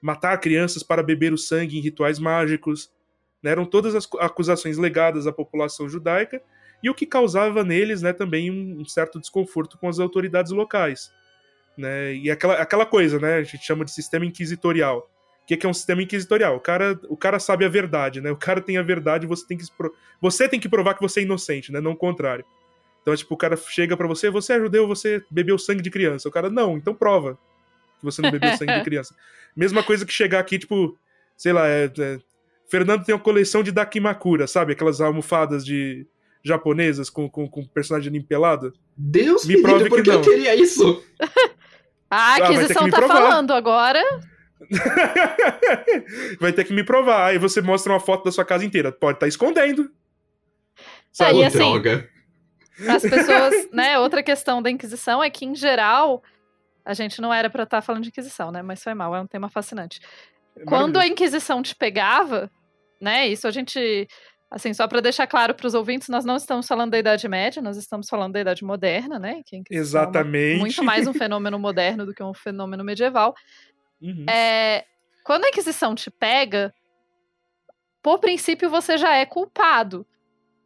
matar 0.00 0.38
crianças 0.38 0.84
para 0.84 1.02
beber 1.02 1.32
o 1.32 1.36
sangue 1.36 1.76
em 1.76 1.80
rituais 1.80 2.20
mágicos. 2.20 2.92
Né? 3.42 3.50
Eram 3.50 3.64
todas 3.64 3.96
as 3.96 4.08
acusações 4.20 4.78
legadas 4.78 5.26
à 5.26 5.32
população 5.32 5.88
judaica 5.88 6.40
e 6.80 6.88
o 6.88 6.94
que 6.94 7.04
causava 7.04 7.64
neles 7.64 8.00
né, 8.00 8.12
também 8.12 8.52
um 8.52 8.84
certo 8.84 9.18
desconforto 9.18 9.76
com 9.76 9.88
as 9.88 9.98
autoridades 9.98 10.52
locais. 10.52 11.10
Né? 11.76 12.14
E 12.14 12.30
aquela, 12.30 12.54
aquela 12.54 12.86
coisa, 12.86 13.18
né? 13.18 13.34
A 13.38 13.42
gente 13.42 13.64
chama 13.64 13.84
de 13.84 13.90
sistema 13.90 14.24
inquisitorial. 14.24 15.10
O 15.42 15.46
que 15.46 15.66
é 15.66 15.68
um 15.68 15.74
sistema 15.74 16.02
inquisitorial? 16.02 16.54
O 16.54 16.60
cara, 16.60 17.00
o 17.08 17.16
cara 17.16 17.40
sabe 17.40 17.64
a 17.64 17.68
verdade, 17.68 18.20
né? 18.20 18.30
O 18.30 18.36
cara 18.36 18.60
tem 18.60 18.76
a 18.76 18.82
verdade, 18.82 19.26
você 19.26 19.44
tem 19.44 19.56
que 19.56 19.64
você 20.20 20.48
tem 20.48 20.60
que 20.60 20.68
provar 20.68 20.94
que 20.94 21.00
você 21.00 21.20
é 21.20 21.22
inocente, 21.24 21.72
né? 21.72 21.80
Não 21.80 21.92
o 21.92 21.96
contrário. 21.96 22.44
Então, 23.02 23.14
tipo, 23.16 23.34
o 23.34 23.38
cara 23.38 23.56
chega 23.56 23.96
para 23.96 24.06
você, 24.06 24.30
você 24.30 24.54
é 24.54 24.60
judeu, 24.60 24.86
você 24.86 25.22
bebeu 25.30 25.58
sangue 25.58 25.82
de 25.82 25.90
criança. 25.90 26.28
O 26.28 26.32
cara, 26.32 26.50
não, 26.50 26.76
então 26.76 26.94
prova 26.94 27.38
que 27.98 28.04
você 28.04 28.22
não 28.22 28.30
bebeu 28.30 28.56
sangue 28.56 28.78
de 28.78 28.82
criança. 28.84 29.14
Mesma 29.56 29.82
coisa 29.82 30.04
que 30.04 30.12
chegar 30.12 30.40
aqui, 30.40 30.58
tipo, 30.58 30.96
sei 31.36 31.52
lá, 31.52 31.66
é, 31.66 31.90
é, 31.98 32.18
Fernando 32.68 33.04
tem 33.04 33.14
uma 33.14 33.20
coleção 33.20 33.62
de 33.62 33.72
Dakimakura, 33.72 34.46
sabe? 34.46 34.72
Aquelas 34.72 35.00
almofadas 35.00 35.64
de 35.64 36.06
japonesas 36.42 37.10
com, 37.10 37.28
com, 37.28 37.48
com 37.48 37.64
personagem 37.64 38.20
pelado. 38.22 38.72
Deus 38.96 39.44
me 39.44 39.60
prove 39.60 39.84
que 39.84 39.90
porque 39.90 40.10
não. 40.10 40.16
eu 40.18 40.22
queria 40.22 40.54
isso. 40.54 41.02
ah, 42.10 42.34
a 42.34 42.36
aquisição 42.36 42.86
ah, 42.86 42.90
tá 42.90 43.02
falando 43.06 43.52
agora. 43.52 44.02
vai 46.40 46.52
ter 46.52 46.64
que 46.64 46.72
me 46.72 46.84
provar. 46.84 47.26
Aí 47.26 47.38
você 47.38 47.60
mostra 47.60 47.92
uma 47.92 48.00
foto 48.00 48.24
da 48.24 48.32
sua 48.32 48.44
casa 48.44 48.64
inteira. 48.64 48.92
Pode 48.92 49.16
estar 49.16 49.24
tá 49.24 49.28
escondendo. 49.28 49.90
Sabe? 51.12 51.38
É, 51.38 51.42
e 51.42 51.44
assim, 51.44 51.58
droga. 51.58 52.08
As 52.86 53.02
pessoas, 53.02 53.68
né? 53.72 53.98
Outra 53.98 54.22
questão 54.22 54.62
da 54.62 54.70
Inquisição 54.70 55.22
é 55.22 55.30
que, 55.30 55.44
em 55.44 55.54
geral, 55.54 56.22
a 56.84 56.94
gente 56.94 57.20
não 57.20 57.32
era 57.32 57.50
para 57.50 57.64
estar 57.64 57.78
tá 57.78 57.82
falando 57.82 58.02
de 58.02 58.08
Inquisição, 58.08 58.50
né? 58.50 58.62
Mas 58.62 58.82
foi 58.82 58.94
mal, 58.94 59.14
é 59.14 59.20
um 59.20 59.26
tema 59.26 59.48
fascinante. 59.48 60.00
É 60.56 60.64
Quando 60.64 60.98
a 60.98 61.06
Inquisição 61.06 61.62
te 61.62 61.74
pegava, 61.74 62.50
né? 63.00 63.28
Isso 63.28 63.46
a 63.46 63.50
gente. 63.50 64.08
Assim, 64.50 64.72
só 64.72 64.88
para 64.88 65.02
deixar 65.02 65.26
claro 65.26 65.54
para 65.54 65.66
os 65.66 65.74
ouvintes, 65.74 66.08
nós 66.08 66.24
não 66.24 66.36
estamos 66.36 66.66
falando 66.66 66.92
da 66.92 66.98
Idade 66.98 67.28
Média, 67.28 67.60
nós 67.60 67.76
estamos 67.76 68.08
falando 68.08 68.32
da 68.32 68.40
Idade 68.40 68.64
Moderna, 68.64 69.18
né? 69.18 69.42
Que 69.44 69.62
Exatamente. 69.70 70.52
É 70.52 70.54
uma, 70.54 70.60
muito 70.60 70.82
mais 70.82 71.06
um 71.06 71.12
fenômeno 71.12 71.58
moderno 71.58 72.06
do 72.06 72.14
que 72.14 72.22
um 72.22 72.32
fenômeno 72.32 72.82
medieval. 72.82 73.34
Uhum. 74.00 74.24
É, 74.26 74.86
quando 75.22 75.44
a 75.44 75.48
Inquisição 75.48 75.94
te 75.94 76.10
pega, 76.10 76.72
por 78.02 78.18
princípio 78.18 78.70
você 78.70 78.96
já 78.96 79.14
é 79.14 79.26
culpado. 79.26 80.06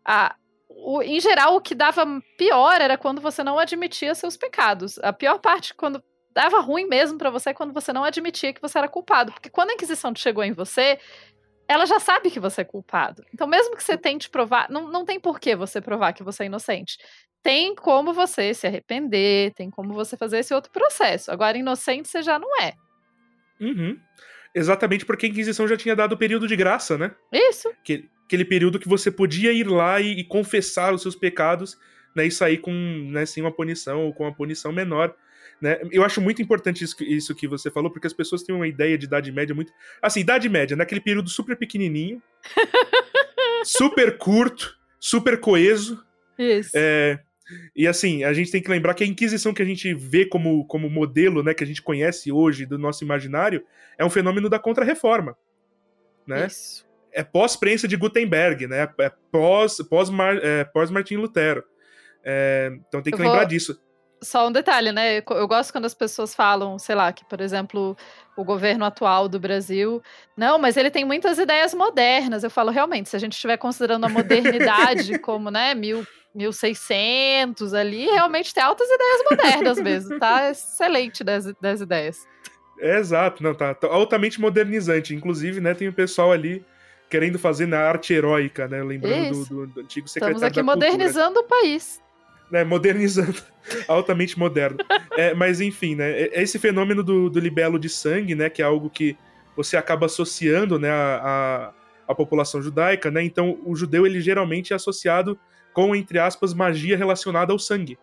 A, 0.05 0.37
o, 0.77 1.03
em 1.03 1.21
geral, 1.21 1.57
o 1.57 1.61
que 1.61 1.75
dava 1.75 2.05
pior 2.37 2.81
era 2.81 2.97
quando 2.97 3.21
você 3.21 3.43
não 3.43 3.59
admitia 3.59 4.15
seus 4.15 4.37
pecados. 4.37 4.99
A 4.99 5.13
pior 5.13 5.39
parte, 5.39 5.75
quando 5.75 6.03
dava 6.35 6.61
ruim 6.61 6.87
mesmo 6.87 7.19
para 7.19 7.31
você 7.31 7.53
quando 7.53 7.73
você 7.73 7.93
não 7.93 8.05
admitia 8.05 8.53
que 8.53 8.61
você 8.61 8.79
era 8.79 8.89
culpado. 8.89 9.33
Porque 9.33 9.51
quando 9.51 9.71
a 9.71 9.75
Inquisição 9.75 10.13
chegou 10.17 10.43
em 10.43 10.53
você, 10.53 10.99
ela 11.69 11.87
já 11.87 12.01
sabe 12.01 12.31
que 12.31 12.41
você 12.41 12.63
é 12.63 12.65
culpado. 12.65 13.25
Então, 13.33 13.47
mesmo 13.47 13.77
que 13.77 13.83
você 13.83 13.97
tente 13.97 14.29
provar, 14.29 14.71
não, 14.71 14.89
não 14.89 15.05
tem 15.05 15.21
por 15.21 15.39
que 15.39 15.55
você 15.55 15.81
provar 15.81 16.13
que 16.13 16.23
você 16.23 16.45
é 16.45 16.47
inocente. 16.47 16.99
Tem 17.43 17.75
como 17.75 18.13
você 18.13 18.55
se 18.55 18.67
arrepender, 18.67 19.53
tem 19.55 19.71
como 19.71 19.93
você 19.93 20.17
fazer 20.17 20.39
esse 20.39 20.55
outro 20.55 20.71
processo. 20.71 21.31
Agora, 21.31 21.59
inocente 21.59 22.09
você 22.09 22.23
já 22.23 22.39
não 22.39 22.49
é. 22.61 22.75
Uhum. 23.61 23.99
Exatamente 24.55 25.07
porque 25.07 25.27
a 25.27 25.29
Inquisição 25.29 25.67
já 25.67 25.77
tinha 25.77 25.97
dado 25.97 26.13
o 26.13 26.19
período 26.19 26.47
de 26.47 26.57
graça, 26.57 26.99
né? 26.99 27.15
Isso. 27.33 27.73
Que, 27.83 28.09
aquele 28.33 28.45
período 28.47 28.79
que 28.79 28.89
você 28.89 29.11
podia 29.11 29.53
ir 29.53 29.69
lá 29.69 30.01
e, 30.01 30.21
e 30.21 30.25
confessar 30.25 30.95
os 30.95 31.03
seus 31.03 31.15
pecados 31.15 31.79
né, 32.15 32.27
e 32.27 32.31
sair 32.31 32.59
com, 32.59 32.73
né, 32.73 33.27
sem 33.27 33.43
uma 33.43 33.53
punição 33.53 34.07
ou 34.07 34.15
com 34.15 34.25
uma 34.25 34.35
punição 34.35 34.73
menor. 34.73 35.15
Né? 35.61 35.79
Eu 35.91 36.03
acho 36.03 36.21
muito 36.21 36.41
importante 36.41 36.83
isso, 36.83 36.97
isso, 37.05 37.35
que 37.35 37.47
você 37.47 37.71
falou, 37.71 37.91
porque 37.91 38.07
as 38.07 38.13
pessoas 38.13 38.43
têm 38.43 38.55
uma 38.55 38.67
ideia 38.67 38.97
de 38.97 39.05
Idade 39.05 39.31
Média 39.31 39.55
muito. 39.55 39.71
Assim, 40.01 40.21
Idade 40.21 40.49
Média, 40.49 40.75
naquele 40.75 41.01
né? 41.01 41.05
período 41.05 41.29
super 41.29 41.57
pequenininho, 41.57 42.23
super 43.65 44.17
curto, 44.17 44.77
super 44.99 45.39
coeso. 45.39 46.03
Isso. 46.39 46.71
É, 46.75 47.21
e 47.77 47.87
assim, 47.87 48.25
a 48.25 48.33
gente 48.33 48.51
tem 48.51 48.63
que 48.63 48.71
lembrar 48.71 48.95
que 48.95 49.05
a 49.05 49.07
Inquisição 49.07 49.53
que 49.53 49.63
a 49.63 49.67
gente 49.67 49.93
vê 49.93 50.25
como, 50.25 50.67
como 50.67 50.89
modelo, 50.89 51.43
né, 51.43 51.53
que 51.53 51.63
a 51.63 51.67
gente 51.67 51.83
conhece 51.83 52.33
hoje 52.33 52.65
do 52.65 52.79
nosso 52.79 53.05
imaginário, 53.05 53.63
é 53.99 54.05
um 54.05 54.11
fenômeno 54.11 54.49
da 54.49 54.59
Contra-Reforma. 54.59 55.37
Né? 56.27 56.47
Isso. 56.47 56.92
É 57.13 57.23
pós-prensa 57.23 57.87
de 57.87 57.97
Gutenberg, 57.97 58.67
né? 58.67 58.89
É 58.99 59.13
pós, 59.31 59.79
pós, 59.89 60.09
-Mar, 60.09 60.39
é, 60.43 60.65
pós 60.65 60.91
Martin 60.91 61.17
Lutero. 61.17 61.63
É, 62.25 62.73
então 62.89 63.03
tem 63.03 63.13
que 63.13 63.21
lembrar 63.21 63.45
disso. 63.45 63.79
só 64.23 64.47
um 64.47 64.53
detalhe, 64.53 64.93
né? 64.93 65.19
Eu 65.19 65.49
gosto 65.49 65.73
quando 65.73 65.85
as 65.85 65.95
pessoas 65.95 66.35
falam, 66.35 66.79
sei 66.79 66.95
lá, 66.95 67.13
que, 67.13 67.25
por 67.25 67.41
exemplo, 67.41 67.97
o 68.37 68.45
governo 68.45 68.85
atual 68.85 69.29
do 69.29 69.41
Brasil. 69.41 70.01
Não, 70.37 70.59
mas 70.59 70.77
ele 70.77 70.91
tem 70.91 71.05
muitas 71.05 71.39
ideias 71.39 71.75
modernas. 71.75 72.45
Eu 72.45 72.51
falo, 72.51 72.71
realmente, 72.71 73.09
se 73.09 73.17
a 73.17 73.19
gente 73.19 73.33
estiver 73.33 73.57
considerando 73.57 74.05
a 74.05 74.09
modernidade 74.09 75.19
como, 75.21 75.51
né, 75.51 75.75
mil, 75.75 76.07
1600 76.35 77.75
ali, 77.75 78.07
realmente 78.07 78.55
tem 78.55 78.63
altas 78.63 78.89
ideias 78.89 79.21
modernas 79.31 79.81
mesmo. 79.81 80.19
Tá 80.19 80.51
excelente 80.51 81.25
das, 81.25 81.53
das 81.61 81.81
ideias. 81.81 82.25
É, 82.79 82.99
exato, 82.99 83.43
não, 83.43 83.55
tá, 83.55 83.75
tá, 83.75 83.87
altamente 83.89 84.41
modernizante. 84.41 85.15
Inclusive, 85.15 85.61
né, 85.61 85.75
tem 85.75 85.89
o 85.89 85.93
pessoal 85.93 86.33
ali 86.33 86.65
querendo 87.13 87.39
fazer 87.39 87.67
na 87.67 87.79
arte 87.79 88.15
heróica, 88.15 88.67
né? 88.67 88.83
Lembrando 88.83 89.45
do, 89.45 89.45
do, 89.45 89.67
do, 89.67 89.81
antigo 89.81 90.09
secretário 90.09 90.37
Estamos 90.37 90.43
aqui 90.43 90.63
modernizando 90.63 91.41
o 91.41 91.45
país. 91.45 92.01
Né, 92.51 92.65
modernizando, 92.65 93.39
altamente 93.87 94.39
moderno. 94.39 94.79
É, 95.15 95.35
mas 95.35 95.61
enfim, 95.61 95.95
né, 95.95 96.11
é, 96.11 96.39
é 96.39 96.43
esse 96.43 96.59
fenômeno 96.59 97.03
do, 97.03 97.29
do 97.29 97.39
libelo 97.39 97.79
de 97.79 97.91
sangue, 97.91 98.35
né, 98.35 98.49
que 98.49 98.63
é 98.63 98.65
algo 98.65 98.89
que 98.89 99.15
você 99.55 99.77
acaba 99.77 100.07
associando, 100.07 100.79
né, 100.79 100.89
a, 100.89 101.73
a, 102.09 102.13
a, 102.13 102.15
população 102.15 102.63
judaica, 102.63 103.11
né, 103.11 103.23
então 103.23 103.59
o 103.65 103.77
judeu 103.77 104.07
ele 104.07 104.21
geralmente 104.21 104.73
é 104.73 104.77
associado 104.77 105.39
com, 105.75 105.95
entre 105.95 106.19
aspas, 106.19 106.55
magia 106.55 106.97
relacionada 106.97 107.53
ao 107.53 107.59
sangue, 107.59 107.99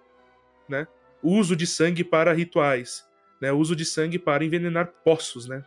né, 0.68 0.88
uso 1.22 1.56
de 1.56 1.66
sangue 1.66 2.04
para 2.04 2.34
rituais, 2.34 3.06
né, 3.42 3.52
uso 3.52 3.76
de 3.76 3.86
sangue 3.86 4.20
para 4.20 4.46
envenenar 4.46 4.92
poços, 5.04 5.48
né, 5.48 5.64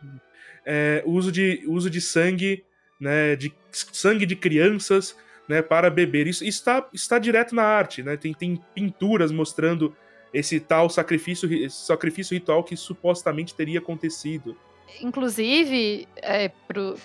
é, 0.65 1.03
uso 1.05 1.31
de, 1.31 1.63
uso 1.67 1.89
de 1.89 2.01
sangue, 2.01 2.65
né, 3.03 3.35
de 3.35 3.53
sangue 3.71 4.25
de 4.25 4.35
crianças 4.35 5.15
né, 5.47 5.61
para 5.61 5.89
beber. 5.89 6.25
Isso 6.25 6.45
está, 6.45 6.87
está 6.93 7.19
direto 7.19 7.53
na 7.53 7.63
arte, 7.63 8.01
né? 8.01 8.15
Tem, 8.15 8.33
tem 8.33 8.59
pinturas 8.73 9.31
mostrando 9.31 9.95
esse 10.33 10.59
tal 10.59 10.89
sacrifício, 10.89 11.51
esse 11.53 11.85
sacrifício 11.85 12.33
ritual 12.33 12.63
que 12.63 12.77
supostamente 12.77 13.53
teria 13.53 13.79
acontecido. 13.79 14.57
Inclusive, 15.01 16.07
é, 16.15 16.49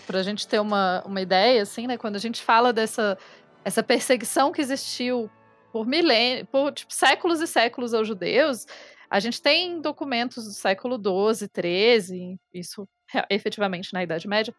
para 0.07 0.21
a 0.21 0.23
gente 0.23 0.47
ter 0.47 0.61
uma, 0.61 1.03
uma 1.05 1.21
ideia, 1.21 1.63
assim, 1.63 1.87
né, 1.87 1.99
quando 1.99 2.17
a 2.17 2.21
gente 2.21 2.43
fala 2.43 2.73
dessa 2.73 3.19
essa 3.65 3.83
perseguição 3.83 4.51
que 4.51 4.63
existiu 4.63 5.29
por 5.73 5.87
milênios, 5.87 6.47
por 6.51 6.73
tipo, 6.73 6.95
séculos 6.95 7.41
e 7.41 7.47
séculos 7.47 7.93
aos 7.93 8.07
judeus, 8.09 8.67
a 9.11 9.21
gente 9.21 9.43
tem 9.43 9.81
documentos 9.81 10.45
do 10.45 10.53
século 10.53 10.97
XII, 10.97 11.51
XIII, 11.55 12.39
isso 12.55 12.89
efetivamente 13.29 13.93
na 13.93 14.03
Idade 14.03 14.29
Média, 14.29 14.55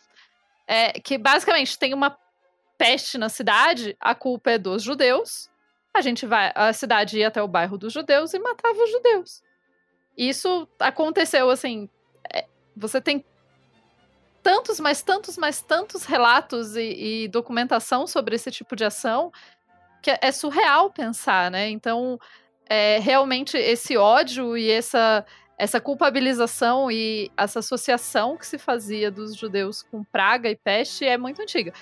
é, 0.70 0.92
que 1.00 1.18
basicamente 1.18 1.80
tem 1.80 1.96
uma 1.96 2.16
peste 2.78 3.18
na 3.18 3.28
cidade, 3.28 3.98
a 4.00 4.14
culpa 4.14 4.52
é 4.52 4.58
dos 4.60 4.84
judeus. 4.84 5.50
A 5.92 6.00
gente 6.00 6.28
vai, 6.28 6.52
a 6.54 6.72
cidade 6.72 7.18
ia 7.18 7.28
até 7.28 7.42
o 7.42 7.48
bairro 7.48 7.76
dos 7.76 7.92
judeus 7.92 8.36
e 8.36 8.40
matava 8.40 8.78
os 8.78 8.92
judeus. 8.92 9.42
Isso 10.16 10.70
aconteceu 10.80 11.50
assim. 11.50 11.90
É, 12.32 12.46
você 12.78 13.02
tem 13.02 13.26
tantos, 14.44 14.80
mas 14.80 15.02
tantos, 15.02 15.38
mas 15.40 15.60
tantos 15.60 16.06
relatos 16.06 16.76
e, 16.76 17.24
e, 17.24 17.28
documentação 17.30 18.06
sobre 18.06 18.36
esse 18.36 18.52
tipo 18.52 18.76
de 18.76 18.86
ação 18.86 19.32
que 20.04 20.16
é 20.22 20.32
surreal 20.32 20.92
pensar, 20.92 21.50
né? 21.50 21.68
Então, 21.68 22.20
é, 22.70 23.00
realmente 23.00 23.58
esse 23.58 23.98
ódio 23.98 24.56
e 24.56 24.70
essa 24.70 25.26
essa 25.60 25.82
culpabilização 25.82 26.90
e 26.90 27.30
essa 27.36 27.60
associação 27.60 28.38
que 28.38 28.48
se 28.48 28.58
fazia 28.58 29.12
dos 29.12 29.36
judeus 29.36 29.84
com 29.84 30.06
praga 30.06 30.50
e 30.50 30.56
peste 30.56 31.04
é 31.04 31.18
muito 31.18 31.42
antiga. 31.42 31.74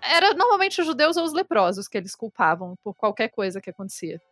Era 0.00 0.32
normalmente 0.34 0.80
os 0.80 0.86
judeus 0.86 1.16
ou 1.16 1.24
os 1.24 1.32
leprosos 1.32 1.88
que 1.88 1.98
eles 1.98 2.14
culpavam 2.14 2.76
por 2.84 2.94
qualquer 2.94 3.28
coisa 3.28 3.60
que 3.60 3.68
acontecia. 3.68 4.22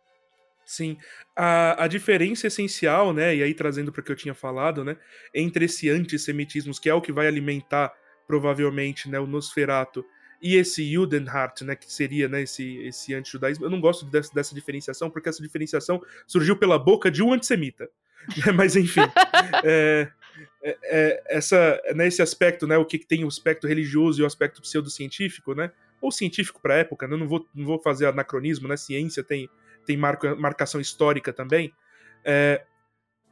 Sim, 0.65 0.97
a, 1.35 1.83
a 1.83 1.87
diferença 1.89 2.47
essencial, 2.47 3.13
né, 3.13 3.35
e 3.35 3.43
aí 3.43 3.53
trazendo 3.53 3.91
para 3.91 3.99
o 3.99 4.03
que 4.05 4.11
eu 4.13 4.15
tinha 4.15 4.33
falado, 4.33 4.85
né, 4.85 4.95
entre 5.35 5.65
esse 5.65 5.89
antissemitismo, 5.89 6.73
que 6.79 6.89
é 6.89 6.93
o 6.93 7.01
que 7.01 7.11
vai 7.11 7.27
alimentar 7.27 7.93
provavelmente, 8.25 9.09
né, 9.09 9.19
o 9.19 9.27
Nosferato, 9.27 10.05
e 10.41 10.55
esse 10.55 10.89
Judenhart, 10.89 11.61
né, 11.63 11.75
que 11.75 11.91
seria, 11.91 12.29
né, 12.29 12.43
esse, 12.43 12.77
esse 12.85 13.13
antijudaísmo, 13.13 13.65
eu 13.65 13.69
não 13.69 13.81
gosto 13.81 14.05
dessa, 14.05 14.33
dessa 14.33 14.55
diferenciação, 14.55 15.09
porque 15.09 15.27
essa 15.27 15.43
diferenciação 15.43 16.01
surgiu 16.25 16.57
pela 16.57 16.79
boca 16.79 17.11
de 17.11 17.21
um 17.21 17.33
antissemita. 17.33 17.89
Mas 18.55 18.75
enfim, 18.75 19.01
é, 19.63 20.11
é, 20.63 20.77
é, 20.83 21.23
essa, 21.27 21.81
nesse 21.93 22.21
aspecto, 22.21 22.65
né, 22.65 22.77
o 22.77 22.85
que 22.85 22.97
tem 22.97 23.23
o 23.25 23.27
aspecto 23.27 23.67
religioso 23.67 24.21
e 24.21 24.23
o 24.23 24.25
aspecto 24.25 24.61
pseudocientífico, 24.61 25.53
né, 25.53 25.71
ou 26.01 26.11
científico 26.11 26.61
para 26.61 26.75
a 26.75 26.77
época, 26.77 27.07
né, 27.07 27.17
não, 27.17 27.27
vou, 27.27 27.45
não 27.53 27.65
vou 27.65 27.79
fazer 27.79 28.07
anacronismo, 28.07 28.67
né, 28.67 28.77
ciência 28.77 29.23
tem, 29.23 29.49
tem 29.85 29.97
marca, 29.97 30.35
marcação 30.35 30.79
histórica 30.79 31.33
também, 31.33 31.73
é, 32.23 32.63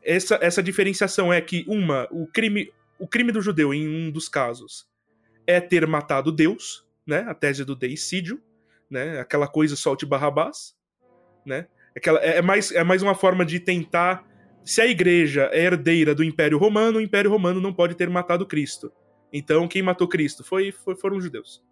essa, 0.04 0.38
essa 0.42 0.62
diferenciação 0.62 1.32
é 1.32 1.40
que, 1.40 1.64
uma, 1.68 2.08
o 2.12 2.28
crime, 2.28 2.72
o 3.00 3.08
crime 3.08 3.32
do 3.32 3.42
judeu, 3.42 3.74
em 3.74 3.88
um 3.88 4.12
dos 4.12 4.28
casos, 4.28 4.86
é 5.48 5.62
ter 5.62 5.88
matado 5.88 6.32
Deus, 6.32 6.86
né, 7.08 7.26
a 7.28 7.34
tese 7.34 7.64
do 7.64 7.76
deicídio, 7.76 8.42
né, 8.90 9.22
aquela 9.22 9.48
coisa 9.48 9.78
solte 9.78 10.06
Barrabás, 10.06 10.76
né, 11.46 11.68
aquela, 11.96 12.20
é, 12.20 12.38
é, 12.38 12.42
mais, 12.42 12.72
é 12.72 12.84
mais 12.84 13.02
uma 13.02 13.16
forma 13.16 13.46
de 13.46 13.58
tentar 13.58 14.30
se 14.64 14.82
a 14.82 14.86
igreja 14.86 15.50
é 15.52 15.66
herdeira 15.66 16.14
do 16.14 16.24
Império 16.24 16.58
Romano, 16.58 17.00
o 17.00 17.02
Império 17.02 17.32
Romano 17.32 17.60
não 17.60 17.74
pode 17.74 17.96
ter 17.96 18.10
matado 18.10 18.46
Cristo. 18.46 18.92
Então, 19.34 19.68
quem 19.68 19.82
matou 19.82 20.08
Cristo 20.08 20.44
foi, 20.44 20.72
foi 20.72 20.96
foram 20.96 21.18
os 21.18 21.24
judeus. 21.24 21.64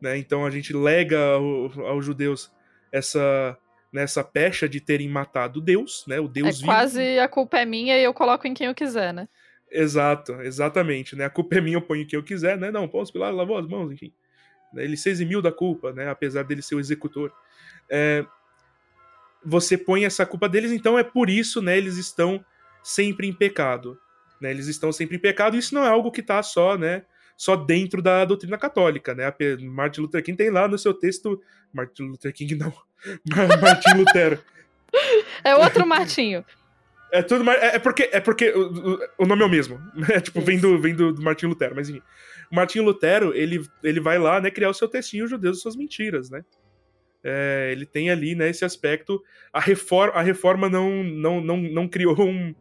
Né? 0.00 0.16
Então, 0.18 0.44
a 0.44 0.50
gente 0.50 0.72
lega 0.72 1.18
ao, 1.18 1.86
aos 1.86 2.04
judeus 2.04 2.50
essa 2.92 3.56
nessa 3.92 4.22
pecha 4.22 4.68
de 4.68 4.80
terem 4.80 5.08
matado 5.08 5.60
Deus, 5.60 6.04
né? 6.06 6.20
O 6.20 6.28
Deus 6.28 6.48
é 6.48 6.52
vivo. 6.52 6.64
quase 6.66 7.18
a 7.18 7.26
culpa 7.26 7.58
é 7.58 7.64
minha 7.64 7.98
e 7.98 8.04
eu 8.04 8.14
coloco 8.14 8.46
em 8.46 8.54
quem 8.54 8.68
eu 8.68 8.74
quiser, 8.74 9.12
né? 9.12 9.28
Exato, 9.70 10.32
exatamente, 10.42 11.16
né? 11.16 11.24
A 11.24 11.30
culpa 11.30 11.56
é 11.56 11.60
minha, 11.60 11.76
eu 11.76 11.82
ponho 11.82 12.02
em 12.02 12.06
quem 12.06 12.16
eu 12.16 12.22
quiser, 12.22 12.56
né? 12.56 12.70
Não, 12.70 12.88
Pôncio 12.88 13.12
Pilatos 13.12 13.36
lavou 13.36 13.58
as 13.58 13.66
mãos, 13.66 13.90
enfim. 13.90 14.12
Ele 14.76 14.96
se 14.96 15.10
eximiu 15.10 15.42
da 15.42 15.50
culpa, 15.50 15.92
né? 15.92 16.08
Apesar 16.08 16.44
dele 16.44 16.62
ser 16.62 16.76
o 16.76 16.80
executor. 16.80 17.32
É, 17.90 18.24
você 19.44 19.76
põe 19.76 20.04
essa 20.04 20.26
culpa 20.26 20.48
deles, 20.48 20.72
então 20.72 20.98
é 20.98 21.04
por 21.04 21.30
isso, 21.30 21.62
né, 21.62 21.76
eles 21.76 21.96
estão 21.96 22.44
sempre 22.82 23.26
em 23.26 23.32
pecado. 23.32 23.98
Né, 24.40 24.50
eles 24.50 24.66
estão 24.66 24.92
sempre 24.92 25.16
em 25.16 25.20
pecado, 25.20 25.56
e 25.56 25.58
isso 25.58 25.74
não 25.74 25.84
é 25.84 25.88
algo 25.88 26.10
que 26.10 26.20
está 26.20 26.42
só, 26.42 26.76
né, 26.76 27.04
só 27.36 27.56
dentro 27.56 28.02
da 28.02 28.24
doutrina 28.24 28.58
católica, 28.58 29.14
né? 29.14 29.32
Martin 29.62 30.02
Luther 30.02 30.22
King 30.22 30.36
tem 30.36 30.50
lá 30.50 30.68
no 30.68 30.78
seu 30.78 30.92
texto, 30.92 31.40
Martin 31.72 32.02
Luther 32.02 32.32
King 32.34 32.54
não, 32.54 32.72
Martin 33.60 33.96
Lutero. 33.96 34.38
É 35.44 35.54
outro 35.54 35.86
Martinho. 35.86 36.44
É 37.12 37.22
tudo 37.22 37.48
é, 37.50 37.76
é 37.76 37.78
porque 37.78 38.08
é 38.12 38.20
porque 38.20 38.50
o, 38.50 38.98
o, 39.18 39.26
nome 39.26 39.42
é 39.42 39.46
o 39.46 39.48
mesmo. 39.48 39.80
É 40.12 40.20
tipo, 40.20 40.40
vem 40.40 40.58
do 40.58 40.78
vem 40.80 40.94
do, 40.94 41.12
do 41.12 41.22
Martin 41.22 41.46
Lutero, 41.46 41.74
mas 41.74 41.88
enfim. 41.88 42.02
O 42.50 42.54
Martin 42.54 42.80
Lutero, 42.80 43.32
ele, 43.34 43.64
ele 43.82 44.00
vai 44.00 44.18
lá, 44.18 44.40
né, 44.40 44.50
criar 44.50 44.68
o 44.68 44.74
seu 44.74 44.88
textinho 44.88 45.28
judeus 45.28 45.58
e 45.58 45.60
suas 45.60 45.76
mentiras, 45.76 46.28
né? 46.28 46.44
É, 47.22 47.68
ele 47.72 47.86
tem 47.86 48.10
ali 48.10 48.34
né, 48.34 48.48
esse 48.48 48.64
aspecto. 48.64 49.22
A 49.52 49.60
reforma, 49.60 50.14
a 50.14 50.22
reforma 50.22 50.68
não, 50.68 51.02
não, 51.02 51.40
não, 51.40 51.56
não 51.56 51.88
criou 51.88 52.20
um. 52.20 52.54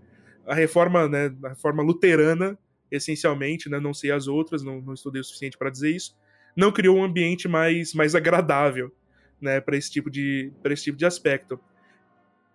A 0.45 0.53
reforma, 0.53 1.07
né, 1.07 1.33
a 1.43 1.49
reforma 1.49 1.83
luterana, 1.83 2.57
essencialmente, 2.91 3.69
né, 3.69 3.79
não 3.79 3.93
sei 3.93 4.11
as 4.11 4.27
outras, 4.27 4.63
não, 4.63 4.81
não 4.81 4.93
estudei 4.93 5.21
o 5.21 5.23
suficiente 5.23 5.57
para 5.57 5.69
dizer 5.69 5.91
isso, 5.91 6.17
não 6.55 6.71
criou 6.71 6.97
um 6.97 7.03
ambiente 7.03 7.47
mais, 7.47 7.93
mais 7.93 8.15
agradável 8.15 8.91
né, 9.39 9.61
para 9.61 9.77
esse, 9.77 9.91
tipo 9.91 10.09
de, 10.09 10.51
esse 10.65 10.85
tipo 10.85 10.97
de 10.97 11.05
aspecto. 11.05 11.59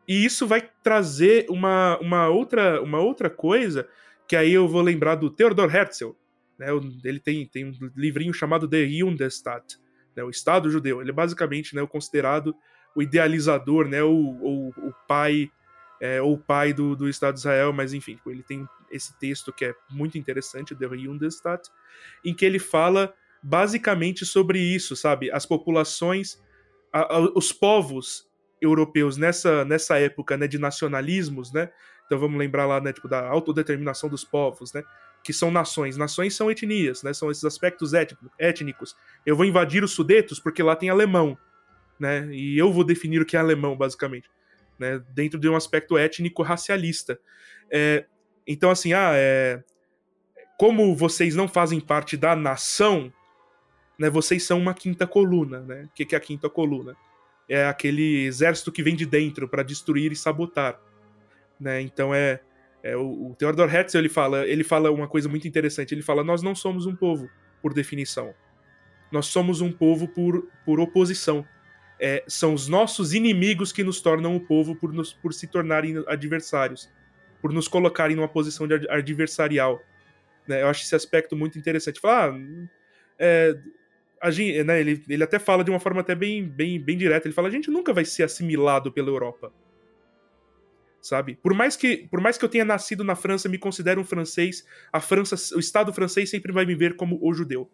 E 0.07 0.25
isso 0.25 0.47
vai 0.47 0.69
trazer 0.83 1.47
uma, 1.49 1.99
uma, 2.01 2.29
outra, 2.29 2.83
uma 2.83 2.99
outra 2.99 3.31
coisa 3.31 3.89
que 4.29 4.37
aí 4.37 4.53
eu 4.53 4.67
vou 4.67 4.83
lembrar 4.83 5.15
do 5.15 5.31
Theodor 5.31 5.75
Herzl. 5.75 6.11
Né, 6.59 6.67
ele 7.05 7.21
tem, 7.21 7.47
tem 7.47 7.65
um 7.65 7.73
livrinho 7.97 8.35
chamado 8.35 8.69
The 8.69 8.87
Jundestadt, 8.89 9.79
né, 10.17 10.23
o 10.23 10.31
Estado 10.31 10.71
judeu. 10.71 11.01
Ele 11.01 11.11
é 11.11 11.15
basicamente 11.15 11.75
né, 11.75 11.83
o 11.83 11.89
considerado 11.89 12.55
o 12.95 13.03
idealizador, 13.03 13.89
né, 13.89 14.03
o, 14.03 14.13
o, 14.13 14.69
o 14.69 14.95
pai 15.09 15.51
é, 16.01 16.21
ou 16.21 16.39
pai 16.39 16.73
do, 16.73 16.95
do 16.95 17.09
Estado 17.09 17.35
de 17.35 17.41
Israel, 17.41 17.73
mas 17.73 17.93
enfim, 17.93 18.19
ele 18.27 18.43
tem 18.43 18.69
esse 18.91 19.19
texto 19.19 19.53
que 19.53 19.65
é 19.65 19.75
muito 19.91 20.19
interessante, 20.19 20.75
Der 20.75 20.97
Jundestaat, 20.97 21.69
em 22.25 22.35
que 22.35 22.45
ele 22.45 22.59
fala 22.59 23.13
basicamente 23.43 24.25
sobre 24.25 24.59
isso, 24.59 24.95
sabe? 24.97 25.31
As 25.31 25.45
populações, 25.45 26.41
a, 26.93 27.17
a, 27.17 27.21
os 27.35 27.53
povos 27.53 28.29
europeus 28.61 29.17
nessa, 29.17 29.65
nessa 29.65 29.99
época 29.99 30.37
né, 30.37 30.47
de 30.47 30.59
nacionalismos, 30.59 31.53
né? 31.53 31.71
Então 32.07 32.19
vamos 32.19 32.39
lembrar 32.39 32.67
lá, 32.67 32.81
né, 32.81 32.93
tipo, 32.93 33.09
da 33.09 33.27
autodeterminação 33.27 34.09
dos 34.09 34.25
povos, 34.25 34.73
né? 34.73 34.83
Que 35.25 35.33
são 35.33 35.51
nações. 35.51 35.97
Nações 35.97 36.37
são 36.37 36.51
etnias, 36.51 37.03
né? 37.03 37.15
São 37.15 37.31
esses 37.31 37.45
aspectos 37.45 37.93
étnicos. 38.39 38.95
Eu 39.25 39.35
vou 39.35 39.47
invadir 39.47 39.83
os 39.83 39.93
Sudetos 39.93 40.39
porque 40.39 40.63
lá 40.63 40.77
tem 40.77 40.91
alemão, 40.91 41.37
né? 41.99 42.29
E 42.31 42.59
eu 42.59 42.71
vou 42.71 42.85
definir 42.85 43.23
o 43.23 43.25
que 43.25 43.35
é 43.35 43.41
alemão, 43.41 43.75
basicamente, 43.75 44.31
né? 44.79 45.03
Dentro 45.15 45.41
de 45.41 45.49
um 45.49 45.57
aspecto 45.57 45.97
étnico-racialista. 45.97 47.19
É, 47.71 48.05
então, 48.47 48.71
assim, 48.71 48.93
ah, 48.93 49.13
é, 49.15 49.65
como 50.59 50.95
vocês 50.95 51.35
não 51.35 51.49
fazem 51.49 51.81
parte 51.81 52.19
da 52.19 52.37
nação, 52.37 53.11
né? 53.99 54.11
Vocês 54.11 54.43
são 54.45 54.59
uma 54.59 54.75
quinta 54.75 55.07
coluna, 55.07 55.61
né? 55.61 55.89
O 55.91 55.95
que 55.95 56.15
é 56.15 56.19
a 56.19 56.21
quinta 56.21 56.51
coluna? 56.51 56.95
É 57.49 57.65
aquele 57.67 58.27
exército 58.27 58.71
que 58.71 58.83
vem 58.83 58.95
de 58.95 59.07
dentro 59.07 59.49
para 59.49 59.63
destruir 59.63 60.13
e 60.13 60.17
sabotar. 60.17 60.79
né? 61.59 61.81
Então 61.81 62.15
é, 62.15 62.41
é 62.85 62.95
o, 62.95 63.31
o 63.31 63.35
Theodor 63.35 63.75
Herzl 63.75 63.97
ele 63.97 64.11
fala, 64.11 64.47
ele 64.47 64.63
fala 64.63 64.91
uma 64.93 65.09
coisa 65.09 65.27
muito 65.27 65.49
interessante. 65.49 65.95
Ele 65.95 66.03
fala: 66.03 66.23
nós 66.23 66.43
não 66.43 66.55
somos 66.55 66.85
um 66.85 66.95
povo 66.95 67.31
por 67.63 67.73
definição. 67.73 68.35
Nós 69.11 69.25
somos 69.27 69.63
um 69.63 69.73
povo 69.73 70.07
por, 70.07 70.47
por 70.67 70.79
oposição. 70.79 71.47
É, 71.99 72.23
são 72.29 72.53
os 72.53 72.69
nossos 72.69 73.15
inimigos 73.15 73.73
que 73.73 73.83
nos 73.83 74.03
tornam 74.03 74.37
o 74.37 74.41
povo 74.41 74.77
por, 74.77 74.93
nos, 74.93 75.15
por 75.15 75.33
se 75.33 75.47
tornarem 75.47 76.05
adversários, 76.07 76.91
por 77.41 77.55
nos 77.55 77.69
colocarem 77.69 78.17
numa 78.17 78.29
posição 78.29 78.69
de 78.69 78.75
adversarial. 78.91 79.81
Né? 80.47 80.61
Eu 80.61 80.69
acho 80.69 80.83
esse 80.83 80.95
aspecto 80.95 81.35
muito 81.35 81.59
interessante. 81.59 81.99
Ah, 82.05 82.35
é, 83.19 83.57
a 84.21 84.31
gente, 84.31 84.63
né, 84.63 84.79
ele, 84.79 85.03
ele 85.09 85.25
até 85.25 85.39
fala 85.39 85.65
de 85.65 85.71
uma 85.71 85.81
forma 85.81 86.03
até 86.03 86.15
bem, 86.15 86.47
bem, 86.47 86.79
bem 86.79 86.99
direta. 86.99 87.27
Ele 87.27 87.35
fala: 87.35 87.49
a 87.49 87.53
gente 87.53 87.71
nunca 87.71 87.95
vai 87.95 88.05
ser 88.05 88.25
assimilado 88.25 88.93
pela 88.93 89.09
Europa 89.09 89.51
sabe? 91.05 91.37
Por 91.37 91.53
mais 91.53 91.77
que 91.77 92.09
por 92.09 92.19
mais 92.19 92.39
que 92.39 92.45
eu 92.47 92.49
tenha 92.49 92.65
nascido 92.65 93.05
na 93.05 93.15
França, 93.15 93.47
me 93.47 93.59
considero 93.59 94.01
um 94.01 94.05
francês, 94.05 94.67
a 94.91 95.01
França, 95.01 95.37
o 95.55 95.61
Estado 95.61 95.93
francês 95.93 96.31
sempre 96.31 96.51
vai 96.51 96.65
me 96.65 96.75
ver 96.75 96.97
como 96.97 97.19
o 97.21 97.35
judeu. 97.35 97.71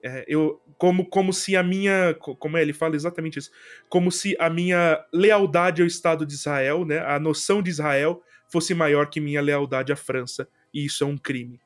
É, 0.00 0.24
eu 0.28 0.62
como 0.78 1.04
como 1.04 1.32
se 1.32 1.56
a 1.56 1.64
minha 1.64 2.14
como 2.14 2.56
é, 2.56 2.62
ele 2.62 2.72
fala 2.72 2.94
exatamente 2.94 3.40
isso, 3.40 3.50
como 3.88 4.12
se 4.12 4.36
a 4.38 4.48
minha 4.48 5.04
lealdade 5.12 5.82
ao 5.82 5.88
Estado 5.88 6.24
de 6.24 6.34
Israel, 6.34 6.84
né, 6.84 7.00
a 7.00 7.18
noção 7.18 7.60
de 7.60 7.70
Israel 7.70 8.22
fosse 8.48 8.72
maior 8.72 9.10
que 9.10 9.20
minha 9.20 9.42
lealdade 9.42 9.92
à 9.92 9.96
França, 9.96 10.48
e 10.72 10.84
isso 10.84 11.02
é 11.02 11.06
um 11.08 11.18
crime, 11.18 11.60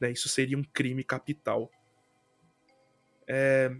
né? 0.00 0.12
Isso 0.12 0.28
seria 0.28 0.56
um 0.56 0.62
crime 0.62 1.02
capital. 1.02 1.68
É, 3.26 3.74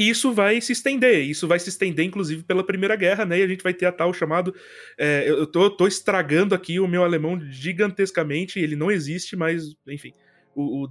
e 0.00 0.08
isso 0.08 0.32
vai 0.32 0.58
se 0.62 0.72
estender, 0.72 1.28
isso 1.28 1.46
vai 1.46 1.58
se 1.58 1.68
estender, 1.68 2.06
inclusive, 2.06 2.42
pela 2.42 2.64
Primeira 2.64 2.96
Guerra, 2.96 3.26
né? 3.26 3.38
E 3.38 3.42
a 3.42 3.46
gente 3.46 3.62
vai 3.62 3.74
ter 3.74 3.84
a 3.84 3.92
tal 3.92 4.14
chamado. 4.14 4.54
É, 4.96 5.28
eu 5.28 5.46
tô, 5.46 5.68
tô, 5.68 5.86
estragando 5.86 6.54
aqui 6.54 6.80
o 6.80 6.88
meu 6.88 7.04
alemão 7.04 7.38
gigantescamente, 7.50 8.58
ele 8.58 8.74
não 8.74 8.90
existe, 8.90 9.36
mas, 9.36 9.76
enfim. 9.86 10.14
O, 10.54 10.84
o 10.84 10.90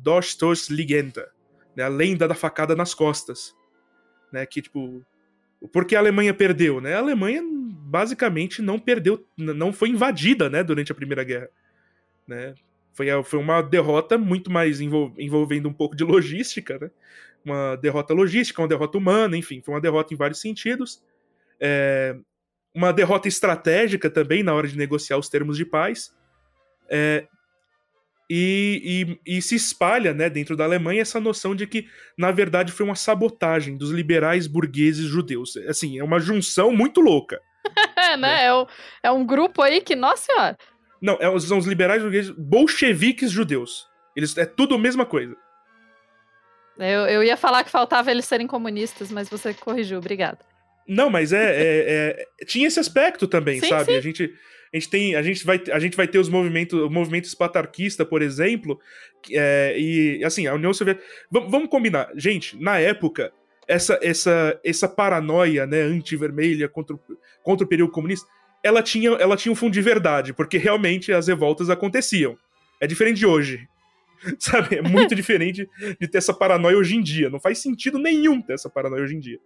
Legenda, 0.70 1.28
né? 1.76 1.86
A 1.86 1.88
lenda 1.88 2.28
da 2.28 2.36
facada 2.36 2.76
nas 2.76 2.94
costas. 2.94 3.56
Né? 4.32 4.46
Que, 4.46 4.62
tipo. 4.62 5.04
Por 5.74 5.86
que 5.86 5.96
a 5.96 6.00
Alemanha 6.00 6.32
perdeu, 6.32 6.80
né? 6.80 6.94
A 6.94 7.00
Alemanha 7.00 7.42
basicamente 7.44 8.62
não 8.62 8.78
perdeu, 8.78 9.26
não 9.36 9.74
foi 9.74 9.90
invadida, 9.90 10.52
né, 10.52 10.64
durante 10.64 10.92
a 10.92 10.96
Primeira 10.96 11.24
Guerra, 11.24 11.50
né? 12.28 12.54
Foi, 12.94 13.08
foi 13.24 13.40
uma 13.40 13.62
derrota 13.62 14.18
muito 14.18 14.52
mais 14.52 14.80
envolvendo 14.80 15.68
um 15.68 15.74
pouco 15.74 15.96
de 15.96 16.04
logística, 16.04 16.78
né? 16.78 16.92
Uma 17.44 17.76
derrota 17.76 18.14
logística, 18.14 18.62
uma 18.62 18.68
derrota 18.68 18.98
humana, 18.98 19.38
enfim, 19.38 19.62
foi 19.62 19.74
uma 19.74 19.82
derrota 19.82 20.14
em 20.14 20.18
vários 20.18 20.40
sentidos. 20.40 21.02
É, 21.60 22.16
uma 22.74 22.94
derrota 22.94 23.28
estratégica 23.28 24.10
também 24.10 24.44
na 24.44 24.54
hora 24.54 24.68
de 24.68 24.78
negociar 24.78 25.18
os 25.18 25.30
termos 25.30 25.58
de 25.58 25.66
paz. 25.66 26.16
É, 26.90 27.28
e, 28.30 29.18
e, 29.26 29.38
e, 29.38 29.42
se 29.42 29.56
espalha 29.56 30.14
né, 30.14 30.30
dentro 30.30 30.56
da 30.56 30.64
Alemanha 30.64 31.02
essa 31.02 31.20
noção 31.20 31.56
de 31.56 31.66
que, 31.66 31.88
na 32.16 32.30
verdade, 32.30 32.72
foi 32.72 32.86
uma 32.86 32.96
sabotagem 32.96 33.76
dos 33.76 33.90
liberais 33.90 34.46
burgueses 34.46 35.06
judeus. 35.08 35.58
Assim, 35.68 35.98
é 35.98 36.04
uma 36.04 36.20
junção 36.20 36.72
muito 36.72 37.02
louca. 37.02 37.42
é, 37.98 38.16
né? 38.16 38.44
É. 38.44 38.46
É, 38.46 38.54
o, 38.54 38.68
é, 39.04 39.12
um 39.12 39.26
grupo 39.26 39.64
aí 39.64 39.82
que, 39.82 39.96
nossa 39.96 40.26
senhora. 40.26 40.58
Não, 41.02 41.18
é, 41.20 41.40
são 41.40 41.58
os 41.58 41.66
liberais 41.66 42.04
burgueses 42.04 42.30
bolcheviques 42.38 43.32
judeus. 43.32 43.88
Eles, 44.16 44.38
é 44.38 44.46
tudo 44.46 44.76
a 44.76 44.80
mesma 44.80 45.08
coisa. 45.08 45.36
Eu, 46.80 47.06
eu 47.08 47.24
ia 47.24 47.36
falar 47.36 47.64
que 47.64 47.70
faltava 47.70 48.10
eles 48.10 48.26
serem 48.26 48.48
comunistas, 48.48 49.12
mas 49.12 49.30
você 49.30 49.54
corrigiu, 49.54 49.98
obrigado. 50.00 50.40
Não, 50.88 51.10
mas 51.10 51.34
é, 51.34 51.38
é, 51.38 52.28
é 52.40 52.46
tinha 52.46 52.68
esse 52.68 52.80
aspecto 52.80 53.28
também, 53.28 53.60
sim, 53.60 53.70
sabe? 53.70 53.92
Sim. 53.92 53.98
A 53.98 54.02
gente 54.02 54.34
a 54.74 54.78
gente 54.78 54.90
tem 54.90 55.16
a 55.16 55.22
gente 55.22 55.46
vai 55.46 55.62
a 55.72 55.80
gente 55.80 55.98
vai 55.98 56.08
ter 56.08 56.20
os 56.20 56.30
movimentos 56.30 56.80
o 56.80 56.90
movimento 56.90 57.26
espatarquista 57.26 58.06
por 58.06 58.22
exemplo 58.22 58.80
é, 59.32 59.76
e 59.78 60.24
assim 60.24 60.46
a 60.46 60.54
União 60.54 60.74
Soviética 60.74 61.06
vamos 61.32 61.70
combinar 61.70 62.10
gente 62.16 62.56
na 62.62 62.78
época 62.78 63.32
essa 63.68 64.00
essa 64.02 64.60
essa 64.64 64.88
paranoia 64.88 65.66
né 65.66 65.82
anti-vermelha 65.82 66.70
contra 66.70 66.96
o, 66.96 67.00
contra 67.44 67.66
o 67.66 67.68
período 67.68 67.92
comunista 67.92 68.28
ela 68.64 68.84
tinha 68.84 69.10
ela 69.12 69.36
tinha 69.36 69.52
um 69.52 69.56
fundo 69.56 69.74
de 69.74 69.82
verdade 69.82 70.34
porque 70.34 70.58
realmente 70.58 71.12
as 71.12 71.28
revoltas 71.28 71.70
aconteciam 71.70 72.38
é 72.80 72.86
diferente 72.86 73.18
de 73.18 73.26
hoje 73.26 73.68
Sabe? 74.40 74.78
É 74.78 74.82
muito 74.82 75.16
diferente 75.16 75.70
de 76.00 76.08
ter 76.08 76.18
essa 76.18 76.34
paranoia 76.34 76.78
hoje 76.78 76.96
em 76.96 77.02
dia. 77.02 77.30
Não 77.30 77.40
faz 77.40 77.60
sentido 77.60 77.98
nenhum 77.98 78.42
ter 78.42 78.54
essa 78.54 78.70
paranoia 78.70 79.04
hoje 79.04 79.16
em 79.16 79.20
dia. 79.20 79.40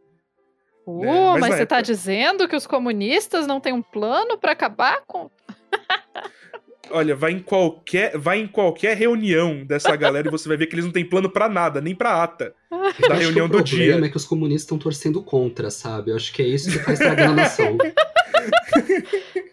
Uh, 0.85 1.01
né? 1.01 1.31
mas, 1.33 1.41
mas 1.41 1.55
você 1.55 1.63
está 1.63 1.81
dizendo 1.81 2.47
que 2.47 2.55
os 2.55 2.67
comunistas 2.67 3.47
não 3.47 3.59
têm 3.59 3.73
um 3.73 3.81
plano 3.81 4.37
para 4.37 4.51
acabar 4.51 5.01
com. 5.07 5.29
Olha, 6.91 7.15
vai 7.15 7.31
em 7.31 7.39
qualquer, 7.39 8.17
vai 8.17 8.39
em 8.39 8.47
qualquer 8.47 8.95
reunião 8.95 9.65
dessa 9.65 9.95
galera 9.95 10.27
e 10.27 10.31
você 10.31 10.47
vai 10.47 10.57
ver 10.57 10.67
que 10.67 10.75
eles 10.75 10.85
não 10.85 10.91
têm 10.91 11.07
plano 11.07 11.29
para 11.29 11.47
nada, 11.47 11.79
nem 11.79 11.95
para 11.95 12.21
ata 12.21 12.53
da 13.07 13.15
reunião 13.15 13.47
do 13.47 13.63
dia. 13.63 13.77
O 13.77 13.81
problema 13.81 14.05
é 14.05 14.09
que 14.09 14.17
os 14.17 14.25
comunistas 14.25 14.63
estão 14.63 14.77
torcendo 14.77 15.23
contra, 15.23 15.71
sabe? 15.71 16.11
Eu 16.11 16.17
acho 16.17 16.31
que 16.33 16.41
é 16.41 16.47
isso 16.47 16.69
que 16.69 16.79
faz 16.79 16.99
estragar 16.99 17.29
a 17.29 17.33
nação. 17.33 17.77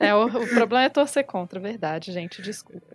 É, 0.00 0.14
o, 0.14 0.24
o 0.24 0.48
problema 0.48 0.82
é 0.82 0.88
torcer 0.88 1.24
contra, 1.24 1.60
verdade, 1.60 2.10
gente, 2.10 2.42
desculpa. 2.42 2.89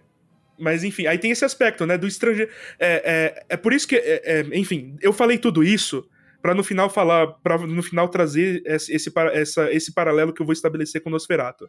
Mas 0.57 0.83
enfim, 0.83 1.05
aí 1.07 1.17
tem 1.17 1.31
esse 1.31 1.43
aspecto, 1.43 1.85
né, 1.85 1.97
do 1.97 2.07
estrangeiro. 2.07 2.51
É, 2.79 3.35
é, 3.39 3.45
é 3.49 3.57
por 3.57 3.73
isso 3.73 3.87
que, 3.87 3.95
é, 3.95 4.21
é, 4.23 4.41
enfim, 4.53 4.97
eu 5.01 5.11
falei 5.11 5.37
tudo 5.37 5.63
isso 5.63 6.07
para 6.41 6.53
no 6.53 6.63
final 6.63 6.89
falar, 6.89 7.27
para 7.41 7.57
no 7.57 7.81
final 7.81 8.07
trazer 8.07 8.61
esse, 8.65 8.93
esse, 8.93 9.11
essa, 9.33 9.71
esse 9.73 9.93
paralelo 9.93 10.33
que 10.33 10.41
eu 10.41 10.45
vou 10.45 10.53
estabelecer 10.53 11.01
com 11.01 11.09
o 11.09 11.11
Nosferatu. 11.11 11.67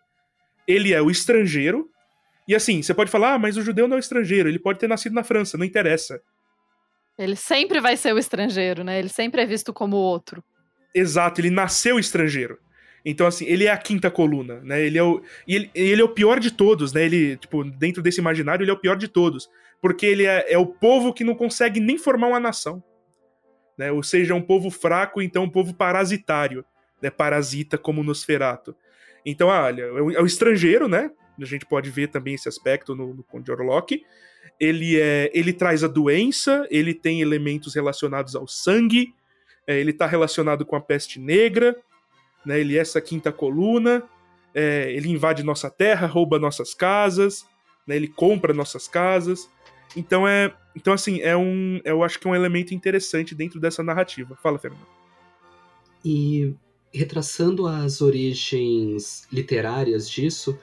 Ele 0.68 0.92
é 0.92 1.00
o 1.00 1.10
estrangeiro, 1.10 1.88
e 2.46 2.54
assim, 2.54 2.82
você 2.82 2.92
pode 2.92 3.10
falar, 3.10 3.34
ah, 3.34 3.38
mas 3.38 3.56
o 3.56 3.62
judeu 3.62 3.88
não 3.88 3.96
é 3.96 3.98
o 3.98 4.00
estrangeiro, 4.00 4.48
ele 4.48 4.58
pode 4.58 4.78
ter 4.78 4.88
nascido 4.88 5.14
na 5.14 5.24
França, 5.24 5.56
não 5.56 5.64
interessa. 5.64 6.20
Ele 7.18 7.34
sempre 7.34 7.80
vai 7.80 7.96
ser 7.96 8.12
o 8.12 8.18
estrangeiro, 8.18 8.84
né? 8.84 8.98
Ele 8.98 9.08
sempre 9.08 9.40
é 9.40 9.46
visto 9.46 9.72
como 9.72 9.96
outro. 9.96 10.44
Exato, 10.94 11.40
ele 11.40 11.50
nasceu 11.50 11.98
estrangeiro. 11.98 12.58
Então, 13.08 13.24
assim, 13.24 13.44
ele 13.44 13.66
é 13.66 13.70
a 13.70 13.78
quinta 13.78 14.10
coluna, 14.10 14.60
né? 14.64 14.84
Ele 14.84 14.98
é 14.98 15.02
o, 15.02 15.22
ele, 15.46 15.70
ele 15.72 16.02
é 16.02 16.04
o 16.04 16.08
pior 16.08 16.40
de 16.40 16.50
todos, 16.50 16.92
né? 16.92 17.04
Ele, 17.04 17.36
tipo, 17.36 17.62
dentro 17.62 18.02
desse 18.02 18.20
imaginário, 18.20 18.64
ele 18.64 18.70
é 18.72 18.74
o 18.74 18.80
pior 18.80 18.96
de 18.96 19.06
todos. 19.06 19.48
Porque 19.80 20.04
ele 20.04 20.26
é, 20.26 20.52
é 20.52 20.58
o 20.58 20.66
povo 20.66 21.14
que 21.14 21.22
não 21.22 21.36
consegue 21.36 21.78
nem 21.78 21.96
formar 21.96 22.26
uma 22.26 22.40
nação. 22.40 22.82
Né? 23.78 23.92
Ou 23.92 24.02
seja, 24.02 24.32
é 24.32 24.36
um 24.36 24.42
povo 24.42 24.70
fraco, 24.70 25.22
então 25.22 25.44
um 25.44 25.48
povo 25.48 25.72
parasitário. 25.72 26.64
Né? 27.00 27.08
Parasita 27.08 27.78
como 27.78 28.02
Nosferato. 28.02 28.74
Então, 29.24 29.52
ah, 29.52 29.62
olha, 29.66 29.82
é 29.82 30.02
o, 30.02 30.10
é 30.10 30.20
o 30.20 30.26
estrangeiro, 30.26 30.88
né? 30.88 31.08
A 31.40 31.44
gente 31.44 31.64
pode 31.64 31.88
ver 31.90 32.08
também 32.08 32.34
esse 32.34 32.48
aspecto 32.48 32.96
no, 32.96 33.14
no 33.14 33.22
Conde 33.22 33.52
Orlok. 33.52 34.04
Ele, 34.58 35.00
é, 35.00 35.30
ele 35.32 35.52
traz 35.52 35.84
a 35.84 35.88
doença, 35.88 36.66
ele 36.72 36.92
tem 36.92 37.20
elementos 37.20 37.72
relacionados 37.72 38.34
ao 38.34 38.48
sangue, 38.48 39.14
é, 39.64 39.78
ele 39.78 39.92
está 39.92 40.06
relacionado 40.06 40.66
com 40.66 40.74
a 40.74 40.80
peste 40.80 41.20
negra, 41.20 41.76
né? 42.46 42.60
Ele 42.60 42.78
é 42.78 42.80
essa 42.80 43.00
quinta 43.00 43.32
coluna, 43.32 44.02
é, 44.54 44.90
ele 44.92 45.10
invade 45.10 45.42
nossa 45.42 45.68
terra, 45.68 46.06
rouba 46.06 46.38
nossas 46.38 46.72
casas, 46.72 47.44
né? 47.86 47.96
Ele 47.96 48.08
compra 48.08 48.54
nossas 48.54 48.86
casas. 48.86 49.50
Então 49.96 50.26
é, 50.26 50.54
então 50.74 50.92
assim 50.92 51.20
é 51.20 51.36
um, 51.36 51.80
eu 51.84 52.02
acho 52.02 52.18
que 52.18 52.26
é 52.26 52.30
um 52.30 52.34
elemento 52.34 52.72
interessante 52.72 53.34
dentro 53.34 53.60
dessa 53.60 53.82
narrativa. 53.82 54.38
Fala, 54.42 54.58
Fernando. 54.58 54.86
E 56.04 56.54
retraçando 56.94 57.66
as 57.66 58.00
origens 58.00 59.26
literárias 59.30 60.08
disso, 60.08 60.58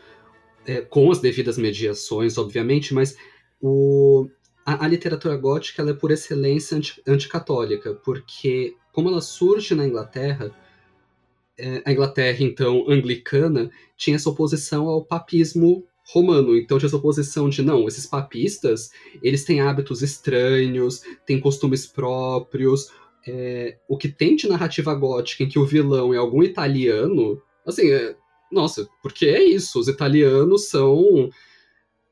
é, 0.66 0.82
com 0.82 1.12
as 1.12 1.20
devidas 1.20 1.58
mediações, 1.58 2.38
obviamente, 2.38 2.94
mas 2.94 3.16
o, 3.62 4.28
a, 4.66 4.86
a 4.86 4.88
literatura 4.88 5.36
gótica 5.36 5.84
é 5.84 5.94
por 5.94 6.12
excelência 6.12 6.78
anti, 6.78 7.02
anticatólica, 7.06 7.94
porque 7.96 8.76
como 8.92 9.10
ela 9.10 9.22
surge 9.22 9.76
na 9.76 9.86
Inglaterra, 9.86 10.52
a 11.86 11.92
Inglaterra, 11.92 12.38
então, 12.42 12.86
anglicana, 12.90 13.70
tinha 13.96 14.16
essa 14.16 14.30
oposição 14.30 14.88
ao 14.88 15.06
papismo 15.06 15.86
romano. 16.12 16.58
Então 16.58 16.78
tinha 16.78 16.88
essa 16.88 16.98
oposição 16.98 17.50
de, 17.50 17.62
não, 17.62 17.88
esses 17.88 18.06
papistas, 18.06 18.90
eles 19.22 19.44
têm 19.46 19.62
hábitos 19.62 20.02
estranhos, 20.02 21.02
têm 21.26 21.40
costumes 21.40 21.86
próprios. 21.86 22.92
É, 23.26 23.78
o 23.88 23.98
que 23.98 24.10
tem 24.10 24.36
de 24.36 24.50
narrativa 24.50 24.94
gótica 24.94 25.44
em 25.44 25.48
que 25.48 25.58
o 25.58 25.66
vilão 25.66 26.14
é 26.14 26.18
algum 26.18 26.44
italiano, 26.44 27.42
assim, 27.66 27.90
é, 27.90 28.16
nossa, 28.52 28.88
porque 29.02 29.26
é 29.26 29.42
isso, 29.42 29.80
os 29.80 29.88
italianos 29.88 30.68
são, 30.68 31.30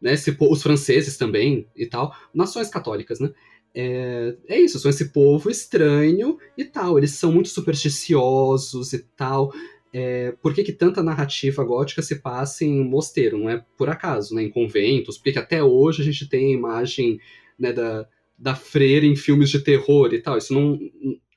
né, 0.01 0.15
se, 0.15 0.35
os 0.39 0.63
franceses 0.63 1.18
também 1.18 1.68
e 1.76 1.85
tal, 1.85 2.15
nações 2.34 2.69
católicas, 2.69 3.19
né? 3.19 3.30
É, 3.73 4.35
é 4.48 4.60
isso, 4.60 4.80
são 4.80 4.89
esse 4.89 5.11
povo 5.11 5.49
estranho 5.49 6.38
e 6.57 6.65
tal. 6.65 6.98
Eles 6.98 7.11
são 7.11 7.31
muito 7.31 7.49
supersticiosos 7.49 8.93
e 8.93 8.99
tal. 9.15 9.52
É, 9.93 10.34
por 10.41 10.53
que, 10.53 10.64
que 10.64 10.72
tanta 10.72 11.03
narrativa 11.03 11.64
gótica 11.64 12.02
se 12.02 12.18
passa 12.22 12.64
em 12.64 12.84
mosteiro? 12.84 13.38
Não 13.38 13.49
é 13.49 13.64
por 13.77 13.89
acaso, 13.89 14.35
né? 14.35 14.43
Em 14.43 14.49
conventos. 14.49 15.18
Porque 15.18 15.39
até 15.39 15.64
hoje 15.64 16.02
a 16.02 16.06
gente 16.06 16.27
tem 16.27 16.48
a 16.48 16.57
imagem 16.57 17.19
né, 17.57 17.73
da, 17.73 18.07
da 18.38 18.56
freira 18.56 19.06
em 19.06 19.15
filmes 19.15 19.49
de 19.49 19.60
terror 19.60 20.14
e 20.14 20.22
tal. 20.22 20.38
Isso 20.38 20.53
não, 20.53 20.80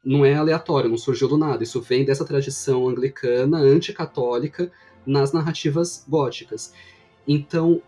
não 0.05 0.25
é 0.25 0.35
aleatório, 0.35 0.91
não 0.91 0.99
surgiu 0.99 1.29
do 1.29 1.39
nada. 1.39 1.63
Isso 1.63 1.81
vem 1.81 2.05
dessa 2.05 2.25
tradição 2.25 2.89
anglicana, 2.89 3.59
anticatólica, 3.59 4.71
nas 5.07 5.33
narrativas 5.33 6.05
góticas. 6.09 6.73
Então, 7.27 7.83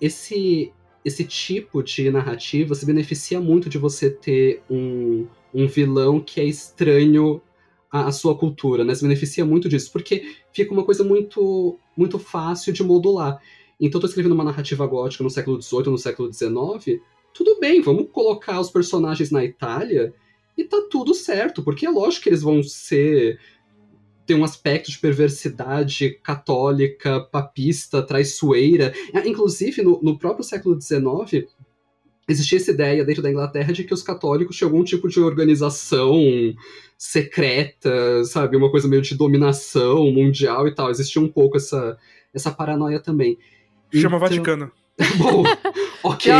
esse, 0.00 0.72
esse 1.04 1.24
tipo 1.24 1.82
de 1.82 2.10
narrativa 2.10 2.74
se 2.74 2.86
beneficia 2.86 3.40
muito 3.40 3.68
de 3.68 3.78
você 3.78 4.10
ter 4.10 4.62
um, 4.70 5.26
um 5.52 5.66
vilão 5.66 6.20
que 6.20 6.40
é 6.40 6.44
estranho 6.44 7.40
à, 7.90 8.06
à, 8.06 8.12
sua 8.12 8.36
cultura, 8.36 8.84
né? 8.84 8.94
Se 8.94 9.02
beneficia 9.02 9.44
muito 9.44 9.68
disso, 9.68 9.90
porque 9.92 10.36
fica 10.52 10.72
uma 10.72 10.84
coisa 10.84 11.02
muito, 11.02 11.78
muito 11.96 12.18
fácil 12.18 12.72
de 12.72 12.82
modular. 12.82 13.40
Então, 13.80 13.98
eu 13.98 14.02
tô 14.02 14.06
escrevendo 14.06 14.32
uma 14.32 14.44
narrativa 14.44 14.86
gótica 14.86 15.24
no 15.24 15.30
século 15.30 15.60
XVIII, 15.60 15.86
no 15.86 15.98
século 15.98 16.32
XIX, 16.32 17.00
tudo 17.34 17.58
bem, 17.58 17.80
vamos 17.80 18.08
colocar 18.12 18.60
os 18.60 18.70
personagens 18.70 19.30
na 19.30 19.44
Itália 19.44 20.14
e 20.56 20.64
tá 20.64 20.86
tudo 20.90 21.14
certo, 21.14 21.62
porque 21.62 21.86
é 21.86 21.90
lógico 21.90 22.24
que 22.24 22.28
eles 22.28 22.42
vão 22.42 22.62
ser 22.62 23.40
tem 24.26 24.36
um 24.36 24.44
aspecto 24.44 24.90
de 24.90 24.98
perversidade 24.98 26.10
católica, 26.22 27.20
papista, 27.20 28.02
traiçoeira. 28.02 28.92
É, 29.12 29.26
inclusive, 29.28 29.82
no, 29.82 30.00
no 30.02 30.18
próprio 30.18 30.44
século 30.44 30.80
XIX, 30.80 31.46
existia 32.28 32.58
essa 32.58 32.70
ideia 32.70 33.04
dentro 33.04 33.22
da 33.22 33.30
Inglaterra 33.30 33.72
de 33.72 33.84
que 33.84 33.94
os 33.94 34.02
católicos 34.02 34.56
tinham 34.56 34.70
algum 34.70 34.84
tipo 34.84 35.08
de 35.08 35.20
organização 35.20 36.14
secreta, 36.96 38.24
sabe? 38.24 38.56
Uma 38.56 38.70
coisa 38.70 38.86
meio 38.86 39.02
de 39.02 39.16
dominação 39.16 40.10
mundial 40.12 40.68
e 40.68 40.74
tal. 40.74 40.90
Existia 40.90 41.20
um 41.20 41.28
pouco 41.28 41.56
essa, 41.56 41.98
essa 42.32 42.50
paranoia 42.50 43.00
também. 43.00 43.38
Chama 43.92 44.16
então... 44.16 44.20
Vaticano. 44.20 44.70
Bom, 45.18 45.42
ok. 46.04 46.32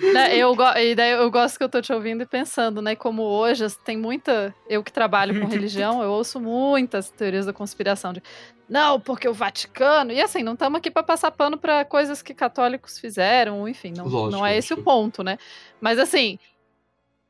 Né, 0.00 0.36
eu, 0.36 0.54
e 0.76 0.94
daí 0.94 1.12
eu 1.12 1.30
gosto 1.30 1.58
que 1.58 1.64
eu 1.64 1.68
tô 1.68 1.82
te 1.82 1.92
ouvindo 1.92 2.22
e 2.22 2.26
pensando, 2.26 2.80
né? 2.80 2.94
Como 2.94 3.22
hoje 3.22 3.66
tem 3.84 3.96
muita. 3.96 4.54
Eu 4.68 4.82
que 4.82 4.92
trabalho 4.92 5.40
com 5.40 5.46
religião, 5.48 6.02
eu 6.02 6.10
ouço 6.10 6.40
muitas 6.40 7.10
teorias 7.10 7.46
da 7.46 7.52
conspiração 7.52 8.12
de 8.12 8.22
não, 8.68 9.00
porque 9.00 9.28
o 9.28 9.34
Vaticano. 9.34 10.12
E 10.12 10.20
assim, 10.20 10.42
não 10.42 10.52
estamos 10.52 10.78
aqui 10.78 10.90
para 10.90 11.02
passar 11.02 11.30
pano 11.30 11.56
para 11.56 11.84
coisas 11.84 12.20
que 12.20 12.34
católicos 12.34 12.98
fizeram, 12.98 13.66
enfim, 13.68 13.92
não, 13.96 14.06
lógico, 14.06 14.30
não 14.30 14.46
é 14.46 14.56
esse 14.56 14.72
lógico. 14.74 14.90
o 14.90 14.94
ponto, 14.94 15.22
né? 15.22 15.38
Mas 15.80 15.98
assim, 15.98 16.38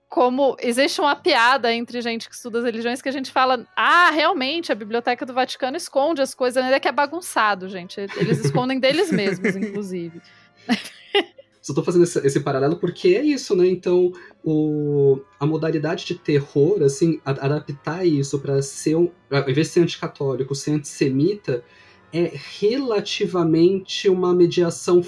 como 0.08 0.56
existe 0.60 1.00
uma 1.00 1.14
piada 1.14 1.72
entre 1.72 2.00
gente 2.00 2.28
que 2.28 2.34
estuda 2.34 2.58
as 2.58 2.64
religiões 2.64 3.00
que 3.00 3.08
a 3.08 3.12
gente 3.12 3.30
fala, 3.30 3.64
ah, 3.76 4.10
realmente, 4.10 4.72
a 4.72 4.74
biblioteca 4.74 5.24
do 5.24 5.32
Vaticano 5.32 5.76
esconde 5.76 6.20
as 6.20 6.34
coisas, 6.34 6.62
ainda 6.62 6.80
que 6.80 6.88
é 6.88 6.92
bagunçado, 6.92 7.68
gente. 7.68 8.00
Eles 8.16 8.44
escondem 8.44 8.80
deles 8.80 9.12
mesmos, 9.12 9.54
inclusive. 9.56 10.20
Só 11.68 11.74
tô 11.74 11.82
fazendo 11.82 12.04
esse, 12.04 12.18
esse, 12.26 12.40
paralelo 12.40 12.76
porque 12.76 13.08
é 13.08 13.22
isso, 13.22 13.54
né? 13.54 13.66
Então, 13.66 14.10
o, 14.42 15.20
a 15.38 15.44
modalidade 15.44 16.06
de 16.06 16.14
terror, 16.14 16.82
assim, 16.82 17.20
a, 17.22 17.32
adaptar 17.32 18.06
isso 18.06 18.38
para 18.40 18.62
ser, 18.62 18.96
um, 18.96 19.10
ao 19.30 19.42
invés 19.42 19.66
de 19.66 19.74
ser 19.74 19.80
anticatólico, 19.80 20.54
ser 20.54 20.70
antissemita, 20.70 21.62
é 22.10 22.32
relativamente 22.58 24.08
uma 24.08 24.34
mediação, 24.34 25.02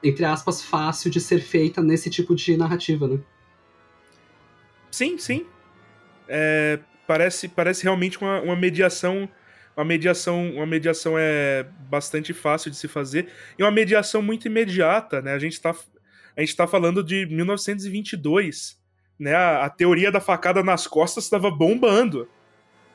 entre 0.00 0.24
aspas, 0.24 0.62
fácil 0.62 1.10
de 1.10 1.20
ser 1.20 1.40
feita 1.40 1.82
nesse 1.82 2.08
tipo 2.08 2.36
de 2.36 2.56
narrativa, 2.56 3.08
né? 3.08 3.18
Sim, 4.92 5.18
sim. 5.18 5.44
É, 6.28 6.78
parece, 7.04 7.48
parece 7.48 7.82
realmente 7.82 8.16
uma, 8.20 8.40
uma 8.42 8.54
mediação 8.54 9.28
uma 9.76 9.84
mediação, 9.84 10.52
uma 10.52 10.64
mediação 10.66 11.16
é 11.18 11.66
bastante 11.90 12.32
fácil 12.32 12.70
de 12.70 12.76
se 12.76 12.88
fazer 12.88 13.28
e 13.58 13.62
uma 13.62 13.70
mediação 13.70 14.22
muito 14.22 14.46
imediata, 14.46 15.20
né? 15.20 15.34
A 15.34 15.38
gente 15.38 15.52
está 15.52 15.74
a 16.36 16.40
gente 16.40 16.50
está 16.50 16.66
falando 16.66 17.02
de 17.02 17.26
1922, 17.26 18.78
né? 19.18 19.34
A, 19.34 19.64
a, 19.64 19.70
teoria 19.70 20.12
da 20.12 20.20
facada 20.20 20.62
nas 20.62 20.86
costas 20.86 21.24
estava 21.24 21.50
bombando, 21.50 22.28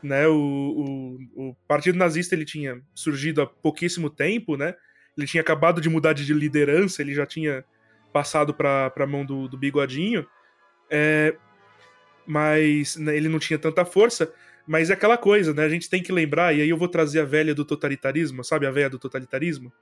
né? 0.03 0.27
O, 0.27 1.18
o, 1.35 1.49
o, 1.49 1.55
Partido 1.68 1.97
Nazista 1.97 2.35
ele 2.35 2.45
tinha 2.45 2.80
surgido 2.93 3.41
há 3.41 3.47
pouquíssimo 3.47 4.09
tempo, 4.09 4.55
né? 4.55 4.76
Ele 5.18 5.26
tinha 5.26 5.41
acabado 5.41 5.81
de 5.81 5.89
mudar 5.89 6.13
de 6.13 6.31
liderança, 6.34 7.01
ele 7.01 7.13
já 7.13 7.26
tinha 7.26 7.65
passado 8.13 8.53
para 8.53 8.93
a 8.95 9.07
mão 9.07 9.26
do, 9.26 9.47
do 9.47 9.57
Bigodinho, 9.57 10.26
é, 10.89 11.35
mas 12.26 12.95
né, 12.95 13.15
ele 13.15 13.27
não 13.27 13.39
tinha 13.39 13.57
tanta 13.57 13.84
força. 13.84 14.31
Mas 14.68 14.91
é 14.91 14.93
aquela 14.93 15.18
coisa, 15.18 15.53
né? 15.53 15.65
A 15.65 15.69
gente 15.69 15.89
tem 15.89 16.03
que 16.03 16.11
lembrar, 16.11 16.53
e 16.53 16.61
aí 16.61 16.69
eu 16.69 16.77
vou 16.77 16.88
trazer 16.88 17.19
a 17.19 17.26
velha 17.26 17.55
do 17.55 17.65
totalitarismo, 17.65 18.43
sabe 18.43 18.68
a 18.68 18.72
velha 18.72 18.89
do 18.91 18.99
totalitarismo? 18.99 19.73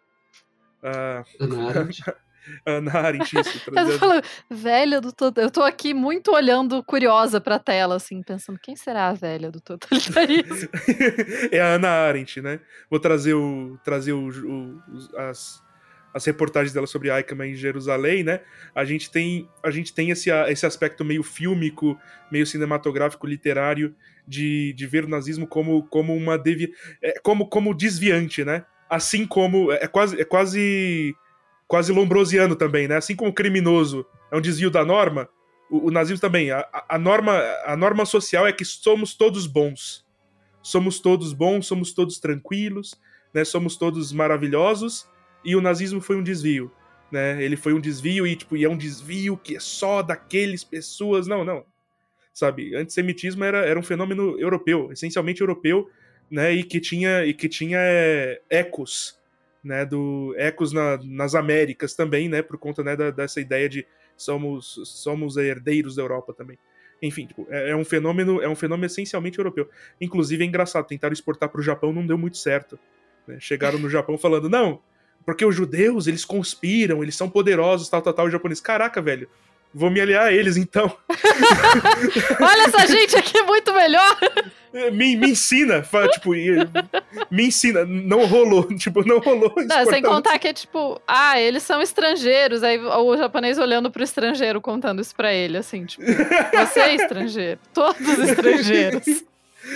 Ah, 0.82 1.24
Ana 2.66 3.00
Arendt, 3.00 3.40
isso. 3.40 3.72
Eu 3.76 4.00
falo, 4.00 4.22
velha 4.50 5.02
do 5.02 5.12
totalitarismo. 5.12 5.48
Eu 5.48 5.52
tô 5.52 5.64
aqui 5.64 5.94
muito 5.94 6.32
olhando 6.32 6.84
curiosa 6.84 7.40
pra 7.40 7.60
tela, 7.60 7.96
assim, 7.96 8.22
pensando, 8.22 8.60
quem 8.60 8.76
será 8.76 9.10
a 9.10 9.14
velha 9.14 9.52
do 9.52 9.60
totalitarismo? 9.60 10.70
é 11.52 11.60
a 11.60 11.74
Ana 11.76 11.90
Arendt, 11.90 12.42
né? 12.42 12.60
Vou 12.90 13.00
trazer, 13.00 13.34
o, 13.34 13.78
trazer 13.84 14.14
o, 14.14 14.30
o, 14.30 14.82
as, 15.18 15.64
as 16.14 16.26
reportagens 16.26 16.74
dela 16.74 16.88
sobre 16.88 17.10
Eichmann 17.10 17.52
em 17.52 17.56
Jerusalém, 17.56 18.24
né? 18.24 18.42
A 18.74 18.86
gente 18.86 19.10
tem, 19.12 19.50
a 19.64 19.72
gente 19.72 19.94
tem 19.94 20.10
esse, 20.10 20.30
esse 20.30 20.66
aspecto 20.66 21.06
meio 21.06 21.24
fílmico, 21.24 22.00
meio 22.32 22.46
cinematográfico, 22.46 23.28
literário, 23.28 23.96
de, 24.28 24.74
de 24.74 24.88
ver 24.88 25.06
o 25.06 25.10
nazismo 25.10 25.48
como, 25.48 25.84
como 25.84 26.16
uma 26.16 26.38
devi... 26.38 26.74
É, 27.02 27.20
como, 27.20 27.48
como 27.48 27.74
desviante, 27.74 28.44
né? 28.46 28.66
Assim 28.90 29.26
como. 29.26 29.72
É 29.72 29.88
quase. 29.88 30.20
É 30.20 30.26
quase 30.26 31.16
quase 31.70 31.94
lombrosiano 31.94 32.56
também, 32.56 32.88
né? 32.88 32.98
Assim 32.98 33.16
como 33.16 33.30
o 33.30 33.34
criminoso 33.34 34.04
é 34.32 34.36
um 34.36 34.42
desvio 34.42 34.72
da 34.72 34.84
norma, 34.84 35.30
o, 35.70 35.88
o 35.88 35.92
nazismo 35.92 36.20
também. 36.20 36.50
A, 36.50 36.68
a, 36.90 36.98
norma, 36.98 37.40
a 37.64 37.78
norma 37.78 38.06
social 38.06 38.48
é 38.48 38.52
que 38.52 38.66
somos 38.66 39.14
todos 39.14 39.46
bons. 39.46 40.04
Somos 40.64 41.00
todos 41.00 41.32
bons, 41.32 41.68
somos 41.68 41.94
todos 41.94 42.20
tranquilos, 42.20 43.00
né? 43.32 43.46
Somos 43.46 43.78
todos 43.78 44.12
maravilhosos. 44.12 45.08
E 45.46 45.56
o 45.56 45.62
nazismo 45.62 46.02
foi 46.02 46.18
um 46.18 46.24
desvio, 46.24 46.72
né? 47.12 47.42
Ele 47.42 47.56
foi 47.56 47.74
um 47.74 47.80
desvio 47.80 48.26
e, 48.26 48.36
tipo, 48.36 48.58
e 48.58 48.66
é 48.66 48.70
um 48.70 48.76
desvio 48.78 49.38
que 49.38 49.56
é 49.56 49.60
só 49.60 50.02
daqueles 50.02 50.64
pessoas. 50.64 51.28
Não, 51.28 51.46
não. 51.46 51.64
Sabe? 52.34 52.76
Antissemitismo 52.76 53.44
era, 53.44 53.60
era 53.60 53.80
um 53.80 53.84
fenômeno 53.84 54.40
europeu, 54.40 54.92
essencialmente 54.92 55.42
europeu, 55.42 55.88
né? 56.32 56.52
E 56.52 56.64
que 56.64 56.80
tinha, 56.80 57.26
e 57.26 57.34
que 57.34 57.48
tinha 57.48 57.78
é, 57.80 58.42
ecos 58.50 59.19
né, 59.64 59.86
do 59.86 60.34
ecos 60.38 60.72
na, 60.72 60.98
nas 61.04 61.36
Américas 61.36 61.94
também, 61.94 62.30
né, 62.30 62.42
por 62.42 62.58
conta 62.58 62.84
né, 62.84 62.96
da, 62.96 63.12
dessa 63.12 63.42
ideia 63.42 63.68
de 63.68 63.86
somos 64.16 64.82
somos 64.86 65.38
herdeiros 65.38 65.96
da 65.96 66.02
Europa 66.02 66.34
também. 66.34 66.58
Enfim, 67.02 67.26
tipo, 67.26 67.48
é, 67.50 67.70
é, 67.70 67.76
um 67.76 67.86
fenômeno 67.86 68.42
é 68.42 68.50
um 68.50 68.56
fenômeno 68.56 68.86
essencialmente 68.86 69.38
europeu. 69.38 69.70
Inclusive 70.00 70.44
é 70.44 70.48
engraçado, 70.48 70.88
tentaram 70.88 71.14
exportar 71.14 71.50
para 71.50 71.62
o 71.62 71.64
Japão, 71.64 71.94
não 71.94 72.06
deu 72.06 72.18
muito 72.18 72.38
certo. 72.38 72.78
Né? 73.28 73.38
Chegaram 73.40 73.80
no 73.80 73.90
Japão 73.90 74.18
falando 74.18 74.50
não, 74.50 74.82
porque 75.26 75.46
os 75.46 75.56
judeus 75.56 76.08
eles 76.08 76.26
conspiram, 76.26 77.02
eles 77.02 77.16
são 77.16 77.30
poderosos, 77.30 77.90
tal, 77.90 78.02
tal, 78.02 78.14
tal. 78.14 78.26
O 78.26 78.32
japonês, 78.32 78.60
caraca, 78.60 79.02
velho, 79.02 79.30
Vou 79.74 79.90
me 79.92 80.02
aliar 80.02 80.28
a 80.28 80.34
eles, 80.34 80.58
então. 80.58 80.92
Olha 82.42 82.64
essa 82.64 82.88
gente 82.88 83.16
aqui 83.16 83.42
muito 83.44 83.72
melhor. 83.74 84.18
Me, 84.92 85.16
me 85.16 85.32
ensina, 85.32 85.84
tipo, 86.12 86.32
me 87.30 87.48
ensina. 87.48 87.86
Não 87.86 88.26
rolou, 88.26 88.64
tipo, 88.78 89.08
não 89.08 89.20
rolou. 89.20 89.54
Não, 89.58 89.86
sem 89.86 90.02
contar 90.02 90.38
que 90.40 90.48
é 90.48 90.54
tipo, 90.54 91.02
ah, 91.08 91.40
eles 91.40 91.64
são 91.64 91.82
estrangeiros. 91.82 92.64
Aí 92.64 92.80
o 92.80 93.18
japonês 93.18 93.58
olhando 93.58 93.92
pro 93.92 94.04
estrangeiro, 94.04 94.60
contando 94.60 95.02
isso 95.02 95.16
pra 95.16 95.34
ele, 95.34 95.58
assim, 95.58 95.86
tipo, 95.86 96.04
você 96.04 96.80
é 96.80 96.96
estrangeiro, 96.96 97.60
todos 97.74 98.08
estrangeiros. 98.20 99.24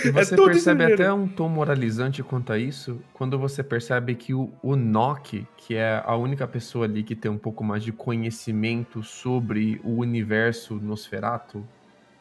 E 0.04 0.08
é 0.08 0.12
você 0.12 0.34
é 0.34 0.44
percebe 0.44 0.84
até 0.84 1.12
um 1.12 1.28
tom 1.28 1.48
moralizante 1.48 2.22
quanto 2.22 2.52
a 2.52 2.58
isso, 2.58 3.00
quando 3.12 3.38
você 3.38 3.62
percebe 3.62 4.14
que 4.14 4.32
o, 4.32 4.52
o 4.62 4.76
Nock, 4.76 5.46
que 5.56 5.74
é 5.74 6.02
a 6.04 6.16
única 6.16 6.46
pessoa 6.48 6.86
ali 6.86 7.02
que 7.02 7.14
tem 7.14 7.30
um 7.30 7.38
pouco 7.38 7.62
mais 7.62 7.82
de 7.82 7.92
conhecimento 7.92 9.02
sobre 9.02 9.80
o 9.84 9.98
universo 9.98 10.76
Nosferato, 10.76 11.66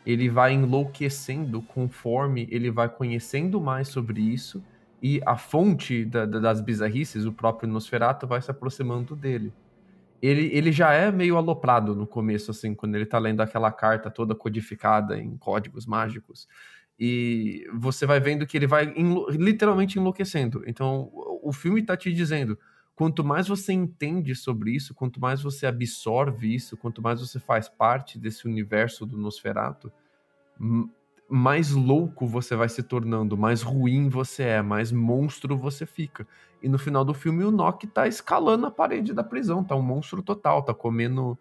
ele 0.05 0.29
vai 0.29 0.53
enlouquecendo 0.53 1.61
conforme 1.61 2.47
ele 2.51 2.69
vai 2.69 2.89
conhecendo 2.89 3.61
mais 3.61 3.87
sobre 3.87 4.21
isso 4.21 4.61
e 5.01 5.21
a 5.25 5.35
fonte 5.35 6.05
da, 6.05 6.25
da, 6.25 6.39
das 6.39 6.61
bizarrices, 6.61 7.25
o 7.25 7.33
próprio 7.33 7.69
Nosferato, 7.69 8.25
vai 8.25 8.41
se 8.41 8.49
aproximando 8.49 9.17
dele. 9.17 9.53
Ele, 10.21 10.49
ele 10.53 10.71
já 10.71 10.93
é 10.93 11.11
meio 11.11 11.35
aloprado 11.35 11.93
no 11.93 12.07
começo, 12.07 12.51
assim, 12.51 12.73
quando 12.73 12.95
ele 12.95 13.05
tá 13.05 13.19
lendo 13.19 13.41
aquela 13.41 13.69
carta 13.69 14.09
toda 14.09 14.33
codificada 14.33 15.19
em 15.19 15.35
códigos 15.35 15.85
mágicos. 15.85 16.47
E 16.99 17.67
você 17.73 18.05
vai 18.05 18.19
vendo 18.19 18.45
que 18.45 18.55
ele 18.55 18.67
vai 18.67 18.93
literalmente 19.31 19.97
enlouquecendo. 19.97 20.63
Então, 20.67 21.09
o 21.41 21.51
filme 21.51 21.81
está 21.81 21.97
te 21.97 22.13
dizendo: 22.13 22.57
quanto 22.95 23.23
mais 23.23 23.47
você 23.47 23.73
entende 23.73 24.35
sobre 24.35 24.71
isso, 24.71 24.93
quanto 24.93 25.19
mais 25.19 25.41
você 25.41 25.65
absorve 25.65 26.53
isso, 26.53 26.77
quanto 26.77 27.01
mais 27.01 27.19
você 27.19 27.39
faz 27.39 27.67
parte 27.67 28.19
desse 28.19 28.47
universo 28.47 29.05
do 29.05 29.17
Nosferato, 29.17 29.91
mais 31.29 31.71
louco 31.71 32.27
você 32.27 32.55
vai 32.55 32.69
se 32.69 32.83
tornando, 32.83 33.37
mais 33.37 33.61
ruim 33.63 34.07
você 34.07 34.43
é, 34.43 34.61
mais 34.61 34.91
monstro 34.91 35.57
você 35.57 35.85
fica. 35.85 36.27
E 36.61 36.69
no 36.69 36.77
final 36.77 37.03
do 37.03 37.13
filme, 37.13 37.43
o 37.43 37.51
Nock 37.51 37.87
tá 37.87 38.07
escalando 38.07 38.65
a 38.67 38.71
parede 38.71 39.13
da 39.13 39.23
prisão, 39.23 39.63
tá 39.63 39.75
um 39.75 39.81
monstro 39.81 40.21
total, 40.21 40.61
tá 40.63 40.73
comendo 40.73 41.37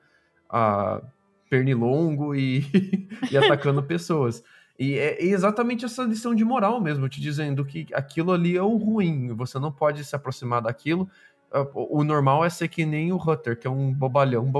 a 0.48 1.02
pernilongo 1.50 2.34
e, 2.34 2.64
e 3.30 3.36
atacando 3.36 3.82
pessoas. 3.82 4.42
E 4.82 4.98
é 4.98 5.24
exatamente 5.24 5.84
essa 5.84 6.02
lição 6.02 6.34
de 6.34 6.44
moral 6.44 6.80
mesmo, 6.80 7.08
te 7.08 7.20
dizendo 7.20 7.64
que 7.64 7.86
aquilo 7.94 8.32
ali 8.32 8.56
é 8.56 8.62
o 8.62 8.76
ruim, 8.76 9.32
você 9.32 9.56
não 9.56 9.70
pode 9.70 10.04
se 10.04 10.16
aproximar 10.16 10.60
daquilo. 10.60 11.08
Ah, 11.52 11.64
o 11.72 12.02
normal 12.02 12.44
é 12.44 12.50
ser 12.50 12.66
que 12.66 12.84
nem 12.84 13.12
o 13.12 13.16
Hutter, 13.16 13.56
que 13.56 13.64
é 13.68 13.70
um 13.70 13.94
bobalhão, 13.94 14.50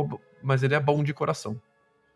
mas 0.41 0.63
ele 0.63 0.77
é 0.77 0.81
bom 0.81 1.03
de 1.03 1.13
coração. 1.13 1.61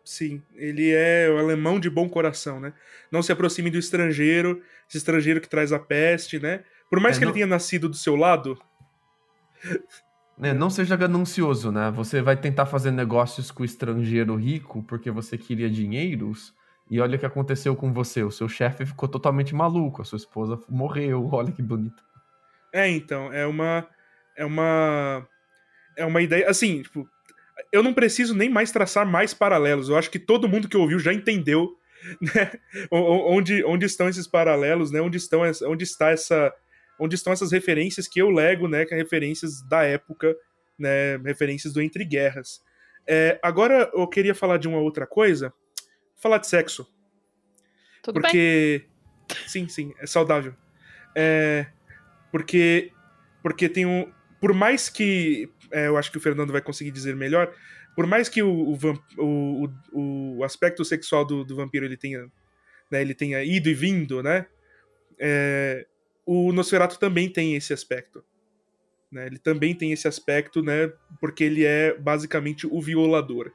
Sim, 0.05 0.41
ele 0.55 0.89
é 0.89 1.29
o 1.29 1.37
alemão 1.37 1.81
de 1.81 1.89
bom 1.89 2.07
coração, 2.07 2.61
né? 2.61 2.71
Não 3.11 3.21
se 3.21 3.33
aproxime 3.33 3.69
do 3.69 3.77
estrangeiro, 3.77 4.63
esse 4.87 4.99
estrangeiro 4.99 5.41
que 5.41 5.49
traz 5.49 5.73
a 5.73 5.79
peste, 5.79 6.39
né? 6.39 6.63
Por 6.89 7.01
mais 7.01 7.17
é, 7.17 7.19
que 7.19 7.25
não... 7.25 7.31
ele 7.31 7.39
tenha 7.39 7.47
nascido 7.47 7.89
do 7.89 7.95
seu 7.97 8.15
lado. 8.15 8.57
É, 10.39 10.53
não 10.53 10.69
seja 10.69 10.95
ganancioso, 10.95 11.71
né? 11.71 11.89
Você 11.89 12.21
vai 12.21 12.37
tentar 12.37 12.67
fazer 12.67 12.91
negócios 12.91 13.49
com 13.49 13.63
o 13.63 13.65
estrangeiro 13.65 14.35
rico 14.35 14.83
porque 14.83 15.09
você 15.09 15.35
queria 15.35 15.67
dinheiros. 15.67 16.53
E 16.89 16.99
olha 17.01 17.15
o 17.17 17.19
que 17.19 17.25
aconteceu 17.25 17.75
com 17.75 17.91
você. 17.91 18.23
O 18.23 18.31
seu 18.31 18.47
chefe 18.47 18.85
ficou 18.85 19.09
totalmente 19.09 19.53
maluco, 19.53 20.01
a 20.01 20.05
sua 20.05 20.17
esposa 20.17 20.59
morreu. 20.69 21.27
Olha 21.31 21.51
que 21.51 21.61
bonito. 21.61 22.01
É, 22.73 22.89
então, 22.89 23.31
é 23.31 23.45
uma. 23.45 23.87
É 24.35 24.45
uma. 24.45 25.27
É 25.97 26.05
uma 26.05 26.21
ideia. 26.21 26.49
Assim, 26.49 26.81
tipo, 26.81 27.09
eu 27.71 27.83
não 27.83 27.93
preciso 27.93 28.35
nem 28.35 28.49
mais 28.49 28.71
traçar 28.71 29.05
mais 29.05 29.33
paralelos. 29.33 29.89
Eu 29.89 29.97
acho 29.97 30.09
que 30.09 30.19
todo 30.19 30.47
mundo 30.47 30.69
que 30.69 30.77
ouviu 30.77 30.99
já 30.99 31.13
entendeu 31.13 31.75
né, 32.21 32.51
onde, 32.91 33.63
onde 33.65 33.85
estão 33.85 34.07
esses 34.07 34.27
paralelos, 34.27 34.91
né? 34.91 35.01
Onde, 35.01 35.17
estão, 35.17 35.41
onde 35.65 35.83
está 35.83 36.11
essa. 36.11 36.53
Onde 36.99 37.15
estão 37.15 37.33
essas 37.33 37.51
referências 37.51 38.07
que 38.07 38.19
eu 38.19 38.29
lego, 38.29 38.67
né? 38.67 38.85
Que 38.85 38.93
é 38.93 38.97
referências 38.97 39.61
da 39.61 39.83
época, 39.83 40.35
né? 40.79 41.17
Referências 41.17 41.73
do 41.73 41.81
Entre 41.81 42.05
Guerras. 42.05 42.61
É, 43.05 43.39
agora 43.41 43.89
eu 43.93 44.07
queria 44.07 44.35
falar 44.35 44.57
de 44.57 44.67
uma 44.67 44.79
outra 44.79 45.05
coisa. 45.05 45.53
Falar 46.17 46.39
de 46.39 46.47
sexo. 46.47 46.87
Tudo 48.01 48.21
porque. 48.21 48.85
Bem? 49.29 49.37
Sim, 49.47 49.67
sim, 49.67 49.93
é 49.99 50.05
saudável. 50.05 50.55
É, 51.15 51.67
porque. 52.31 52.91
Porque 53.41 53.69
tem 53.69 53.85
um. 53.85 54.11
Por 54.39 54.53
mais 54.53 54.89
que 54.89 55.49
é, 55.71 55.87
eu 55.87 55.97
acho 55.97 56.11
que 56.11 56.17
o 56.17 56.21
Fernando 56.21 56.51
vai 56.51 56.61
conseguir 56.61 56.91
dizer 56.91 57.15
melhor. 57.15 57.53
Por 57.95 58.05
mais 58.05 58.29
que 58.29 58.43
o, 58.43 58.77
o, 59.17 59.69
o, 59.91 60.37
o 60.37 60.43
aspecto 60.43 60.85
sexual 60.85 61.25
do, 61.25 61.43
do, 61.43 61.55
vampiro 61.55 61.85
ele 61.85 61.97
tenha, 61.97 62.31
né, 62.91 63.01
ele 63.01 63.15
tenha 63.15 63.43
ido 63.43 63.69
e 63.69 63.73
vindo, 63.73 64.21
né? 64.21 64.45
É, 65.19 65.87
o 66.25 66.51
Nosferatu 66.51 66.99
também 66.99 67.29
tem 67.29 67.55
esse 67.55 67.73
aspecto. 67.73 68.23
Né? 69.11 69.25
Ele 69.25 69.39
também 69.39 69.73
tem 69.73 69.91
esse 69.91 70.07
aspecto, 70.07 70.61
né? 70.61 70.91
Porque 71.19 71.43
ele 71.43 71.65
é 71.65 71.97
basicamente 71.97 72.67
o 72.67 72.81
violador. 72.81 73.51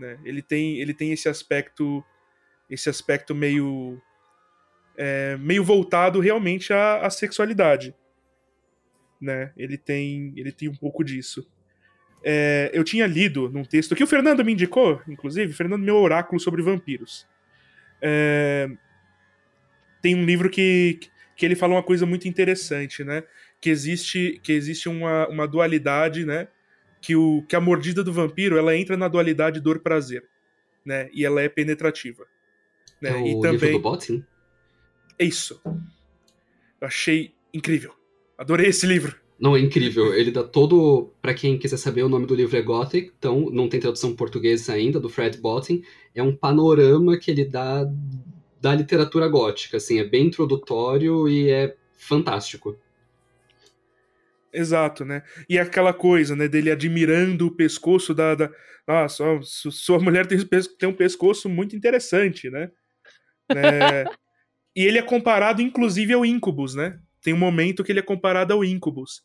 Né? 0.00 0.18
Ele, 0.24 0.40
tem, 0.40 0.80
ele 0.80 0.94
tem 0.94 1.12
esse 1.12 1.28
aspecto, 1.28 2.02
esse 2.68 2.88
aspecto 2.88 3.34
meio, 3.34 4.00
é, 4.96 5.36
meio 5.36 5.62
voltado 5.62 6.18
realmente 6.18 6.72
à, 6.72 7.06
à 7.06 7.10
sexualidade 7.10 7.94
né? 9.20 9.52
Ele 9.56 9.76
tem, 9.76 10.32
ele 10.36 10.50
tem 10.50 10.68
um 10.68 10.74
pouco 10.74 11.04
disso. 11.04 11.46
É, 12.24 12.70
eu 12.72 12.82
tinha 12.82 13.06
lido 13.06 13.48
num 13.50 13.64
texto 13.64 13.94
que 13.94 14.04
o 14.04 14.06
Fernando 14.06 14.44
me 14.44 14.52
indicou, 14.52 15.00
inclusive, 15.06 15.52
Fernando 15.52 15.82
meu 15.82 15.96
oráculo 15.96 16.40
sobre 16.40 16.62
vampiros. 16.62 17.26
É, 18.00 18.68
tem 20.00 20.14
um 20.14 20.24
livro 20.24 20.48
que, 20.48 20.98
que 21.36 21.44
ele 21.44 21.54
fala 21.54 21.74
uma 21.74 21.82
coisa 21.82 22.06
muito 22.06 22.26
interessante, 22.26 23.04
né? 23.04 23.22
Que 23.60 23.68
existe, 23.68 24.40
que 24.42 24.52
existe 24.52 24.88
uma, 24.88 25.28
uma 25.28 25.46
dualidade, 25.46 26.24
né? 26.24 26.48
Que, 27.00 27.16
o, 27.16 27.42
que 27.48 27.56
a 27.56 27.60
mordida 27.60 28.04
do 28.04 28.12
vampiro 28.12 28.58
ela 28.58 28.76
entra 28.76 28.96
na 28.96 29.08
dualidade 29.08 29.60
dor-prazer, 29.60 30.22
né? 30.84 31.08
E 31.12 31.24
ela 31.24 31.40
é 31.40 31.48
penetrativa. 31.48 32.26
Né? 33.00 33.10
É 33.10 33.14
o 33.14 33.26
e 33.26 33.40
também... 33.40 33.52
livro 33.52 33.72
do 33.72 33.78
Botin? 33.80 34.24
É 35.18 35.24
isso. 35.24 35.60
Eu 35.64 36.86
achei 36.86 37.32
incrível. 37.52 37.92
Adorei 38.36 38.68
esse 38.68 38.86
livro. 38.86 39.16
Não, 39.38 39.56
é 39.56 39.60
incrível. 39.60 40.14
Ele 40.14 40.30
dá 40.30 40.42
todo. 40.42 41.10
Para 41.22 41.32
quem 41.32 41.58
quiser 41.58 41.78
saber, 41.78 42.02
o 42.02 42.08
nome 42.08 42.26
do 42.26 42.34
livro 42.34 42.56
é 42.56 42.62
Gothic, 42.62 43.12
então 43.18 43.48
não 43.50 43.68
tem 43.68 43.80
tradução 43.80 44.14
portuguesa 44.14 44.74
ainda, 44.74 45.00
do 45.00 45.08
Fred 45.08 45.38
Bottin. 45.38 45.82
É 46.14 46.22
um 46.22 46.36
panorama 46.36 47.16
que 47.16 47.30
ele 47.30 47.46
dá 47.46 47.90
da 48.60 48.74
literatura 48.74 49.26
gótica, 49.28 49.78
assim, 49.78 49.98
é 49.98 50.04
bem 50.04 50.26
introdutório 50.26 51.26
e 51.26 51.48
é 51.48 51.74
fantástico. 51.96 52.76
Exato, 54.52 55.04
né? 55.04 55.22
E 55.48 55.58
aquela 55.58 55.92
coisa, 55.92 56.34
né, 56.34 56.48
dele 56.48 56.70
admirando 56.70 57.46
o 57.46 57.54
pescoço 57.54 58.14
da. 58.14 58.34
da 58.34 58.50
ah, 58.86 59.08
sua, 59.08 59.40
sua 59.42 60.00
mulher 60.00 60.26
tem, 60.26 60.38
tem 60.78 60.88
um 60.88 60.94
pescoço 60.94 61.48
muito 61.48 61.76
interessante, 61.76 62.50
né? 62.50 62.70
É, 63.50 64.04
e 64.74 64.84
ele 64.84 64.98
é 64.98 65.02
comparado, 65.02 65.62
inclusive, 65.62 66.12
ao 66.12 66.26
Incubus, 66.26 66.74
né? 66.74 66.98
tem 67.22 67.34
um 67.34 67.38
momento 67.38 67.84
que 67.84 67.92
ele 67.92 68.00
é 68.00 68.02
comparado 68.02 68.52
ao 68.52 68.64
Incubus, 68.64 69.22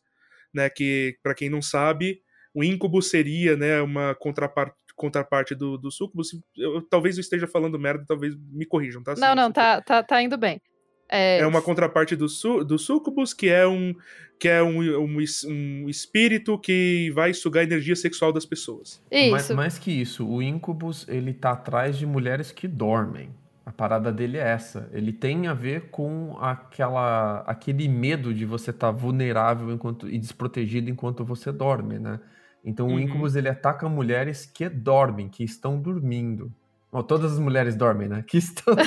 né? 0.54 0.70
Que, 0.70 1.18
para 1.24 1.34
quem 1.34 1.50
não 1.50 1.62
sabe, 1.62 2.22
o 2.54 2.64
Incubus 2.64 3.10
seria, 3.10 3.56
né, 3.56 3.82
uma 3.82 4.16
contraparte, 4.16 4.76
contraparte 4.96 5.56
do, 5.56 5.78
do 5.78 5.92
Sucubus. 5.92 6.30
Eu, 6.58 6.82
talvez 6.82 7.18
eu 7.18 7.22
esteja 7.22 7.48
falando 7.48 7.80
merda, 7.80 8.06
talvez 8.08 8.36
me 8.36 8.66
corrijam, 8.66 9.04
tá? 9.04 9.14
Não, 9.18 9.36
não, 9.36 9.52
tá, 9.52 9.82
tá, 9.82 10.04
tá 10.04 10.22
indo 10.22 10.38
bem. 10.38 10.62
É... 11.10 11.40
é, 11.40 11.48
uma 11.48 11.62
contraparte 11.62 12.16
do, 12.16 12.28
su 12.28 12.64
do 12.64 12.80
Sucubus, 12.80 13.34
que 13.34 13.48
é 13.48 13.68
um 13.68 13.94
que 14.40 14.48
é 14.48 14.62
um, 14.62 14.82
um, 15.00 15.18
um, 15.48 15.90
espírito 15.90 16.58
que 16.58 17.12
vai 17.12 17.34
sugar 17.34 17.62
a 17.62 17.64
energia 17.64 17.96
sexual 17.96 18.34
das 18.34 18.46
pessoas. 18.46 19.02
Isso. 19.12 19.32
Mais, 19.32 19.50
mais 19.52 19.80
que 19.80 19.92
isso, 19.92 20.28
o 20.28 20.42
Incubus 20.42 21.08
ele 21.08 21.34
tá 21.34 21.52
atrás 21.52 21.98
de 21.98 22.06
mulheres 22.06 22.52
que 22.52 22.68
dormem. 22.68 23.30
A 23.66 23.72
parada 23.72 24.12
dele 24.12 24.38
é 24.38 24.48
essa. 24.48 24.88
Ele 24.94 25.12
tem 25.12 25.48
a 25.48 25.54
ver 25.54 25.90
com 25.90 26.38
aquela, 26.40 27.40
aquele 27.48 27.88
medo 27.88 28.32
de 28.32 28.46
você 28.46 28.70
estar 28.70 28.92
tá 28.94 28.98
vulnerável 28.98 29.72
enquanto, 29.72 30.08
e 30.08 30.20
desprotegido 30.20 30.90
enquanto 30.90 31.26
você 31.26 31.52
dorme, 31.52 31.98
né? 31.98 32.20
Então 32.64 32.88
uhum. 32.88 32.96
o 32.96 33.00
Incubus 33.00 33.36
ele 33.36 33.50
ataca 33.50 33.90
mulheres 33.90 34.46
que 34.46 34.70
dormem, 34.70 35.30
que 35.30 35.44
estão 35.44 35.80
dormindo. 35.80 36.52
Bom, 36.96 37.04
todas 37.04 37.34
as 37.34 37.40
mulheres 37.40 37.76
dormem, 37.76 38.08
né? 38.08 38.24
Que 38.26 38.38
estão. 38.38 38.74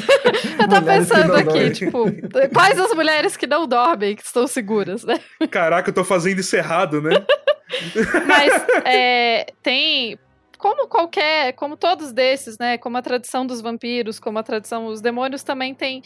eu 0.58 0.66
tô 0.66 0.80
pensando 0.80 1.34
aqui, 1.34 1.44
dormem. 1.44 1.72
tipo, 1.72 2.04
quais 2.54 2.80
as 2.80 2.94
mulheres 2.94 3.36
que 3.36 3.46
não 3.46 3.68
dormem, 3.68 4.16
que 4.16 4.22
estão 4.22 4.46
seguras, 4.46 5.04
né? 5.04 5.20
Caraca, 5.50 5.90
eu 5.90 5.94
tô 5.94 6.02
fazendo 6.02 6.38
isso 6.38 6.56
errado, 6.56 7.02
né? 7.02 7.10
Mas 8.26 8.50
é, 8.86 9.52
tem 9.62 10.18
como 10.56 10.88
qualquer, 10.88 11.52
como 11.52 11.76
todos 11.76 12.10
desses, 12.10 12.56
né? 12.56 12.78
Como 12.78 12.96
a 12.96 13.02
tradição 13.02 13.46
dos 13.46 13.60
vampiros, 13.60 14.18
como 14.18 14.38
a 14.38 14.42
tradição, 14.42 14.86
os 14.86 15.02
demônios 15.02 15.42
também 15.42 15.74
tem 15.74 16.02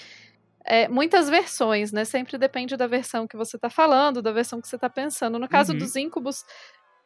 é, 0.66 0.88
muitas 0.88 1.30
versões, 1.30 1.92
né? 1.92 2.04
Sempre 2.04 2.36
depende 2.36 2.76
da 2.76 2.88
versão 2.88 3.28
que 3.28 3.36
você 3.36 3.54
está 3.54 3.70
falando, 3.70 4.20
da 4.20 4.32
versão 4.32 4.60
que 4.60 4.66
você 4.66 4.74
está 4.74 4.90
pensando. 4.90 5.38
No 5.38 5.48
caso 5.48 5.72
uhum. 5.72 5.78
dos 5.78 5.94
íncubos, 5.94 6.44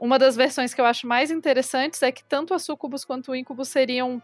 uma 0.01 0.19
das 0.19 0.37
versões 0.37 0.73
que 0.73 0.81
eu 0.81 0.87
acho 0.87 1.07
mais 1.07 1.31
interessantes 1.31 2.03
é 2.03 2.11
que 2.11 2.25
tanto 2.25 2.55
a 2.55 2.59
sucubus 2.59 3.05
quanto 3.05 3.33
o 3.33 3.37
íncubus 3.37 3.69
seriam 3.69 4.23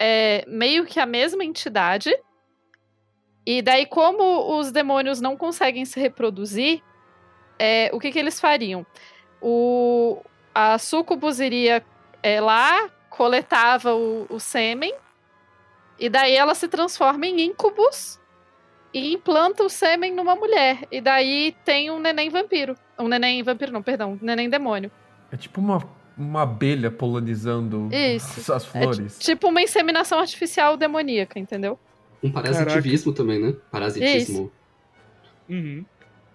é, 0.00 0.42
meio 0.48 0.86
que 0.86 0.98
a 0.98 1.04
mesma 1.04 1.44
entidade. 1.44 2.10
E 3.44 3.60
daí, 3.60 3.84
como 3.84 4.58
os 4.58 4.72
demônios 4.72 5.20
não 5.20 5.36
conseguem 5.36 5.84
se 5.84 6.00
reproduzir, 6.00 6.82
é, 7.58 7.90
o 7.92 8.00
que, 8.00 8.10
que 8.10 8.18
eles 8.18 8.40
fariam? 8.40 8.86
O, 9.42 10.22
a 10.54 10.78
sucubus 10.78 11.38
iria 11.38 11.84
é, 12.22 12.40
lá, 12.40 12.88
coletava 13.10 13.94
o, 13.94 14.26
o 14.30 14.40
sêmen, 14.40 14.94
e 15.98 16.08
daí 16.08 16.34
ela 16.34 16.54
se 16.54 16.66
transforma 16.66 17.26
em 17.26 17.42
incubus 17.42 18.18
e 18.92 19.12
implanta 19.12 19.62
o 19.62 19.68
sêmen 19.68 20.14
numa 20.14 20.34
mulher. 20.34 20.86
E 20.90 21.00
daí 21.00 21.54
tem 21.64 21.90
um 21.90 22.00
neném 22.00 22.30
vampiro. 22.30 22.74
Um 22.98 23.08
neném 23.08 23.42
vampiro, 23.42 23.70
não, 23.70 23.82
perdão, 23.82 24.12
um 24.12 24.18
neném 24.24 24.48
demônio. 24.48 24.90
É 25.30 25.36
tipo 25.36 25.60
uma, 25.60 25.78
uma 26.20 26.42
abelha 26.42 26.90
polonizando 26.90 27.88
Isso. 27.92 28.52
as 28.52 28.64
é 28.64 28.66
flores. 28.66 29.18
É 29.18 29.22
tipo 29.22 29.48
uma 29.48 29.62
inseminação 29.62 30.18
artificial 30.18 30.76
demoníaca, 30.76 31.38
entendeu? 31.38 31.78
Um 32.22 32.30
parasitivismo 32.30 33.12
Caraca. 33.12 33.32
também, 33.32 33.40
né? 33.40 33.56
Parasitismo. 33.70 34.52
Uhum. 35.48 35.84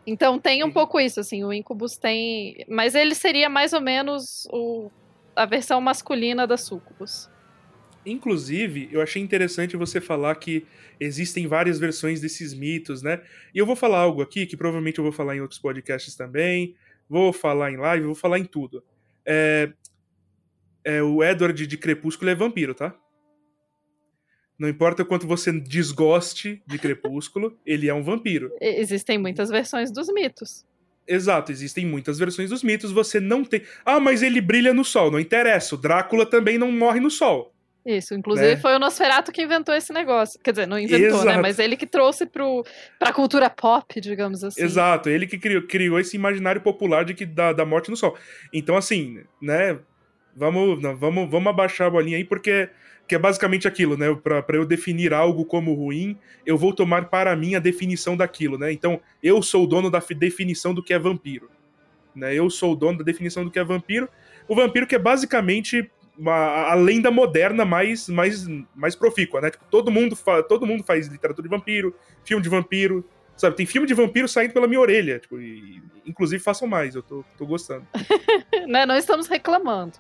Então 0.07 0.39
tem 0.39 0.63
um 0.63 0.71
pouco 0.71 0.99
isso, 0.99 1.19
assim, 1.19 1.43
o 1.43 1.53
Incubus 1.53 1.97
tem. 1.97 2.65
Mas 2.67 2.95
ele 2.95 3.15
seria 3.15 3.49
mais 3.49 3.73
ou 3.73 3.81
menos 3.81 4.47
o 4.51 4.91
a 5.35 5.45
versão 5.45 5.81
masculina 5.81 6.47
da 6.47 6.57
Sucubus. 6.57 7.29
Inclusive, 8.05 8.87
eu 8.91 9.01
achei 9.01 9.21
interessante 9.21 9.75
você 9.75 9.99
falar 9.99 10.35
que 10.35 10.65
existem 10.99 11.45
várias 11.47 11.77
versões 11.77 12.21
desses 12.21 12.53
mitos, 12.53 13.01
né? 13.01 13.21
E 13.53 13.57
eu 13.57 13.65
vou 13.65 13.75
falar 13.75 13.99
algo 13.99 14.21
aqui 14.21 14.45
que 14.45 14.55
provavelmente 14.55 14.99
eu 14.99 15.03
vou 15.03 15.11
falar 15.11 15.35
em 15.35 15.41
outros 15.41 15.59
podcasts 15.59 16.15
também, 16.15 16.75
vou 17.09 17.33
falar 17.33 17.71
em 17.71 17.77
live, 17.77 18.05
vou 18.05 18.15
falar 18.15 18.39
em 18.39 18.45
tudo. 18.45 18.83
É, 19.25 19.71
é 20.83 21.01
o 21.01 21.23
Edward 21.23 21.65
de 21.65 21.77
Crepúsculo 21.77 22.29
é 22.29 22.35
vampiro, 22.35 22.73
tá? 22.73 22.95
Não 24.57 24.69
importa 24.69 25.03
o 25.03 25.05
quanto 25.05 25.27
você 25.27 25.51
desgoste 25.51 26.63
de 26.65 26.77
Crepúsculo, 26.77 27.57
ele 27.65 27.89
é 27.89 27.93
um 27.93 28.03
vampiro. 28.03 28.51
Existem 28.61 29.17
muitas 29.17 29.49
versões 29.49 29.91
dos 29.91 30.11
mitos. 30.13 30.65
Exato, 31.07 31.51
existem 31.51 31.85
muitas 31.85 32.17
versões 32.17 32.49
dos 32.49 32.63
mitos, 32.63 32.91
você 32.91 33.19
não 33.19 33.43
tem. 33.43 33.61
Ah, 33.85 33.99
mas 33.99 34.23
ele 34.23 34.41
brilha 34.41 34.73
no 34.73 34.83
sol, 34.83 35.11
não 35.11 35.19
interessa. 35.19 35.75
O 35.75 35.77
Drácula 35.77 36.25
também 36.25 36.57
não 36.57 36.71
morre 36.71 36.99
no 36.99 37.11
sol. 37.11 37.54
Isso, 37.85 38.15
inclusive 38.15 38.55
né? 38.55 38.57
foi 38.57 38.75
o 38.75 38.79
Nosferatu 38.79 39.31
que 39.31 39.43
inventou 39.43 39.75
esse 39.75 39.93
negócio. 39.93 40.39
Quer 40.43 40.51
dizer, 40.51 40.67
não 40.67 40.79
inventou, 40.79 40.99
né? 40.99 41.07
Exato. 41.07 41.25
né? 41.25 41.37
Mas 41.41 41.59
ele 41.59 41.77
que 41.77 41.85
trouxe 41.85 42.25
pro, 42.25 42.65
pra 42.97 43.13
cultura 43.13 43.47
pop, 43.47 44.01
digamos 44.01 44.43
assim. 44.43 44.63
Exato, 44.63 45.07
ele 45.07 45.27
que 45.27 45.37
criou, 45.37 45.61
criou 45.61 45.99
esse 45.99 46.15
imaginário 46.15 46.61
popular 46.61 47.05
de 47.05 47.13
que 47.13 47.25
da, 47.25 47.53
da 47.53 47.63
morte 47.63 47.91
no 47.91 47.95
sol. 47.95 48.17
Então, 48.51 48.75
assim, 48.75 49.23
né? 49.39 49.77
Vamos, 50.35 50.81
vamos, 50.99 51.29
vamos 51.29 51.47
abaixar 51.47 51.87
a 51.87 51.89
bolinha 51.89 52.17
aí, 52.17 52.25
porque 52.25 52.69
que 53.07 53.13
é 53.13 53.19
basicamente 53.19 53.67
aquilo, 53.67 53.95
né? 53.95 54.07
Para 54.15 54.57
eu 54.57 54.65
definir 54.65 55.13
algo 55.13 55.45
como 55.45 55.73
ruim, 55.73 56.17
eu 56.43 56.57
vou 56.57 56.73
tomar 56.73 57.05
para 57.05 57.35
mim 57.35 57.53
a 57.53 57.59
definição 57.59 58.17
daquilo, 58.17 58.57
né? 58.57 58.71
Então, 58.71 58.99
eu 59.21 59.41
sou 59.43 59.63
o 59.63 59.67
dono 59.67 59.91
da 59.91 59.99
definição 59.99 60.73
do 60.73 60.81
que 60.81 60.91
é 60.91 60.97
vampiro. 60.97 61.49
Né? 62.15 62.33
Eu 62.33 62.49
sou 62.49 62.73
o 62.73 62.75
dono 62.75 62.97
da 62.97 63.03
definição 63.03 63.43
do 63.43 63.51
que 63.51 63.59
é 63.59 63.63
vampiro. 63.63 64.09
O 64.47 64.55
vampiro 64.55 64.87
que 64.87 64.95
é 64.95 64.99
basicamente 64.99 65.89
uma, 66.17 66.71
a 66.71 66.73
lenda 66.75 67.11
moderna 67.11 67.65
mais, 67.65 68.07
mais, 68.09 68.45
mais 68.75 68.95
profícua, 68.95 69.41
né? 69.41 69.51
Tipo, 69.51 69.65
todo 69.69 69.91
mundo, 69.91 70.17
todo 70.47 70.65
mundo 70.65 70.83
faz 70.83 71.07
literatura 71.07 71.47
de 71.47 71.55
vampiro, 71.55 71.95
filme 72.23 72.41
de 72.41 72.49
vampiro, 72.49 73.03
sabe? 73.35 73.55
Tem 73.55 73.65
filme 73.65 73.87
de 73.87 73.93
vampiro 73.93 74.27
saindo 74.27 74.53
pela 74.53 74.67
minha 74.67 74.79
orelha, 74.79 75.19
tipo, 75.19 75.39
e, 75.39 75.81
inclusive 76.05 76.41
façam 76.41 76.67
mais, 76.67 76.95
eu 76.95 77.03
tô, 77.03 77.23
tô 77.37 77.45
gostando. 77.45 77.85
não, 78.67 78.85
não 78.85 78.97
estamos 78.97 79.27
reclamando. 79.27 79.93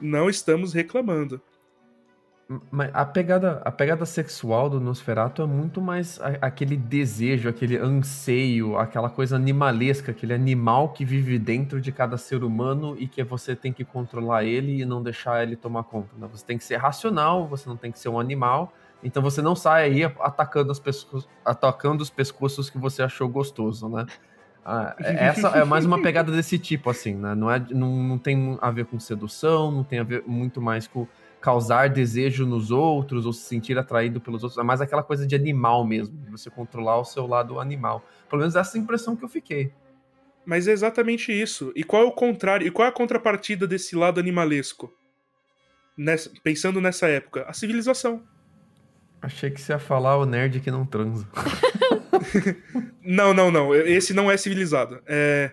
Não 0.00 0.28
estamos 0.28 0.72
reclamando. 0.72 1.40
Mas 2.68 2.90
a 2.92 3.04
pegada, 3.04 3.62
a 3.64 3.70
pegada 3.70 4.04
sexual 4.04 4.68
do 4.68 4.80
Nosferatu 4.80 5.40
é 5.40 5.46
muito 5.46 5.80
mais 5.80 6.18
aquele 6.40 6.76
desejo, 6.76 7.48
aquele 7.48 7.78
anseio, 7.78 8.76
aquela 8.76 9.08
coisa 9.08 9.36
animalesca, 9.36 10.10
aquele 10.10 10.34
animal 10.34 10.88
que 10.88 11.04
vive 11.04 11.38
dentro 11.38 11.80
de 11.80 11.92
cada 11.92 12.18
ser 12.18 12.42
humano 12.42 12.96
e 12.98 13.06
que 13.06 13.22
você 13.22 13.54
tem 13.54 13.72
que 13.72 13.84
controlar 13.84 14.42
ele 14.42 14.82
e 14.82 14.84
não 14.84 15.00
deixar 15.00 15.44
ele 15.44 15.54
tomar 15.54 15.84
conta. 15.84 16.08
Né? 16.18 16.28
Você 16.32 16.44
tem 16.44 16.58
que 16.58 16.64
ser 16.64 16.76
racional, 16.76 17.46
você 17.46 17.68
não 17.68 17.76
tem 17.76 17.92
que 17.92 18.00
ser 18.00 18.08
um 18.08 18.18
animal. 18.18 18.72
Então 19.00 19.22
você 19.22 19.40
não 19.40 19.54
sai 19.54 19.84
aí 19.84 20.04
atacando, 20.04 20.72
as 20.72 20.80
pescoços, 20.80 21.28
atacando 21.44 22.02
os 22.02 22.10
pescoços 22.10 22.68
que 22.68 22.78
você 22.78 23.00
achou 23.00 23.28
gostoso, 23.28 23.88
né? 23.88 24.06
Ah, 24.64 24.94
é, 24.98 25.26
essa 25.26 25.48
é 25.50 25.64
mais 25.64 25.86
uma 25.86 26.02
pegada 26.02 26.30
desse 26.32 26.58
tipo, 26.58 26.90
assim, 26.90 27.14
né? 27.14 27.34
Não, 27.34 27.50
é, 27.50 27.64
não, 27.70 27.90
não 28.02 28.18
tem 28.18 28.58
a 28.60 28.70
ver 28.70 28.86
com 28.86 28.98
sedução, 28.98 29.70
não 29.70 29.84
tem 29.84 30.00
a 30.00 30.02
ver 30.02 30.24
muito 30.26 30.60
mais 30.60 30.86
com 30.86 31.06
causar 31.40 31.88
desejo 31.88 32.46
nos 32.46 32.70
outros 32.70 33.24
ou 33.24 33.32
se 33.32 33.42
sentir 33.42 33.78
atraído 33.78 34.20
pelos 34.20 34.42
outros. 34.42 34.58
É 34.58 34.62
mais 34.62 34.80
aquela 34.80 35.02
coisa 35.02 35.26
de 35.26 35.34
animal 35.34 35.86
mesmo, 35.86 36.16
de 36.18 36.30
você 36.30 36.50
controlar 36.50 36.98
o 36.98 37.04
seu 37.04 37.26
lado 37.26 37.58
animal. 37.58 38.04
Pelo 38.28 38.40
menos 38.40 38.56
essa 38.56 38.76
é 38.76 38.80
impressão 38.80 39.16
que 39.16 39.24
eu 39.24 39.28
fiquei. 39.28 39.72
Mas 40.44 40.68
é 40.68 40.72
exatamente 40.72 41.32
isso. 41.32 41.72
E 41.74 41.82
qual 41.82 42.02
é 42.02 42.06
o 42.06 42.12
contrário? 42.12 42.66
E 42.66 42.70
qual 42.70 42.86
é 42.86 42.88
a 42.88 42.92
contrapartida 42.92 43.66
desse 43.66 43.96
lado 43.96 44.20
animalesco? 44.20 44.92
Nessa, 45.96 46.30
pensando 46.42 46.80
nessa 46.80 47.08
época, 47.08 47.44
a 47.46 47.52
civilização. 47.52 48.22
Achei 49.22 49.50
que 49.50 49.60
você 49.60 49.72
ia 49.72 49.78
falar 49.78 50.16
o 50.16 50.24
nerd 50.24 50.60
que 50.60 50.70
não 50.70 50.86
transa. 50.86 51.28
não, 53.04 53.34
não, 53.34 53.50
não. 53.50 53.74
Esse 53.74 54.14
não 54.14 54.30
é 54.30 54.36
civilizado. 54.36 55.00
É... 55.06 55.52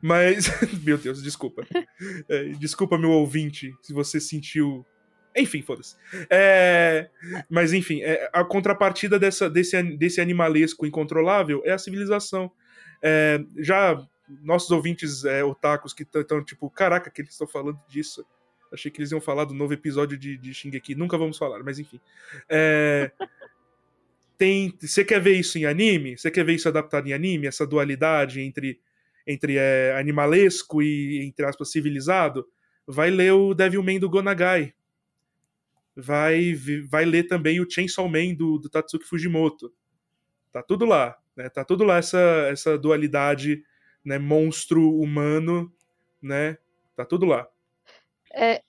Mas. 0.00 0.48
meu 0.84 0.96
Deus, 0.96 1.22
desculpa. 1.22 1.66
É, 2.28 2.44
desculpa, 2.50 2.96
meu 2.96 3.10
ouvinte, 3.10 3.74
se 3.82 3.92
você 3.92 4.20
sentiu 4.20 4.86
enfim, 5.40 5.62
foda-se. 5.62 5.96
É... 6.30 7.08
Mas 7.48 7.72
enfim, 7.72 8.02
é... 8.02 8.28
a 8.32 8.44
contrapartida 8.44 9.18
dessa, 9.18 9.48
desse, 9.48 9.82
desse 9.96 10.20
animalesco 10.20 10.86
incontrolável 10.86 11.62
é 11.64 11.72
a 11.72 11.78
civilização. 11.78 12.50
É... 13.02 13.40
Já 13.58 13.98
nossos 14.42 14.70
ouvintes 14.70 15.24
é, 15.24 15.42
otakus 15.42 15.94
que 15.94 16.02
estão 16.02 16.44
tipo, 16.44 16.68
caraca, 16.68 17.10
que 17.10 17.22
eles 17.22 17.32
estão 17.32 17.46
falando 17.46 17.80
disso. 17.88 18.24
Achei 18.70 18.90
que 18.90 19.00
eles 19.00 19.10
iam 19.10 19.20
falar 19.20 19.44
do 19.44 19.54
novo 19.54 19.72
episódio 19.72 20.18
de, 20.18 20.36
de 20.36 20.52
Shingeki. 20.52 20.94
Nunca 20.94 21.16
vamos 21.16 21.38
falar, 21.38 21.62
mas 21.62 21.78
enfim. 21.78 22.00
É... 22.48 23.10
Tem, 24.36 24.72
você 24.80 25.04
quer 25.04 25.20
ver 25.20 25.34
isso 25.34 25.58
em 25.58 25.64
anime? 25.64 26.16
Você 26.16 26.30
quer 26.30 26.44
ver 26.44 26.54
isso 26.54 26.68
adaptado 26.68 27.08
em 27.08 27.12
anime? 27.12 27.48
Essa 27.48 27.66
dualidade 27.66 28.40
entre, 28.40 28.78
entre 29.26 29.56
é, 29.56 29.96
animalesco 29.98 30.80
e, 30.80 31.26
entre 31.26 31.44
aspas, 31.44 31.72
civilizado? 31.72 32.46
Vai 32.86 33.10
ler 33.10 33.32
o 33.32 33.52
Devilman 33.52 33.98
do 33.98 34.08
Gonagai 34.08 34.74
vai, 36.00 36.54
vai 36.88 37.04
ler 37.04 37.24
também 37.24 37.60
o 37.60 37.68
Chainsaw 37.68 38.08
Man 38.08 38.34
do, 38.34 38.58
do 38.58 38.70
Tatsuki 38.70 39.04
Fujimoto. 39.04 39.72
Tá 40.52 40.62
tudo 40.62 40.84
lá, 40.84 41.16
né? 41.36 41.48
Tá 41.48 41.64
tudo 41.64 41.82
lá 41.82 41.96
essa, 41.96 42.20
essa 42.50 42.78
dualidade, 42.78 43.62
né? 44.04 44.18
Monstro 44.18 44.96
humano, 44.96 45.72
né? 46.22 46.56
Tá 46.94 47.04
tudo 47.04 47.26
lá. 47.26 47.48
É, 48.32 48.62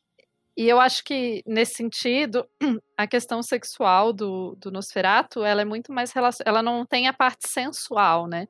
e 0.57 0.67
eu 0.67 0.79
acho 0.79 1.03
que, 1.03 1.43
nesse 1.45 1.75
sentido, 1.75 2.47
a 2.97 3.05
questão 3.05 3.43
sexual 3.43 4.11
do, 4.11 4.55
do 4.59 4.71
Nosferatu, 4.71 5.43
ela 5.43 5.61
é 5.61 5.65
muito 5.65 5.93
mais 5.93 6.11
ela 6.43 6.63
não 6.63 6.83
tem 6.83 7.07
a 7.07 7.13
parte 7.13 7.47
sensual, 7.47 8.27
né? 8.27 8.47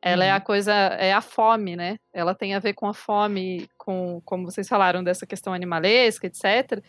Ela 0.00 0.24
uhum. 0.24 0.30
é 0.30 0.32
a 0.32 0.40
coisa, 0.40 0.72
é 0.72 1.12
a 1.12 1.20
fome, 1.20 1.76
né? 1.76 1.96
Ela 2.12 2.34
tem 2.34 2.54
a 2.54 2.58
ver 2.58 2.74
com 2.74 2.86
a 2.86 2.94
fome, 2.94 3.68
com, 3.76 4.20
como 4.24 4.44
vocês 4.50 4.68
falaram, 4.68 5.02
dessa 5.02 5.26
questão 5.26 5.52
animalesca, 5.52 6.26
etc 6.26 6.82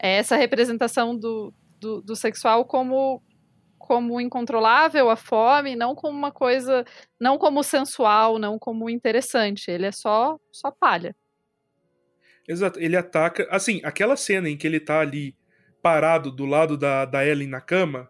é 0.00 0.16
essa 0.16 0.36
representação 0.36 1.16
do, 1.16 1.52
do, 1.78 2.00
do 2.00 2.16
sexual 2.16 2.64
como 2.64 3.22
como 3.78 4.20
incontrolável 4.20 5.10
a 5.10 5.16
fome, 5.16 5.74
não 5.74 5.96
como 5.96 6.16
uma 6.16 6.30
coisa, 6.30 6.84
não 7.18 7.36
como 7.36 7.60
sensual, 7.64 8.38
não 8.38 8.56
como 8.56 8.88
interessante. 8.88 9.68
Ele 9.68 9.86
é 9.86 9.90
só 9.90 10.38
só 10.52 10.70
palha. 10.70 11.16
Exato, 12.46 12.78
ele 12.78 12.96
ataca, 12.96 13.48
assim, 13.50 13.80
aquela 13.82 14.16
cena 14.16 14.48
em 14.48 14.56
que 14.56 14.66
ele 14.66 14.78
tá 14.78 15.00
ali 15.00 15.36
parado 15.82 16.30
do 16.30 16.44
lado 16.44 16.76
da, 16.76 17.04
da 17.04 17.26
Ellen 17.26 17.48
na 17.48 17.60
cama, 17.60 18.08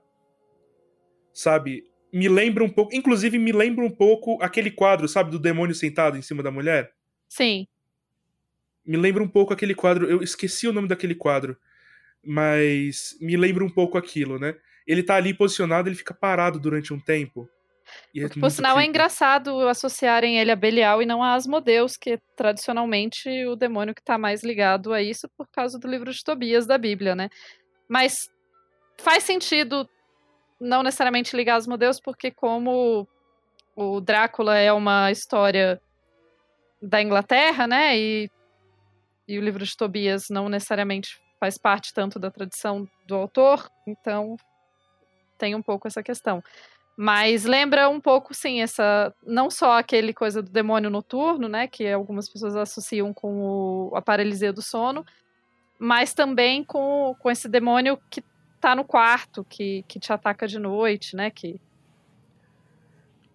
sabe? 1.33 1.85
Me 2.13 2.29
lembra 2.29 2.63
um 2.65 2.69
pouco, 2.69 2.95
inclusive 2.95 3.39
me 3.39 3.53
lembra 3.53 3.85
um 3.85 3.91
pouco 3.91 4.39
aquele 4.43 4.71
quadro, 4.71 5.09
sabe, 5.09 5.31
do 5.31 5.39
demônio 5.39 5.75
sentado 5.75 6.17
em 6.17 6.23
cima 6.23 6.43
da 6.43 6.51
mulher? 6.51 6.93
Sim. 7.29 7.67
Me 8.85 8.97
lembra 8.97 9.23
um 9.23 9.29
pouco 9.29 9.53
aquele 9.53 9.75
quadro, 9.75 10.11
eu 10.11 10.23
esqueci 10.23 10.67
o 10.67 10.73
nome 10.73 10.89
daquele 10.89 11.15
quadro 11.15 11.57
mas 12.25 13.17
me 13.21 13.37
lembra 13.37 13.65
um 13.65 13.71
pouco 13.71 13.97
aquilo, 13.97 14.39
né? 14.39 14.55
Ele 14.87 15.03
tá 15.03 15.17
ali 15.17 15.33
posicionado, 15.33 15.89
ele 15.89 15.97
fica 15.97 16.15
parado 16.15 16.59
durante 16.59 16.93
um 16.93 17.01
tempo. 17.01 17.49
E 18.15 18.23
é 18.23 18.29
Por 18.29 18.51
sinal, 18.51 18.79
é 18.79 18.85
engraçado 18.85 19.69
associarem 19.69 20.39
ele 20.39 20.51
a 20.51 20.57
Belial 20.57 21.03
e 21.03 21.07
não 21.07 21.23
a 21.23 21.35
Asmodeus, 21.35 21.97
que 21.97 22.11
é 22.11 22.19
tradicionalmente 22.37 23.29
o 23.47 23.57
demônio 23.57 23.95
que 23.95 24.01
está 24.01 24.17
mais 24.17 24.43
ligado 24.43 24.93
a 24.93 25.03
isso 25.03 25.29
por 25.37 25.49
causa 25.49 25.79
do 25.79 25.89
livro 25.89 26.13
de 26.13 26.23
Tobias 26.23 26.67
da 26.67 26.79
Bíblia, 26.79 27.15
né? 27.15 27.29
Mas 27.89 28.29
faz 28.99 29.25
sentido 29.25 29.89
não 30.61 30.83
necessariamente 30.83 31.35
ligar 31.35 31.57
Asmodeus, 31.57 32.01
porque 32.01 32.31
como 32.31 33.09
o 33.75 34.01
Drácula 34.01 34.59
é 34.59 34.73
uma 34.73 35.11
história 35.11 35.81
da 36.83 37.01
Inglaterra, 37.01 37.67
né? 37.67 37.99
E, 37.99 38.31
e 39.27 39.39
o 39.39 39.43
livro 39.43 39.65
de 39.65 39.77
Tobias 39.77 40.27
não 40.31 40.49
necessariamente 40.49 41.21
faz 41.41 41.57
parte 41.57 41.93
tanto 41.95 42.19
da 42.19 42.31
tradição 42.31 42.87
do 43.07 43.17
autor, 43.17 43.69
então 43.87 44.37
tem 45.39 45.55
um 45.55 45.63
pouco 45.63 45.89
essa 45.89 46.03
questão. 46.03 46.43
Mas 47.03 47.47
lembra 47.47 47.89
um 47.89 47.99
pouco, 47.99 48.35
sim, 48.35 48.61
essa. 48.61 49.11
Não 49.25 49.51
só 49.51 49.79
aquele 49.79 50.13
coisa 50.13 50.43
do 50.43 50.51
demônio 50.51 50.91
noturno, 50.91 51.49
né? 51.49 51.67
Que 51.67 51.89
algumas 51.89 52.29
pessoas 52.29 52.55
associam 52.55 53.15
com 53.15 53.41
o, 53.41 53.97
a 53.97 54.03
paralisia 54.03 54.53
do 54.53 54.61
sono, 54.61 55.03
mas 55.79 56.13
também 56.13 56.63
com, 56.63 57.17
com 57.19 57.31
esse 57.31 57.49
demônio 57.49 57.99
que 58.11 58.23
tá 58.61 58.77
no 58.77 58.85
quarto, 58.85 59.43
que, 59.45 59.83
que 59.89 59.99
te 59.99 60.13
ataca 60.13 60.47
de 60.47 60.59
noite, 60.59 61.17
né? 61.17 61.31
Que... 61.31 61.59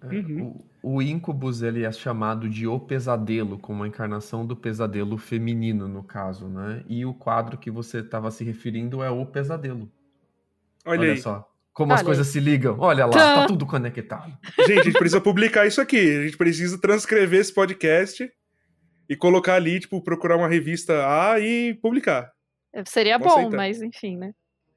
É, 0.02 0.08
uhum 0.08 0.62
o 0.88 1.02
Incubus 1.02 1.64
ele 1.64 1.84
é 1.84 1.92
chamado 1.92 2.48
de 2.48 2.68
O 2.68 2.80
Pesadelo, 2.80 3.58
como 3.58 3.84
a 3.84 3.88
encarnação 3.88 4.46
do 4.46 4.56
pesadelo 4.56 5.18
feminino, 5.18 5.88
no 5.88 6.04
caso, 6.04 6.48
né? 6.48 6.84
E 6.88 7.04
o 7.04 7.12
quadro 7.12 7.58
que 7.58 7.72
você 7.72 8.02
estava 8.02 8.30
se 8.30 8.44
referindo 8.44 9.02
é 9.02 9.10
O 9.10 9.26
Pesadelo. 9.26 9.92
Olha, 10.86 11.02
Olha 11.02 11.18
só. 11.18 11.52
Como 11.74 11.92
Olha. 11.92 12.00
as 12.00 12.06
coisas 12.06 12.28
se 12.28 12.40
ligam. 12.40 12.78
Olha 12.80 13.08
lá, 13.08 13.12
tá. 13.12 13.36
tá 13.36 13.48
tudo 13.48 13.66
conectado. 13.66 14.32
Gente, 14.68 14.80
a 14.80 14.84
gente 14.84 15.00
precisa 15.00 15.20
publicar 15.20 15.66
isso 15.66 15.82
aqui. 15.82 16.18
A 16.20 16.24
gente 16.26 16.38
precisa 16.38 16.80
transcrever 16.80 17.40
esse 17.40 17.52
podcast 17.52 18.32
e 19.10 19.16
colocar 19.16 19.56
ali, 19.56 19.80
tipo, 19.80 20.00
procurar 20.04 20.38
uma 20.38 20.48
revista 20.48 21.04
A 21.08 21.40
e 21.40 21.74
publicar. 21.82 22.32
Seria 22.86 23.18
Vou 23.18 23.28
bom, 23.28 23.34
aceitar. 23.34 23.58
mas 23.58 23.82
enfim, 23.82 24.18
né? 24.18 24.34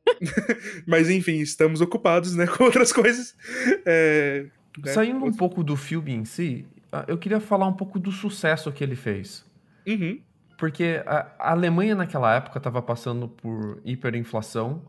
mas 0.89 1.11
enfim, 1.11 1.41
estamos 1.41 1.83
ocupados, 1.83 2.35
né, 2.35 2.47
com 2.57 2.65
outras 2.65 2.95
coisas. 2.95 3.37
É? 3.85 4.47
Saindo 4.87 5.25
um 5.25 5.33
pouco 5.33 5.63
do 5.63 5.77
filme 5.77 6.13
em 6.13 6.25
si, 6.25 6.67
ah, 6.93 7.05
eu 7.07 7.19
queria 7.19 7.41
falar 7.41 7.67
um 7.67 7.73
pouco 7.73 7.99
do 7.99 8.11
sucesso 8.11 8.73
que 8.73 8.83
ele 8.83 8.97
fez. 8.97 9.45
Uhum. 9.87 10.21
Porque 10.59 11.03
a 11.07 11.53
Alemanha 11.53 11.95
naquela 11.95 12.35
época 12.35 12.59
estava 12.59 12.83
passando 12.83 13.29
por 13.29 13.81
hiperinflação 13.85 14.83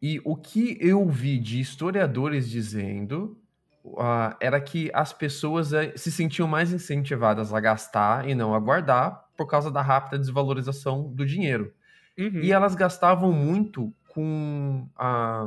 e 0.00 0.20
o 0.24 0.36
que 0.36 0.78
eu 0.80 1.08
vi 1.08 1.38
de 1.38 1.60
historiadores 1.60 2.48
dizendo 2.48 3.36
uh, 3.84 4.36
era 4.40 4.60
que 4.60 4.90
as 4.94 5.12
pessoas 5.12 5.72
uh, 5.72 5.92
se 5.96 6.12
sentiam 6.12 6.46
mais 6.46 6.72
incentivadas 6.72 7.52
a 7.52 7.58
gastar 7.58 8.28
e 8.28 8.34
não 8.34 8.54
a 8.54 8.60
guardar 8.60 9.26
por 9.36 9.46
causa 9.46 9.70
da 9.70 9.82
rápida 9.82 10.18
desvalorização 10.18 11.12
do 11.12 11.26
dinheiro. 11.26 11.72
Uhum. 12.16 12.40
E 12.40 12.52
elas 12.52 12.74
gastavam 12.74 13.32
muito 13.32 13.92
com 14.08 14.88
a 14.96 15.46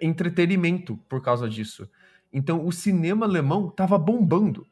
entretenimento 0.00 0.96
por 1.08 1.20
causa 1.20 1.48
disso. 1.48 1.88
Então 2.32 2.66
o 2.66 2.72
cinema 2.72 3.26
alemão 3.26 3.68
estava 3.68 3.98
bombando. 3.98 4.66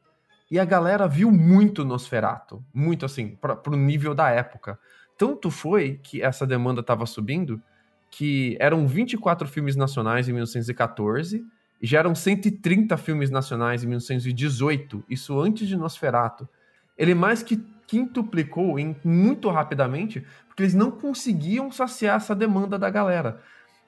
E 0.51 0.57
a 0.57 0.65
galera 0.65 1.07
viu 1.07 1.31
muito 1.31 1.85
Nosferato, 1.85 2.63
muito 2.73 3.05
assim, 3.05 3.35
para 3.35 3.61
o 3.67 3.75
nível 3.75 4.15
da 4.15 4.29
época. 4.29 4.79
Tanto 5.17 5.51
foi 5.51 5.99
que 6.01 6.21
essa 6.21 6.47
demanda 6.47 6.81
estava 6.81 7.05
subindo 7.05 7.61
que 8.09 8.57
eram 8.59 8.87
24 8.87 9.47
filmes 9.47 9.75
nacionais 9.75 10.27
em 10.27 10.31
1914 10.31 11.45
e 11.81 11.87
já 11.87 11.99
eram 11.99 12.15
130 12.15 12.97
filmes 12.97 13.29
nacionais 13.29 13.83
em 13.83 13.87
1918, 13.87 15.03
isso 15.09 15.39
antes 15.39 15.67
de 15.67 15.77
Nosferato. 15.77 16.49
Ele 16.97 17.13
mais 17.13 17.43
que 17.43 17.57
quintuplicou 17.87 18.77
em, 18.77 18.95
muito 19.03 19.49
rapidamente, 19.49 20.25
porque 20.47 20.63
eles 20.63 20.73
não 20.73 20.91
conseguiam 20.91 21.71
saciar 21.71 22.17
essa 22.17 22.35
demanda 22.35 22.77
da 22.77 22.89
galera. 22.89 23.41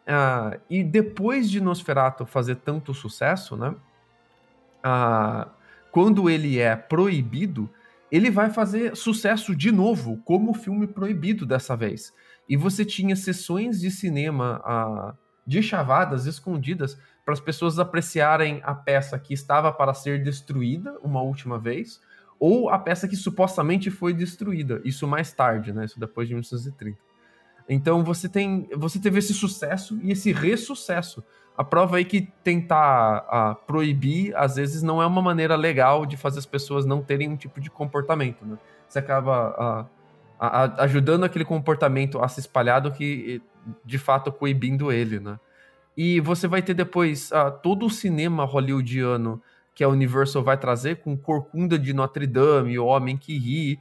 Ah, 0.08 0.58
e 0.70 0.84
depois 0.84 1.50
de 1.50 1.62
Nosferatu 1.62 2.26
fazer 2.26 2.56
tanto 2.56 2.94
sucesso, 2.94 3.56
né? 3.56 3.76
Ah, 4.84 5.48
quando 5.92 6.30
ele 6.30 6.58
é 6.58 6.76
proibido, 6.76 7.70
ele 8.12 8.30
vai 8.30 8.50
fazer 8.50 8.96
sucesso 8.96 9.56
de 9.56 9.72
novo, 9.72 10.18
como 10.26 10.54
filme 10.54 10.88
proibido 10.88 11.46
dessa 11.46 11.76
vez. 11.76 12.14
E 12.50 12.58
você 12.58 12.84
tinha 12.84 13.16
sessões 13.16 13.80
de 13.80 13.92
cinema 13.92 14.62
ah, 14.66 15.14
de 15.46 15.62
chavadas 15.62 16.26
escondidas 16.26 16.98
para 17.24 17.34
as 17.34 17.40
pessoas 17.40 17.80
apreciarem 17.80 18.60
a 18.64 18.74
peça 18.74 19.18
que 19.20 19.34
estava 19.34 19.72
para 19.72 19.94
ser 19.94 20.24
destruída 20.24 20.98
uma 21.04 21.22
última 21.22 21.58
vez, 21.60 22.02
ou 22.40 22.70
a 22.70 22.80
peça 22.80 23.08
que 23.08 23.16
supostamente 23.16 23.92
foi 23.92 24.14
destruída. 24.14 24.82
Isso 24.84 25.08
mais 25.08 25.32
tarde, 25.32 25.72
né? 25.72 25.86
Isso 25.86 26.00
depois 26.00 26.28
de 26.28 26.34
1930. 26.34 27.11
Então 27.74 28.04
você 28.04 28.28
tem, 28.28 28.68
você 28.76 29.00
teve 29.00 29.20
esse 29.20 29.34
sucesso 29.34 29.98
e 30.04 30.12
esse 30.12 30.34
ressucesso. 30.34 31.24
A 31.58 31.64
prova 31.64 31.98
aí 31.98 32.06
que 32.06 32.30
tentar 32.44 33.24
uh, 33.24 33.66
proibir 33.66 34.36
às 34.36 34.58
vezes 34.58 34.84
não 34.84 35.02
é 35.02 35.06
uma 35.06 35.22
maneira 35.22 35.56
legal 35.56 36.06
de 36.06 36.18
fazer 36.18 36.40
as 36.40 36.46
pessoas 36.46 36.86
não 36.86 37.02
terem 37.02 37.30
um 37.30 37.38
tipo 37.38 37.62
de 37.62 37.70
comportamento, 37.70 38.46
né? 38.46 38.58
Você 38.90 39.00
acaba 39.00 39.88
uh, 40.38 40.82
ajudando 40.82 41.24
aquele 41.24 41.46
comportamento 41.46 42.22
a 42.22 42.28
se 42.28 42.42
espalhar 42.42 42.82
do 42.82 42.92
que 42.92 43.42
de 43.86 43.98
fato 43.98 44.34
coibindo 44.34 44.92
ele, 44.92 45.22
né? 45.22 45.40
E 45.96 46.20
você 46.20 46.50
vai 46.50 46.62
ter 46.62 46.74
depois 46.74 47.30
todo 47.64 47.86
o 47.86 47.90
cinema 47.90 48.44
hollywoodiano 48.44 49.42
que 49.74 49.84
a 49.84 49.88
Universal 49.88 50.44
vai 50.44 50.58
trazer 50.58 50.98
com 50.98 51.16
Corcunda 51.16 51.80
de 51.80 51.94
Notre 51.94 52.28
Dame, 52.28 52.78
O 52.78 52.86
Homem 52.86 53.16
que 53.16 53.38
Ri, 53.38 53.80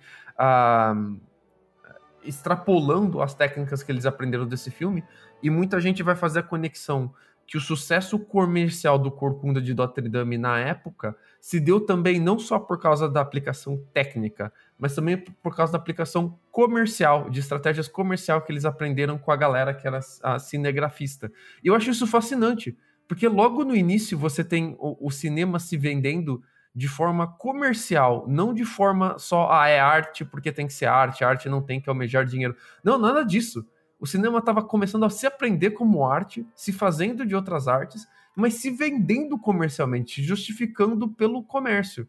extrapolando 2.24 3.22
as 3.22 3.34
técnicas 3.34 3.82
que 3.82 3.90
eles 3.90 4.06
aprenderam 4.06 4.46
desse 4.46 4.70
filme, 4.70 5.04
e 5.42 5.50
muita 5.50 5.80
gente 5.80 6.02
vai 6.02 6.14
fazer 6.14 6.40
a 6.40 6.42
conexão 6.42 7.12
que 7.50 7.56
o 7.56 7.60
sucesso 7.60 8.16
comercial 8.16 8.96
do 8.96 9.10
Corcunda 9.10 9.60
de 9.60 9.74
Notre 9.74 10.08
Dame 10.08 10.38
na 10.38 10.60
época 10.60 11.16
se 11.40 11.58
deu 11.58 11.80
também 11.80 12.20
não 12.20 12.38
só 12.38 12.60
por 12.60 12.78
causa 12.78 13.08
da 13.08 13.20
aplicação 13.20 13.84
técnica, 13.92 14.52
mas 14.78 14.94
também 14.94 15.16
por 15.16 15.56
causa 15.56 15.72
da 15.72 15.78
aplicação 15.78 16.38
comercial, 16.52 17.28
de 17.28 17.40
estratégias 17.40 17.88
comercial 17.88 18.40
que 18.42 18.52
eles 18.52 18.64
aprenderam 18.64 19.18
com 19.18 19.32
a 19.32 19.36
galera 19.36 19.74
que 19.74 19.84
era 19.84 19.98
a 20.22 20.38
cinegrafista. 20.38 21.28
E 21.64 21.66
eu 21.66 21.74
acho 21.74 21.90
isso 21.90 22.06
fascinante, 22.06 22.78
porque 23.08 23.26
logo 23.26 23.64
no 23.64 23.74
início 23.74 24.16
você 24.16 24.44
tem 24.44 24.76
o, 24.78 25.08
o 25.08 25.10
cinema 25.10 25.58
se 25.58 25.76
vendendo 25.76 26.40
de 26.74 26.88
forma 26.88 27.26
comercial, 27.26 28.24
não 28.28 28.54
de 28.54 28.64
forma 28.64 29.18
só, 29.18 29.50
ah, 29.50 29.68
é 29.68 29.80
arte 29.80 30.24
porque 30.24 30.52
tem 30.52 30.66
que 30.66 30.72
ser 30.72 30.86
arte, 30.86 31.24
arte 31.24 31.48
não 31.48 31.62
tem 31.62 31.80
que 31.80 31.88
almejar 31.88 32.24
dinheiro. 32.24 32.56
Não, 32.82 32.98
nada 32.98 33.24
disso. 33.24 33.66
O 33.98 34.06
cinema 34.06 34.38
estava 34.38 34.62
começando 34.62 35.04
a 35.04 35.10
se 35.10 35.26
aprender 35.26 35.72
como 35.72 36.06
arte, 36.06 36.46
se 36.54 36.72
fazendo 36.72 37.26
de 37.26 37.34
outras 37.34 37.68
artes, 37.68 38.06
mas 38.34 38.54
se 38.54 38.70
vendendo 38.70 39.38
comercialmente, 39.38 40.22
justificando 40.22 41.08
pelo 41.08 41.42
comércio. 41.42 42.08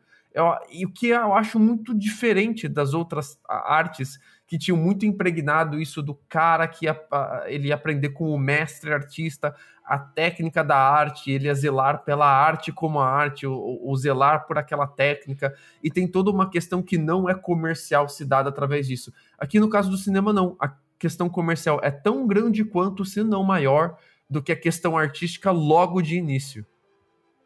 E 0.69 0.85
o 0.85 0.91
que 0.91 1.07
eu 1.07 1.33
acho 1.33 1.59
muito 1.59 1.93
diferente 1.93 2.69
das 2.69 2.93
outras 2.93 3.37
artes 3.47 4.17
que 4.51 4.57
tinham 4.57 4.75
muito 4.75 5.05
impregnado 5.05 5.79
isso 5.79 6.01
do 6.01 6.13
cara 6.27 6.67
que 6.67 6.83
ia, 6.83 7.01
ele 7.45 7.69
ia 7.69 7.75
aprender 7.75 8.09
com 8.09 8.29
o 8.29 8.37
mestre 8.37 8.91
artista 8.91 9.55
a 9.81 9.97
técnica 9.97 10.61
da 10.61 10.75
arte, 10.75 11.31
ele 11.31 11.45
ia 11.45 11.55
zelar 11.55 12.03
pela 12.03 12.25
arte 12.25 12.69
como 12.69 12.99
a 12.99 13.07
arte, 13.07 13.47
ou, 13.47 13.95
zelar 13.95 14.45
por 14.45 14.57
aquela 14.57 14.85
técnica, 14.85 15.55
e 15.81 15.89
tem 15.89 16.05
toda 16.05 16.29
uma 16.29 16.49
questão 16.49 16.83
que 16.83 16.97
não 16.97 17.29
é 17.29 17.33
comercial 17.33 18.09
se 18.09 18.25
dada 18.25 18.49
através 18.49 18.87
disso. 18.87 19.13
Aqui 19.39 19.57
no 19.57 19.69
caso 19.69 19.89
do 19.89 19.95
cinema, 19.95 20.33
não. 20.33 20.57
A 20.59 20.75
questão 20.99 21.29
comercial 21.29 21.79
é 21.81 21.89
tão 21.89 22.27
grande 22.27 22.65
quanto, 22.65 23.05
se 23.05 23.23
não 23.23 23.45
maior, 23.45 23.97
do 24.29 24.43
que 24.43 24.51
a 24.51 24.59
questão 24.59 24.97
artística 24.97 25.49
logo 25.49 26.01
de 26.01 26.17
início. 26.17 26.65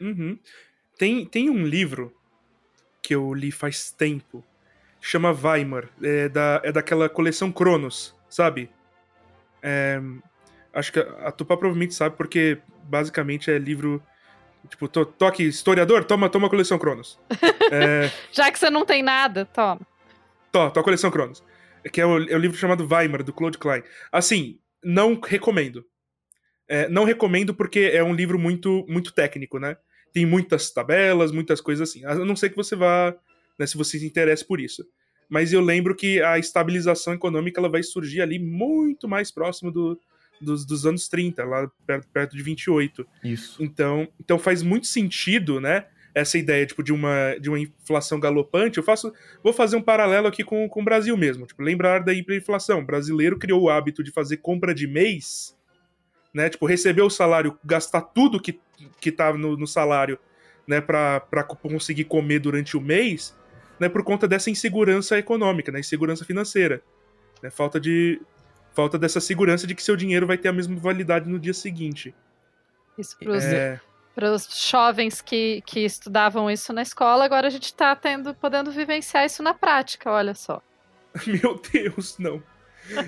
Uhum. 0.02 0.40
Tem, 0.98 1.24
tem 1.24 1.52
um 1.52 1.68
livro 1.68 2.12
que 3.00 3.14
eu 3.14 3.32
li 3.32 3.52
faz 3.52 3.92
tempo, 3.92 4.44
chama 5.06 5.32
Weimar, 5.32 5.88
é, 6.02 6.28
da, 6.28 6.62
é 6.64 6.72
daquela 6.72 7.08
coleção 7.08 7.52
Cronos, 7.52 8.16
sabe? 8.28 8.72
É, 9.62 10.02
acho 10.74 10.92
que 10.92 11.00
a, 11.00 11.28
a 11.28 11.32
Tupá 11.32 11.56
provavelmente 11.56 11.94
sabe, 11.94 12.18
porque 12.18 12.58
basicamente 12.84 13.52
é 13.52 13.60
livro. 13.60 14.02
Tipo, 14.68 14.88
tô 14.88 15.26
aqui, 15.28 15.44
historiador, 15.44 16.04
toma, 16.06 16.28
toma 16.28 16.48
a 16.48 16.50
coleção 16.50 16.80
Cronos. 16.80 17.20
É, 17.72 18.10
Já 18.34 18.52
que 18.52 18.58
você 18.58 18.72
não 18.72 18.84
tem 18.84 19.04
nada, 19.04 19.46
toma. 19.46 19.82
Tô, 20.52 20.72
tô 20.72 20.80
a 20.80 20.84
coleção 20.84 21.12
Cronos. 21.12 21.44
Que 21.94 22.02
é 22.02 22.06
o, 22.06 22.18
é 22.28 22.36
o 22.36 22.40
livro 22.40 22.58
chamado 22.58 22.88
Weimar, 22.90 23.24
do 23.24 23.32
Claude 23.32 23.60
Klein. 23.60 23.84
Assim, 24.12 24.58
não 24.84 25.20
recomendo. 25.22 25.86
É, 26.68 26.90
não 26.90 27.04
recomendo 27.04 27.54
porque 27.54 27.92
é 27.94 28.04
um 28.04 28.16
livro 28.16 28.40
muito, 28.40 28.84
muito 28.90 29.14
técnico, 29.14 29.60
né? 29.60 29.78
Tem 30.12 30.26
muitas 30.26 30.72
tabelas, 30.72 31.32
muitas 31.32 31.62
coisas 31.62 31.88
assim. 31.88 32.04
A 32.06 32.16
não 32.16 32.36
ser 32.36 32.50
que 32.50 32.56
você 32.56 32.76
vá 32.76 33.16
né, 33.58 33.66
se 33.66 33.78
você 33.78 34.00
se 34.00 34.06
interessa 34.06 34.46
por 34.46 34.60
isso. 34.60 34.86
Mas 35.30 35.52
eu 35.52 35.62
lembro 35.62 35.96
que 35.96 36.22
a 36.22 36.38
estabilização 36.38 37.14
econômica 37.14 37.60
ela 37.60 37.70
vai 37.70 37.84
surgir 37.84 38.22
ali 38.22 38.38
muito 38.38 39.08
mais 39.08 39.32
próximo 39.32 39.72
do, 39.72 40.00
dos, 40.40 40.66
dos 40.66 40.86
anos 40.86 41.08
30, 41.08 41.44
lá 41.44 41.70
perto, 41.86 42.08
perto 42.10 42.36
de 42.36 42.44
28. 42.44 43.08
Isso. 43.24 43.64
Então, 43.64 44.08
então 44.20 44.38
faz 44.38 44.62
muito 44.62 44.88
sentido, 44.88 45.60
né? 45.60 45.86
Essa 46.14 46.38
ideia 46.38 46.66
tipo, 46.66 46.82
de, 46.82 46.94
uma, 46.94 47.36
de 47.42 47.50
uma 47.50 47.60
inflação 47.60 48.20
galopante. 48.20 48.78
Eu 48.78 48.84
faço. 48.84 49.12
Vou 49.44 49.52
fazer 49.52 49.76
um 49.76 49.82
paralelo 49.82 50.28
aqui 50.28 50.44
com, 50.44 50.70
com 50.70 50.82
o 50.82 50.86
Brasil 50.86 51.18
mesmo. 51.18 51.46
Tipo, 51.46 51.62
lembrar 51.62 52.00
da 52.00 52.14
hiperinflação. 52.14 52.80
O 52.80 52.86
brasileiro 52.86 53.38
criou 53.38 53.64
o 53.64 53.70
hábito 53.70 54.04
de 54.04 54.12
fazer 54.12 54.38
compra 54.38 54.74
de 54.74 54.88
mês, 54.88 55.58
né? 56.34 56.50
Tipo, 56.50 56.66
receber 56.66 57.02
o 57.02 57.10
salário, 57.10 57.58
gastar 57.64 58.02
tudo 58.02 58.40
que, 58.40 58.60
que 59.02 59.12
tá 59.12 59.34
no, 59.34 59.58
no 59.58 59.68
salário, 59.68 60.18
né, 60.68 60.82
para 60.82 61.44
conseguir 61.44 62.06
comer 62.06 62.40
durante 62.40 62.76
o 62.76 62.82
mês 62.82 63.36
né, 63.80 63.90
por 63.90 64.04
conta 64.04 64.28
dessa 64.28 64.50
insegurança 64.50 65.18
econômica, 65.18 65.72
né, 65.72 65.80
insegurança 65.80 66.26
financeira. 66.26 66.82
Né, 67.42 67.50
falta, 67.50 67.80
de, 67.80 68.22
falta 68.74 68.98
dessa 68.98 69.20
segurança 69.20 69.68
de 69.68 69.76
que 69.76 69.84
seu 69.84 69.96
dinheiro 69.96 70.26
vai 70.26 70.38
ter 70.38 70.50
a 70.50 70.54
mesma 70.54 70.76
validade 70.78 71.30
no 71.30 71.40
dia 71.40 71.54
seguinte. 71.54 72.14
Isso 72.98 73.18
para 73.18 73.32
os 73.32 73.44
é... 73.44 73.80
jovens 74.72 75.22
que, 75.22 75.62
que 75.66 75.82
estudavam 75.82 76.50
isso 76.50 76.72
na 76.72 76.82
escola, 76.82 77.26
agora 77.26 77.48
a 77.48 77.50
gente 77.50 77.66
está 77.66 77.96
tendo, 77.96 78.34
podendo 78.34 78.72
vivenciar 78.72 79.26
isso 79.26 79.44
na 79.44 79.54
prática, 79.54 80.10
olha 80.10 80.34
só. 80.34 80.62
Meu 81.28 81.62
Deus, 81.72 82.18
não. 82.18 82.42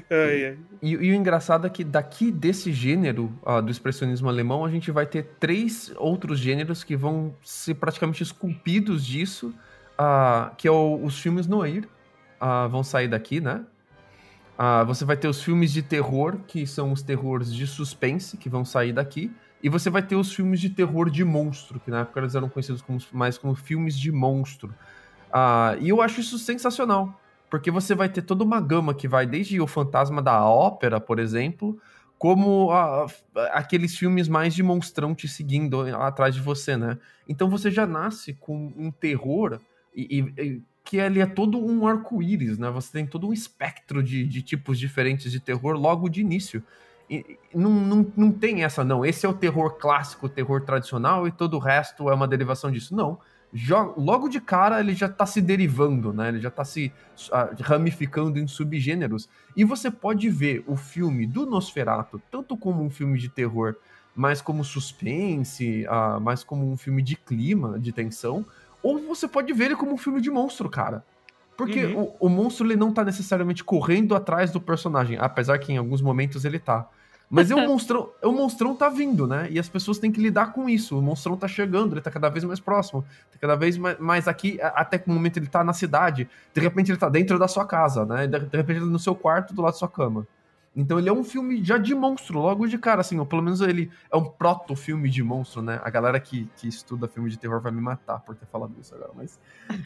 ai, 0.09 0.45
ai. 0.45 0.57
E, 0.81 0.91
e, 0.91 1.11
o 1.11 1.13
engraçado 1.13 1.67
é 1.67 1.69
que 1.69 1.83
daqui 1.83 2.31
desse 2.31 2.73
gênero 2.73 3.31
uh, 3.45 3.61
do 3.61 3.71
expressionismo 3.71 4.27
alemão, 4.27 4.65
a 4.65 4.69
gente 4.69 4.91
vai 4.91 5.05
ter 5.05 5.23
três 5.39 5.93
outros 5.97 6.39
gêneros 6.39 6.83
que 6.83 6.95
vão 6.95 7.35
ser 7.43 7.75
praticamente 7.75 8.23
esculpidos 8.23 9.05
disso 9.05 9.53
uh, 9.99 10.55
que 10.55 10.67
é 10.67 10.71
o, 10.71 11.03
os 11.03 11.19
filmes 11.19 11.47
noir, 11.47 11.87
uh, 12.41 12.69
vão 12.69 12.83
sair 12.83 13.07
daqui, 13.07 13.41
né? 13.41 13.65
Uh, 14.57 14.85
você 14.85 15.05
vai 15.05 15.15
ter 15.15 15.27
os 15.27 15.43
filmes 15.43 15.71
de 15.71 15.83
terror, 15.83 16.37
que 16.47 16.65
são 16.65 16.91
os 16.91 17.03
terrores 17.03 17.53
de 17.53 17.67
suspense, 17.67 18.37
que 18.37 18.49
vão 18.49 18.65
sair 18.65 18.91
daqui. 18.91 19.31
E 19.61 19.69
você 19.69 19.89
vai 19.89 20.01
ter 20.01 20.15
os 20.15 20.33
filmes 20.33 20.59
de 20.59 20.69
terror 20.69 21.09
de 21.09 21.23
monstro, 21.23 21.79
que 21.79 21.91
na 21.91 22.01
época 22.01 22.19
eles 22.19 22.35
eram 22.35 22.49
conhecidos 22.49 22.81
como, 22.81 22.99
mais 23.11 23.37
como 23.37 23.55
filmes 23.55 23.97
de 23.97 24.11
monstro. 24.11 24.73
Uh, 25.29 25.77
e 25.79 25.89
eu 25.89 26.01
acho 26.01 26.19
isso 26.19 26.39
sensacional, 26.39 27.19
porque 27.49 27.69
você 27.69 27.93
vai 27.93 28.09
ter 28.09 28.21
toda 28.21 28.43
uma 28.43 28.61
gama 28.61 28.93
que 28.93 29.07
vai 29.07 29.25
desde 29.25 29.59
o 29.59 29.67
fantasma 29.67 30.21
da 30.21 30.43
ópera, 30.43 30.99
por 30.99 31.19
exemplo, 31.19 31.77
como 32.17 32.69
aqueles 33.51 33.95
filmes 33.95 34.27
mais 34.27 34.55
de 34.55 34.63
monstrão 34.63 35.13
te 35.13 35.27
seguindo 35.27 35.81
atrás 35.95 36.33
de 36.33 36.41
você, 36.41 36.75
né? 36.75 36.97
Então 37.27 37.49
você 37.49 37.69
já 37.69 37.85
nasce 37.85 38.33
com 38.33 38.73
um 38.75 38.89
terror 38.89 39.59
e, 39.97 40.19
e, 40.37 40.61
que 40.83 40.97
ele 40.97 41.19
é 41.19 41.25
todo 41.25 41.59
um 41.59 41.85
arco-íris, 41.85 42.57
né? 42.57 42.69
Você 42.69 42.93
tem 42.93 43.05
todo 43.05 43.27
um 43.27 43.33
espectro 43.33 44.01
de, 44.01 44.25
de 44.25 44.41
tipos 44.41 44.79
diferentes 44.79 45.29
de 45.29 45.39
terror 45.39 45.75
logo 45.75 46.07
de 46.07 46.21
início. 46.21 46.63
E, 47.09 47.37
não, 47.53 47.71
não, 47.71 48.13
não 48.15 48.31
tem 48.31 48.63
essa, 48.63 48.85
não. 48.85 49.05
Esse 49.05 49.25
é 49.25 49.29
o 49.29 49.33
terror 49.33 49.77
clássico, 49.77 50.27
o 50.27 50.29
terror 50.29 50.61
tradicional, 50.61 51.27
e 51.27 51.31
todo 51.31 51.55
o 51.55 51.59
resto 51.59 52.09
é 52.09 52.13
uma 52.13 52.27
derivação 52.27 52.71
disso. 52.71 52.95
Não. 52.95 53.19
logo 53.97 54.29
de 54.29 54.39
cara 54.39 54.79
ele 54.79 54.93
já 54.93 55.09
tá 55.09 55.25
se 55.25 55.41
derivando, 55.41 56.13
né? 56.13 56.29
Ele 56.29 56.39
já 56.39 56.51
tá 56.51 56.63
se 56.63 56.93
uh, 57.31 57.61
ramificando 57.63 58.39
em 58.39 58.47
subgêneros. 58.47 59.27
E 59.57 59.65
você 59.65 59.91
pode 59.91 60.29
ver 60.29 60.63
o 60.67 60.77
filme 60.77 61.27
do 61.27 61.45
Nosferatu 61.45 62.21
tanto 62.31 62.55
como 62.55 62.81
um 62.81 62.89
filme 62.89 63.19
de 63.19 63.27
terror, 63.27 63.75
mais 64.15 64.41
como 64.41 64.63
suspense, 64.63 65.85
uh, 65.85 66.21
mais 66.21 66.45
como 66.45 66.71
um 66.71 66.77
filme 66.77 67.01
de 67.01 67.17
clima, 67.17 67.77
de 67.77 67.91
tensão, 67.91 68.45
ou 68.81 68.99
você 68.99 69.27
pode 69.27 69.51
ver 69.53 69.65
ele 69.65 69.75
como 69.75 69.93
um 69.93 69.97
filme 69.97 70.21
de 70.21 70.29
monstro, 70.29 70.69
cara. 70.69 71.03
Porque 71.57 71.85
uhum. 71.87 72.13
o, 72.19 72.27
o, 72.27 72.29
monstro 72.29 72.67
ele 72.67 72.75
não 72.75 72.93
tá 72.93 73.03
necessariamente 73.03 73.63
correndo 73.63 74.15
atrás 74.15 74.51
do 74.51 74.61
personagem, 74.61 75.17
apesar 75.19 75.57
que 75.57 75.73
em 75.73 75.77
alguns 75.77 76.01
momentos 76.01 76.45
ele 76.45 76.59
tá. 76.59 76.87
Mas 77.29 77.49
é 77.49 77.55
o 77.55 77.65
monstrão, 77.67 78.09
o 78.23 78.31
monstrão 78.31 78.75
tá 78.75 78.89
vindo, 78.89 79.25
né? 79.25 79.47
E 79.49 79.57
as 79.57 79.67
pessoas 79.67 79.97
têm 79.97 80.11
que 80.11 80.21
lidar 80.21 80.53
com 80.53 80.69
isso. 80.69 80.97
O 80.97 81.01
monstrão 81.01 81.35
tá 81.35 81.47
chegando, 81.47 81.95
ele 81.95 82.01
tá 82.01 82.11
cada 82.11 82.29
vez 82.29 82.43
mais 82.43 82.59
próximo, 82.59 83.03
tá 83.31 83.39
cada 83.41 83.55
vez 83.55 83.75
mais, 83.75 83.97
mais 83.97 84.27
aqui, 84.27 84.59
até 84.61 84.99
que 84.99 85.09
o 85.09 85.13
momento 85.13 85.37
ele 85.37 85.47
tá 85.47 85.63
na 85.63 85.73
cidade. 85.73 86.29
De 86.53 86.61
repente 86.61 86.91
ele 86.91 86.99
tá 86.99 87.09
dentro 87.09 87.39
da 87.39 87.47
sua 87.47 87.65
casa, 87.65 88.05
né? 88.05 88.27
De 88.27 88.37
repente 88.37 88.77
ele 88.77 88.85
tá 88.85 88.91
no 88.91 88.99
seu 88.99 89.15
quarto, 89.15 89.53
do 89.53 89.61
lado 89.61 89.73
da 89.73 89.79
sua 89.79 89.89
cama. 89.89 90.27
Então 90.77 90.99
ele 90.99 91.09
é 91.09 91.11
um 91.11 91.23
filme 91.23 91.63
já 91.63 91.79
de 91.79 91.95
monstro, 91.95 92.37
logo 92.37 92.67
de 92.67 92.77
cara, 92.77 93.01
assim, 93.01 93.17
ou 93.17 93.25
pelo 93.25 93.41
menos 93.41 93.61
ele 93.61 93.89
é 94.11 94.15
um 94.15 94.23
proto-filme 94.23 95.09
de 95.09 95.23
monstro, 95.23 95.59
né? 95.59 95.81
A 95.83 95.89
galera 95.89 96.19
que, 96.19 96.47
que 96.55 96.67
estuda 96.67 97.07
filme 97.07 97.31
de 97.31 97.39
terror 97.39 97.59
vai 97.59 97.71
me 97.71 97.81
matar 97.81 98.19
por 98.19 98.35
ter 98.35 98.45
falado 98.45 98.75
isso 98.79 98.93
agora, 98.93 99.11
mas. 99.15 99.39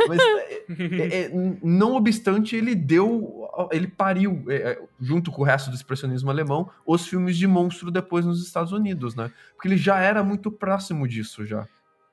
mas 0.06 0.20
é, 0.20 0.66
é, 0.68 1.22
é, 1.22 1.32
não 1.64 1.96
obstante, 1.96 2.58
ele 2.58 2.76
deu. 2.76 3.48
Ele 3.72 3.88
pariu, 3.88 4.44
é, 4.50 4.56
é, 4.56 4.82
junto 5.00 5.32
com 5.32 5.44
o 5.44 5.46
resto 5.46 5.70
do 5.70 5.78
expressionismo 5.78 6.30
alemão, 6.30 6.70
os 6.86 7.08
filmes 7.08 7.38
de 7.38 7.48
monstro 7.48 7.90
depois 7.90 8.26
nos 8.26 8.46
Estados 8.46 8.74
Unidos, 8.74 9.16
né? 9.16 9.32
Porque 9.56 9.70
ele 9.70 9.78
já 9.78 9.98
era 9.98 10.22
muito 10.22 10.52
próximo 10.52 11.08
disso 11.08 11.46
já. 11.46 11.66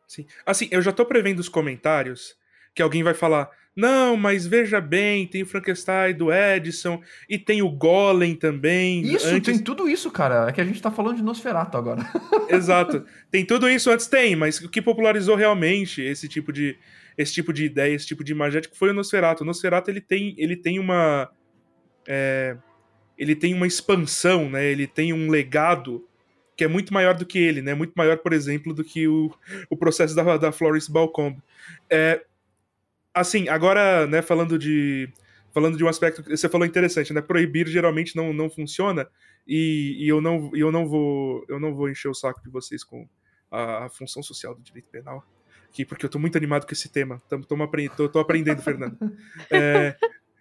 Sim. 0.06 0.24
Assim, 0.46 0.68
eu 0.70 0.80
já 0.80 0.92
tô 0.92 1.04
prevendo 1.04 1.40
os 1.40 1.48
comentários 1.48 2.36
que 2.72 2.80
alguém 2.80 3.02
vai 3.02 3.12
falar. 3.14 3.50
Não, 3.78 4.16
mas 4.16 4.44
veja 4.44 4.80
bem, 4.80 5.24
tem 5.24 5.44
o 5.44 5.46
Frankenstein 5.46 6.12
do 6.12 6.32
Edison 6.32 7.00
e 7.28 7.38
tem 7.38 7.62
o 7.62 7.70
Golem 7.70 8.34
também. 8.34 9.02
Isso, 9.02 9.28
antes... 9.28 9.54
tem 9.54 9.62
tudo 9.62 9.88
isso, 9.88 10.10
cara. 10.10 10.48
É 10.48 10.52
que 10.52 10.60
a 10.60 10.64
gente 10.64 10.82
tá 10.82 10.90
falando 10.90 11.14
de 11.14 11.22
Nosferatu 11.22 11.76
agora. 11.76 12.02
Exato. 12.50 13.06
Tem 13.30 13.44
tudo 13.44 13.68
isso 13.68 13.88
antes, 13.88 14.08
tem, 14.08 14.34
mas 14.34 14.60
o 14.60 14.68
que 14.68 14.82
popularizou 14.82 15.36
realmente 15.36 16.02
esse 16.02 16.26
tipo 16.26 16.52
de, 16.52 16.76
esse 17.16 17.32
tipo 17.32 17.52
de 17.52 17.66
ideia, 17.66 17.94
esse 17.94 18.04
tipo 18.04 18.24
de 18.24 18.32
imagético 18.32 18.76
foi 18.76 18.90
o 18.90 18.92
Nosferatu. 18.92 19.44
O 19.44 19.46
Nosferatu 19.46 19.92
ele 19.92 20.00
tem, 20.00 20.34
ele 20.36 20.56
tem 20.56 20.80
uma. 20.80 21.30
É, 22.04 22.56
ele 23.16 23.36
tem 23.36 23.54
uma 23.54 23.66
expansão, 23.66 24.50
né? 24.50 24.66
Ele 24.66 24.88
tem 24.88 25.12
um 25.12 25.30
legado 25.30 26.04
que 26.56 26.64
é 26.64 26.68
muito 26.68 26.92
maior 26.92 27.14
do 27.14 27.24
que 27.24 27.38
ele, 27.38 27.62
né? 27.62 27.74
Muito 27.74 27.92
maior, 27.94 28.18
por 28.18 28.32
exemplo, 28.32 28.74
do 28.74 28.82
que 28.82 29.06
o, 29.06 29.32
o 29.70 29.76
processo 29.76 30.16
da, 30.16 30.36
da 30.36 30.50
Florence 30.50 30.90
Balcombe. 30.90 31.40
É, 31.88 32.24
assim, 33.18 33.48
agora, 33.48 34.06
né, 34.06 34.22
falando 34.22 34.58
de 34.58 35.12
falando 35.52 35.76
de 35.76 35.84
um 35.84 35.88
aspecto 35.88 36.22
que 36.22 36.36
você 36.36 36.48
falou 36.48 36.66
interessante, 36.66 37.12
né? 37.12 37.20
Proibir 37.20 37.66
geralmente 37.66 38.14
não, 38.14 38.32
não 38.32 38.50
funciona 38.50 39.08
e, 39.46 39.96
e 39.98 40.08
eu 40.08 40.20
não 40.20 40.50
eu 40.54 40.70
não 40.70 40.86
vou 40.86 41.44
eu 41.48 41.58
não 41.58 41.74
vou 41.74 41.88
encher 41.88 42.08
o 42.08 42.14
saco 42.14 42.42
de 42.42 42.50
vocês 42.50 42.84
com 42.84 43.08
a, 43.50 43.86
a 43.86 43.88
função 43.88 44.22
social 44.22 44.54
do 44.54 44.62
direito 44.62 44.88
penal 44.90 45.24
aqui, 45.68 45.84
porque 45.84 46.04
eu 46.04 46.10
tô 46.10 46.18
muito 46.18 46.36
animado 46.36 46.66
com 46.66 46.72
esse 46.72 46.88
tema. 46.88 47.22
Tô, 47.28 47.38
tô, 47.40 47.56
tô, 47.96 48.08
tô 48.08 48.18
aprendendo, 48.18 48.62
Fernando. 48.62 48.96
É, 49.50 49.96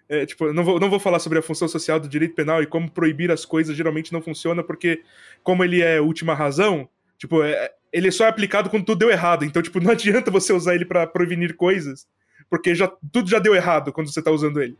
é, 0.10 0.26
tipo, 0.26 0.52
não 0.54 0.64
vou, 0.64 0.80
não 0.80 0.90
vou 0.90 1.00
falar 1.00 1.20
sobre 1.20 1.38
a 1.38 1.42
função 1.42 1.68
social 1.68 2.00
do 2.00 2.08
direito 2.08 2.34
penal 2.34 2.64
e 2.64 2.66
como 2.66 2.90
proibir 2.90 3.30
as 3.30 3.46
coisas 3.46 3.76
geralmente 3.76 4.14
não 4.14 4.22
funciona, 4.22 4.64
porque 4.64 5.04
como 5.44 5.64
ele 5.64 5.82
é 5.82 6.00
última 6.00 6.34
razão, 6.34 6.90
tipo, 7.18 7.44
é, 7.44 7.72
ele 7.92 8.10
só 8.12 8.26
é 8.26 8.30
aplicado 8.30 8.70
quando 8.70 8.86
tudo 8.86 9.00
deu 9.00 9.10
errado. 9.10 9.44
Então, 9.44 9.62
tipo, 9.62 9.80
não 9.80 9.92
adianta 9.92 10.32
você 10.32 10.54
usar 10.54 10.76
ele 10.76 10.86
para 10.86 11.06
prevenir 11.06 11.56
coisas 11.56 12.08
porque 12.50 12.74
já, 12.74 12.92
tudo 13.12 13.30
já 13.30 13.40
deu 13.40 13.56
errado 13.56 13.92
quando 13.92 14.12
você 14.12 14.20
está 14.20 14.32
usando 14.32 14.62
ele. 14.62 14.78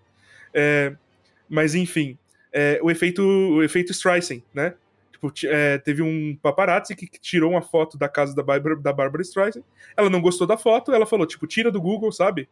É, 0.54 0.96
mas 1.50 1.76
enfim, 1.76 2.18
é, 2.52 2.80
o 2.82 2.90
efeito 2.90 3.22
o 3.22 3.64
efeito 3.64 3.92
Streisand, 3.92 4.42
né? 4.54 4.74
Tipo, 5.12 5.34
é, 5.46 5.80
teve 5.80 6.04
um 6.04 6.36
paparazzi 6.36 6.96
que, 6.96 7.08
tirou 7.20 7.52
uma 7.52 7.62
foto 7.62 7.98
da 7.98 8.08
casa 8.08 8.36
da 8.36 8.44
Barbara, 8.44 8.76
da 8.76 8.94
Barbara 8.94 9.24
Streisand. 9.24 9.64
Ela 9.96 10.10
não 10.10 10.22
gostou 10.22 10.46
da 10.46 10.58
foto, 10.58 10.94
ela 10.94 11.08
falou, 11.08 11.26
tipo, 11.26 11.48
tira 11.48 11.72
do 11.72 11.82
Google, 11.82 12.12
sabe? 12.12 12.48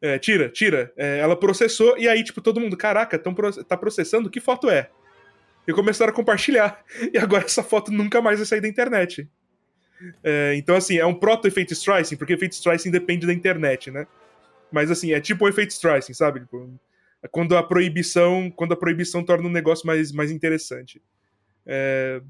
É, 0.00 0.18
tira, 0.18 0.48
tira. 0.48 0.92
É, 0.96 1.18
ela 1.18 1.34
processou, 1.34 1.98
e 1.98 2.08
aí, 2.08 2.22
tipo, 2.22 2.40
todo 2.40 2.60
mundo, 2.60 2.76
caraca, 2.76 3.18
tão, 3.18 3.34
tá 3.66 3.76
processando? 3.76 4.30
Que 4.30 4.40
foto 4.40 4.70
é? 4.70 4.88
E 5.66 5.72
começaram 5.72 6.12
a 6.12 6.14
compartilhar. 6.14 6.82
E 7.12 7.18
agora 7.18 7.44
essa 7.44 7.62
foto 7.62 7.90
nunca 7.90 8.22
mais 8.22 8.38
vai 8.38 8.46
sair 8.46 8.60
da 8.60 8.68
internet. 8.68 9.28
É, 10.22 10.54
então, 10.56 10.76
assim, 10.76 10.98
é 10.98 11.06
um 11.06 11.14
proto-efeito 11.14 11.72
Streisand, 11.72 12.16
porque 12.16 12.32
efeito 12.32 12.52
Streisand 12.52 12.90
depende 12.90 13.26
da 13.26 13.32
internet, 13.32 13.90
né? 13.90 14.06
Mas, 14.70 14.90
assim, 14.90 15.12
é 15.12 15.20
tipo 15.20 15.44
o 15.44 15.46
um 15.46 15.50
efeito 15.50 15.70
Streisand, 15.70 16.14
sabe? 16.14 16.40
Tipo, 16.40 16.78
quando 17.30 17.56
a 17.56 17.62
proibição 17.62 18.50
quando 18.50 18.72
a 18.72 18.76
proibição 18.76 19.24
torna 19.24 19.48
um 19.48 19.52
negócio 19.52 19.86
mais, 19.86 20.12
mais 20.12 20.30
interessante. 20.30 21.02
É... 21.66 22.22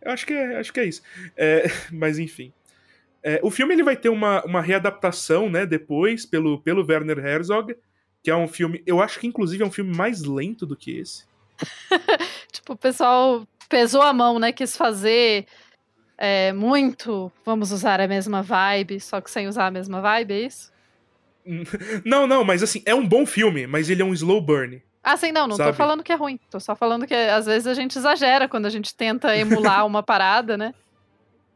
Eu 0.00 0.12
acho 0.12 0.24
que 0.24 0.32
é, 0.32 0.56
acho 0.58 0.72
que 0.72 0.80
é 0.80 0.84
isso. 0.84 1.02
É, 1.36 1.64
mas, 1.90 2.18
enfim. 2.18 2.52
É, 3.22 3.40
o 3.42 3.50
filme 3.50 3.74
ele 3.74 3.82
vai 3.82 3.96
ter 3.96 4.08
uma, 4.08 4.44
uma 4.44 4.60
readaptação, 4.60 5.50
né, 5.50 5.66
depois, 5.66 6.24
pelo, 6.24 6.60
pelo 6.60 6.86
Werner 6.86 7.18
Herzog, 7.18 7.76
que 8.22 8.30
é 8.30 8.36
um 8.36 8.46
filme... 8.46 8.82
Eu 8.86 9.00
acho 9.00 9.18
que, 9.18 9.26
inclusive, 9.26 9.64
é 9.64 9.66
um 9.66 9.72
filme 9.72 9.96
mais 9.96 10.22
lento 10.22 10.64
do 10.64 10.76
que 10.76 10.96
esse. 10.98 11.24
tipo, 12.52 12.74
o 12.74 12.76
pessoal 12.76 13.46
pesou 13.68 14.02
a 14.02 14.12
mão, 14.12 14.38
né? 14.38 14.52
Quis 14.52 14.76
fazer 14.76 15.46
é, 16.18 16.52
muito 16.52 17.30
vamos 17.44 17.72
usar 17.72 18.00
a 18.00 18.08
mesma 18.08 18.42
vibe, 18.42 19.00
só 19.00 19.20
que 19.20 19.30
sem 19.30 19.46
usar 19.46 19.66
a 19.66 19.70
mesma 19.70 20.00
vibe, 20.00 20.34
é 20.34 20.40
isso? 20.40 20.72
Não, 22.04 22.26
não, 22.26 22.42
mas 22.42 22.60
assim, 22.60 22.82
é 22.84 22.92
um 22.92 23.06
bom 23.06 23.24
filme, 23.24 23.68
mas 23.68 23.88
ele 23.88 24.02
é 24.02 24.04
um 24.04 24.12
slow 24.12 24.40
burn. 24.40 24.82
Ah, 25.00 25.16
sim, 25.16 25.30
não, 25.30 25.46
não 25.46 25.54
sabe? 25.54 25.70
tô 25.70 25.76
falando 25.76 26.02
que 26.02 26.10
é 26.10 26.16
ruim. 26.16 26.40
Tô 26.50 26.58
só 26.58 26.74
falando 26.74 27.06
que 27.06 27.14
às 27.14 27.46
vezes 27.46 27.68
a 27.68 27.74
gente 27.74 27.96
exagera 27.96 28.48
quando 28.48 28.66
a 28.66 28.70
gente 28.70 28.92
tenta 28.92 29.36
emular 29.36 29.86
uma 29.86 30.02
parada, 30.04 30.56
né? 30.56 30.74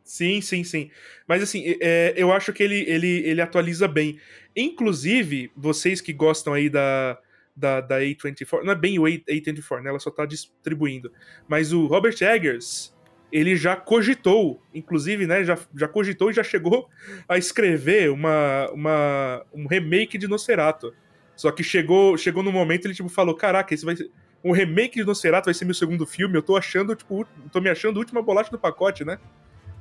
Sim, 0.04 0.40
sim, 0.40 0.62
sim. 0.62 0.88
Mas 1.26 1.42
assim, 1.42 1.76
é, 1.80 2.14
eu 2.16 2.32
acho 2.32 2.52
que 2.52 2.62
ele, 2.62 2.84
ele, 2.88 3.26
ele 3.26 3.40
atualiza 3.40 3.88
bem. 3.88 4.20
Inclusive, 4.54 5.50
vocês 5.56 6.00
que 6.00 6.12
gostam 6.12 6.52
aí 6.52 6.68
da, 6.68 7.18
da, 7.56 7.80
da 7.80 7.98
A24, 7.98 8.62
não 8.62 8.72
é 8.72 8.76
bem 8.76 9.00
o 9.00 9.02
A24, 9.02 9.82
né? 9.82 9.90
Ela 9.90 9.98
só 9.98 10.12
tá 10.12 10.24
distribuindo. 10.24 11.12
Mas 11.48 11.72
o 11.72 11.86
Robert 11.86 12.16
Eggers, 12.20 12.94
ele 13.32 13.56
já 13.56 13.76
cogitou, 13.76 14.62
inclusive, 14.74 15.26
né, 15.26 15.44
já, 15.44 15.58
já 15.74 15.86
cogitou 15.86 16.30
e 16.30 16.34
já 16.34 16.42
chegou 16.42 16.88
a 17.28 17.38
escrever 17.38 18.10
uma, 18.10 18.68
uma, 18.72 19.44
um 19.52 19.66
remake 19.66 20.18
de 20.18 20.26
Nosferatu. 20.26 20.92
Só 21.36 21.50
que 21.50 21.62
chegou, 21.62 22.18
chegou 22.18 22.42
no 22.42 22.52
momento 22.52 22.86
ele 22.86 22.94
tipo 22.94 23.08
falou: 23.08 23.34
"Caraca, 23.34 23.72
esse 23.72 23.84
vai 23.84 23.96
ser 23.96 24.10
um 24.42 24.52
remake 24.52 24.98
de 24.98 25.06
Nosferatu 25.06 25.46
vai 25.46 25.54
ser 25.54 25.64
meu 25.64 25.74
segundo 25.74 26.06
filme, 26.06 26.36
eu 26.36 26.42
tô 26.42 26.56
achando, 26.56 26.94
tipo, 26.94 27.26
tô 27.52 27.60
me 27.60 27.70
achando 27.70 27.96
a 27.96 28.00
última 28.00 28.22
bolacha 28.22 28.50
do 28.50 28.58
pacote, 28.58 29.04
né?" 29.04 29.18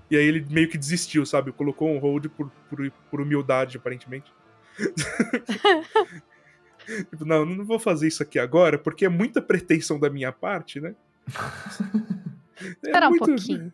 E 0.09 0.17
aí 0.17 0.26
ele 0.26 0.45
meio 0.49 0.67
que 0.67 0.77
desistiu, 0.77 1.26
sabe? 1.26 1.51
Colocou 1.51 1.89
um 1.89 1.99
hold 1.99 2.27
por, 2.30 2.49
por, 2.69 2.91
por 3.11 3.21
humildade, 3.21 3.77
aparentemente. 3.77 4.34
tipo, 7.11 7.26
não, 7.26 7.45
não 7.45 7.63
vou 7.63 7.77
fazer 7.77 8.07
isso 8.07 8.23
aqui 8.23 8.39
agora, 8.39 8.77
porque 8.77 9.05
é 9.05 9.09
muita 9.09 9.41
pretensão 9.41 9.99
da 9.99 10.09
minha 10.09 10.31
parte, 10.31 10.80
né? 10.80 10.95
Esperar 12.84 13.03
é 13.03 13.10
muito... 13.10 13.23
um 13.23 13.27
pouquinho. 13.27 13.73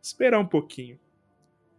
Esperar 0.00 0.38
um 0.40 0.46
pouquinho. 0.46 0.98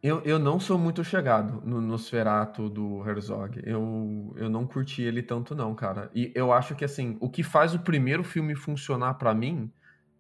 Eu, 0.02 0.22
eu 0.24 0.38
não 0.38 0.60
sou 0.60 0.78
muito 0.78 1.02
chegado 1.02 1.62
no 1.66 1.80
Nosferatu 1.80 2.70
do 2.70 3.08
Herzog. 3.08 3.62
Eu, 3.66 4.34
eu 4.36 4.50
não 4.50 4.68
curti 4.68 5.02
ele 5.02 5.24
tanto, 5.24 5.56
não, 5.56 5.74
cara. 5.74 6.12
E 6.14 6.30
eu 6.36 6.52
acho 6.52 6.76
que, 6.76 6.84
assim, 6.84 7.18
o 7.22 7.30
que 7.30 7.42
faz 7.42 7.74
o 7.74 7.80
primeiro 7.80 8.22
filme 8.22 8.54
funcionar 8.54 9.14
para 9.14 9.34
mim 9.34 9.72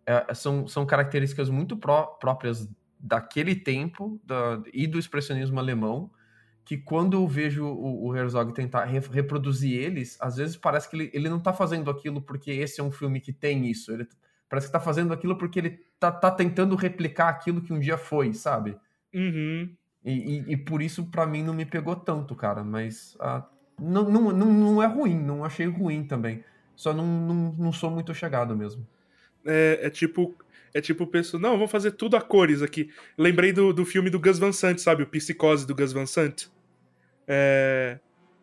é, 0.06 0.34
são, 0.34 0.66
são 0.68 0.86
características 0.86 1.50
muito 1.50 1.76
pró 1.76 2.06
próprias 2.06 2.70
daquele 2.98 3.56
tempo 3.56 4.22
da, 4.24 4.64
e 4.74 4.88
do 4.88 4.98
expressionismo 4.98 5.60
alemão, 5.60 6.10
que 6.64 6.78
quando 6.78 7.16
eu 7.16 7.28
vejo 7.28 7.66
o, 7.66 8.08
o 8.08 8.16
Herzog 8.16 8.54
tentar 8.54 8.86
re 8.86 9.00
reproduzir 9.00 9.78
eles, 9.78 10.18
às 10.22 10.38
vezes 10.38 10.56
parece 10.56 10.90
que 10.90 10.95
ele, 10.95 11.12
ele 11.14 11.30
não 11.30 11.41
tá 11.41 11.52
fazendo 11.52 11.91
aquilo 11.91 12.22
porque 12.22 12.52
esse 12.52 12.80
é 12.80 12.84
um 12.84 12.91
filme 12.91 13.20
que 13.20 13.34
tem 13.34 13.70
isso. 13.70 13.91
Ele 13.91 14.08
Parece 14.53 14.67
que 14.67 14.73
tá 14.73 14.80
fazendo 14.80 15.11
aquilo 15.11 15.35
porque 15.35 15.57
ele 15.57 15.80
tá, 15.99 16.11
tá 16.11 16.30
tentando 16.30 16.75
replicar 16.75 17.27
aquilo 17.27 17.59
que 17.59 17.73
um 17.73 17.80
dia 17.80 17.97
foi, 17.97 18.35
sabe? 18.35 18.77
Uhum. 19.11 19.67
E, 20.05 20.11
e, 20.11 20.53
e, 20.53 20.57
por 20.57 20.80
isso, 20.80 21.05
para 21.05 21.25
mim, 21.25 21.41
não 21.41 21.55
me 21.55 21.65
pegou 21.65 21.95
tanto, 21.95 22.35
cara. 22.35 22.63
Mas 22.63 23.17
ah, 23.19 23.43
não, 23.81 24.07
não, 24.07 24.31
não, 24.31 24.53
não 24.53 24.84
é 24.84 24.85
ruim, 24.85 25.19
não 25.19 25.43
achei 25.43 25.65
ruim 25.65 26.03
também. 26.03 26.43
Só 26.75 26.93
não, 26.93 27.03
não, 27.03 27.51
não 27.57 27.73
sou 27.73 27.89
muito 27.89 28.13
chegado 28.13 28.55
mesmo. 28.55 28.88
É, 29.43 29.80
é 29.81 29.89
tipo. 29.89 30.35
É 30.71 30.80
tipo, 30.80 31.07
penso, 31.07 31.39
não, 31.39 31.53
vamos 31.53 31.71
fazer 31.71 31.93
tudo 31.93 32.15
a 32.15 32.21
cores 32.21 32.61
aqui. 32.61 32.91
Lembrei 33.17 33.51
do, 33.51 33.73
do 33.73 33.84
filme 33.84 34.11
do 34.11 34.19
Gus 34.19 34.38
Van 34.38 34.51
Sant, 34.51 34.77
sabe? 34.77 35.01
O 35.01 35.07
Psicose 35.07 35.65
do 35.65 35.73
Gus 35.73 35.91
Van 35.91 36.05
Sant. 36.05 36.45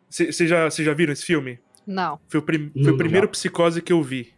Vocês 0.09 0.41
é... 0.41 0.47
já, 0.49 0.69
já 0.69 0.93
viram 0.93 1.13
esse 1.13 1.25
filme? 1.25 1.61
Não. 1.87 2.19
Foi 2.27 2.41
o, 2.41 2.43
prim... 2.43 2.69
Foi 2.83 2.91
o 2.91 2.97
primeiro 2.97 3.29
Psicose 3.29 3.81
que 3.81 3.93
eu 3.93 4.03
vi. 4.03 4.35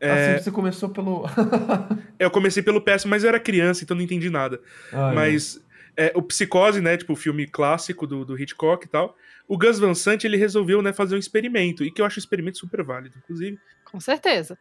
É... 0.00 0.34
Assim, 0.34 0.44
você 0.44 0.50
começou 0.50 0.88
pelo. 0.90 1.24
eu 2.18 2.30
comecei 2.30 2.62
pelo 2.62 2.80
PS, 2.80 3.04
mas 3.06 3.24
eu 3.24 3.28
era 3.28 3.40
criança, 3.40 3.82
então 3.82 3.96
não 3.96 4.04
entendi 4.04 4.28
nada. 4.28 4.60
Ah, 4.92 5.12
mas 5.14 5.60
é, 5.96 6.12
o 6.14 6.22
Psicose, 6.22 6.80
né, 6.80 6.96
tipo 6.96 7.14
o 7.14 7.16
filme 7.16 7.46
clássico 7.46 8.06
do, 8.06 8.24
do 8.24 8.38
Hitchcock 8.38 8.84
e 8.84 8.88
tal, 8.88 9.16
o 9.48 9.56
Gus 9.56 9.78
Van 9.78 9.94
Sant 9.94 10.24
ele 10.24 10.36
resolveu 10.36 10.82
né, 10.82 10.92
fazer 10.92 11.16
um 11.16 11.18
experimento, 11.18 11.82
e 11.84 11.90
que 11.90 12.00
eu 12.00 12.04
acho 12.04 12.18
um 12.18 12.22
experimento 12.22 12.58
super 12.58 12.82
válido, 12.82 13.16
inclusive. 13.16 13.58
Com 13.84 13.98
certeza. 13.98 14.58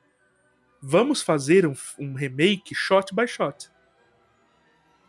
Vamos 0.82 1.22
fazer 1.22 1.66
um, 1.66 1.74
um 1.99 2.14
remake 2.14 2.74
shot 2.74 3.14
by 3.14 3.28
shot. 3.28 3.70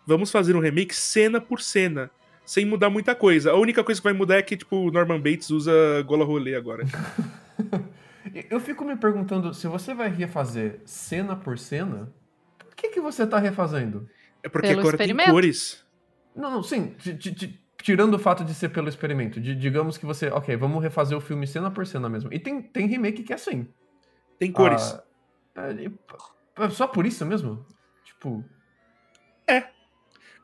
Vamos 0.06 0.30
fazer 0.30 0.56
um 0.56 0.60
remake 0.60 0.94
cena 0.94 1.40
por 1.40 1.60
cena, 1.60 2.10
sem 2.44 2.64
mudar 2.64 2.90
muita 2.90 3.14
coisa. 3.14 3.50
A 3.52 3.56
única 3.56 3.84
coisa 3.84 4.00
que 4.00 4.04
vai 4.04 4.12
mudar 4.12 4.36
é 4.36 4.42
que, 4.42 4.56
tipo, 4.56 4.76
o 4.76 4.90
Norman 4.90 5.20
Bates 5.20 5.50
usa 5.50 5.72
gola 6.06 6.24
rolê 6.24 6.54
agora. 6.54 6.84
eu 8.50 8.60
fico 8.60 8.84
me 8.84 8.96
perguntando, 8.96 9.54
se 9.54 9.66
você 9.66 9.94
vai 9.94 10.08
refazer 10.08 10.80
cena 10.84 11.36
por 11.36 11.58
cena, 11.58 12.12
por 12.58 12.74
que, 12.74 12.88
que 12.88 13.00
você 13.00 13.26
tá 13.26 13.38
refazendo? 13.38 14.08
É 14.42 14.48
porque 14.48 14.68
Pelo 14.68 14.80
agora 14.80 14.98
tem 14.98 15.16
cores. 15.16 15.84
Não, 16.34 16.50
não, 16.50 16.62
sim. 16.62 16.94
Tirando 17.82 18.14
o 18.14 18.18
fato 18.18 18.44
de 18.44 18.54
ser 18.54 18.68
pelo 18.68 18.88
experimento. 18.88 19.40
De, 19.40 19.54
digamos 19.54 19.96
que 19.96 20.04
você. 20.04 20.28
Ok, 20.28 20.56
vamos 20.56 20.82
refazer 20.82 21.16
o 21.16 21.20
filme 21.20 21.46
cena 21.46 21.70
por 21.70 21.86
cena 21.86 22.08
mesmo. 22.08 22.32
E 22.32 22.38
tem, 22.38 22.60
tem 22.62 22.86
remake 22.86 23.22
que 23.22 23.32
é 23.32 23.36
assim. 23.36 23.68
Tem 24.38 24.52
cores. 24.52 24.98
Ah, 25.54 25.68
é, 26.58 26.70
só 26.70 26.86
por 26.86 27.06
isso 27.06 27.24
mesmo? 27.24 27.64
Tipo. 28.04 28.44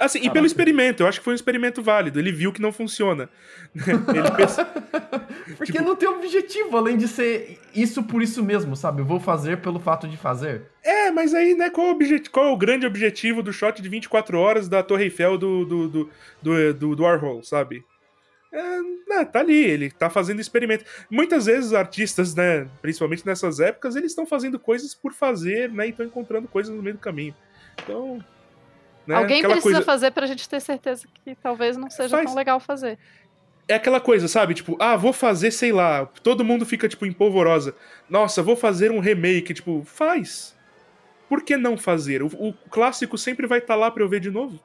Assim, 0.02 0.18
Caraca. 0.18 0.32
e 0.32 0.34
pelo 0.34 0.46
experimento, 0.46 1.02
eu 1.02 1.06
acho 1.06 1.20
que 1.20 1.24
foi 1.24 1.32
um 1.32 1.36
experimento 1.36 1.80
válido. 1.80 2.18
Ele 2.18 2.32
viu 2.32 2.52
que 2.52 2.60
não 2.60 2.72
funciona. 2.72 3.30
Ele 3.74 4.30
pensa... 4.36 4.64
Porque 5.56 5.72
tipo... 5.72 5.84
não 5.84 5.94
tem 5.94 6.08
objetivo, 6.08 6.76
além 6.76 6.96
de 6.96 7.06
ser 7.06 7.60
isso 7.72 8.02
por 8.02 8.20
isso 8.20 8.42
mesmo, 8.42 8.74
sabe? 8.74 9.00
Eu 9.00 9.06
vou 9.06 9.20
fazer 9.20 9.58
pelo 9.58 9.78
fato 9.78 10.08
de 10.08 10.16
fazer. 10.16 10.62
É, 10.82 11.12
mas 11.12 11.32
aí, 11.32 11.54
né, 11.54 11.70
qual, 11.70 11.90
objet... 11.90 12.28
qual 12.30 12.46
é 12.46 12.50
o 12.50 12.56
grande 12.56 12.84
objetivo 12.84 13.44
do 13.44 13.52
shot 13.52 13.80
de 13.80 13.88
24 13.88 14.36
horas 14.36 14.68
da 14.68 14.82
Torre 14.82 15.04
Eiffel 15.04 15.38
do, 15.38 15.64
do, 15.64 15.88
do, 15.88 16.10
do, 16.42 16.74
do, 16.74 16.96
do 16.96 17.02
Warhol, 17.04 17.44
sabe? 17.44 17.84
É, 18.52 18.78
né, 19.08 19.24
tá 19.24 19.38
ali, 19.38 19.64
ele 19.64 19.88
tá 19.88 20.10
fazendo 20.10 20.40
experimento. 20.40 20.84
Muitas 21.08 21.46
vezes 21.46 21.72
artistas, 21.72 22.34
né, 22.34 22.68
principalmente 22.82 23.24
nessas 23.24 23.60
épocas, 23.60 23.94
eles 23.94 24.10
estão 24.10 24.26
fazendo 24.26 24.58
coisas 24.58 24.94
por 24.94 25.12
fazer, 25.12 25.70
né, 25.70 25.86
e 25.86 25.90
estão 25.90 26.04
encontrando 26.04 26.48
coisas 26.48 26.74
no 26.74 26.82
meio 26.82 26.96
do 26.96 27.00
caminho. 27.00 27.34
Então, 27.82 28.22
né? 29.06 29.16
Alguém 29.16 29.38
aquela 29.38 29.54
precisa 29.54 29.74
coisa... 29.74 29.86
fazer 29.86 30.10
pra 30.12 30.26
gente 30.26 30.48
ter 30.48 30.60
certeza 30.60 31.06
que 31.24 31.34
talvez 31.34 31.76
não 31.76 31.90
seja 31.90 32.10
Faz... 32.10 32.26
tão 32.26 32.34
legal 32.34 32.60
fazer. 32.60 32.98
É 33.68 33.74
aquela 33.74 34.00
coisa, 34.00 34.28
sabe? 34.28 34.54
Tipo, 34.54 34.76
ah, 34.80 34.96
vou 34.96 35.12
fazer, 35.12 35.50
sei 35.50 35.72
lá. 35.72 36.06
Todo 36.22 36.44
mundo 36.44 36.66
fica, 36.66 36.88
tipo, 36.88 37.06
em 37.06 37.12
polvorosa. 37.12 37.74
Nossa, 38.08 38.42
vou 38.42 38.56
fazer 38.56 38.90
um 38.90 38.98
remake. 38.98 39.54
Tipo, 39.54 39.82
faz. 39.84 40.56
Por 41.28 41.42
que 41.42 41.56
não 41.56 41.76
fazer? 41.76 42.22
O, 42.22 42.26
o 42.26 42.52
clássico 42.70 43.16
sempre 43.16 43.46
vai 43.46 43.58
estar 43.58 43.74
tá 43.74 43.80
lá 43.80 43.90
pra 43.90 44.02
eu 44.02 44.08
ver 44.08 44.20
de 44.20 44.30
novo. 44.30 44.60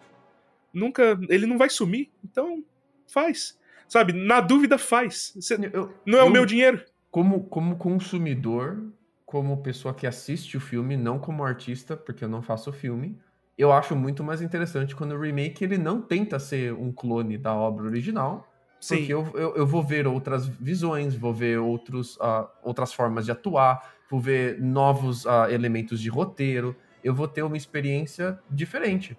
Nunca. 0.73 1.18
Ele 1.30 1.45
não 1.45 1.57
vai 1.57 1.69
sumir. 1.69 2.09
Então, 2.23 2.64
faz. 3.07 3.57
Sabe? 3.88 4.14
Na 4.14 4.41
dúvida, 4.41 4.77
faz. 4.77 5.34
Cê, 5.39 5.57
eu, 5.72 5.93
não 6.05 6.19
é 6.19 6.22
eu, 6.23 6.27
o 6.27 6.31
meu 6.31 6.45
dinheiro. 6.45 6.84
Como, 7.09 7.43
como 7.45 7.77
consumidor, 7.77 8.84
como 9.26 9.61
pessoa 9.61 9.93
que 9.93 10.05
assiste 10.05 10.57
o 10.57 10.59
filme, 10.59 10.97
não 10.97 11.19
como 11.19 11.43
artista, 11.43 11.95
porque 11.95 12.23
eu 12.23 12.30
não 12.30 12.41
faço 12.41 12.73
filme 12.73 13.18
eu 13.57 13.71
acho 13.71 13.95
muito 13.95 14.23
mais 14.23 14.41
interessante 14.41 14.95
quando 14.95 15.13
o 15.13 15.19
remake 15.19 15.63
ele 15.63 15.77
não 15.77 16.01
tenta 16.01 16.38
ser 16.38 16.73
um 16.73 16.91
clone 16.91 17.38
da 17.38 17.53
obra 17.53 17.85
original. 17.85 18.47
Sim. 18.79 18.97
Porque 18.97 19.13
eu, 19.13 19.31
eu, 19.34 19.55
eu 19.55 19.65
vou 19.65 19.81
ver 19.81 20.05
outras 20.05 20.47
visões, 20.47 21.15
vou 21.15 21.34
ver 21.34 21.57
outros, 21.57 22.15
uh, 22.17 22.47
outras 22.61 22.93
formas 22.93 23.25
de 23.25 23.31
atuar, 23.31 23.95
vou 24.09 24.19
ver 24.19 24.61
novos 24.61 25.25
uh, 25.25 25.49
elementos 25.49 25.99
de 25.99 26.09
roteiro, 26.09 26.75
eu 27.03 27.13
vou 27.13 27.27
ter 27.27 27.41
uma 27.41 27.57
experiência 27.57 28.39
diferente. 28.49 29.17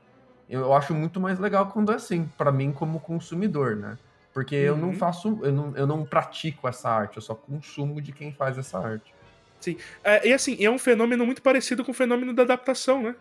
Eu, 0.48 0.60
eu 0.60 0.72
acho 0.72 0.94
muito 0.94 1.18
mais 1.18 1.40
legal 1.40 1.66
quando 1.66 1.90
é 1.90 1.96
assim, 1.96 2.30
para 2.38 2.52
mim 2.52 2.70
como 2.70 3.00
consumidor, 3.00 3.74
né? 3.74 3.98
Porque 4.32 4.56
uhum. 4.56 4.62
eu 4.62 4.76
não 4.76 4.88
uhum. 4.88 4.94
faço, 4.94 5.40
eu 5.42 5.52
não, 5.52 5.76
eu 5.76 5.86
não 5.86 6.04
pratico 6.04 6.68
essa 6.68 6.88
arte, 6.88 7.16
eu 7.16 7.22
só 7.22 7.34
consumo 7.34 8.00
de 8.00 8.12
quem 8.12 8.32
faz 8.32 8.56
essa 8.56 8.78
arte. 8.78 9.12
Sim. 9.60 9.76
É, 10.04 10.28
e 10.28 10.32
assim, 10.32 10.56
é 10.64 10.70
um 10.70 10.78
fenômeno 10.78 11.26
muito 11.26 11.42
parecido 11.42 11.84
com 11.84 11.90
o 11.90 11.94
fenômeno 11.94 12.32
da 12.32 12.44
adaptação, 12.44 13.02
né? 13.02 13.16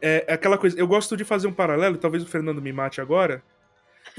É, 0.00 0.24
é, 0.26 0.34
aquela 0.34 0.56
coisa. 0.56 0.78
Eu 0.78 0.86
gosto 0.86 1.16
de 1.16 1.24
fazer 1.24 1.46
um 1.46 1.52
paralelo, 1.52 1.98
talvez 1.98 2.22
o 2.22 2.26
Fernando 2.26 2.62
me 2.62 2.72
mate 2.72 3.00
agora. 3.00 3.42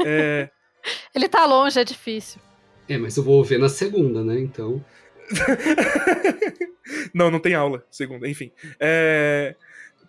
É... 0.06 0.50
Ele 1.14 1.28
tá 1.28 1.46
longe, 1.46 1.80
é 1.80 1.84
difícil. 1.84 2.42
É, 2.88 2.98
mas 2.98 3.16
eu 3.16 3.24
vou 3.24 3.44
ver 3.44 3.60
na 3.60 3.70
segunda, 3.70 4.24
né? 4.24 4.40
Então. 4.40 4.84
não, 7.14 7.32
não 7.32 7.40
tem 7.40 7.54
aula, 7.54 7.86
segunda, 7.90 8.28
enfim. 8.28 8.52
É... 8.80 9.56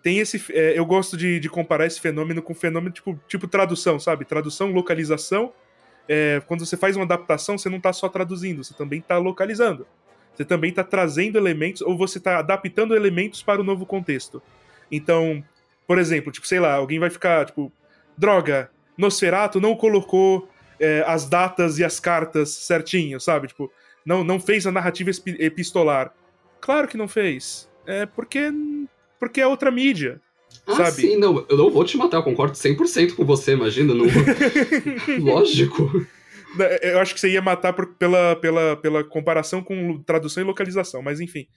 Tem 0.01 0.19
esse. 0.19 0.43
É, 0.51 0.77
eu 0.77 0.85
gosto 0.85 1.15
de, 1.15 1.39
de, 1.39 1.49
comparar 1.49 1.85
esse 1.85 1.99
fenômeno 2.01 2.41
com 2.41 2.53
fenômeno 2.53 2.93
tipo, 2.93 3.17
tipo 3.27 3.47
tradução, 3.47 3.99
sabe? 3.99 4.25
Tradução, 4.25 4.71
localização. 4.71 5.53
É, 6.09 6.41
quando 6.45 6.65
você 6.65 6.75
faz 6.75 6.97
uma 6.97 7.05
adaptação, 7.05 7.57
você 7.57 7.69
não 7.69 7.79
tá 7.79 7.93
só 7.93 8.09
traduzindo, 8.09 8.63
você 8.63 8.73
também 8.73 8.99
tá 8.99 9.17
localizando. 9.17 9.87
Você 10.35 10.43
também 10.43 10.73
tá 10.73 10.83
trazendo 10.83 11.37
elementos, 11.37 11.81
ou 11.81 11.97
você 11.97 12.19
tá 12.19 12.39
adaptando 12.39 12.95
elementos 12.95 13.41
para 13.41 13.61
o 13.61 13.63
novo 13.63 13.85
contexto. 13.85 14.41
Então, 14.91 15.43
por 15.87 15.97
exemplo, 15.97 16.31
tipo, 16.31 16.47
sei 16.47 16.59
lá, 16.59 16.73
alguém 16.73 16.99
vai 16.99 17.09
ficar, 17.09 17.45
tipo, 17.45 17.71
droga, 18.17 18.69
Nosferatu 18.97 19.59
não 19.59 19.75
colocou 19.75 20.47
é, 20.79 21.03
as 21.07 21.27
datas 21.27 21.79
e 21.79 21.83
as 21.83 21.99
cartas 21.99 22.49
certinho, 22.49 23.19
sabe? 23.19 23.47
Tipo, 23.47 23.71
não, 24.05 24.23
não 24.23 24.39
fez 24.39 24.65
a 24.67 24.71
narrativa 24.71 25.11
epistolar. 25.39 26.13
Claro 26.59 26.87
que 26.87 26.97
não 26.97 27.07
fez. 27.07 27.69
É 27.85 28.05
porque, 28.05 28.51
porque 29.19 29.41
é 29.41 29.47
outra 29.47 29.71
mídia. 29.71 30.21
Ah, 30.67 30.75
sabe? 30.75 30.91
sim, 30.91 31.17
não, 31.17 31.45
eu 31.49 31.57
não 31.57 31.69
vou 31.69 31.83
te 31.83 31.97
matar, 31.97 32.17
eu 32.17 32.23
concordo 32.23 32.53
100% 32.53 33.15
com 33.15 33.25
você, 33.25 33.53
imagina, 33.53 33.93
não... 33.93 34.05
lógico. 35.19 35.91
Né, 36.55 36.77
eu 36.83 36.99
acho 36.99 37.13
que 37.13 37.19
você 37.19 37.29
ia 37.29 37.41
matar 37.41 37.73
por, 37.73 37.95
pela, 37.95 38.35
pela, 38.35 38.77
pela 38.77 39.03
comparação 39.03 39.63
com 39.63 40.01
tradução 40.03 40.43
e 40.43 40.45
localização, 40.45 41.01
mas 41.01 41.19
enfim. 41.19 41.47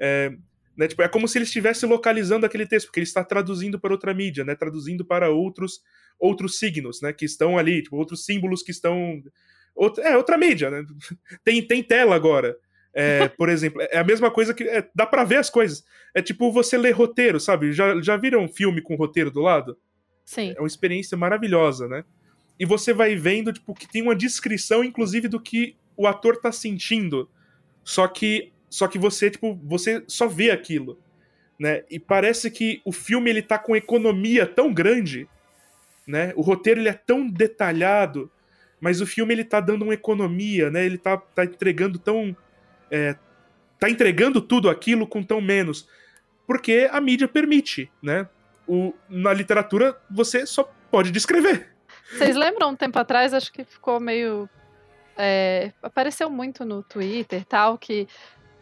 É, 0.00 0.32
né? 0.78 0.86
Tipo, 0.86 1.02
é 1.02 1.08
como 1.08 1.26
se 1.26 1.36
ele 1.36 1.44
estivesse 1.44 1.84
localizando 1.84 2.46
aquele 2.46 2.64
texto, 2.64 2.86
porque 2.86 3.00
ele 3.00 3.06
está 3.06 3.24
traduzindo 3.24 3.80
para 3.80 3.92
outra 3.92 4.14
mídia, 4.14 4.44
né? 4.44 4.54
Traduzindo 4.54 5.04
para 5.04 5.28
outros 5.28 5.82
outros 6.20 6.58
signos, 6.58 7.02
né? 7.02 7.12
Que 7.12 7.24
estão 7.24 7.58
ali, 7.58 7.82
tipo, 7.82 7.96
outros 7.96 8.24
símbolos 8.24 8.62
que 8.62 8.70
estão... 8.70 9.20
Outra, 9.74 10.04
é, 10.04 10.16
outra 10.16 10.38
mídia, 10.38 10.70
né? 10.70 10.84
Tem, 11.44 11.60
tem 11.60 11.82
tela 11.82 12.14
agora. 12.14 12.56
É, 12.94 13.28
por 13.36 13.48
exemplo, 13.48 13.82
é 13.82 13.98
a 13.98 14.04
mesma 14.04 14.30
coisa 14.30 14.54
que... 14.54 14.64
É, 14.64 14.88
dá 14.94 15.04
para 15.04 15.24
ver 15.24 15.36
as 15.36 15.50
coisas. 15.50 15.84
É 16.14 16.22
tipo 16.22 16.52
você 16.52 16.78
ler 16.78 16.92
roteiro, 16.92 17.40
sabe? 17.40 17.72
Já, 17.72 18.00
já 18.00 18.16
viram 18.16 18.44
um 18.44 18.48
filme 18.48 18.80
com 18.80 18.94
roteiro 18.94 19.30
do 19.32 19.40
lado? 19.40 19.76
Sim. 20.24 20.54
É 20.56 20.60
uma 20.60 20.66
experiência 20.66 21.16
maravilhosa, 21.16 21.88
né? 21.88 22.04
E 22.58 22.64
você 22.64 22.92
vai 22.92 23.16
vendo, 23.16 23.52
tipo, 23.52 23.74
que 23.74 23.88
tem 23.88 24.02
uma 24.02 24.14
descrição, 24.14 24.84
inclusive, 24.84 25.28
do 25.28 25.40
que 25.40 25.76
o 25.96 26.06
ator 26.06 26.36
tá 26.36 26.50
sentindo. 26.52 27.28
Só 27.84 28.06
que 28.08 28.52
só 28.70 28.86
que 28.86 28.98
você, 28.98 29.30
tipo, 29.30 29.58
você 29.64 30.02
só 30.06 30.26
vê 30.26 30.50
aquilo, 30.50 30.98
né? 31.58 31.84
E 31.90 31.98
parece 31.98 32.50
que 32.50 32.80
o 32.84 32.92
filme 32.92 33.30
ele 33.30 33.42
tá 33.42 33.58
com 33.58 33.74
economia 33.74 34.46
tão 34.46 34.72
grande, 34.72 35.28
né? 36.06 36.32
O 36.36 36.42
roteiro 36.42 36.80
ele 36.80 36.88
é 36.88 36.92
tão 36.92 37.28
detalhado, 37.28 38.30
mas 38.80 39.00
o 39.00 39.06
filme 39.06 39.34
ele 39.34 39.44
tá 39.44 39.60
dando 39.60 39.82
uma 39.82 39.94
economia, 39.94 40.70
né? 40.70 40.84
Ele 40.84 40.98
tá, 40.98 41.16
tá 41.16 41.44
entregando 41.44 41.98
tão 41.98 42.36
é, 42.90 43.16
tá 43.78 43.88
entregando 43.88 44.40
tudo 44.40 44.68
aquilo 44.68 45.06
com 45.06 45.22
tão 45.22 45.40
menos, 45.40 45.88
porque 46.46 46.88
a 46.90 47.00
mídia 47.00 47.28
permite, 47.28 47.90
né? 48.02 48.28
O, 48.66 48.92
na 49.08 49.32
literatura 49.32 49.98
você 50.10 50.46
só 50.46 50.70
pode 50.90 51.10
descrever. 51.10 51.68
Vocês 52.12 52.36
lembram 52.36 52.70
um 52.70 52.76
tempo 52.76 52.98
atrás, 52.98 53.32
acho 53.32 53.52
que 53.52 53.64
ficou 53.64 53.98
meio 54.00 54.48
é, 55.18 55.72
apareceu 55.82 56.30
muito 56.30 56.64
no 56.64 56.82
Twitter 56.82 57.44
tal, 57.44 57.76
que 57.76 58.06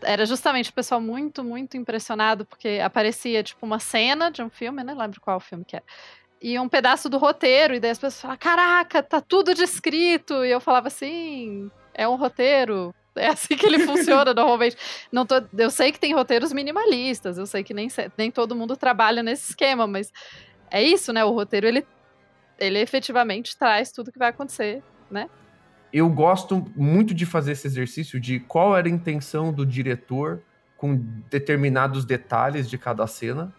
era 0.02 0.26
justamente 0.26 0.70
o 0.70 0.74
pessoal 0.74 1.00
muito, 1.00 1.42
muito 1.42 1.76
impressionado, 1.76 2.44
porque 2.44 2.80
aparecia, 2.82 3.42
tipo, 3.42 3.64
uma 3.64 3.78
cena 3.78 4.30
de 4.30 4.42
um 4.42 4.50
filme, 4.50 4.82
não 4.82 4.96
lembro 4.96 5.20
qual 5.20 5.40
filme 5.40 5.64
que 5.64 5.76
é. 5.76 5.82
E 6.40 6.58
um 6.58 6.68
pedaço 6.68 7.08
do 7.08 7.18
roteiro, 7.18 7.74
e 7.74 7.80
daí 7.80 7.90
as 7.90 7.98
pessoas 7.98 8.20
falavam, 8.20 8.38
caraca, 8.38 9.02
tá 9.02 9.20
tudo 9.20 9.54
descrito. 9.54 10.44
E 10.44 10.50
eu 10.50 10.60
falava 10.60 10.88
assim, 10.88 11.70
é 11.94 12.06
um 12.06 12.16
roteiro. 12.16 12.94
É 13.16 13.28
assim 13.28 13.56
que 13.56 13.64
ele 13.64 13.78
funciona 13.80 14.32
normalmente. 14.34 14.76
Não 15.10 15.24
tô, 15.24 15.36
eu 15.56 15.70
sei 15.70 15.90
que 15.90 15.98
tem 15.98 16.14
roteiros 16.14 16.52
minimalistas, 16.52 17.38
eu 17.38 17.46
sei 17.46 17.64
que 17.64 17.72
nem, 17.72 17.88
nem 18.16 18.30
todo 18.30 18.54
mundo 18.54 18.76
trabalha 18.76 19.22
nesse 19.22 19.50
esquema, 19.50 19.86
mas 19.86 20.12
é 20.70 20.82
isso, 20.82 21.12
né? 21.12 21.24
O 21.24 21.30
roteiro, 21.30 21.66
ele, 21.66 21.86
ele 22.58 22.78
efetivamente 22.78 23.56
traz 23.56 23.90
tudo 23.90 24.12
que 24.12 24.18
vai 24.18 24.28
acontecer, 24.28 24.82
né? 25.10 25.30
Eu 25.96 26.10
gosto 26.10 26.62
muito 26.76 27.14
de 27.14 27.24
fazer 27.24 27.52
esse 27.52 27.66
exercício 27.66 28.20
de 28.20 28.38
qual 28.38 28.76
era 28.76 28.86
a 28.86 28.90
intenção 28.90 29.50
do 29.50 29.64
diretor 29.64 30.42
com 30.76 30.94
determinados 31.30 32.04
detalhes 32.04 32.68
de 32.68 32.76
cada 32.76 33.06
cena, 33.06 33.50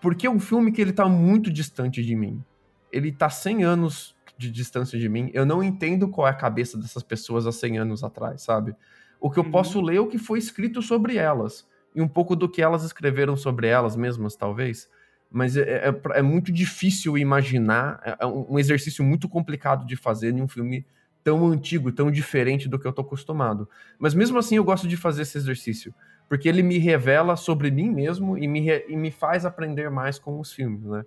porque 0.00 0.26
é 0.26 0.30
um 0.30 0.40
filme 0.40 0.72
que 0.72 0.80
ele 0.80 0.94
tá 0.94 1.06
muito 1.06 1.52
distante 1.52 2.02
de 2.02 2.16
mim. 2.16 2.42
Ele 2.90 3.12
tá 3.12 3.28
100 3.28 3.64
anos 3.64 4.16
de 4.38 4.50
distância 4.50 4.98
de 4.98 5.06
mim. 5.06 5.30
Eu 5.34 5.44
não 5.44 5.62
entendo 5.62 6.08
qual 6.08 6.26
é 6.26 6.30
a 6.30 6.34
cabeça 6.34 6.78
dessas 6.78 7.02
pessoas 7.02 7.46
há 7.46 7.52
100 7.52 7.80
anos 7.80 8.02
atrás, 8.02 8.40
sabe? 8.40 8.74
O 9.20 9.30
que 9.30 9.38
eu 9.38 9.44
uhum. 9.44 9.50
posso 9.50 9.78
ler 9.82 9.96
é 9.96 10.00
o 10.00 10.08
que 10.08 10.16
foi 10.16 10.38
escrito 10.38 10.80
sobre 10.80 11.16
elas 11.16 11.68
e 11.94 12.00
um 12.00 12.08
pouco 12.08 12.34
do 12.34 12.48
que 12.48 12.62
elas 12.62 12.84
escreveram 12.84 13.36
sobre 13.36 13.66
elas 13.66 13.96
mesmas, 13.96 14.34
talvez. 14.34 14.88
mas 15.30 15.58
é, 15.58 15.90
é, 15.90 16.00
é 16.14 16.22
muito 16.22 16.50
difícil 16.50 17.18
imaginar, 17.18 18.00
é, 18.02 18.16
é 18.20 18.26
um 18.26 18.58
exercício 18.58 19.04
muito 19.04 19.28
complicado 19.28 19.84
de 19.86 19.94
fazer 19.94 20.30
em 20.34 20.40
um 20.40 20.48
filme 20.48 20.86
tão 21.22 21.46
antigo, 21.46 21.92
tão 21.92 22.10
diferente 22.10 22.68
do 22.68 22.78
que 22.78 22.86
eu 22.86 22.92
tô 22.92 23.02
acostumado. 23.02 23.68
Mas 23.98 24.14
mesmo 24.14 24.38
assim 24.38 24.56
eu 24.56 24.64
gosto 24.64 24.88
de 24.88 24.96
fazer 24.96 25.22
esse 25.22 25.38
exercício, 25.38 25.94
porque 26.28 26.48
ele 26.48 26.62
me 26.62 26.78
revela 26.78 27.36
sobre 27.36 27.70
mim 27.70 27.90
mesmo 27.90 28.36
e 28.36 28.48
me, 28.48 28.66
e 28.88 28.96
me 28.96 29.10
faz 29.10 29.44
aprender 29.44 29.90
mais 29.90 30.18
com 30.18 30.38
os 30.40 30.52
filmes, 30.52 30.82
né? 30.84 31.04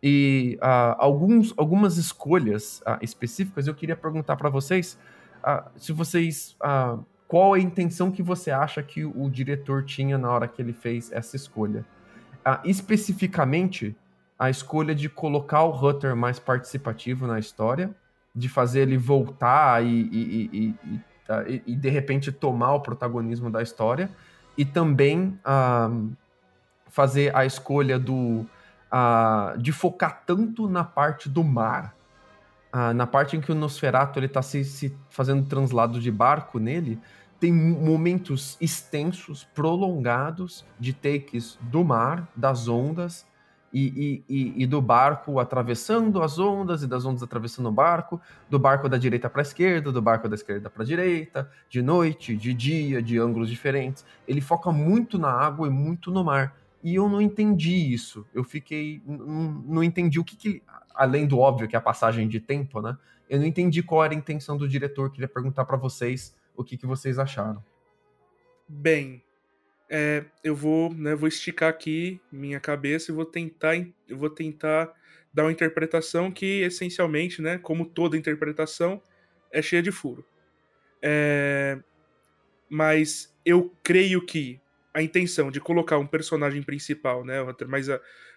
E 0.00 0.56
uh, 0.62 0.94
alguns, 0.98 1.52
algumas 1.56 1.96
escolhas 1.96 2.80
uh, 2.86 3.02
específicas 3.02 3.66
eu 3.66 3.74
queria 3.74 3.96
perguntar 3.96 4.36
para 4.36 4.48
vocês 4.48 4.96
uh, 5.42 5.68
se 5.76 5.92
vocês 5.92 6.56
qual 7.26 7.54
a 7.54 7.58
intenção 7.58 8.10
que 8.10 8.22
você 8.22 8.50
acha 8.50 8.82
que 8.82 9.04
o 9.04 9.28
diretor 9.28 9.84
tinha 9.84 10.16
na 10.16 10.30
hora 10.30 10.48
que 10.48 10.62
ele 10.62 10.72
fez 10.72 11.12
essa 11.12 11.36
escolha. 11.36 11.84
especificamente 12.64 13.94
a 14.38 14.48
escolha 14.48 14.94
de 14.94 15.10
colocar 15.10 15.64
o 15.64 15.72
Hutter 15.72 16.16
mais 16.16 16.38
participativo 16.38 17.26
na 17.26 17.38
história, 17.38 17.94
de 18.38 18.48
fazer 18.48 18.80
ele 18.80 18.96
voltar 18.96 19.84
e, 19.84 19.88
e, 19.88 20.74
e, 20.84 21.00
tá, 21.26 21.44
e, 21.48 21.74
de 21.74 21.88
repente 21.88 22.30
tomar 22.30 22.74
o 22.74 22.80
protagonismo 22.80 23.50
da 23.50 23.62
história, 23.62 24.10
e 24.56 24.64
também 24.64 25.38
fazer 26.88 27.34
a 27.34 27.44
escolha 27.44 27.98
do 27.98 28.46
uh, 28.92 29.58
de 29.58 29.72
focar 29.72 30.22
tanto 30.26 30.68
na 30.68 30.84
parte 30.84 31.28
do 31.28 31.44
mar, 31.44 31.94
uh, 32.74 32.92
na 32.94 33.06
parte 33.06 33.36
em 33.36 33.40
que 33.40 33.52
o 33.52 33.54
Nosferatu 33.54 34.18
ele 34.18 34.28
tá 34.28 34.42
se, 34.42 34.64
se 34.64 34.96
fazendo 35.10 35.46
translado 35.46 36.00
de 36.00 36.10
barco 36.10 36.58
nele, 36.58 37.00
tem 37.38 37.52
momentos 37.52 38.56
extensos, 38.60 39.44
prolongados 39.54 40.66
de 40.78 40.92
takes 40.92 41.56
do 41.62 41.84
mar, 41.84 42.28
das 42.34 42.66
ondas, 42.66 43.24
e, 43.72 44.22
e, 44.28 44.62
e, 44.62 44.66
do 44.66 44.80
barco 44.80 45.38
atravessando 45.38 46.22
as 46.22 46.38
ondas 46.38 46.82
e 46.82 46.86
das 46.86 47.04
ondas 47.04 47.22
atravessando 47.22 47.68
o 47.68 47.72
barco, 47.72 48.20
do 48.48 48.58
barco 48.58 48.88
da 48.88 48.96
direita 48.96 49.28
para 49.28 49.42
a 49.42 49.42
esquerda, 49.42 49.92
do 49.92 50.00
barco 50.00 50.28
da 50.28 50.34
esquerda 50.34 50.70
para 50.70 50.82
a 50.82 50.86
direita, 50.86 51.50
de 51.68 51.82
noite, 51.82 52.34
de 52.34 52.54
dia, 52.54 53.02
de 53.02 53.18
ângulos 53.18 53.50
diferentes. 53.50 54.04
Ele 54.26 54.40
foca 54.40 54.72
muito 54.72 55.18
na 55.18 55.30
água 55.30 55.66
e 55.66 55.70
muito 55.70 56.10
no 56.10 56.24
mar. 56.24 56.56
E 56.82 56.94
eu 56.94 57.08
não 57.08 57.20
entendi 57.20 57.92
isso. 57.92 58.24
Eu 58.32 58.44
fiquei. 58.44 59.02
Não, 59.06 59.82
entendi 59.82 60.18
o 60.18 60.24
que, 60.24 60.36
que, 60.36 60.62
Além 60.94 61.26
do 61.26 61.38
óbvio, 61.38 61.68
que 61.68 61.76
é 61.76 61.78
a 61.78 61.82
passagem 61.82 62.26
de 62.26 62.40
tempo, 62.40 62.80
né? 62.80 62.96
Eu 63.28 63.38
não 63.38 63.46
entendi 63.46 63.82
qual 63.82 64.04
era 64.04 64.14
a 64.14 64.16
intenção 64.16 64.56
do 64.56 64.68
diretor. 64.68 65.10
Queria 65.10 65.28
perguntar 65.28 65.64
para 65.64 65.76
vocês 65.76 66.34
o 66.56 66.64
que, 66.64 66.76
que 66.76 66.86
vocês 66.86 67.18
acharam. 67.18 67.62
Bem, 68.66 69.22
é, 69.90 70.24
eu 70.44 70.54
vou, 70.54 70.92
né, 70.92 71.14
vou 71.14 71.28
esticar 71.28 71.70
aqui 71.70 72.20
minha 72.30 72.60
cabeça 72.60 73.10
e 73.10 73.14
vou 73.14 73.24
tentar, 73.24 73.76
eu 74.08 74.16
vou 74.16 74.30
tentar 74.30 74.92
dar 75.32 75.44
uma 75.44 75.52
interpretação 75.52 76.30
que 76.30 76.62
essencialmente, 76.62 77.40
né, 77.40 77.58
como 77.58 77.86
toda 77.86 78.16
interpretação, 78.16 79.02
é 79.50 79.62
cheia 79.62 79.82
de 79.82 79.90
furo. 79.90 80.24
É, 81.02 81.78
mas 82.68 83.34
eu 83.44 83.74
creio 83.82 84.24
que 84.24 84.60
a 84.92 85.02
intenção 85.02 85.50
de 85.50 85.60
colocar 85.60 85.98
um 85.98 86.06
personagem 86.06 86.62
principal, 86.62 87.24
né, 87.24 87.38
mais, 87.66 87.86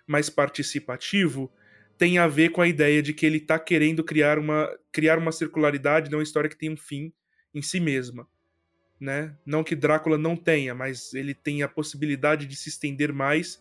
mais 0.08 0.30
participativo, 0.30 1.52
tem 1.98 2.18
a 2.18 2.28
ver 2.28 2.50
com 2.50 2.62
a 2.62 2.68
ideia 2.68 3.02
de 3.02 3.14
que 3.14 3.26
ele 3.26 3.38
está 3.38 3.60
querendo 3.60 4.04
criar 4.04 4.40
uma, 4.40 4.70
criar 4.92 5.18
uma 5.18 5.32
circularidade, 5.32 6.10
não 6.10 6.20
uma 6.20 6.24
história 6.24 6.50
que 6.50 6.58
tem 6.58 6.72
um 6.72 6.78
fim 6.78 7.14
em 7.54 7.62
si 7.62 7.80
mesma. 7.80 8.28
Né? 9.02 9.34
Não 9.44 9.64
que 9.64 9.76
Drácula 9.76 10.16
não 10.16 10.36
tenha, 10.36 10.76
mas 10.76 11.12
ele 11.16 11.34
tem 11.34 11.64
a 11.64 11.68
possibilidade 11.68 12.46
de 12.46 12.56
se 12.56 12.70
estender 12.70 13.12
mais, 13.12 13.60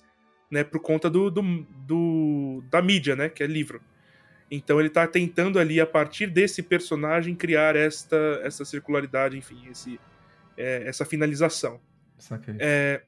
né, 0.50 0.62
por 0.62 0.80
conta 0.80 1.08
do, 1.08 1.30
do, 1.30 1.66
do 1.86 2.62
da 2.70 2.82
mídia, 2.82 3.16
né, 3.16 3.30
que 3.30 3.42
é 3.42 3.46
livro. 3.46 3.80
Então 4.50 4.78
ele 4.78 4.88
está 4.88 5.06
tentando 5.06 5.58
ali 5.58 5.80
a 5.80 5.86
partir 5.86 6.26
desse 6.26 6.62
personagem 6.62 7.34
criar 7.34 7.74
esta 7.74 8.40
essa 8.42 8.64
circularidade, 8.66 9.38
enfim, 9.38 9.66
esse, 9.70 9.98
é, 10.58 10.82
essa 10.86 11.06
finalização. 11.06 11.80
É, 12.58 13.02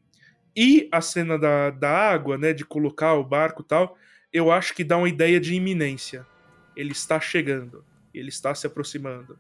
e 0.57 0.89
a 0.91 1.03
cena 1.03 1.39
da, 1.39 1.69
da 1.71 1.91
água, 1.91 2.39
né, 2.39 2.55
de 2.55 2.65
colocar 2.65 3.13
o 3.15 3.25
barco 3.25 3.61
e 3.63 3.67
tal, 3.67 3.99
eu 4.33 4.51
acho 4.51 4.75
que 4.75 4.85
dá 4.85 4.97
uma 4.97 5.09
ideia 5.09 5.39
de 5.39 5.55
iminência. 5.55 6.27
Ele 6.75 6.93
está 6.93 7.21
chegando, 7.21 7.85
ele 8.15 8.31
está 8.31 8.55
se 8.55 8.67
aproximando, 8.67 9.39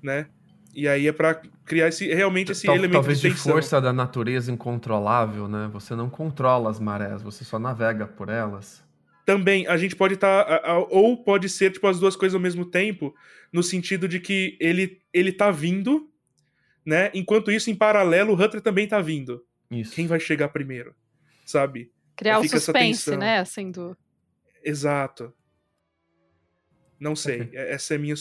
né? 0.00 0.28
E 0.78 0.86
aí 0.86 1.08
é 1.08 1.12
para 1.12 1.34
criar 1.64 1.88
esse, 1.88 2.06
realmente 2.06 2.52
esse 2.52 2.64
Tal, 2.64 2.76
elemento 2.76 2.92
talvez 2.92 3.20
de, 3.20 3.30
de 3.30 3.34
força 3.34 3.80
da 3.80 3.92
natureza 3.92 4.52
incontrolável, 4.52 5.48
né? 5.48 5.68
Você 5.72 5.96
não 5.96 6.08
controla 6.08 6.70
as 6.70 6.78
marés, 6.78 7.20
você 7.20 7.44
só 7.44 7.58
navega 7.58 8.06
por 8.06 8.28
elas. 8.28 8.80
Também, 9.26 9.66
a 9.66 9.76
gente 9.76 9.96
pode 9.96 10.14
estar. 10.14 10.44
Tá, 10.44 10.78
ou 10.88 11.16
pode 11.16 11.48
ser, 11.48 11.72
tipo, 11.72 11.84
as 11.88 11.98
duas 11.98 12.14
coisas 12.14 12.36
ao 12.36 12.40
mesmo 12.40 12.64
tempo, 12.64 13.12
no 13.52 13.60
sentido 13.60 14.06
de 14.06 14.20
que 14.20 14.56
ele, 14.60 15.02
ele 15.12 15.32
tá 15.32 15.50
vindo, 15.50 16.08
né? 16.86 17.10
Enquanto 17.12 17.50
isso, 17.50 17.68
em 17.68 17.74
paralelo, 17.74 18.32
o 18.32 18.40
Hunter 18.40 18.60
também 18.60 18.86
tá 18.86 19.00
vindo. 19.00 19.44
Isso. 19.68 19.96
Quem 19.96 20.06
vai 20.06 20.20
chegar 20.20 20.46
primeiro? 20.50 20.94
Sabe? 21.44 21.90
Criar 22.14 22.38
o 22.38 22.48
suspense, 22.48 23.16
né? 23.16 23.40
Assim, 23.40 23.72
do. 23.72 23.96
Exato. 24.62 25.34
Não 27.00 27.14
sei. 27.14 27.48
É, 27.58 27.74
essa 27.74 27.94
é 27.94 27.98
minha, 27.98 28.14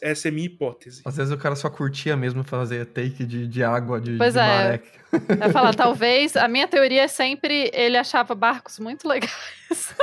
essa 0.00 0.28
é 0.28 0.30
minha 0.30 0.46
hipótese. 0.46 1.02
Às 1.04 1.16
vezes 1.16 1.32
o 1.32 1.38
cara 1.38 1.54
só 1.54 1.70
curtia 1.70 2.16
mesmo 2.16 2.42
fazer 2.42 2.86
take 2.86 3.24
de, 3.24 3.46
de 3.46 3.62
água, 3.62 4.00
de, 4.00 4.16
pois 4.16 4.34
de 4.34 4.40
é. 4.40 4.42
maré. 4.42 4.82
Eu 5.12 5.50
falar, 5.50 5.74
talvez. 5.76 6.36
A 6.36 6.48
minha 6.48 6.66
teoria 6.66 7.02
é 7.02 7.08
sempre 7.08 7.70
ele 7.72 7.96
achava 7.96 8.34
barcos 8.34 8.78
muito 8.78 9.06
legais. 9.06 9.94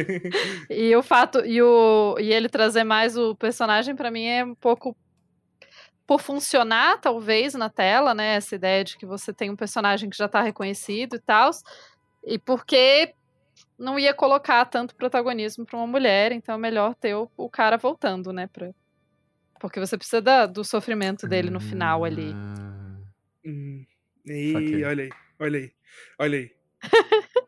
e 0.68 0.94
o 0.94 1.02
fato. 1.02 1.44
E, 1.44 1.62
o, 1.62 2.16
e 2.18 2.32
ele 2.32 2.48
trazer 2.48 2.84
mais 2.84 3.16
o 3.16 3.34
personagem, 3.34 3.94
para 3.94 4.10
mim, 4.10 4.26
é 4.26 4.44
um 4.44 4.54
pouco. 4.54 4.96
Por 6.06 6.20
funcionar, 6.20 7.00
talvez, 7.00 7.54
na 7.54 7.70
tela, 7.70 8.12
né? 8.12 8.34
Essa 8.34 8.54
ideia 8.54 8.84
de 8.84 8.98
que 8.98 9.06
você 9.06 9.32
tem 9.32 9.50
um 9.50 9.56
personagem 9.56 10.10
que 10.10 10.16
já 10.16 10.28
tá 10.28 10.42
reconhecido 10.42 11.16
e 11.16 11.20
tal. 11.20 11.50
E 12.26 12.38
porque 12.38 13.14
não 13.78 13.98
ia 13.98 14.14
colocar 14.14 14.64
tanto 14.66 14.94
protagonismo 14.94 15.64
para 15.64 15.76
uma 15.76 15.86
mulher, 15.86 16.32
então 16.32 16.54
é 16.54 16.58
melhor 16.58 16.94
ter 16.94 17.14
o, 17.14 17.30
o, 17.36 17.48
cara 17.48 17.76
voltando, 17.76 18.32
né? 18.32 18.46
Pra... 18.46 18.70
Porque 19.60 19.80
você 19.80 19.96
precisa 19.96 20.20
da, 20.20 20.46
do 20.46 20.64
sofrimento 20.64 21.26
dele 21.26 21.50
no 21.50 21.60
final 21.60 22.04
ali. 22.04 22.34
Hum, 23.44 23.84
e 24.26 24.84
olha 24.84 25.04
aí, 25.04 25.10
olha 25.38 25.58
aí, 25.58 25.72
olha 26.18 26.38
aí. 26.38 26.50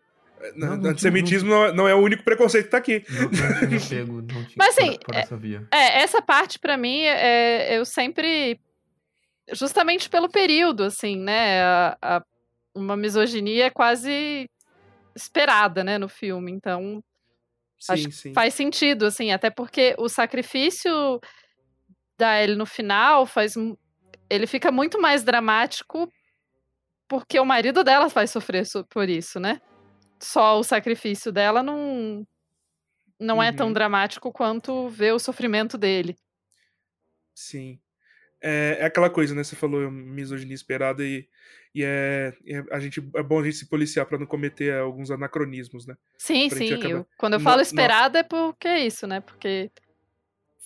Não, 0.54 0.76
não, 0.76 0.90
Antissemitismo 0.90 1.48
não, 1.48 1.74
não, 1.74 1.88
é 1.88 1.94
o 1.94 1.98
único 1.98 2.22
preconceito 2.22 2.66
que 2.66 2.70
tá 2.70 2.76
aqui. 2.76 3.04
Não, 3.08 3.70
não 3.70 3.80
pego, 3.88 4.12
não 4.20 4.26
tinha 4.26 4.54
Mas 4.56 4.78
assim, 4.78 4.92
por, 4.92 5.06
por 5.06 5.14
essa 5.16 5.36
via. 5.36 5.66
É, 5.72 5.76
é, 5.76 6.02
essa 6.02 6.22
parte 6.22 6.58
para 6.58 6.76
mim, 6.76 7.00
é, 7.00 7.76
eu 7.76 7.84
sempre. 7.84 8.60
Justamente 9.52 10.08
pelo 10.10 10.28
período, 10.28 10.84
assim, 10.84 11.16
né? 11.16 11.62
A, 11.62 11.98
a, 12.00 12.22
uma 12.74 12.96
misoginia 12.96 13.70
quase 13.70 14.48
esperada, 15.16 15.82
né, 15.82 15.98
no 15.98 16.08
filme. 16.08 16.52
Então, 16.52 17.02
sim, 17.78 17.92
acho 17.92 18.12
sim. 18.12 18.34
faz 18.34 18.54
sentido, 18.54 19.06
assim, 19.06 19.32
até 19.32 19.50
porque 19.50 19.96
o 19.98 20.08
sacrifício 20.08 21.20
da 22.18 22.40
ele 22.42 22.54
no 22.54 22.66
final 22.66 23.26
faz 23.26 23.54
ele 24.30 24.46
fica 24.46 24.72
muito 24.72 25.00
mais 25.00 25.22
dramático 25.22 26.10
porque 27.08 27.38
o 27.38 27.44
marido 27.44 27.84
dela 27.84 28.08
vai 28.08 28.26
sofrer 28.26 28.64
por 28.90 29.08
isso, 29.08 29.38
né? 29.38 29.60
Só 30.20 30.58
o 30.58 30.64
sacrifício 30.64 31.30
dela 31.30 31.62
não 31.62 32.26
não 33.18 33.36
uhum. 33.36 33.42
é 33.42 33.52
tão 33.52 33.68
uhum. 33.68 33.72
dramático 33.72 34.32
quanto 34.32 34.88
ver 34.88 35.12
o 35.12 35.18
sofrimento 35.18 35.78
dele. 35.78 36.16
Sim. 37.34 37.78
É, 38.42 38.78
é 38.80 38.84
aquela 38.84 39.08
coisa, 39.08 39.34
né? 39.34 39.42
Você 39.42 39.56
falou 39.56 39.90
misoginia 39.90 40.54
esperada 40.54 41.02
e 41.04 41.28
e 41.76 41.84
é, 41.84 42.32
é, 42.46 42.64
a 42.72 42.80
gente, 42.80 43.06
é 43.14 43.22
bom 43.22 43.38
a 43.38 43.44
gente 43.44 43.58
se 43.58 43.68
policiar 43.68 44.06
para 44.06 44.16
não 44.16 44.24
cometer 44.24 44.72
alguns 44.72 45.10
anacronismos, 45.10 45.86
né? 45.86 45.94
Sim, 46.16 46.48
sim. 46.48 46.68
Eu, 46.68 47.06
quando 47.18 47.34
eu 47.34 47.40
falo 47.40 47.56
no, 47.56 47.62
esperado 47.62 48.16
é 48.16 48.22
porque 48.22 48.66
é 48.66 48.86
isso, 48.86 49.06
né? 49.06 49.20
Porque. 49.20 49.70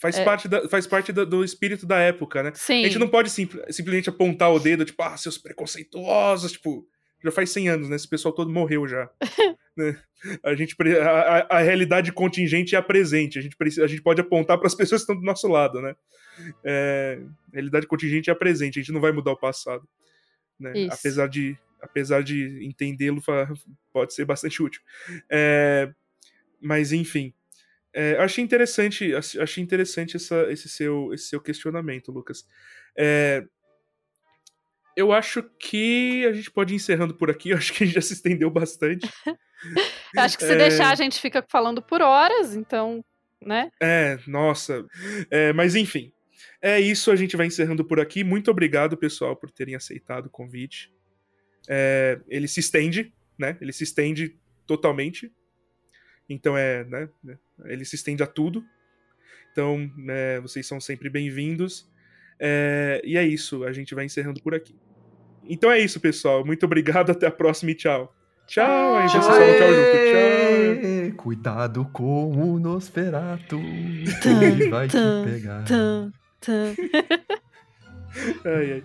Faz 0.00 0.16
é... 0.16 0.24
parte, 0.24 0.46
da, 0.46 0.68
faz 0.68 0.86
parte 0.86 1.12
do, 1.12 1.26
do, 1.26 1.42
espírito 1.42 1.84
da 1.84 1.98
época, 1.98 2.44
né? 2.44 2.52
Sim. 2.54 2.84
A 2.84 2.86
gente 2.86 3.00
não 3.00 3.08
pode 3.08 3.28
sim, 3.28 3.48
simplesmente 3.70 4.08
apontar 4.08 4.52
o 4.52 4.60
dedo, 4.60 4.84
tipo, 4.84 5.02
ah, 5.02 5.16
seus 5.16 5.36
preconceituosos, 5.36 6.52
tipo, 6.52 6.86
já 7.24 7.32
faz 7.32 7.50
100 7.50 7.68
anos, 7.68 7.88
né? 7.88 7.96
Esse 7.96 8.08
pessoal 8.08 8.32
todo 8.32 8.52
morreu 8.52 8.86
já. 8.86 9.10
né? 9.76 10.00
A 10.44 10.54
gente 10.54 10.76
a, 11.02 11.56
a, 11.56 11.58
realidade 11.58 12.12
contingente 12.12 12.76
é 12.76 12.78
a 12.78 12.82
presente. 12.82 13.36
A 13.36 13.42
gente, 13.42 13.56
a 13.82 13.86
gente 13.88 14.00
pode 14.00 14.20
apontar 14.20 14.58
para 14.58 14.68
as 14.68 14.76
pessoas 14.78 15.00
que 15.00 15.10
estão 15.10 15.20
do 15.20 15.26
nosso 15.26 15.48
lado, 15.48 15.82
né? 15.82 15.96
É, 16.64 17.18
a 17.48 17.54
realidade 17.54 17.88
contingente 17.88 18.30
é 18.30 18.32
a 18.32 18.36
presente. 18.36 18.78
A 18.78 18.82
gente 18.82 18.92
não 18.92 19.00
vai 19.00 19.10
mudar 19.10 19.32
o 19.32 19.36
passado 19.36 19.82
né? 20.60 20.88
Apesar 20.90 21.28
de 21.28 21.58
apesar 21.82 22.22
de 22.22 22.62
entendê-lo 22.62 23.22
pode 23.90 24.12
ser 24.14 24.26
bastante 24.26 24.62
útil. 24.62 24.82
É, 25.30 25.90
mas 26.60 26.92
enfim, 26.92 27.32
é, 27.92 28.16
achei 28.18 28.44
interessante, 28.44 29.14
achei 29.14 29.62
interessante 29.62 30.16
essa, 30.16 30.52
esse, 30.52 30.68
seu, 30.68 31.12
esse 31.12 31.28
seu 31.28 31.40
questionamento, 31.40 32.12
Lucas. 32.12 32.46
É, 32.96 33.44
eu 34.96 35.12
acho 35.12 35.42
que 35.58 36.26
a 36.26 36.32
gente 36.32 36.50
pode 36.50 36.74
ir 36.74 36.76
encerrando 36.76 37.14
por 37.14 37.30
aqui. 37.30 37.50
Eu 37.50 37.56
acho 37.56 37.72
que 37.72 37.82
a 37.82 37.86
gente 37.86 37.94
já 37.94 38.02
se 38.02 38.12
estendeu 38.12 38.50
bastante. 38.50 39.08
Acho 40.16 40.36
que 40.38 40.44
se 40.44 40.52
É. 40.52 40.56
deixar 40.56 40.90
a 40.90 40.94
gente 40.94 41.20
fica 41.20 41.44
falando 41.48 41.82
por 41.82 42.00
horas, 42.02 42.56
então, 42.56 43.04
né? 43.42 43.70
É, 43.80 44.18
nossa. 44.26 44.84
É, 45.30 45.52
mas 45.52 45.74
enfim. 45.74 46.12
É 46.62 46.78
isso, 46.78 47.10
a 47.10 47.16
gente 47.16 47.36
vai 47.36 47.46
encerrando 47.46 47.84
por 47.84 47.98
aqui. 47.98 48.22
Muito 48.22 48.50
obrigado, 48.50 48.96
pessoal, 48.96 49.34
por 49.34 49.50
terem 49.50 49.74
aceitado 49.74 50.26
o 50.26 50.30
convite. 50.30 50.92
É, 51.68 52.20
ele 52.28 52.46
se 52.46 52.60
estende, 52.60 53.12
né? 53.38 53.56
Ele 53.60 53.72
se 53.72 53.84
estende 53.84 54.38
totalmente. 54.66 55.32
Então 56.28 56.56
é, 56.56 56.84
né? 56.84 57.08
Ele 57.64 57.84
se 57.84 57.96
estende 57.96 58.22
a 58.22 58.26
tudo. 58.26 58.64
Então, 59.52 59.90
né, 59.96 60.40
vocês 60.40 60.66
são 60.66 60.80
sempre 60.80 61.08
bem-vindos. 61.08 61.88
É, 62.38 63.00
e 63.04 63.16
é 63.16 63.24
isso, 63.24 63.64
a 63.64 63.72
gente 63.72 63.94
vai 63.94 64.04
encerrando 64.04 64.40
por 64.42 64.54
aqui. 64.54 64.78
Então 65.44 65.70
é 65.70 65.78
isso, 65.78 65.98
pessoal. 65.98 66.44
Muito 66.44 66.64
obrigado, 66.64 67.10
até 67.10 67.26
a 67.26 67.30
próxima 67.30 67.72
e 67.72 67.74
tchau. 67.74 68.14
Tchau, 68.46 68.96
aí 68.96 69.08
vocês 69.08 69.24
falam 69.24 69.40
tchau 69.58 69.68
junto. 69.68 71.10
Tchau. 71.10 71.16
Cuidado 71.16 71.84
com 71.92 72.30
o 72.30 72.58
Nosferato. 72.58 73.56
Ele 73.58 74.68
vai 74.68 74.88
te 74.88 74.96
pegar. 75.24 75.64
Ai, 78.44 78.72
ai. 78.72 78.82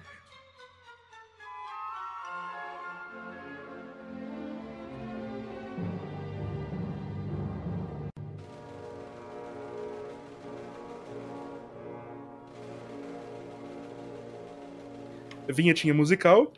Vinhetinha 15.47 15.93
musical. 15.93 16.51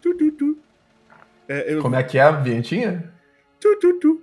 Tu, 0.00 0.14
tu, 0.14 0.32
tu. 0.32 0.58
É, 1.48 1.74
eu... 1.74 1.82
Como 1.82 1.94
é 1.94 2.02
que 2.02 2.18
é 2.18 2.22
a 2.22 2.32
vinhetinha? 2.32 3.12
tu, 3.60 3.76
tu, 3.76 3.92
tu. 4.00 4.22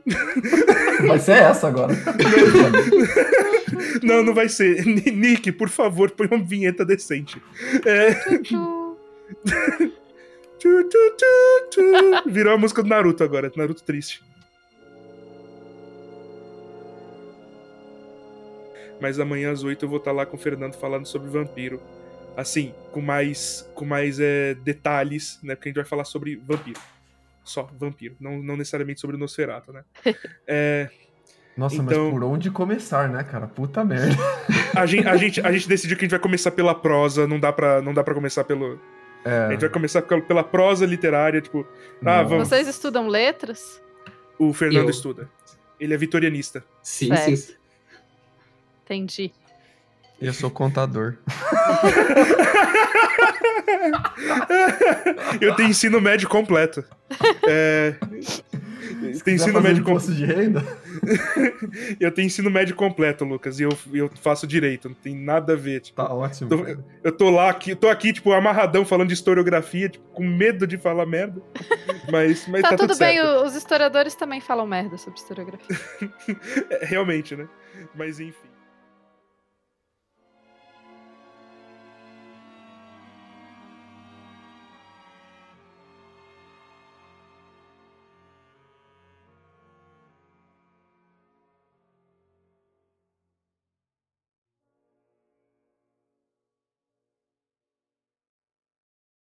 Vai 1.08 1.20
ser 1.20 1.38
essa 1.38 1.70
agora. 1.70 1.94
Não, 4.04 4.24
não 4.24 4.34
vai 4.34 4.50
ser. 4.50 4.84
Ni- 4.88 5.12
Nick, 5.12 5.52
por 5.52 5.70
favor, 5.70 6.12
põe 6.12 6.28
uma 6.28 6.44
vinheta 6.44 6.86
decente. 6.86 7.42
É... 7.86 8.10
Virou 12.30 12.54
a 12.54 12.58
música 12.58 12.84
do 12.84 12.90
Naruto 12.90 13.24
agora, 13.24 13.52
Naruto 13.56 13.82
triste. 13.84 14.22
Mas 19.00 19.20
amanhã 19.20 19.52
às 19.52 19.64
8 19.64 19.86
eu 19.86 19.90
vou 19.90 20.00
estar 20.00 20.12
lá 20.12 20.26
com 20.26 20.36
o 20.36 20.40
Fernando 20.40 20.76
falando 20.76 21.06
sobre 21.06 21.30
vampiro. 21.30 21.82
Assim, 22.36 22.74
com 22.92 23.02
mais, 23.02 23.70
com 23.74 23.86
mais 23.86 24.20
é, 24.20 24.54
detalhes, 24.56 25.40
né? 25.42 25.56
Porque 25.56 25.70
a 25.70 25.72
gente 25.72 25.78
vai 25.78 25.86
falar 25.86 26.04
sobre 26.06 26.36
vampiro. 26.36 26.80
Só 27.44 27.64
vampiro, 27.78 28.16
não, 28.20 28.44
não 28.44 28.56
necessariamente 28.56 29.00
sobre 29.00 29.16
o 29.16 29.20
Nosferatu, 29.20 29.72
né? 29.74 29.84
É, 30.46 30.90
Nossa, 31.60 31.76
Então- 31.76 32.04
mas 32.06 32.14
por 32.14 32.24
onde 32.24 32.50
começar, 32.50 33.10
né, 33.10 33.22
cara? 33.22 33.46
Puta 33.46 33.84
merda. 33.84 34.16
a, 34.76 34.86
gente, 34.86 35.08
a, 35.08 35.18
gente, 35.18 35.42
a 35.42 35.52
gente 35.52 35.68
decidiu 35.68 35.98
que 35.98 36.04
a 36.04 36.06
gente 36.06 36.12
vai 36.12 36.20
começar 36.20 36.52
pela 36.52 36.74
prosa, 36.74 37.28
não 37.28 37.38
dá 37.38 37.52
pra, 37.52 37.82
não 37.82 37.94
dá 37.94 38.02
pra 38.04 38.14
começar 38.14 38.46
pelo. 38.46 38.80
A 39.26 39.30
É, 39.30 39.50
gente 39.52 39.60
vai 39.60 39.70
começar 39.70 40.02
pela 40.02 40.22
pela 40.22 40.44
prosa 40.44 40.86
literária, 40.86 41.42
tipo. 41.42 41.68
Ah, 42.06 42.24
vamos. 42.24 42.48
Vocês 42.48 42.66
estudam 42.68 43.08
letras? 43.10 43.82
O 44.38 44.54
Fernando 44.54 44.86
Eu. 44.86 44.90
estuda. 44.90 45.30
Ele 45.78 45.94
é 45.94 45.98
vitorianista. 45.98 46.64
Sim, 46.82 47.14
Certo. 47.14 47.36
sim. 47.36 47.54
Entendi. 48.86 49.32
Eu 50.22 50.34
sou 50.34 50.50
contador. 50.50 51.18
Eu 55.42 55.56
tenho 55.56 55.70
ensino 55.70 56.00
médio 56.02 56.28
completo. 56.30 56.84
É, 57.48 57.96
Tem 59.24 59.36
ensino 59.36 59.62
médio 59.62 59.82
imposto 59.82 60.14
de 60.14 60.26
renda? 60.26 60.64
eu 62.00 62.12
tenho 62.12 62.26
ensino 62.28 62.50
médio 62.50 62.76
completo, 62.76 63.24
Lucas, 63.26 63.60
e 63.60 63.64
eu, 63.64 63.70
eu 63.94 64.10
faço 64.22 64.46
direito, 64.46 64.90
não 64.90 64.96
tem 64.96 65.16
nada 65.16 65.54
a 65.54 65.56
ver. 65.56 65.82
Tipo, 65.82 66.02
Tá 66.04 66.14
ótimo. 66.14 66.50
Tô- 66.50 66.64
cara. 66.64 66.86
eu 67.04 67.12
tô 67.12 67.30
lá, 67.30 67.50
aqui, 67.50 67.76
tô 67.76 67.88
aqui, 67.90 68.12
tipo, 68.14 68.32
amarradão 68.32 68.86
falando 68.86 69.08
de 69.08 69.14
historiografia, 69.14 69.90
tipo, 69.90 70.06
com 70.10 70.26
medo 70.26 70.66
de 70.68 70.78
falar 70.78 71.06
merda. 71.06 71.42
Mas, 72.12 72.48
mas 72.48 72.62
Tá, 72.64 72.70
tá, 72.70 72.78
tudo 72.78 72.98
bem, 72.98 73.18
certo. 73.18 73.46
os 73.46 73.56
historiadores 73.56 74.16
também 74.16 74.42
falam 74.42 74.66
merda 74.66 74.98
sobre 74.98 75.20
historiografia. 75.20 75.78
É, 76.72 76.86
realmente, 76.86 77.36
né? 77.36 77.48
Mas 77.96 78.20
enfim. 78.20 78.49